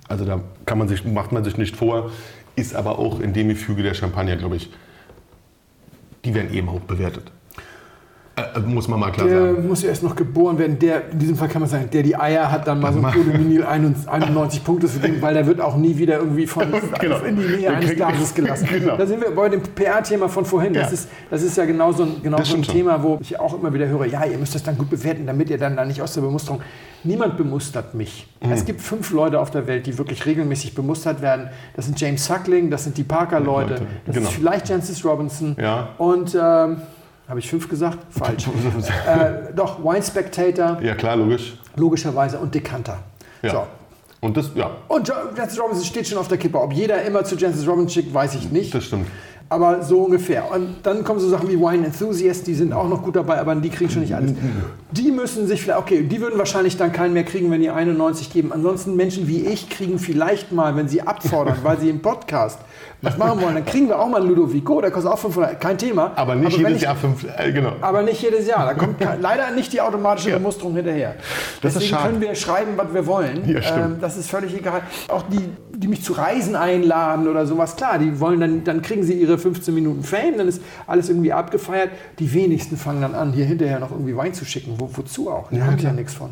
Also 0.08 0.26
da 0.26 0.42
kann 0.66 0.78
man 0.78 0.88
sich, 0.88 1.04
macht 1.06 1.32
man 1.32 1.44
sich 1.44 1.58
nicht 1.58 1.76
vor, 1.76 2.12
ist 2.56 2.76
aber 2.76 3.00
auch 3.00 3.20
in 3.20 3.34
dem 3.34 3.48
Gefüge 3.50 3.84
der 3.84 3.94
Champagner, 3.94 4.36
glaube 4.36 4.58
ich, 4.58 4.72
die 6.26 6.36
werden 6.36 6.54
eben 6.54 6.72
hoch 6.72 6.82
bewertet. 6.82 7.32
Äh, 8.56 8.60
muss 8.62 8.88
man 8.88 9.00
mal 9.00 9.12
klar 9.12 9.28
Der 9.28 9.42
sagen. 9.54 9.68
muss 9.68 9.82
ja 9.84 9.90
erst 9.90 10.04
noch 10.04 10.16
geboren 10.16 10.58
werden. 10.58 10.78
Der, 10.80 11.10
in 11.12 11.20
diesem 11.20 11.36
Fall 11.36 11.48
kann 11.48 11.62
man 11.62 11.70
sagen, 11.70 11.90
der 11.92 12.04
die 12.04 12.16
Eier 12.16 12.52
hat, 12.52 12.68
dann 12.68 12.80
mal 12.80 12.92
so 12.94 13.00
ein 13.00 13.12
Polyminil 13.12 13.64
91 13.64 14.64
Punkte 14.64 14.88
zu 14.88 15.00
geben, 15.00 15.22
weil 15.22 15.34
der 15.34 15.46
wird 15.46 15.62
auch 15.62 15.76
nie 15.78 15.98
wieder 15.98 16.18
irgendwie 16.20 16.48
von 16.48 16.66
Genau. 17.00 17.20
in 17.20 17.36
die 17.38 17.44
Nähe 17.44 17.58
Der 17.62 17.78
eines 17.78 17.96
Glases 17.96 18.34
gelassen. 18.34 18.68
Genau. 18.72 18.98
Da 18.98 19.06
sind 19.06 19.22
wir 19.22 19.32
bei 19.32 19.50
dem 19.50 19.62
PR-Thema 19.62 20.30
von 20.30 20.46
vorhin. 20.46 20.74
Das, 20.74 20.88
Ja. 20.88 20.94
ist, 20.94 21.10
das 21.30 21.44
ist 21.44 21.58
ja 21.58 21.66
genau 21.66 21.92
so 21.92 22.04
ein, 22.04 22.22
genau 22.24 22.38
Das 22.38 22.50
so 22.50 22.56
ein. 22.56 22.64
Thema, 22.64 23.02
wo 23.04 23.18
ich 23.22 23.40
auch 23.40 23.54
immer 23.60 23.74
wieder 23.74 23.88
höre, 23.88 24.06
ja, 24.06 24.24
ihr 24.26 24.38
müsst 24.38 24.56
das 24.56 24.64
dann 24.64 24.78
gut 24.78 24.90
bewerten, 24.90 25.26
damit 25.26 25.50
ihr 25.50 25.58
dann 25.58 25.76
da 25.76 25.86
nicht 25.86 26.02
aus 26.02 26.14
der 26.14 26.22
Bemusterung... 26.22 26.62
Niemand 27.04 27.38
bemustert 27.38 27.94
mich. 27.94 28.28
Mhm. 28.44 28.52
Es 28.52 28.66
gibt 28.66 28.82
fünf 28.82 29.12
Leute 29.12 29.40
auf 29.40 29.52
der 29.52 29.68
Welt, 29.68 29.86
die 29.88 29.98
wirklich 29.98 30.26
regelmäßig 30.26 30.76
bemustert 30.76 31.22
werden. 31.22 31.50
Das 31.76 31.86
sind 31.86 32.00
James 32.00 32.26
Suckling, 32.26 32.70
das 32.70 32.84
sind 32.84 32.98
die 32.98 33.04
Parker-Leute, 33.04 33.70
Leute, 33.76 33.88
das 34.06 34.16
genau. 34.16 34.28
ist 34.28 34.36
vielleicht 34.36 34.68
Jancis 34.70 35.06
Robinson 35.06 35.56
Ja. 35.60 35.90
und... 35.98 36.38
Ähm, 36.42 36.78
habe 37.30 37.40
ich 37.40 37.50
fünf 37.50 37.70
gesagt? 37.70 38.00
Falsch. 38.10 38.48
äh, 39.08 39.54
doch, 39.56 39.84
Wine 39.84 40.02
Spectator, 40.04 40.82
Ja, 40.82 40.96
klar, 40.96 41.16
logisch. 41.16 41.54
logischerweise, 41.76 42.40
und 42.40 42.54
Decanter. 42.54 43.00
Ja. 43.42 43.52
So. 43.52 43.68
Und 44.22 44.36
das, 44.36 44.50
ja, 44.56 44.72
Und 44.90 45.08
Jancis 45.38 45.62
Robinson 45.62 45.86
steht 45.86 46.08
schon 46.08 46.18
auf 46.18 46.28
der 46.28 46.38
Kippe. 46.38 46.60
Ob 46.60 46.74
jeder 46.74 47.02
immer 47.04 47.24
zu 47.24 47.36
Jancis 47.36 47.66
Robinson 47.66 47.90
schickt, 47.90 48.14
weiß 48.14 48.36
ich 48.36 48.52
nicht. 48.52 48.74
das 48.74 48.84
stimmt. 48.86 49.08
Aber 49.52 49.82
so 49.84 50.04
ungefähr. 50.04 50.52
Und 50.52 50.76
dann 50.84 51.04
kommen 51.04 51.20
so 51.20 51.28
Sachen 51.28 51.50
wie 51.50 51.58
Wine 51.60 51.88
Enthusiast, 51.88 52.46
die 52.46 52.54
sind 52.54 52.72
auch 52.72 52.88
noch 52.88 53.02
gut 53.02 53.16
dabei, 53.16 53.40
aber 53.40 53.56
die 53.56 53.70
kriegen 53.70 53.90
schon 53.90 54.02
nicht 54.04 54.14
alles. 54.16 54.34
Die 54.92 55.12
müssen 55.12 55.48
sich 55.48 55.64
vielleicht, 55.64 55.80
okay, 55.80 56.04
die 56.04 56.22
würden 56.22 56.38
wahrscheinlich 56.38 56.78
dann 56.78 56.92
keinen 56.92 57.14
mehr 57.14 57.24
kriegen, 57.24 57.50
wenn 57.50 57.60
die 57.62 57.72
91 57.72 58.32
geben. 58.32 58.54
Ansonsten 58.54 58.96
Menschen 58.96 59.28
wie 59.28 59.46
ich 59.48 59.68
kriegen 59.70 59.98
vielleicht 59.98 60.52
mal, 60.52 60.76
wenn 60.76 60.88
sie 60.88 61.02
abfordern, 61.02 61.58
weil 61.64 61.80
sie 61.80 61.90
im 61.90 62.00
Podcast 62.02 62.60
was 63.02 63.18
machen 63.18 63.42
wollen, 63.42 63.56
dann 63.56 63.66
kriegen 63.66 63.88
wir 63.88 63.98
auch 63.98 64.10
mal 64.10 64.20
einen 64.20 64.28
Ludovico, 64.30 64.82
der 64.82 64.92
kostet 64.92 65.12
auch 65.12 65.18
500, 65.18 65.60
kein 65.62 65.78
Thema. 65.78 66.12
Aber 66.16 66.36
nicht 66.36 66.58
wenn 66.58 66.66
jedes 66.66 66.78
ich- 66.78 66.82
Jahr 66.84 66.96
fünf, 66.98 67.26
äh, 67.38 67.52
genau. 67.54 67.72
aber 67.80 68.02
nicht 68.02 68.22
jedes 68.22 68.46
Jahr. 68.46 68.66
Da 68.66 68.74
kommt 68.74 68.96
leider 69.22 69.52
nicht 69.52 69.72
die 69.72 69.80
automatische 69.80 70.32
Bemusterung 70.32 70.76
hinterher. 70.76 71.16
Das 71.62 71.76
ist 71.76 71.84
Deswegen 71.84 72.04
können 72.04 72.22
wir 72.22 72.36
schreiben, 72.36 72.72
was 72.76 72.94
wir 72.94 73.08
wollen. 73.08 73.48
Ja. 73.50 73.86
Ähm, 73.86 73.96
das 74.02 74.18
ist 74.18 74.30
völlig 74.30 74.54
egal. 74.54 74.82
Auch 75.08 75.24
die, 75.32 75.50
die 75.74 75.88
mich 75.88 76.04
zu 76.04 76.12
Reisen 76.12 76.58
einladen 76.58 77.28
oder 77.30 77.46
sowas, 77.46 77.78
klar, 77.78 77.98
die 78.00 78.20
wollen 78.20 78.42
dann, 78.42 78.64
dann 78.66 78.82
kriegen 78.82 79.04
sie 79.04 79.14
ihre 79.14 79.38
15 79.40 79.74
Minuten 79.74 80.04
Fame, 80.04 80.38
dann 80.38 80.48
ist 80.48 80.62
alles 80.88 81.10
irgendwie 81.10 81.34
abgefeiert. 81.34 81.90
Die 82.20 82.34
wenigsten 82.34 82.78
fangen 82.78 83.02
dann 83.02 83.16
an, 83.16 83.34
hier 83.34 83.46
hinterher 83.46 83.80
noch 83.80 83.92
irgendwie 83.92 84.16
Wein 84.16 84.34
zu 84.34 84.46
schicken. 84.46 84.76
Wo, 84.78 84.90
wozu 84.94 85.30
auch? 85.30 85.50
Die 85.50 85.62
haben 85.62 85.78
ja 85.78 85.94
nichts 85.94 86.14
von. 86.14 86.32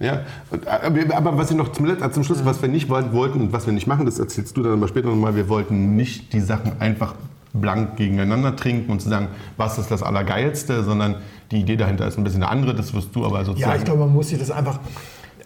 Ja, 0.00 0.22
äh, 0.52 1.12
aber 1.12 1.36
was 1.36 1.50
ich 1.50 1.56
noch 1.56 1.72
zum, 1.72 1.86
äh, 1.86 2.10
zum 2.10 2.24
Schluss, 2.24 2.44
was 2.44 2.62
wir 2.62 2.68
nicht 2.68 2.88
wollten 2.88 3.40
und 3.40 3.52
was 3.52 3.66
wir 3.66 3.72
nicht 3.72 3.86
machen, 3.86 4.06
das 4.06 4.18
erzählst 4.18 4.56
du 4.56 4.62
dann 4.62 4.74
aber 4.74 4.88
später 4.88 5.08
nochmal, 5.08 5.36
wir 5.36 5.48
wollten 5.48 5.96
nicht 5.96 6.32
die 6.32 6.40
Sachen 6.40 6.80
einfach 6.80 7.14
blank 7.52 7.96
gegeneinander 7.96 8.54
trinken 8.54 8.92
und 8.92 9.00
zu 9.00 9.08
sagen, 9.08 9.28
was 9.56 9.78
ist 9.78 9.90
das 9.90 10.02
Allergeilste, 10.02 10.84
sondern 10.84 11.16
die 11.50 11.60
Idee 11.60 11.76
dahinter 11.76 12.06
ist 12.06 12.18
ein 12.18 12.24
bisschen 12.24 12.42
eine 12.42 12.50
andere, 12.50 12.74
das 12.74 12.92
wirst 12.92 13.14
du 13.14 13.24
aber 13.24 13.44
sozusagen... 13.44 13.72
Ja, 13.72 13.78
ich 13.78 13.84
glaube, 13.84 14.00
man 14.00 14.12
muss 14.12 14.28
sich 14.28 14.38
das 14.38 14.50
einfach. 14.50 14.80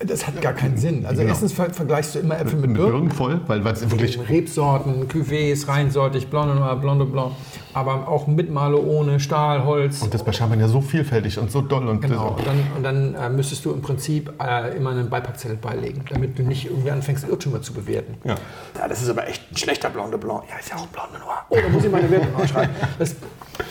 Das 0.06 0.26
hat 0.26 0.40
gar 0.40 0.54
keinen 0.54 0.78
Sinn. 0.78 1.04
Also 1.04 1.18
Genau. 1.20 1.30
erstens 1.32 1.52
ver 1.52 1.68
vergleichst 1.74 2.14
du 2.14 2.20
immer 2.20 2.40
Äpfel 2.40 2.58
mit 2.58 2.70
mit 2.70 2.78
Birnen. 2.78 2.92
Birnen 2.92 3.10
voll, 3.10 3.40
weil 3.46 3.62
weil 3.64 3.74
es 3.74 3.82
wirklich... 3.90 4.18
Rebsorten, 4.28 5.06
Cuvées, 5.08 5.68
reinsortig, 5.68 6.28
Blonde 6.28 6.54
Noir, 6.54 6.76
Blonde 6.76 7.04
Blanc, 7.04 7.32
aber 7.74 8.08
auch 8.08 8.26
mit 8.26 8.50
Malo 8.50 8.78
ohne, 8.80 9.20
Stahl, 9.20 9.64
Holz. 9.64 10.02
Und 10.02 10.12
das 10.14 10.22
bei 10.24 10.32
Champagner 10.32 10.68
so 10.68 10.80
vielfältig 10.80 11.38
und 11.38 11.50
so 11.50 11.60
doll. 11.60 11.88
Und 11.88 12.00
Genau, 12.00 12.36
und 12.36 12.46
dann, 12.46 12.60
und 12.76 12.82
dann 12.82 13.14
äh, 13.14 13.28
müsstest 13.30 13.64
du 13.64 13.72
im 13.72 13.80
Prinzip 13.82 14.32
äh, 14.42 14.76
immer 14.76 14.90
einen 14.90 15.08
Beipackzettel 15.10 15.56
beilegen, 15.56 16.04
damit 16.10 16.38
du 16.38 16.42
nicht 16.42 16.66
irgendwie 16.66 16.90
anfängst, 16.90 17.28
Irrtümer 17.28 17.62
zu 17.62 17.72
bewerten. 17.72 18.14
Ja. 18.24 18.36
Ja, 18.78 18.88
das 18.88 19.02
ist 19.02 19.08
aber 19.10 19.28
echt 19.28 19.42
ein 19.52 19.56
schlechter 19.56 19.90
Blonde 19.90 20.18
Blanc. 20.18 20.42
Ja, 20.50 20.56
ist 20.58 20.70
ja 20.70 20.76
auch 20.76 20.82
ein 20.82 20.88
Blonde 20.92 21.18
Noir. 21.18 21.42
Oh, 21.48 21.56
da 21.62 21.68
muss 21.68 21.84
ich 21.84 21.90
meine 21.92 22.10
Wertung 22.10 22.34
aufschreiben. 22.34 22.74
Das, 22.98 23.14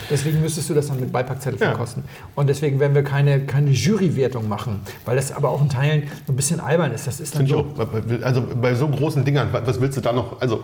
deswegen 0.10 0.42
müsstest 0.42 0.70
du 0.70 0.74
das 0.74 0.88
dann 0.88 1.00
mit 1.00 1.12
Beipackzettel 1.12 1.60
Ja. 1.60 1.68
verkosten. 1.70 2.04
Und 2.36 2.48
deswegen 2.48 2.80
werden 2.80 2.96
wir 2.96 3.04
keine, 3.04 3.42
keine 3.42 3.70
Jurywertung 3.72 4.48
machen, 4.48 4.82
weil 5.06 5.16
das 5.16 5.32
aber 5.32 5.50
auch 5.50 5.62
in 5.62 5.70
Teilen 5.70 6.04
ein 6.28 6.36
bisschen 6.36 6.60
albern 6.60 6.92
ist. 6.94 7.06
Das 7.08 7.20
ist 7.20 7.36
dann 7.36 7.46
so. 7.48 7.66
Also 8.24 8.44
bei 8.62 8.74
so 8.76 8.88
großen 8.88 9.24
Dingern, 9.26 9.50
was 9.52 9.80
willst 9.82 9.98
du 9.98 10.02
da 10.02 10.12
noch? 10.14 10.40
Also, 10.42 10.62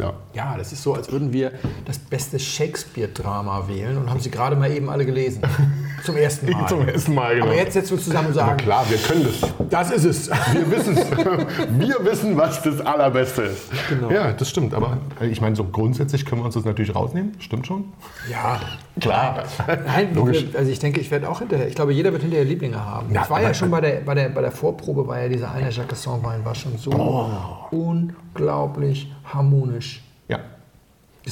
ja. 0.00 0.12
ja, 0.34 0.56
das 0.56 0.72
ist 0.72 0.82
so, 0.82 0.94
als 0.94 1.10
würden 1.12 1.32
wir 1.32 1.52
das 1.84 1.98
beste 1.98 2.38
Shakespeare-Drama 2.78 3.66
wählen 3.68 3.96
und 3.96 4.10
haben 4.10 4.20
sie 4.20 4.30
gerade 4.30 4.56
mal 4.56 4.70
eben 4.70 4.88
alle 4.88 5.04
gelesen. 5.04 5.42
Zum 6.04 6.16
ersten 6.16 6.48
Mal. 6.50 6.68
Zum 6.68 6.86
ersten 6.86 7.12
Mal, 7.14 7.34
genau. 7.34 7.46
Aber 7.46 7.56
jetzt 7.56 7.72
setzen 7.72 7.96
wir 7.96 8.02
zusammen 8.04 8.28
und 8.28 8.34
sagen, 8.34 8.56
klar, 8.56 8.86
wir 8.88 8.98
können 8.98 9.24
das. 9.26 9.50
das 9.68 9.90
ist 9.90 10.04
es. 10.04 10.30
Wir 10.52 10.70
wissen 10.70 10.96
es. 10.96 11.08
Wir 11.78 11.96
wissen, 12.04 12.36
was 12.36 12.62
das 12.62 12.80
Allerbeste 12.80 13.42
ist. 13.42 13.68
Genau. 13.88 14.10
Ja, 14.10 14.32
das 14.32 14.48
stimmt. 14.48 14.74
Aber 14.74 14.98
ich 15.20 15.40
meine, 15.40 15.56
so 15.56 15.64
grundsätzlich 15.64 16.24
können 16.24 16.40
wir 16.42 16.46
uns 16.46 16.54
das 16.54 16.64
natürlich 16.64 16.94
rausnehmen. 16.94 17.32
Stimmt 17.40 17.66
schon. 17.66 17.92
Ja, 18.30 18.60
Klar. 19.00 19.44
Nein, 19.86 20.14
Logisch. 20.14 20.44
also 20.56 20.70
ich 20.70 20.78
denke, 20.78 21.00
ich 21.00 21.10
werde 21.10 21.28
auch 21.28 21.40
hinterher. 21.40 21.66
Ich 21.68 21.74
glaube, 21.74 21.92
jeder 21.92 22.12
wird 22.12 22.22
hinterher 22.22 22.44
Lieblinge 22.44 22.84
haben. 22.84 23.12
Ja, 23.12 23.20
das 23.22 23.30
war 23.30 23.40
ja 23.40 23.46
aber- 23.48 23.54
schon 23.54 23.70
bei 23.70 23.80
der, 23.80 24.00
bei, 24.00 24.14
der, 24.14 24.28
bei 24.28 24.40
der 24.40 24.50
Vorprobe, 24.52 25.06
war 25.06 25.20
ja 25.20 25.28
dieser 25.28 25.50
eine 25.52 25.70
Jacques 25.70 26.06
Wein 26.06 26.44
war 26.44 26.54
schon 26.54 26.78
so 26.78 26.90
Oh. 26.92 27.76
unglaublich 27.76 29.12
harmonisch. 29.24 30.02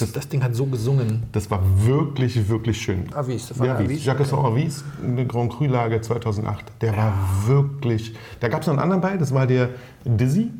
Ja. 0.01 0.07
Das, 0.07 0.13
das 0.13 0.29
Ding 0.29 0.43
hat 0.43 0.55
so 0.55 0.67
gesungen. 0.67 1.25
Das 1.33 1.51
war 1.51 1.61
wirklich, 1.85 2.49
wirklich 2.49 2.81
schön. 2.81 3.05
Avis, 3.15 3.49
das 3.49 3.59
war 3.59 3.67
Ja, 3.67 3.75
Avis. 3.77 3.87
Avis. 3.89 4.05
Jacques 4.05 4.33
Avis, 4.33 4.85
eine 5.03 5.27
Grand 5.27 5.53
Cru-Lage 5.53 6.01
2008. 6.01 6.65
Der 6.81 6.97
war 6.97 7.13
wirklich. 7.47 8.15
Da 8.41 8.49
gab 8.49 8.61
es 8.63 8.67
noch 8.67 8.75
einen 8.75 8.83
anderen 8.83 9.01
bei, 9.03 9.17
das 9.17 9.33
war 9.35 9.47
der 9.47 9.71
Dizzy. 10.05 10.51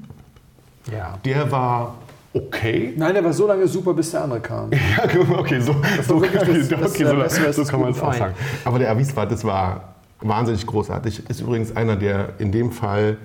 Ja. 0.93 1.19
Der 1.25 1.51
war 1.51 1.95
okay. 2.33 2.93
Nein, 2.97 3.15
der 3.15 3.25
war 3.25 3.33
so 3.33 3.47
lange 3.47 3.67
super, 3.67 3.95
bis 3.95 4.11
der 4.11 4.23
andere 4.25 4.41
kam. 4.41 4.71
Ja, 4.73 5.05
okay, 5.39 5.61
so, 5.61 5.75
so, 6.07 6.21
wirklich 6.21 6.69
das- 6.69 6.69
das, 6.81 6.91
okay, 6.93 7.03
äh, 7.05 7.53
so, 7.53 7.65
so 7.65 7.71
kann 7.71 7.81
man 7.81 7.91
es 7.93 8.01
auch 8.01 8.13
sagen. 8.15 8.35
Aber 8.65 8.79
der 8.79 8.91
Avis 8.91 9.15
war, 9.17 9.27
das 9.27 9.43
war 9.45 9.95
wahnsinnig 10.21 10.67
großartig. 10.67 11.29
Ist 11.29 11.41
übrigens 11.41 11.75
einer, 11.75 11.97
der 11.97 12.31
in 12.39 12.53
dem 12.53 12.71
Fall 12.73 13.17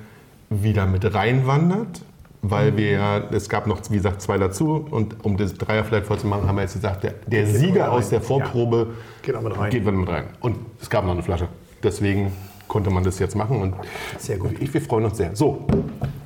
wieder 0.49 0.85
mit 0.85 1.13
reinwandert, 1.13 2.01
weil 2.41 2.75
wir 2.77 2.91
ja, 2.91 3.17
es 3.31 3.49
gab 3.49 3.67
noch, 3.67 3.79
wie 3.89 3.97
gesagt, 3.97 4.21
zwei 4.21 4.37
dazu 4.37 4.85
und 4.89 5.23
um 5.23 5.37
das 5.37 5.53
Dreier 5.53 5.83
vielleicht 5.83 6.07
vorzumachen, 6.07 6.47
haben 6.47 6.55
wir 6.55 6.63
jetzt 6.63 6.73
gesagt, 6.73 7.03
der, 7.03 7.13
der 7.27 7.43
Geht 7.43 7.55
Sieger 7.55 7.91
aus 7.91 8.09
der 8.09 8.21
Vorprobe 8.21 8.87
Geht 9.21 9.35
auch 9.35 9.41
mit 9.41 9.57
rein. 9.57 9.69
geht 9.69 9.85
mit 9.85 10.07
rein. 10.09 10.25
Und 10.39 10.57
es 10.81 10.89
gab 10.89 11.03
noch 11.05 11.11
eine 11.11 11.21
Flasche. 11.23 11.47
Deswegen 11.83 12.31
konnte 12.67 12.89
man 12.89 13.03
das 13.03 13.19
jetzt 13.19 13.35
machen 13.35 13.61
und 13.61 13.75
Sehr 14.17 14.37
gut. 14.37 14.59
Ich, 14.59 14.73
wir 14.73 14.81
freuen 14.81 15.05
uns 15.05 15.17
sehr. 15.17 15.35
So, 15.35 15.67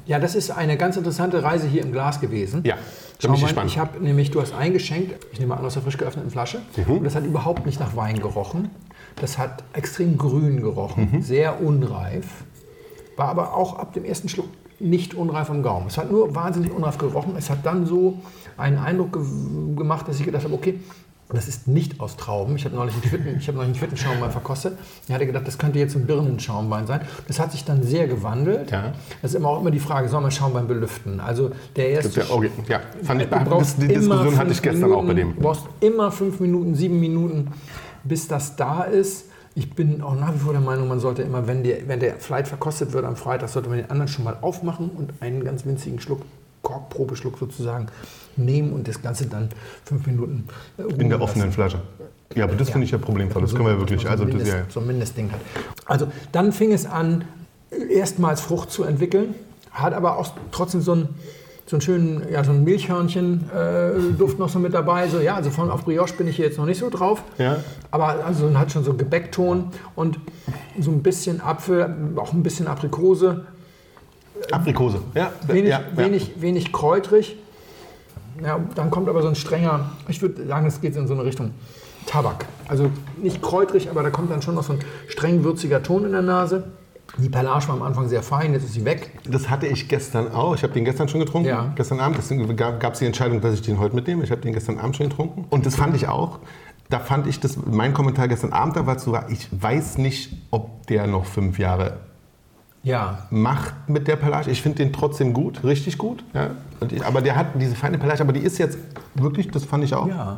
Ja, 0.05 0.19
das 0.19 0.35
ist 0.35 0.51
eine 0.51 0.77
ganz 0.77 0.95
interessante 0.95 1.41
Reise 1.43 1.67
hier 1.67 1.81
im 1.83 1.91
Glas 1.91 2.21
gewesen. 2.21 2.61
ja, 2.63 2.75
Schau 3.19 3.29
mal, 3.29 3.39
gespannt. 3.41 3.71
ich 3.71 3.79
habe 3.79 4.01
nämlich, 4.03 4.29
du 4.31 4.41
hast 4.41 4.53
eingeschenkt, 4.53 5.25
ich 5.31 5.39
nehme 5.39 5.57
an 5.57 5.65
aus 5.65 5.73
der 5.73 5.81
frisch 5.83 5.97
geöffneten 5.97 6.29
Flasche, 6.31 6.59
Mhm. 6.77 6.97
und 6.97 7.03
das 7.03 7.15
hat 7.15 7.25
überhaupt 7.25 7.65
nicht 7.65 7.79
nach 7.79 7.95
Wein 7.95 8.19
gerochen. 8.19 8.69
Das 9.19 9.37
hat 9.37 9.63
extrem 9.73 10.17
grün 10.17 10.61
gerochen, 10.61 11.09
Mhm. 11.13 11.21
sehr 11.21 11.61
unreif, 11.61 12.25
war 13.17 13.29
aber 13.29 13.55
auch 13.55 13.79
ab 13.79 13.93
dem 13.93 14.03
ersten 14.05 14.29
Schluck 14.29 14.47
nicht 14.79 15.13
unreif 15.13 15.49
am 15.49 15.63
Gaumen. 15.63 15.87
Es 15.87 15.97
hat 15.97 16.11
nur 16.11 16.35
wahnsinnig 16.35 16.71
unreif 16.71 16.97
gerochen. 16.97 17.35
Es 17.37 17.49
hat 17.49 17.65
dann 17.65 17.85
so 17.85 18.19
einen 18.57 18.77
Eindruck 18.77 19.13
ge 19.13 19.23
gemacht, 19.75 20.07
dass 20.07 20.19
ich 20.19 20.25
gedacht 20.25 20.43
habe, 20.43 20.53
okay, 20.53 20.79
das 21.29 21.47
ist 21.47 21.67
nicht 21.67 21.99
aus 21.99 22.17
Trauben. 22.17 22.55
Ich 22.55 22.65
habe 22.65 22.75
neulich 22.75 22.93
einen 22.93 23.01
Quitten, 23.01 23.37
ich 23.39 23.47
habe 23.47 23.57
neulich 23.57 23.81
einen 23.81 24.31
verkostet. 24.31 24.77
Ich 25.07 25.13
hatte 25.13 25.25
gedacht, 25.25 25.47
das 25.47 25.57
könnte 25.57 25.79
jetzt 25.79 25.95
ein 25.95 26.05
Birnenschaumwein 26.05 26.85
sein. 26.85 27.01
Das 27.27 27.39
hat 27.39 27.51
sich 27.51 27.65
dann 27.65 27.81
sehr 27.81 28.07
gewandelt. 28.07 28.69
Ja. 28.69 28.93
Das 29.21 29.31
ist 29.31 29.35
immer 29.35 29.49
auch 29.49 29.61
immer 29.61 29.71
die 29.71 29.79
Frage, 29.79 30.07
soll 30.07 30.21
man 30.21 30.29
Schaumwein 30.29 30.67
belüften? 30.67 31.19
Also 31.19 31.51
der 31.75 31.89
erste 31.89 32.21
Ja, 32.21 32.27
okay, 32.29 32.51
ja, 32.67 32.79
fand 33.01 33.23
ich, 33.23 33.29
das, 33.29 33.75
die 33.75 33.87
Diskussion 33.87 34.37
hatte 34.37 34.51
ich 34.51 34.61
gestern 34.61 34.93
auch 34.93 35.01
bei 35.03 35.13
Minuten, 35.13 35.29
dem. 35.31 35.35
Du 35.35 35.41
brauchst 35.41 35.63
immer 35.79 36.11
fünf 36.11 36.39
Minuten, 36.39 36.75
sieben 36.75 36.99
Minuten, 36.99 37.47
bis 38.03 38.27
das 38.27 38.55
da 38.55 38.83
ist. 38.83 39.25
Ich 39.57 39.73
bin 39.73 40.01
auch 40.01 40.15
nach 40.15 40.33
wie 40.33 40.39
vor 40.39 40.51
der 40.51 40.61
Meinung, 40.61 40.87
man 40.89 40.99
sollte 40.99 41.21
immer, 41.21 41.47
wenn 41.47 41.63
der, 41.63 41.87
wenn 41.87 42.01
der 42.01 42.15
Flight 42.17 42.47
verkostet 42.47 42.91
wird 42.91 43.05
am 43.05 43.15
Freitag, 43.15 43.47
sollte 43.49 43.69
man 43.69 43.77
den 43.77 43.89
anderen 43.89 44.09
schon 44.09 44.25
mal 44.25 44.37
aufmachen 44.41 44.89
und 44.89 45.13
einen 45.21 45.45
ganz 45.45 45.65
winzigen 45.65 45.99
Schluck, 46.01 46.21
Korkprobeschluck 46.61 47.37
sozusagen, 47.37 47.87
nehmen 48.35 48.73
und 48.73 48.87
das 48.87 49.01
Ganze 49.01 49.27
dann 49.27 49.49
fünf 49.85 50.05
Minuten 50.07 50.45
äh, 50.77 50.81
In 51.01 51.07
der 51.09 51.21
offenen. 51.21 51.51
Flasche. 51.53 51.79
Ja, 52.35 52.43
aber 52.45 52.55
das 52.55 52.67
Ja. 52.67 52.73
finde 52.73 52.85
ich 52.85 52.91
ja 52.91 52.97
problemvoll. 52.97 53.43
Das 53.43 53.51
So- 53.51 53.57
können 53.57 53.69
wir 53.69 53.73
dass 53.73 53.81
wirklich. 53.81 54.03
man 54.03 54.11
Also, 54.11 54.23
so, 54.25 54.29
ein 54.31 54.39
das, 54.39 54.47
ja, 54.47 54.53
Mindest, 54.55 54.73
so 54.73 54.79
ein 54.81 54.87
Mindestding 54.87 55.31
hat. 55.31 55.39
Also 55.85 56.07
dann 56.33 56.51
fing 56.51 56.73
es 56.73 56.85
an, 56.85 57.23
erstmals 57.89 58.41
Frucht 58.41 58.71
zu 58.71 58.83
entwickeln, 58.83 59.35
hat 59.71 59.93
aber 59.93 60.17
auch 60.17 60.33
trotzdem 60.51 60.81
so 60.81 60.91
einen, 60.93 61.09
so 61.67 61.75
einen 61.75 61.81
schönen, 61.81 62.21
ja, 62.31 62.43
so 62.43 62.51
einen 62.51 62.63
Milchhörnchen-Duft 62.63 64.37
noch 64.37 64.49
so 64.49 64.59
mit 64.59 64.73
dabei. 64.73 65.07
So, 65.07 65.19
ja, 65.19 65.35
also 65.35 65.49
von 65.49 65.71
auf 65.71 65.83
Brioche 65.83 66.13
bin 66.13 66.27
ich 66.27 66.35
hier 66.35 66.45
jetzt 66.45 66.57
noch 66.57 66.65
nicht 66.65 66.79
so 66.79 66.89
drauf. 66.89 67.23
Ja. 67.37 67.57
Aber 67.89 68.23
also 68.25 68.55
hat 68.57 68.71
schon 68.71 68.83
so 68.83 68.93
Gebäckton 68.93 69.71
und 69.95 70.19
so 70.79 70.91
ein 70.91 71.01
bisschen 71.01 71.41
Apfel, 71.41 72.13
auch 72.17 72.33
ein 72.33 72.43
bisschen 72.43 72.67
Aprikose. 72.67 73.45
Aprikose. 74.51 74.99
Ja, 75.15 75.31
Wenig, 75.47 75.69
ja, 75.69 75.79
ja. 75.79 75.97
wenig, 75.97 76.33
wenig 76.39 76.71
kräutrig. 76.71 77.37
Ja, 78.43 78.59
dann 78.75 78.91
kommt 78.91 79.07
aber 79.07 79.21
so 79.21 79.29
ein 79.29 79.35
strenger, 79.35 79.91
ich 80.07 80.21
würde 80.21 80.45
sagen, 80.45 80.67
es 80.67 80.81
geht 80.81 80.95
in 80.95 81.07
so 81.07 81.13
eine 81.13 81.23
Richtung 81.23 81.51
Tabak. 82.05 82.45
Also 82.67 82.91
nicht 83.21 83.41
kräutrig, 83.41 83.89
aber 83.89 84.03
da 84.03 84.09
kommt 84.09 84.29
dann 84.29 84.41
schon 84.41 84.55
noch 84.55 84.63
so 84.63 84.73
ein 84.73 84.79
streng 85.07 85.43
würziger 85.43 85.81
Ton 85.81 86.05
in 86.05 86.11
der 86.11 86.21
Nase. 86.21 86.65
Die 87.17 87.29
Perlage 87.29 87.67
war 87.69 87.75
am 87.75 87.81
Anfang 87.83 88.09
sehr 88.09 88.21
fein, 88.21 88.53
jetzt 88.53 88.63
ist 88.65 88.73
sie 88.73 88.83
weg. 88.85 89.11
Das 89.29 89.49
hatte 89.49 89.67
ich 89.67 89.87
gestern 89.87 90.31
auch. 90.33 90.55
Ich 90.55 90.63
habe 90.63 90.73
den 90.73 90.83
gestern 90.85 91.07
schon 91.07 91.21
getrunken. 91.21 91.47
Ja. 91.47 91.71
Gestern 91.75 91.99
Abend. 91.99 92.17
Deswegen 92.17 92.55
gab 92.57 92.93
es 92.93 92.99
die 92.99 93.05
Entscheidung, 93.05 93.39
dass 93.41 93.53
ich 93.53 93.61
den 93.61 93.79
heute 93.79 93.95
mitnehme. 93.95 94.23
Ich 94.23 94.31
habe 94.31 94.41
den 94.41 94.53
gestern 94.53 94.79
Abend 94.79 94.97
schon 94.97 95.09
getrunken. 95.09 95.45
Und 95.49 95.65
das 95.65 95.75
fand 95.75 95.95
ich 95.95 96.07
auch. 96.07 96.39
Da 96.89 96.99
fand 96.99 97.25
ich 97.27 97.39
das, 97.39 97.57
mein 97.65 97.93
Kommentar 97.93 98.27
gestern 98.27 98.53
Abend 98.53 98.75
dazu 98.75 99.11
war, 99.11 99.29
ich 99.31 99.47
weiß 99.51 99.97
nicht, 99.97 100.33
ob 100.51 100.85
der 100.87 101.07
noch 101.07 101.25
fünf 101.25 101.57
Jahre 101.57 101.97
Ja, 102.83 103.25
macht 103.31 103.73
mit 103.87 104.07
der 104.07 104.17
Perlage. 104.17 104.51
Ich 104.51 104.61
finde 104.61 104.83
den 104.83 104.93
trotzdem 104.93 105.33
gut, 105.33 105.63
richtig 105.63 105.97
gut. 105.97 106.23
Ja. 106.33 106.51
Ich, 106.91 107.03
aber 107.03 107.21
der 107.21 107.35
hat 107.37 107.47
diese 107.55 107.75
feine 107.75 107.97
Perlage, 107.97 108.21
aber 108.21 108.33
die 108.33 108.41
ist 108.41 108.59
jetzt 108.59 108.77
wirklich, 109.15 109.49
das 109.49 109.63
fand 109.63 109.83
ich 109.83 109.95
auch. 109.95 110.07
ja. 110.07 110.35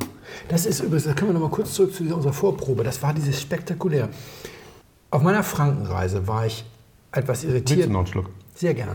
Das 0.48 0.66
ist 0.66 0.82
übrigens, 0.82 1.06
da 1.06 1.14
können 1.14 1.32
wir 1.32 1.34
noch 1.34 1.50
mal 1.50 1.50
kurz 1.50 1.74
zurück 1.74 1.94
zu 1.94 2.04
dieser, 2.04 2.16
unserer 2.16 2.34
Vorprobe. 2.34 2.84
Das 2.84 3.02
war 3.02 3.14
dieses 3.14 3.42
spektakulär. 3.42 4.08
Auf 5.12 5.22
meiner 5.24 5.44
Frankenreise 5.44 6.28
war 6.28 6.46
ich 6.46 6.66
etwas 7.12 7.44
Willst 7.44 7.56
irritiert. 7.56 7.88
du 7.88 7.92
noch 7.94 8.00
einen 8.00 8.08
Schluck? 8.08 8.30
Sehr 8.56 8.74
gerne. 8.74 8.92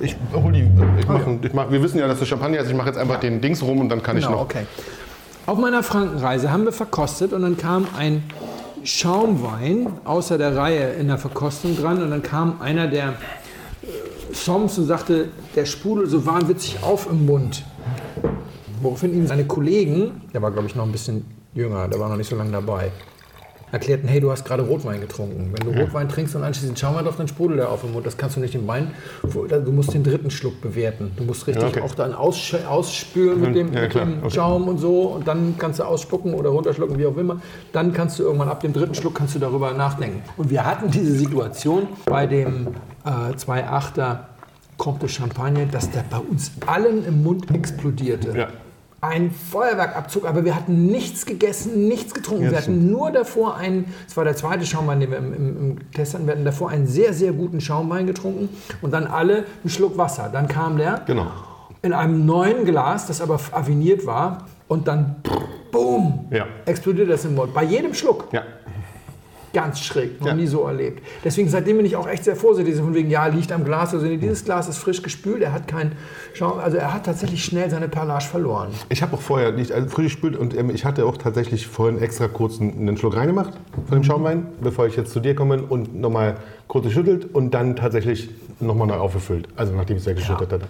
Ich 0.00 0.16
hol 0.32 0.52
die. 0.52 0.68
Ich 0.98 1.06
mach, 1.06 1.20
ich 1.42 1.52
mach, 1.52 1.70
wir 1.70 1.82
wissen 1.82 1.98
ja, 1.98 2.08
dass 2.08 2.18
du 2.18 2.24
Champagner 2.26 2.58
ist. 2.58 2.70
Ich 2.70 2.76
mache 2.76 2.88
jetzt 2.88 2.98
einfach 2.98 3.20
den 3.20 3.40
Dings 3.40 3.62
rum 3.62 3.80
und 3.80 3.88
dann 3.88 4.02
kann 4.02 4.16
ich 4.16 4.24
Genau, 4.24 4.38
noch. 4.38 4.44
okay. 4.44 4.66
Auf 5.46 5.58
meiner 5.58 5.82
Frankenreise 5.82 6.50
haben 6.50 6.64
wir 6.64 6.72
verkostet 6.72 7.32
und 7.34 7.42
dann 7.42 7.56
kam 7.58 7.86
ein 7.96 8.24
Schaumwein 8.82 9.86
außer 10.04 10.38
der 10.38 10.56
Reihe 10.56 10.92
in 10.94 11.06
der 11.08 11.18
Verkostung 11.18 11.76
dran 11.76 12.02
und 12.02 12.10
dann 12.10 12.22
kam 12.22 12.60
einer 12.62 12.86
der 12.86 13.10
äh, 13.10 13.86
Soms 14.32 14.78
und 14.78 14.86
sagte, 14.86 15.28
der 15.54 15.66
sprudelt 15.66 16.10
so 16.10 16.24
wahnwitzig 16.26 16.78
auf 16.82 17.06
im 17.10 17.26
Mund. 17.26 17.62
Woraufhin 18.80 19.14
ihm 19.14 19.26
seine 19.26 19.44
Kollegen, 19.44 20.22
der 20.32 20.40
war 20.42 20.50
glaube 20.50 20.66
ich 20.66 20.74
noch 20.74 20.84
ein 20.84 20.92
bisschen 20.92 21.24
jünger, 21.54 21.88
der 21.88 22.00
war 22.00 22.08
noch 22.08 22.16
nicht 22.16 22.28
so 22.28 22.36
lange 22.36 22.50
dabei, 22.52 22.90
erklärten, 23.74 24.08
hey, 24.08 24.20
du 24.20 24.30
hast 24.30 24.44
gerade 24.44 24.62
Rotwein 24.62 25.00
getrunken. 25.00 25.52
Wenn 25.52 25.72
du 25.72 25.78
Rotwein 25.80 26.08
trinkst 26.08 26.34
und 26.36 26.44
anschließend 26.44 26.78
Schaumwein 26.78 27.04
dann 27.04 27.28
sprudelt 27.28 27.60
er 27.60 27.70
auf 27.70 27.84
im 27.84 27.92
Mund. 27.92 28.06
Das 28.06 28.16
kannst 28.16 28.36
du 28.36 28.40
nicht 28.40 28.54
im 28.54 28.66
Wein. 28.66 28.92
Du 29.22 29.72
musst 29.72 29.92
den 29.92 30.04
dritten 30.04 30.30
Schluck 30.30 30.60
bewerten. 30.60 31.12
Du 31.16 31.24
musst 31.24 31.46
richtig 31.46 31.62
Ja, 31.62 31.68
okay. 31.68 31.80
auch 31.80 31.94
dann 31.94 32.14
aussch 32.14 32.54
ausspülen 32.54 33.40
mit 33.40 33.54
dem, 33.54 33.72
Ja, 33.72 33.86
klar, 33.88 34.06
okay. 34.22 34.34
Schaum 34.34 34.68
und 34.68 34.78
so 34.78 35.02
und 35.02 35.28
dann 35.28 35.56
kannst 35.58 35.80
du 35.80 35.84
ausspucken 35.84 36.34
oder 36.34 36.50
runterschlucken, 36.50 36.98
wie 36.98 37.06
auch 37.06 37.16
immer. 37.16 37.40
Dann 37.72 37.92
kannst 37.92 38.18
du 38.18 38.22
irgendwann 38.22 38.48
ab 38.48 38.60
dem 38.60 38.72
dritten 38.72 38.94
Schluck 38.94 39.14
kannst 39.16 39.34
du 39.34 39.38
darüber 39.38 39.72
nachdenken. 39.72 40.22
Und 40.36 40.50
wir 40.50 40.64
hatten 40.64 40.90
diese 40.90 41.12
Situation 41.12 41.88
bei 42.06 42.26
dem 42.26 42.68
äh, 43.04 43.08
2,8er 43.34 44.18
Comte 44.76 45.06
de 45.06 45.08
Champagne, 45.08 45.66
dass 45.66 45.90
der 45.90 46.04
bei 46.08 46.18
uns 46.18 46.52
allen 46.66 47.04
im 47.04 47.22
Mund 47.22 47.52
explodierte. 47.54 48.36
Ja. 48.36 48.48
Ein 49.06 49.30
Feuerwerkabzug, 49.30 50.24
aber 50.26 50.44
wir 50.46 50.54
hatten 50.56 50.86
nichts 50.86 51.26
gegessen, 51.26 51.88
nichts 51.88 52.14
getrunken. 52.14 52.50
Wir 52.50 52.56
hatten 52.56 52.90
nur 52.90 53.10
davor 53.10 53.56
einen, 53.56 53.92
das 54.06 54.16
war 54.16 54.24
der 54.24 54.34
zweite 54.34 54.64
Schaumwein, 54.64 55.00
den 55.00 55.10
wir 55.10 55.18
im, 55.18 55.34
im, 55.34 55.56
im 55.58 55.90
Test 55.92 56.14
hatten, 56.14 56.26
wir 56.26 56.32
hatten 56.32 56.44
davor 56.44 56.70
einen 56.70 56.86
sehr, 56.86 57.12
sehr 57.12 57.32
guten 57.32 57.60
Schaumwein 57.60 58.06
getrunken 58.06 58.48
und 58.80 58.92
dann 58.92 59.06
alle 59.06 59.44
einen 59.62 59.68
Schluck 59.70 59.98
Wasser. 59.98 60.30
Dann 60.32 60.48
kam 60.48 60.78
der 60.78 61.02
Genau. 61.06 61.26
in 61.82 61.92
einem 61.92 62.24
neuen 62.24 62.64
Glas, 62.64 63.06
das 63.06 63.20
aber 63.20 63.38
aviniert 63.52 64.06
war 64.06 64.46
und 64.68 64.88
dann 64.88 65.16
boom, 65.70 66.26
Ja. 66.30 66.46
explodiert 66.64 67.10
das 67.10 67.24
im 67.26 67.34
Mund. 67.34 67.52
Bei 67.52 67.62
jedem 67.64 67.92
Schluck. 67.92 68.28
Ja. 68.32 68.42
Ganz 69.54 69.80
schräg, 69.80 70.20
noch 70.20 70.26
Ja. 70.26 70.34
nie 70.34 70.46
so 70.46 70.66
erlebt. 70.66 71.02
Deswegen 71.24 71.48
seitdem 71.48 71.78
bin 71.78 71.86
ich 71.86 71.96
auch 71.96 72.06
echt 72.06 72.24
sehr 72.24 72.36
vorsichtig. 72.36 72.76
Von 72.76 72.92
wegen, 72.92 73.08
ja, 73.08 73.26
liegt 73.26 73.52
am 73.52 73.64
Glas. 73.64 73.94
Also 73.94 74.06
dieses 74.06 74.44
Glas 74.44 74.68
ist 74.68 74.78
frisch 74.78 75.02
gespült. 75.02 75.42
Er 75.42 75.52
hat 75.52 75.68
keinen 75.68 75.92
Schaum. 76.34 76.58
Also 76.58 76.76
er 76.76 76.92
hat 76.92 77.06
tatsächlich 77.06 77.44
schnell 77.44 77.70
seine 77.70 77.88
Perlage 77.88 78.24
verloren. 78.24 78.68
Ich 78.88 79.02
habe 79.02 79.16
auch 79.16 79.20
vorher 79.20 79.52
nicht 79.52 79.72
also 79.72 79.88
frisch 79.88 80.04
gespült 80.14 80.36
und 80.36 80.56
ähm, 80.56 80.70
ich 80.70 80.84
hatte 80.84 81.06
auch 81.06 81.16
tatsächlich 81.16 81.66
vorhin 81.66 82.00
extra 82.02 82.28
kurz 82.28 82.60
einen, 82.60 82.96
Schluck 82.96 83.16
reingemacht 83.16 83.54
von 83.88 83.98
dem 83.98 84.04
Schaumwein, 84.04 84.46
bevor 84.60 84.86
ich 84.86 84.96
jetzt 84.96 85.12
zu 85.12 85.20
dir 85.20 85.34
komme 85.34 85.62
und 85.62 85.94
nochmal 85.94 86.36
kurz 86.66 86.84
geschüttelt 86.84 87.32
und 87.32 87.52
dann 87.52 87.76
tatsächlich 87.76 88.28
nochmal 88.60 88.88
neu 88.88 88.96
aufgefüllt. 88.96 89.48
Also 89.56 89.72
nachdem 89.72 89.96
ich 89.96 90.02
es 90.02 90.08
weggeschüttet 90.08 90.52
hatte. 90.52 90.66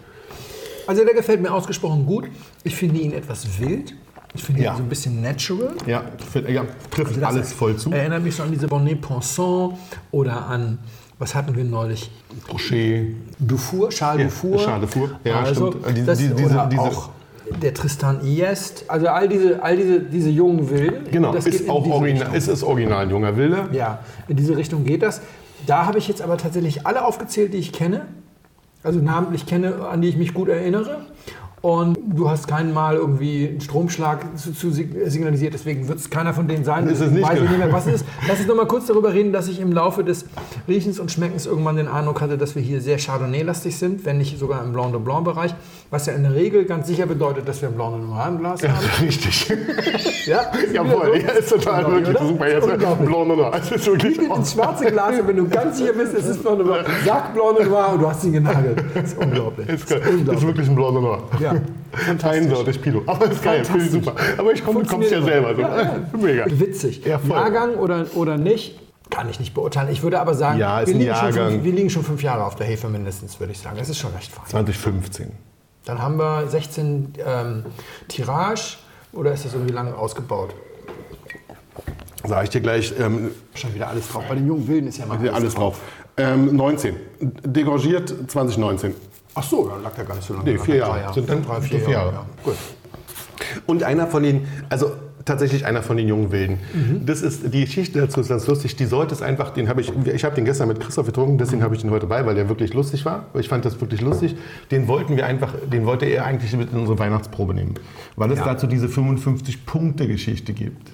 Also 0.87 1.05
der 1.05 1.15
gefällt 1.15 1.41
mir 1.41 1.53
ausgesprochen 1.53 2.05
gut. 2.05 2.29
Ich 2.63 2.77
finde 2.77 3.01
ihn 3.01 3.13
etwas 3.13 3.59
wild. 3.59 3.95
Ich 4.35 4.43
finde 4.43 4.63
Ja. 4.63 4.75
so 4.77 4.83
ein 4.83 4.89
bisschen 4.89 5.23
natural. 5.23 5.75
Ja, 5.87 6.03
find- 6.33 6.49
ja 6.49 6.65
trifft 6.91 7.15
Also 7.15 7.25
alles 7.27 7.53
voll 7.53 7.77
zu. 7.77 7.91
Erinnert 7.93 8.23
mich 8.23 8.35
so 8.35 8.43
an 8.43 8.51
diese 8.51 8.67
Bonnet 8.67 9.01
Pensant 9.01 9.75
oder 10.11 10.47
an, 10.47 10.79
was 11.19 11.35
hatten 11.35 11.55
wir 11.55 11.63
neulich? 11.65 12.11
Brochet. 12.49 13.15
Dufour, 13.39 13.91
Charles 13.91 14.21
Ja, 14.23 14.27
Dufour. 14.27 14.59
Charles 14.65 14.91
Dufour. 14.91 15.11
Ja, 15.25 15.41
also, 15.41 15.71
stimmt. 15.71 15.87
Diese- 15.97 16.07
das, 16.07 16.19
diese- 16.19 16.35
diese- 16.35 16.67
diese- 16.69 16.81
auch 16.81 17.11
der 17.63 17.75
Tristan 17.75 18.21
Iest. 18.25 18.85
Also 18.89 19.07
all 19.09 19.29
diese, 19.29 19.63
all 19.63 19.77
diese, 19.77 20.01
diese 20.01 20.31
jungen 20.31 20.69
Wilden. 20.69 21.11
Genau, 21.13 21.33
das 21.33 21.47
ist 21.47 21.69
auch 21.69 21.87
original, 21.87 22.35
ist 22.35 22.49
es 22.49 22.63
original 22.65 23.09
junger 23.11 23.37
Wilder. 23.37 23.69
Ja, 23.73 24.01
in 24.27 24.37
diese 24.37 24.57
Richtung 24.57 24.85
geht 24.85 25.03
das. 25.03 25.21
Da 25.67 25.87
habe 25.87 25.99
ich 25.99 26.09
jetzt 26.09 26.21
aber 26.23 26.37
tatsächlich 26.39 26.87
alle 26.87 27.05
aufgezählt, 27.05 27.55
die 27.55 27.59
ich 27.59 27.73
kenne. 27.73 28.07
Also 28.83 28.99
namentlich 28.99 29.47
kenne, 29.47 29.87
an 29.87 30.03
die 30.03 30.09
ich 30.09 30.17
mich 30.17 30.35
gut 30.35 30.49
erinnere. 30.49 31.03
Und 31.63 31.94
du 32.07 32.29
hast 32.29 32.47
keinen 32.49 32.73
Mal 32.73 32.97
irgendwie 32.97 33.49
einen 33.49 33.61
Stromschlag 33.61 34.37
zu, 34.39 34.53
zu 34.53 34.71
sig- 34.71 34.89
signalisiert, 35.11 35.55
deswegen 35.55 35.89
wird 35.89 35.99
es 35.99 36.11
keiner 36.11 36.35
von 36.35 36.47
denen 36.49 36.65
sein. 36.65 36.87
Ist 36.89 37.01
es 37.01 37.11
nicht, 37.11 37.23
Weiß 37.23 37.39
genau. 37.39 37.51
nicht 37.51 37.59
mehr, 37.59 37.73
was 37.73 37.87
es 37.87 37.95
ist. 37.97 38.07
Lass 38.29 38.39
uns 38.41 38.49
noch 38.49 38.57
mal 38.57 38.67
kurz 38.67 38.87
darüber 38.87 39.13
reden, 39.13 39.33
dass 39.33 39.49
ich 39.49 39.61
im 39.61 39.73
Laufe 39.73 40.05
des 40.05 40.27
Riechens 40.69 40.99
und 41.01 41.11
Schmeckens 41.11 41.47
irgendwann 41.47 41.77
den 41.77 41.89
Eindruck 41.89 42.21
hatte, 42.21 42.37
dass 42.39 42.55
wir 42.55 42.63
hier 42.63 42.81
sehr 42.81 42.99
Chardonnay-lastig 42.99 43.77
sind, 43.77 44.05
wenn 44.05 44.19
nicht 44.19 44.39
sogar 44.39 44.63
im 44.65 44.73
Blanc 44.73 44.93
de 44.93 45.01
Blanc-Bereich. 45.01 45.55
Was 45.91 46.07
ja 46.07 46.15
in 46.15 46.23
der 46.25 46.35
Regel 46.35 46.65
ganz 46.65 46.87
sicher 46.89 47.07
bedeutet, 47.07 47.47
dass 47.47 47.61
wir 47.63 47.69
ein 47.69 47.75
Blanc 47.75 47.93
de 47.95 48.01
Noir 48.07 48.27
im 48.29 48.39
Glas 48.39 48.63
haben. 48.63 48.75
Richtig. 49.01 49.49
Ja, 50.27 50.51
Jawohl, 50.73 51.21
ja, 51.23 51.33
ist 51.33 51.51
total 51.51 51.85
Unglaublich, 51.85 52.07
wirklich 52.09 52.17
oder? 52.17 52.29
super. 52.29 52.49
Jetzt 52.49 52.65
Unglaublich. 52.65 53.09
De 53.11 53.37
Noir. 53.37 53.53
Es 53.55 53.71
ist 53.71 53.87
wirklich 53.87 54.19
mir 54.21 54.35
ins 54.37 54.53
schwarze 54.53 54.87
Glas 54.87 55.15
wenn 55.25 55.37
du 55.37 55.49
ganz 55.49 55.79
sicher 55.79 55.93
bist, 55.93 56.15
es 56.15 56.27
ist 56.27 56.45
de 56.45 56.57
Noir. 56.57 56.85
Sag 57.05 57.35
de 57.35 57.43
Noir 57.43 57.93
und 57.93 58.01
du 58.03 58.09
hast 58.09 58.25
ihn 58.25 58.33
genagelt. 58.33 58.83
Das 58.95 59.05
ist 59.05 59.19
unglaublich. 59.19 59.69
ist, 59.69 59.87
geil. 59.89 60.01
ist 60.33 60.47
wirklich 60.47 60.69
ein 60.69 60.77
de 60.77 60.85
Noir. 60.93 61.23
Ja, 61.41 61.55
Einseitig 62.23 62.83
Pilo. 62.83 63.03
Aber 63.07 63.31
ist 63.31 63.43
geil, 63.43 63.65
finde 63.65 63.85
ich 63.85 63.91
super. 63.91 64.15
Aber 64.39 64.53
ich 64.53 64.65
komm, 64.65 64.83
du 64.83 64.87
kommst 64.87 65.11
ja 65.11 65.23
selber. 65.23 65.55
So. 65.55 66.19
Mega. 66.19 66.45
Witzig. 66.49 67.05
Ja. 67.05 67.21
Jahrgang 67.29 67.75
oder, 67.75 68.07
oder 68.15 68.37
nicht, 68.37 68.81
kann 69.11 69.29
ich 69.29 69.39
nicht 69.39 69.55
beurteilen. 69.55 69.89
Ich 69.91 70.03
würde 70.03 70.19
aber 70.19 70.35
sagen, 70.35 70.59
Ja, 70.59 70.81
ist 70.81 70.89
wir, 70.89 70.95
liegen 70.95 71.15
fünf, 71.15 71.65
wir 71.65 71.73
liegen 71.73 71.91
schon 71.91 72.03
fünf 72.03 72.23
Jahre 72.23 72.45
auf 72.45 72.57
der 72.57 72.67
Hefe 72.67 72.89
mindestens, 72.89 73.39
würde 73.39 73.53
ich 73.53 73.59
sagen. 73.59 73.77
Das 73.79 73.89
ist 73.89 73.99
schon 73.99 74.13
recht 74.13 74.33
fein. 74.33 74.45
2015. 74.47 75.31
Dann 75.85 76.01
haben 76.01 76.17
wir 76.17 76.49
16 76.49 77.15
ähm, 77.25 77.65
Tirage 78.09 78.79
oder 79.13 79.33
ist 79.33 79.45
das 79.45 79.55
irgendwie 79.55 79.73
lange 79.75 79.95
ausgebaut? 79.95 80.55
Sag 82.27 82.45
ich 82.45 82.51
dir 82.51 82.61
gleich, 82.61 82.95
ähm, 82.99 83.33
Schon 83.55 83.75
wieder 83.75 83.89
alles 83.89 84.09
drauf. 84.09 84.25
Bei 84.29 84.35
den 84.35 84.47
jungen 84.47 84.67
Wilden 84.67 84.89
ist 84.89 84.99
ja 84.99 85.07
mal 85.07 85.19
hier 85.19 85.35
alles 85.35 85.55
drauf. 85.55 85.81
Ähm, 86.17 86.57
19. 86.57 86.97
Degorgiert 87.21 88.15
2019. 88.29 88.95
Ach 89.35 89.43
so, 89.43 89.69
dann 89.69 89.83
lag 89.83 89.93
der 89.95 90.05
gar 90.05 90.15
nicht 90.15 90.27
so 90.27 90.35
lange. 90.35 90.53
Nee, 90.53 90.59
vier 90.59 90.77
Jahre. 90.77 91.03
Drei 91.03 91.13
Sind 91.13 91.29
dann 91.29 91.45
drei, 91.45 91.61
vier 91.61 91.81
vier 91.81 91.91
Jahre. 91.91 92.13
Jahre. 92.13 92.27
Ja. 92.27 92.45
Gut. 92.45 92.57
Und 93.67 93.83
einer 93.83 94.07
von 94.07 94.23
den, 94.23 94.47
also 94.71 94.93
tatsächlich 95.25 95.67
einer 95.67 95.83
von 95.83 95.97
den 95.97 96.09
jungen 96.09 96.33
Wilden. 96.33 96.59
Das 97.05 97.23
ist 97.23 97.53
die 97.53 97.65
Geschichte 97.65 98.01
dazu 98.01 98.21
ist 98.21 98.29
ganz 98.29 98.47
lustig. 98.47 98.77
Die 98.77 98.85
sollte 98.85 99.15
es 99.15 99.23
einfach, 99.23 99.51
den 99.51 99.69
habe 99.69 99.81
ich, 99.81 99.93
ich 100.07 100.25
habe 100.25 100.35
den 100.35 100.45
gestern 100.45 100.69
mit 100.69 100.81
Christoph 100.81 101.07
getrunken, 101.07 101.39
deswegen 101.39 101.63
habe 101.63 101.75
ich 101.75 101.81
den 101.81 101.91
heute 101.91 102.07
bei, 102.07 102.25
weil 102.27 102.35
der 102.35 102.49
wirklich 102.49 102.75
lustig 102.75 103.05
war. 103.05 103.27
Ich 103.35 103.49
fand 103.49 103.65
das 103.65 103.81
wirklich 103.81 104.01
lustig. 104.01 104.37
Den 104.71 104.89
wollten 104.89 105.17
wir 105.17 105.27
einfach, 105.27 105.55
den 105.71 105.87
wollte 105.87 106.07
er 106.07 106.25
eigentlich 106.25 106.55
mit 106.57 106.73
in 106.73 106.79
unsere 106.79 106.99
Weihnachtsprobe 106.99 107.55
nehmen, 107.55 107.75
weil 108.17 108.31
es 108.33 108.41
dazu 108.41 108.67
diese 108.67 108.89
55 108.89 109.67
Punkte 109.67 110.07
Geschichte 110.07 110.53
gibt. 110.53 110.93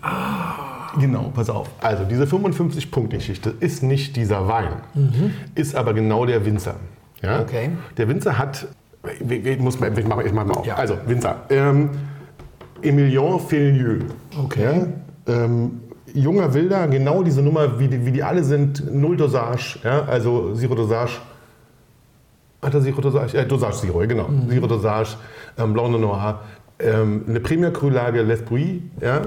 Genau, 0.99 1.31
pass 1.35 1.51
auf. 1.51 1.68
Also 1.81 2.05
diese 2.05 2.26
55 2.26 2.91
Punkte 2.91 3.16
Geschichte 3.16 3.55
ist 3.61 3.83
nicht 3.83 4.16
dieser 4.16 4.49
Wein, 4.49 4.72
ist 5.55 5.74
aber 5.74 5.95
genau 5.95 6.26
der 6.26 6.45
Winzer. 6.45 6.76
Ja? 7.22 7.41
Okay. 7.41 7.70
Der 7.97 8.09
Winzer 8.09 8.39
hat, 8.39 8.66
ich, 9.20 9.31
ich 9.31 9.59
muss 9.59 9.76
ich 9.76 9.81
mache 10.07 10.24
mach 10.33 10.47
mal 10.47 10.51
auf. 10.51 10.66
Ja. 10.66 10.76
Also 10.76 10.97
Winzer. 11.07 11.43
Ähm, 11.51 11.91
Emilien 12.83 13.39
Felieux. 13.41 14.05
Okay. 14.45 14.87
Ja, 15.26 15.35
ähm, 15.35 15.81
junger 16.14 16.53
Wilder, 16.53 16.89
genau 16.89 17.22
diese 17.22 17.43
Nummer, 17.43 17.78
wie 17.78 17.89
die, 17.89 18.05
wie 18.05 18.12
die 18.12 18.22
alle 18.22 18.43
sind, 18.45 18.93
null 18.93 19.16
Dosage, 19.16 19.78
ja, 19.85 20.05
also 20.05 20.55
Zero 20.55 20.74
Dosage. 20.74 21.12
Hat 22.62 22.74
er 22.74 22.83
Zero 22.83 23.01
Dosage? 23.01 23.39
Äh, 23.39 23.47
Dosage 23.47 23.76
Zero, 23.76 23.99
genau. 24.07 24.28
Mhm. 24.28 24.51
Zero 24.51 24.66
Dosage, 24.66 25.16
ähm, 25.59 25.72
Blanc 25.72 25.93
de 25.93 26.01
Noir, 26.01 26.41
ähm, 26.78 27.24
eine 27.28 27.41
Premier 27.41 27.72
Cru-Lage 27.72 28.22
Les 28.22 28.43
Brouilles, 28.43 28.83
ja, 29.01 29.22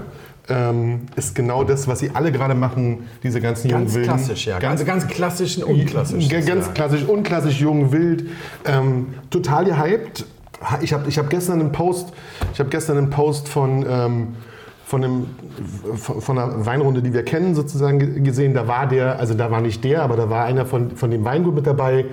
ähm, 0.49 1.01
ist 1.15 1.35
genau 1.35 1.63
das, 1.63 1.87
was 1.87 1.99
sie 1.99 2.11
alle 2.13 2.31
gerade 2.31 2.53
machen, 2.53 3.07
diese 3.23 3.39
ganzen 3.39 3.69
Ganz 3.69 3.93
jungen 3.93 3.95
Wilden. 3.95 4.09
klassisch, 4.09 4.45
ja. 4.45 4.57
also 4.57 4.83
ganz 4.83 5.07
klassisch 5.07 5.57
und 5.57 5.79
unklassisch. 5.79 6.27
Ganz 6.27 6.73
klassisch, 6.73 7.05
unklassisch, 7.05 7.61
jung, 7.61 7.91
wild, 7.91 8.25
ähm, 8.65 9.13
total 9.29 9.65
gehypt. 9.65 10.25
Ich 10.81 10.93
habe 10.93 11.07
ich 11.09 11.17
hab 11.17 11.29
gestern 11.29 11.59
einen 11.59 11.71
Post, 11.71 12.13
ich 12.53 12.59
habe 12.59 12.69
gestern 12.69 12.97
einen 12.97 13.09
Post 13.09 13.49
von, 13.49 13.85
ähm, 13.87 14.27
von, 14.85 15.03
einem, 15.03 15.25
von, 15.95 16.37
einer 16.37 16.65
Weinrunde, 16.65 17.01
die 17.01 17.13
wir 17.13 17.23
kennen, 17.23 17.55
sozusagen 17.55 17.99
ge- 17.99 18.19
gesehen. 18.21 18.53
Da 18.53 18.67
war 18.67 18.87
der, 18.87 19.19
also 19.19 19.33
da 19.33 19.49
war 19.51 19.61
nicht 19.61 19.83
der, 19.83 20.03
aber 20.03 20.15
da 20.15 20.29
war 20.29 20.45
einer 20.45 20.65
von, 20.65 20.91
von 20.95 21.11
dem 21.11 21.25
Weingut 21.25 21.55
mit 21.55 21.67
dabei. 21.67 22.05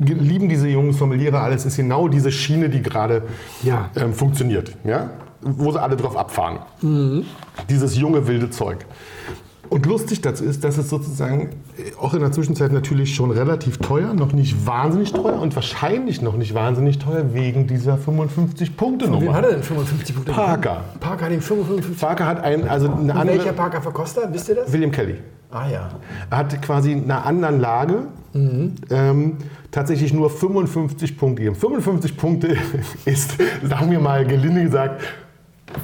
Lieben 0.00 0.48
diese 0.48 0.66
Jungs, 0.68 0.98
Sommeliere, 0.98 1.38
alles 1.40 1.64
ist 1.64 1.76
genau 1.76 2.08
diese 2.08 2.32
Schiene, 2.32 2.68
die 2.68 2.82
gerade 2.82 3.22
Ja. 3.62 3.88
ähm, 3.96 4.12
funktioniert. 4.12 4.72
Ja? 4.84 5.10
Wo 5.42 5.70
sie 5.70 5.80
alle 5.80 5.94
drauf 5.94 6.16
abfahren. 6.16 6.58
Dieses 7.68 7.96
junge, 7.96 8.26
wilde 8.26 8.50
Zeug. 8.50 8.78
Und 9.70 9.86
lustig 9.86 10.20
dazu 10.20 10.44
ist, 10.44 10.64
dass 10.64 10.78
es 10.78 10.88
sozusagen 10.88 11.50
äh, 11.78 11.94
auch 12.00 12.14
in 12.14 12.20
der 12.20 12.32
Zwischenzeit 12.32 12.72
natürlich 12.72 13.14
schon 13.14 13.30
relativ 13.30 13.78
teuer, 13.78 14.14
noch 14.14 14.32
nicht 14.32 14.66
wahnsinnig 14.66 15.12
teuer 15.12 15.40
und 15.40 15.54
wahrscheinlich 15.54 16.22
noch 16.22 16.36
nicht 16.36 16.54
wahnsinnig 16.54 16.98
teuer 16.98 17.34
wegen 17.34 17.66
dieser 17.66 17.94
55-Punkte-Nummer. 17.96 19.20
Wen 19.20 19.34
hat 19.34 19.44
er 19.44 19.52
denn 19.52 19.62
55 19.62 20.14
Punkte? 20.14 20.32
Parker. 20.32 20.84
Parker 21.00 21.24
hat 21.26 21.32
ihm 21.32 21.40
55 21.40 21.98
Parker 21.98 22.26
hat 22.26 22.42
ein, 22.42 22.68
also 22.68 22.86
eine 22.86 22.98
Und 22.98 23.08
welcher 23.08 23.30
andere. 23.30 23.52
Parker 23.54 23.82
verkostet? 23.82 24.28
Wisst 24.32 24.48
ihr 24.48 24.56
das? 24.56 24.72
William 24.72 24.90
Kelly. 24.90 25.16
Ah 25.50 25.68
ja. 25.68 25.88
Er 26.30 26.38
hat 26.38 26.62
quasi 26.62 26.92
in 26.92 27.04
einer 27.04 27.24
anderen 27.24 27.60
Lage 27.60 28.08
ähm, 28.90 29.36
tatsächlich 29.70 30.12
nur 30.12 30.28
55 30.28 31.16
Punkte 31.16 31.42
gegeben. 31.42 31.54
55 31.54 32.16
Punkte 32.16 32.56
ist, 33.04 33.36
sagen 33.62 33.90
wir 33.90 34.00
mal 34.00 34.26
gelinde 34.26 34.64
gesagt, 34.64 35.02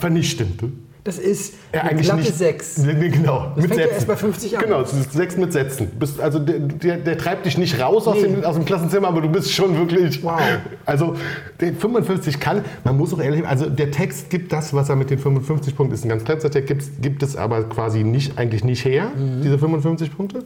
vernichtend. 0.01 0.65
Das 1.05 1.19
ist 1.19 1.55
Ja, 1.75 1.83
eine 1.83 2.01
glatte 2.01 2.21
nicht. 2.21 2.35
6. 2.35 2.79
Nee, 2.79 3.09
Genau, 3.09 3.53
mit 3.57 3.67
fängt 3.67 3.71
ja 3.71 3.85
Sätzen. 3.85 3.95
erst 3.95 4.07
bei 4.07 4.17
50 4.17 4.59
an. 4.59 4.65
Genau, 4.65 4.81
es 4.83 4.93
ist 4.93 5.13
6 5.13 5.37
mit 5.39 5.53
Sätzen. 5.53 5.89
Bist, 5.99 6.21
also 6.21 6.39
der, 6.39 6.59
der, 6.59 6.97
der 6.99 7.17
treibt 7.19 7.47
dich 7.47 7.57
nicht 7.57 7.81
raus 7.81 8.07
aus, 8.07 8.21
dem, 8.21 8.45
aus 8.45 8.57
dem 8.57 8.65
Klassenzimmer, 8.65 9.09
aber 9.09 9.21
du 9.23 9.29
bist 9.29 9.53
schon 9.53 9.77
wirklich. 9.79 10.23
Wow. 10.23 10.41
Also 10.85 11.17
der 11.61 11.73
55 11.75 12.39
kann, 12.39 12.65
man 12.85 12.97
muss 12.99 13.15
auch 13.15 13.21
ehrlich, 13.21 13.47
also 13.47 13.67
der 13.71 13.91
Text 13.91 14.29
gibt 14.31 14.53
das, 14.53 14.75
was 14.75 14.89
er 14.91 14.97
mit 14.97 15.09
den 15.11 15.19
55 15.19 15.75
Punkten 15.77 15.95
ist, 15.95 16.05
ein 16.05 16.09
ganz 16.11 16.25
kleiner 16.25 16.41
Text, 16.51 16.67
gibt, 16.69 17.03
gibt 17.03 17.23
es 17.23 17.37
aber 17.37 17.63
quasi 17.65 18.05
nicht, 18.05 18.39
eigentlich 18.39 18.65
nicht 18.65 18.85
her, 18.85 19.11
Mhm. 19.17 19.43
diese 19.43 19.59
55 19.59 20.15
Punkte. 20.17 20.45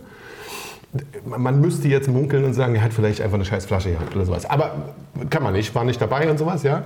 Man 1.26 1.60
müsste 1.60 1.88
jetzt 1.88 2.08
munkeln 2.08 2.44
und 2.44 2.54
sagen, 2.54 2.74
er 2.76 2.82
hat 2.82 2.92
vielleicht 2.92 3.20
einfach 3.20 3.34
eine 3.34 3.44
scheiß 3.44 3.66
Flasche 3.66 3.90
gehabt 3.90 4.14
oder 4.14 4.24
sowas. 4.26 4.46
Aber 4.48 4.72
kann 5.30 5.42
man 5.42 5.52
nicht, 5.52 5.74
war 5.74 5.84
nicht 5.84 6.00
dabei 6.00 6.30
und 6.30 6.38
sowas, 6.38 6.62
ja. 6.62 6.84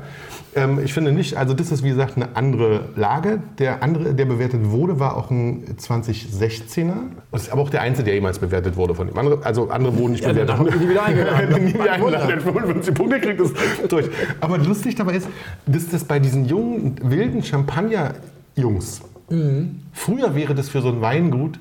Ähm, 0.55 0.79
ich 0.83 0.95
finde 0.95 1.13
nicht, 1.13 1.37
also 1.37 1.53
das 1.53 1.71
ist 1.71 1.83
wie 1.85 1.91
gesagt 1.91 2.17
eine 2.17 2.35
andere 2.35 2.87
Lage. 2.97 3.41
Der 3.59 3.83
andere, 3.83 4.15
der 4.15 4.25
bewertet 4.25 4.71
wurde, 4.71 4.99
war 4.99 5.17
auch 5.17 5.31
ein 5.31 5.77
2016er. 5.79 6.95
Das 7.33 7.43
ist 7.43 7.53
aber 7.53 7.61
auch 7.63 7.69
der 7.71 7.83
einzige, 7.83 8.05
der 8.07 8.15
jemals 8.15 8.39
bewertet 8.39 8.77
wurde 8.77 8.95
von 8.95 9.09
ihm. 9.09 9.19
Andere, 9.19 9.45
also 9.45 9.69
andere 9.69 9.97
wurden 9.99 10.13
nicht 10.13 10.23
bewertet. 10.25 10.49
danach 10.49 10.59
haben 10.61 10.73
wir 10.73 10.79
die 10.79 10.89
wieder 10.89 11.03
eingeladen. 11.05 11.65
nie 11.65 11.75
wieder 11.75 11.93
eingeladen. 11.93 12.29
Der 12.29 12.41
55 12.41 12.95
Punkte 12.95 13.21
kriegt 13.21 13.41
das 13.41 13.53
durch. 13.89 14.09
Aber 14.41 14.57
lustig 14.59 14.95
dabei 14.95 15.17
ist, 15.17 15.29
dass 15.67 15.89
das 15.89 16.05
bei 16.05 16.19
diesen 16.19 16.47
jungen, 16.47 16.97
wilden 17.03 17.43
Champagner-Jungs, 17.43 19.03
Mhm. 19.31 19.81
früher 19.93 20.35
wäre 20.35 20.55
das 20.55 20.71
für 20.71 20.81
so 20.81 20.89
ein 20.89 21.03
Weingut 21.03 21.59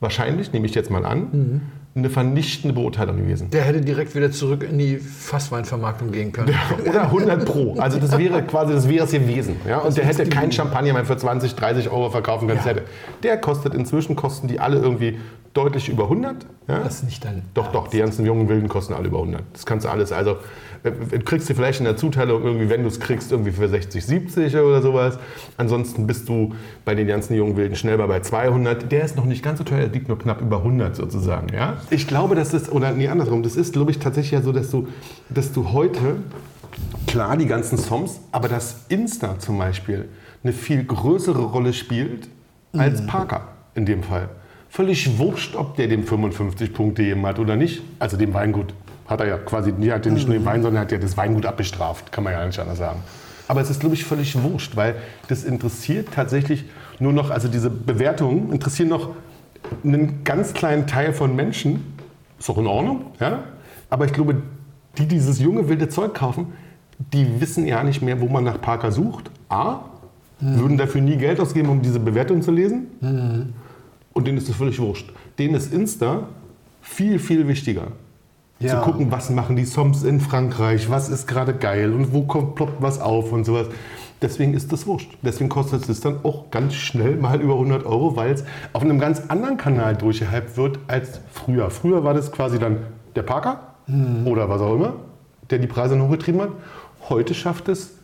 wahrscheinlich, 0.00 0.50
nehme 0.54 0.64
ich 0.64 0.74
jetzt 0.74 0.90
mal 0.90 1.04
an, 1.04 1.18
Mhm. 1.30 1.60
Eine 1.94 2.08
vernichtende 2.08 2.74
Beurteilung 2.74 3.18
gewesen. 3.18 3.50
Der 3.50 3.62
hätte 3.64 3.82
direkt 3.82 4.14
wieder 4.14 4.30
zurück 4.32 4.66
in 4.68 4.78
die 4.78 4.96
Fassweinvermarktung 4.96 6.10
gehen 6.10 6.32
können. 6.32 6.54
Oder 6.88 7.02
100 7.02 7.44
Pro. 7.44 7.74
Also 7.78 7.98
das 7.98 8.16
wäre 8.16 8.42
quasi, 8.42 8.72
das 8.72 8.88
wäre 8.88 9.04
es 9.04 9.12
gewesen. 9.12 9.56
Ja? 9.68 9.78
Und 9.78 9.96
der 9.96 10.06
hätte 10.06 10.24
keinen 10.26 10.52
Champagner 10.52 10.94
mehr 10.94 11.04
für 11.04 11.16
20, 11.16 11.54
30 11.54 11.90
Euro 11.90 12.08
verkaufen 12.10 12.48
können. 12.48 12.60
Das 12.64 12.76
Ja. 12.76 12.82
Der 13.22 13.36
kostet 13.36 13.74
inzwischen, 13.74 14.16
kosten 14.16 14.48
die 14.48 14.58
alle 14.58 14.78
irgendwie 14.78 15.18
deutlich 15.54 15.88
über 15.88 16.04
100. 16.04 16.46
Ja? 16.68 16.78
Das 16.78 16.96
ist 16.96 17.04
nicht 17.04 17.24
dein 17.24 17.42
Doch, 17.54 17.72
doch, 17.72 17.88
die 17.88 17.98
ganzen 17.98 18.24
jungen 18.24 18.48
Wilden 18.48 18.68
kosten 18.68 18.94
alle 18.94 19.08
über 19.08 19.18
100. 19.18 19.42
Das 19.52 19.66
kannst 19.66 19.84
du 19.84 19.90
alles. 19.90 20.12
Also 20.12 20.36
äh, 20.82 20.90
du 20.90 21.20
kriegst 21.20 21.48
du 21.48 21.54
vielleicht 21.54 21.80
in 21.80 21.84
der 21.84 21.96
Zuteilung 21.96 22.42
irgendwie, 22.42 22.68
wenn 22.70 22.82
du 22.82 22.88
es 22.88 23.00
kriegst, 23.00 23.32
irgendwie 23.32 23.52
für 23.52 23.68
60, 23.68 24.04
70 24.04 24.56
oder 24.56 24.80
sowas. 24.82 25.18
Ansonsten 25.56 26.06
bist 26.06 26.28
du 26.28 26.54
bei 26.84 26.94
den 26.94 27.06
ganzen 27.06 27.34
jungen 27.34 27.56
Wilden 27.56 27.76
schnell 27.76 27.98
mal 27.98 28.08
bei 28.08 28.20
200. 28.20 28.90
Der 28.90 29.04
ist 29.04 29.16
noch 29.16 29.24
nicht 29.24 29.42
ganz 29.42 29.58
so 29.58 29.64
teuer, 29.64 29.80
der 29.80 29.88
liegt 29.88 30.08
nur 30.08 30.18
knapp 30.18 30.40
über 30.40 30.58
100 30.58 30.96
sozusagen. 30.96 31.48
Ja? 31.52 31.78
Ich 31.90 32.06
glaube, 32.06 32.34
dass 32.34 32.50
das, 32.50 32.70
oder 32.70 32.92
nee, 32.92 33.08
andersrum, 33.08 33.42
das 33.42 33.56
ist, 33.56 33.72
glaube 33.72 33.90
ich, 33.90 33.98
tatsächlich 33.98 34.32
ja 34.32 34.42
so, 34.42 34.52
dass 34.52 34.70
du, 34.70 34.88
dass 35.28 35.52
du 35.52 35.72
heute, 35.72 36.16
klar, 37.06 37.36
die 37.36 37.46
ganzen 37.46 37.76
Songs, 37.76 38.20
aber 38.32 38.48
dass 38.48 38.86
Insta 38.88 39.38
zum 39.38 39.58
Beispiel 39.58 40.08
eine 40.42 40.52
viel 40.52 40.84
größere 40.84 41.42
Rolle 41.42 41.72
spielt 41.72 42.28
als 42.72 43.06
Parker 43.06 43.48
in 43.74 43.86
dem 43.86 44.02
Fall. 44.02 44.28
Völlig 44.72 45.18
wurscht, 45.18 45.54
ob 45.54 45.76
der 45.76 45.86
dem 45.86 46.02
55 46.02 46.72
Punkte 46.72 47.02
gegeben 47.02 47.26
hat 47.26 47.38
oder 47.38 47.56
nicht. 47.56 47.82
Also 47.98 48.16
dem 48.16 48.32
Weingut 48.32 48.72
hat 49.06 49.20
er 49.20 49.26
ja 49.26 49.36
quasi, 49.36 49.70
die 49.70 49.92
hat 49.92 50.06
ja 50.06 50.12
nicht 50.12 50.26
nur 50.26 50.34
den 50.34 50.46
Wein, 50.46 50.62
sondern 50.62 50.80
hat 50.80 50.90
ja 50.90 50.96
das 50.96 51.14
Weingut 51.18 51.44
abbestraft, 51.44 52.10
kann 52.10 52.24
man 52.24 52.32
ja 52.32 52.46
nicht 52.46 52.58
anders 52.58 52.78
sagen. 52.78 53.00
Aber 53.48 53.60
es 53.60 53.68
ist, 53.68 53.80
glaube 53.80 53.94
ich, 53.94 54.06
völlig 54.06 54.42
wurscht, 54.42 54.74
weil 54.74 54.94
das 55.28 55.44
interessiert 55.44 56.08
tatsächlich 56.14 56.64
nur 56.98 57.12
noch, 57.12 57.28
also 57.28 57.48
diese 57.48 57.68
Bewertungen 57.68 58.50
interessieren 58.50 58.88
noch 58.88 59.10
einen 59.84 60.24
ganz 60.24 60.54
kleinen 60.54 60.86
Teil 60.86 61.12
von 61.12 61.36
Menschen. 61.36 61.98
Ist 62.38 62.48
auch 62.48 62.56
in 62.56 62.66
Ordnung, 62.66 63.04
ja? 63.20 63.40
Aber 63.90 64.06
ich 64.06 64.14
glaube, 64.14 64.36
die 64.96 65.04
dieses 65.04 65.38
junge 65.38 65.68
wilde 65.68 65.90
Zeug 65.90 66.14
kaufen, 66.14 66.54
die 67.12 67.42
wissen 67.42 67.66
ja 67.66 67.84
nicht 67.84 68.00
mehr, 68.00 68.22
wo 68.22 68.26
man 68.26 68.44
nach 68.44 68.58
Parker 68.58 68.90
sucht. 68.90 69.30
A, 69.50 69.80
würden 70.40 70.78
dafür 70.78 71.02
nie 71.02 71.16
Geld 71.16 71.40
ausgeben, 71.40 71.68
um 71.68 71.82
diese 71.82 72.00
Bewertung 72.00 72.40
zu 72.40 72.50
lesen. 72.50 72.86
Und 74.12 74.26
denen 74.26 74.38
ist 74.38 74.48
das 74.48 74.56
völlig 74.56 74.78
wurscht. 74.78 75.12
Denen 75.38 75.54
ist 75.54 75.72
Insta 75.72 76.28
viel, 76.80 77.18
viel 77.18 77.48
wichtiger. 77.48 77.88
Ja. 78.58 78.78
Zu 78.82 78.90
gucken, 78.90 79.10
was 79.10 79.30
machen 79.30 79.56
die 79.56 79.64
Soms 79.64 80.04
in 80.04 80.20
Frankreich, 80.20 80.88
was 80.88 81.08
ist 81.08 81.26
gerade 81.26 81.54
geil 81.54 81.92
und 81.92 82.12
wo 82.12 82.22
kommt, 82.22 82.54
ploppt 82.54 82.80
was 82.80 83.00
auf 83.00 83.32
und 83.32 83.44
sowas. 83.44 83.66
Deswegen 84.20 84.54
ist 84.54 84.72
das 84.72 84.86
wurscht. 84.86 85.10
Deswegen 85.22 85.48
kostet 85.48 85.88
es 85.88 86.00
dann 86.00 86.20
auch 86.22 86.50
ganz 86.52 86.74
schnell 86.74 87.16
mal 87.16 87.40
über 87.40 87.54
100 87.54 87.84
Euro, 87.84 88.14
weil 88.14 88.30
es 88.30 88.44
auf 88.72 88.82
einem 88.82 89.00
ganz 89.00 89.22
anderen 89.28 89.56
Kanal 89.56 89.96
durchgehypt 89.96 90.56
wird 90.56 90.78
als 90.86 91.20
früher. 91.32 91.70
Früher 91.70 92.04
war 92.04 92.14
das 92.14 92.30
quasi 92.30 92.60
dann 92.60 92.78
der 93.16 93.22
Parker 93.22 93.74
oder 94.24 94.48
was 94.48 94.60
auch 94.60 94.76
immer, 94.76 94.94
der 95.50 95.58
die 95.58 95.66
Preise 95.66 95.96
noch 95.96 96.06
hochgetrieben 96.06 96.40
hat. 96.40 96.50
Heute 97.08 97.34
schafft 97.34 97.68
es 97.68 97.94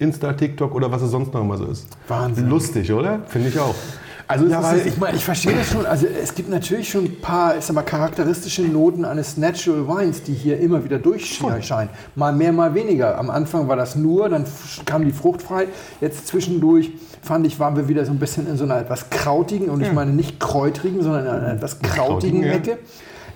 Insta, 0.00 0.32
TikTok 0.32 0.74
oder 0.74 0.90
was 0.90 1.02
es 1.02 1.12
sonst 1.12 1.32
noch 1.32 1.42
immer 1.42 1.56
so 1.56 1.66
ist. 1.66 1.96
Wahnsinn. 2.08 2.48
Lustig, 2.48 2.92
oder? 2.92 3.20
Finde 3.26 3.48
ich 3.48 3.58
auch. 3.58 3.74
Also 4.28 4.46
Ja, 4.46 4.62
weil 4.62 4.86
ich 4.86 4.98
meine, 4.98 5.16
ich 5.16 5.24
verstehe 5.24 5.54
das 5.56 5.68
schon. 5.70 5.86
Also 5.86 6.06
es 6.06 6.34
gibt 6.34 6.50
natürlich 6.50 6.90
schon 6.90 7.06
ein 7.06 7.20
paar, 7.20 7.56
ich 7.56 7.64
sag 7.64 7.74
mal, 7.74 7.82
charakteristische 7.82 8.60
Noten 8.62 9.06
eines 9.06 9.38
Natural 9.38 9.88
Wines, 9.88 10.22
die 10.22 10.34
hier 10.34 10.60
immer 10.60 10.84
wieder 10.84 10.98
durchscheinen. 10.98 11.88
Mal 12.14 12.34
mehr, 12.34 12.52
mal 12.52 12.74
weniger. 12.74 13.18
Am 13.18 13.30
Anfang 13.30 13.68
war 13.68 13.76
das 13.76 13.96
nur, 13.96 14.28
dann 14.28 14.44
kam 14.84 15.06
die 15.06 15.12
Frucht 15.12 15.40
frei. 15.40 15.68
Jetzt 16.02 16.26
zwischendurch 16.26 16.92
fand 17.22 17.46
ich, 17.46 17.58
waren 17.58 17.74
wir 17.76 17.88
wieder 17.88 18.04
so 18.04 18.12
ein 18.12 18.18
bisschen 18.18 18.46
in 18.46 18.58
so 18.58 18.64
einer 18.64 18.78
etwas 18.78 19.08
krautigen, 19.08 19.70
und 19.70 19.80
ich 19.80 19.92
meine 19.92 20.10
nicht 20.12 20.38
kräutrigen, 20.38 21.02
sondern 21.02 21.24
in 21.24 21.30
einer 21.30 21.54
etwas 21.54 21.80
krautigen 21.80 22.42
Krautigen, 22.42 22.42
ja. 22.42 22.52
Ecke. 22.52 22.78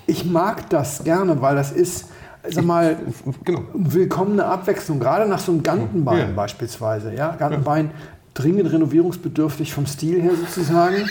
Ich 0.07 0.27
mag 0.27 0.69
das 0.69 1.05
gerne, 1.05 1.41
weil 1.41 1.57
das 1.57 1.73
ist, 1.73 2.07
sag 2.49 2.65
mal, 2.65 2.97
genau. 3.45 3.63
willkommene 3.73 4.45
Abwechslung, 4.45 5.01
gerade 5.01 5.27
nach 5.29 5.39
so 5.39 5.53
einem 5.53 5.63
Gantenbein 5.63 6.19
Ja. 6.19 6.27
beispielsweise. 6.37 7.15
Ja? 7.15 7.35
Gantenbein 7.37 7.93
dringend 8.35 8.73
renovierungsbedürftig 8.73 9.73
vom 9.73 9.87
Stil 9.87 10.21
her 10.23 10.33
sozusagen. 10.35 11.09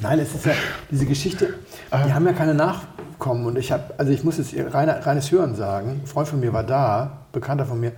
Nein, 0.00 0.18
es 0.18 0.34
ist 0.34 0.46
ja 0.46 0.52
diese 0.90 1.06
Geschichte, 1.06 1.54
die 2.06 2.12
haben 2.12 2.26
ja 2.26 2.32
keine 2.32 2.54
Nachkommen. 2.54 3.46
Und 3.46 3.56
ich 3.56 3.72
habe, 3.72 3.94
also 3.96 4.12
ich 4.12 4.24
muss 4.24 4.38
jetzt 4.38 4.54
rein, 4.74 4.88
reines 4.88 5.30
Hören 5.30 5.54
sagen, 5.54 6.00
ein 6.02 6.06
Freund 6.06 6.28
von 6.28 6.40
mir 6.40 6.52
war 6.52 6.64
da, 6.64 7.18
Bekannter 7.32 7.66
von 7.66 7.80
mir, 7.80 7.92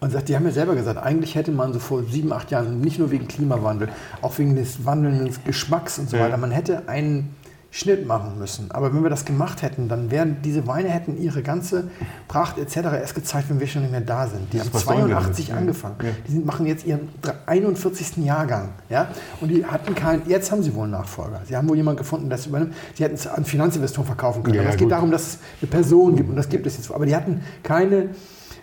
und 0.00 0.10
sagt, 0.12 0.28
die 0.28 0.36
haben 0.36 0.44
ja 0.44 0.52
selber 0.52 0.74
gesagt, 0.74 1.02
eigentlich 1.02 1.34
hätte 1.34 1.52
man 1.52 1.72
so 1.72 1.78
vor 1.78 2.04
sieben, 2.04 2.32
acht 2.32 2.50
Jahren, 2.50 2.80
nicht 2.80 2.98
nur 2.98 3.10
wegen 3.10 3.26
Klimawandel, 3.26 3.88
auch 4.20 4.36
wegen 4.38 4.54
des 4.54 4.84
wandelnden 4.84 5.34
Geschmacks 5.44 5.98
und 5.98 6.10
so 6.10 6.18
weiter, 6.18 6.36
man 6.36 6.50
hätte 6.50 6.88
einen 6.88 7.34
Schnitt 7.70 8.06
machen 8.06 8.38
müssen. 8.38 8.70
Aber 8.70 8.94
wenn 8.94 9.02
wir 9.02 9.10
das 9.10 9.24
gemacht 9.24 9.60
hätten, 9.60 9.88
dann 9.88 10.10
wären 10.10 10.38
diese 10.42 10.66
Weine 10.66 10.88
hätten 10.88 11.20
ihre 11.20 11.42
ganze 11.42 11.90
Pracht 12.26 12.58
etc. 12.58 12.76
erst 12.76 13.14
gezeigt, 13.14 13.50
wenn 13.50 13.60
wir 13.60 13.66
schon 13.66 13.82
nicht 13.82 13.90
mehr 13.90 14.00
da 14.00 14.26
sind. 14.26 14.52
Die 14.52 14.60
haben 14.60 14.70
sollen 14.72 15.08
wir 15.08 15.16
82 15.16 15.46
damit? 15.46 15.48
Ja. 15.48 15.56
angefangen. 15.56 15.96
Ja. 16.02 16.08
Die 16.26 16.32
sind, 16.32 16.46
machen 16.46 16.66
jetzt 16.66 16.86
ihren 16.86 17.08
41. 17.44 18.24
Jahrgang. 18.24 18.70
Ja? 18.88 19.08
Und 19.40 19.48
die 19.48 19.64
hatten 19.66 19.94
keinen, 19.94 20.28
jetzt 20.28 20.50
haben 20.52 20.62
sie 20.62 20.74
wohl 20.74 20.84
einen 20.84 20.92
Nachfolger. 20.92 21.42
Sie 21.44 21.56
haben 21.56 21.68
wohl 21.68 21.76
jemanden 21.76 21.98
gefunden, 21.98 22.28
der 22.28 22.38
das 22.38 22.46
übernimmt. 22.46 22.74
Die 22.98 23.04
hätten 23.04 23.16
es 23.16 23.26
an 23.26 23.44
Finanzinvestoren 23.44 24.06
verkaufen 24.06 24.42
können. 24.42 24.56
Ja, 24.56 24.62
Aber 24.62 24.70
es 24.70 24.76
geht 24.76 24.90
darum, 24.90 25.10
dass 25.10 25.26
es 25.26 25.38
eine 25.60 25.70
Person 25.70 26.16
gibt 26.16 26.30
und 26.30 26.36
das 26.36 26.48
gibt 26.48 26.66
es 26.66 26.76
jetzt. 26.76 26.90
Aber 26.90 27.04
die 27.04 27.14
hatten 27.14 27.42
keine 27.62 28.10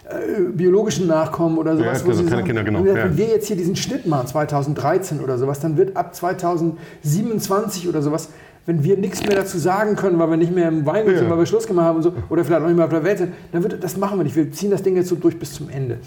äh, 0.06 0.52
biologischen 0.54 1.08
Nachkommen 1.08 1.58
oder 1.58 1.78
sowas. 1.78 2.00
Ja, 2.00 2.06
wo 2.06 2.10
also 2.10 2.24
sie 2.24 2.30
keine 2.30 2.42
sagen, 2.42 2.48
Kinder, 2.48 2.64
genau, 2.66 2.84
Wenn 2.84 2.96
ja. 2.96 3.18
wir 3.18 3.28
jetzt 3.28 3.48
hier 3.48 3.56
diesen 3.56 3.78
Schnitt 3.78 4.06
machen, 4.06 4.28
2013 4.28 5.22
oder 5.22 5.38
sowas, 5.38 5.62
dann 5.62 5.78
wird 5.78 5.96
ab 5.96 6.14
2027 6.14 7.88
oder 7.88 8.02
sowas, 8.02 8.28
wenn 8.66 8.84
wir 8.84 8.98
nichts 8.98 9.26
mehr 9.26 9.36
dazu 9.36 9.58
sagen 9.58 9.96
können, 9.96 10.20
weil 10.20 10.30
wir 10.30 10.38
nicht 10.38 10.54
mehr 10.54 10.68
im 10.70 10.86
Weingut 10.86 11.18
sind, 11.18 11.30
weil 11.30 11.38
wir 11.38 11.46
Schluss 11.46 11.68
gemacht 11.68 11.86
haben 11.86 11.98
und 11.98 12.04
so, 12.04 12.14
oder 12.30 12.46
vielleicht 12.46 12.62
auch 12.62 12.68
nicht 12.68 12.76
mehr 12.76 12.86
auf 12.86 12.92
der 12.92 13.04
Welt 13.04 13.18
sind, 13.18 13.34
dann 13.52 13.64
wird, 13.64 13.84
das 13.84 13.98
machen 13.98 14.20
wir 14.20 14.24
nicht. 14.24 14.36
Wir 14.36 14.52
ziehen 14.52 14.72
das 14.72 14.84
Ding 14.84 14.96
jetzt 14.96 15.10
so 15.10 15.16
durch 15.16 15.38
bis 15.38 15.54
zum 15.54 15.70
Ende. 15.70 15.98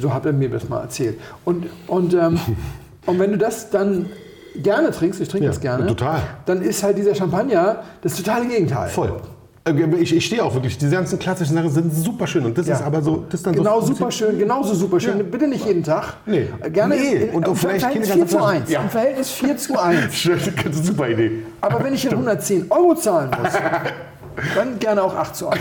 So 0.00 0.14
hat 0.14 0.24
er 0.26 0.32
mir 0.32 0.48
das 0.48 0.68
mal 0.68 0.80
erzählt. 0.80 1.18
Und, 1.44 1.66
und, 1.88 2.14
ähm, 2.14 2.38
und 3.06 3.18
wenn 3.18 3.32
du 3.32 3.38
das 3.38 3.70
dann 3.70 4.06
gerne 4.54 4.90
trinkst, 4.90 5.20
ich 5.20 5.28
trinke 5.28 5.46
Ja, 5.46 5.50
das 5.50 5.60
gerne, 5.60 5.86
total. 5.86 6.20
dann 6.46 6.62
ist 6.62 6.82
halt 6.82 6.98
dieser 6.98 7.14
Champagner 7.14 7.82
das 8.02 8.14
totale 8.16 8.46
Gegenteil. 8.46 8.88
Voll. 8.88 9.20
Äh, 9.64 9.72
Ich, 10.00 10.14
ich 10.16 10.26
stehe 10.26 10.42
auch 10.44 10.54
wirklich, 10.54 10.76
diese 10.76 10.90
ganzen 10.92 11.18
klassischen 11.18 11.54
Sachen 11.54 11.70
sind 11.70 11.94
super 11.94 12.26
schön. 12.26 12.44
Und 12.44 12.58
das 12.58 12.66
Ja. 12.66 12.74
ist 12.76 12.82
aber 12.82 13.00
so, 13.02 13.24
das 13.28 13.40
ist 13.40 13.46
dann 13.46 13.54
Genau 13.54 13.80
so 13.80 13.88
super 13.88 14.10
schön, 14.10 14.38
genauso 14.38 14.74
super 14.74 14.98
schön. 14.98 15.18
Ja. 15.18 15.22
Bitte 15.22 15.46
nicht 15.46 15.64
jeden 15.66 15.84
Tag. 15.84 16.14
Nee. 16.26 16.48
Gerne 16.72 16.96
Nee, 16.96 17.30
und 17.32 17.44
auch 17.46 17.50
im 17.52 17.56
vielleicht 17.56 17.80
Verhältnis 17.80 18.08
keine 18.08 18.22
4 18.22 18.26
zu 18.28 18.36
ganze 18.38 18.50
1. 18.52 18.58
Flasche. 18.58 18.72
Ja. 18.72 18.82
Im 18.82 18.90
Verhältnis 18.90 19.30
4 19.30 19.56
zu 19.56 19.78
1. 19.82 20.14
Schön, 20.14 20.38
das 20.38 20.46
ist 20.48 20.58
eine 20.66 20.74
super 20.74 21.08
Idee. 21.08 21.30
Aber 21.60 21.84
wenn 21.84 21.94
ich 21.94 22.02
hier 22.02 22.10
110 22.12 22.66
Euro 22.70 22.94
zahlen 22.96 23.30
muss, 23.40 23.52
dann 24.56 24.78
gerne 24.80 25.02
auch 25.02 25.14
8 25.14 25.36
zu 25.36 25.48
1. 25.48 25.60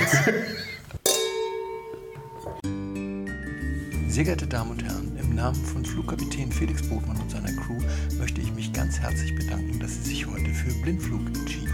Sehr 4.08 4.24
geehrte 4.26 4.48
Damen 4.48 4.72
und 4.72 4.84
Herren, 4.84 5.12
im 5.22 5.36
Namen 5.36 5.56
von 5.64 5.86
Flugkapitän 5.86 6.52
Felix 6.52 6.82
Botmann 6.90 7.18
und 7.22 7.32
seiner 7.32 7.52
Crew 7.54 7.78
möchte 8.20 8.42
ich 8.42 8.52
mich 8.54 8.74
ganz 8.74 9.00
herzlich 9.00 9.34
bedanken, 9.38 9.80
dass 9.80 9.92
Sie 9.92 10.10
sich 10.10 10.28
heute 10.28 10.50
für 10.50 10.74
Blindflug 10.82 11.22
entschieden 11.28 11.70
haben. 11.70 11.71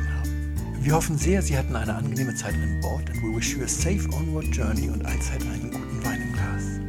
Wir 0.81 0.93
hoffen 0.93 1.17
sehr, 1.17 1.41
Sie 1.41 1.57
hatten 1.57 1.75
eine 1.75 1.95
angenehme 1.95 2.33
Zeit 2.35 2.53
an 2.53 2.79
Bord 2.81 3.09
and 3.09 3.21
we 3.21 3.35
wish 3.35 3.55
you 3.55 3.63
a 3.63 3.67
safe 3.67 4.07
onward 4.13 4.45
journey 4.55 4.89
und 4.89 5.05
allzeit 5.05 5.41
einen 5.41 5.71
guten 5.71 6.05
Wein 6.05 6.21
im 6.21 6.33
Glas. 6.33 6.86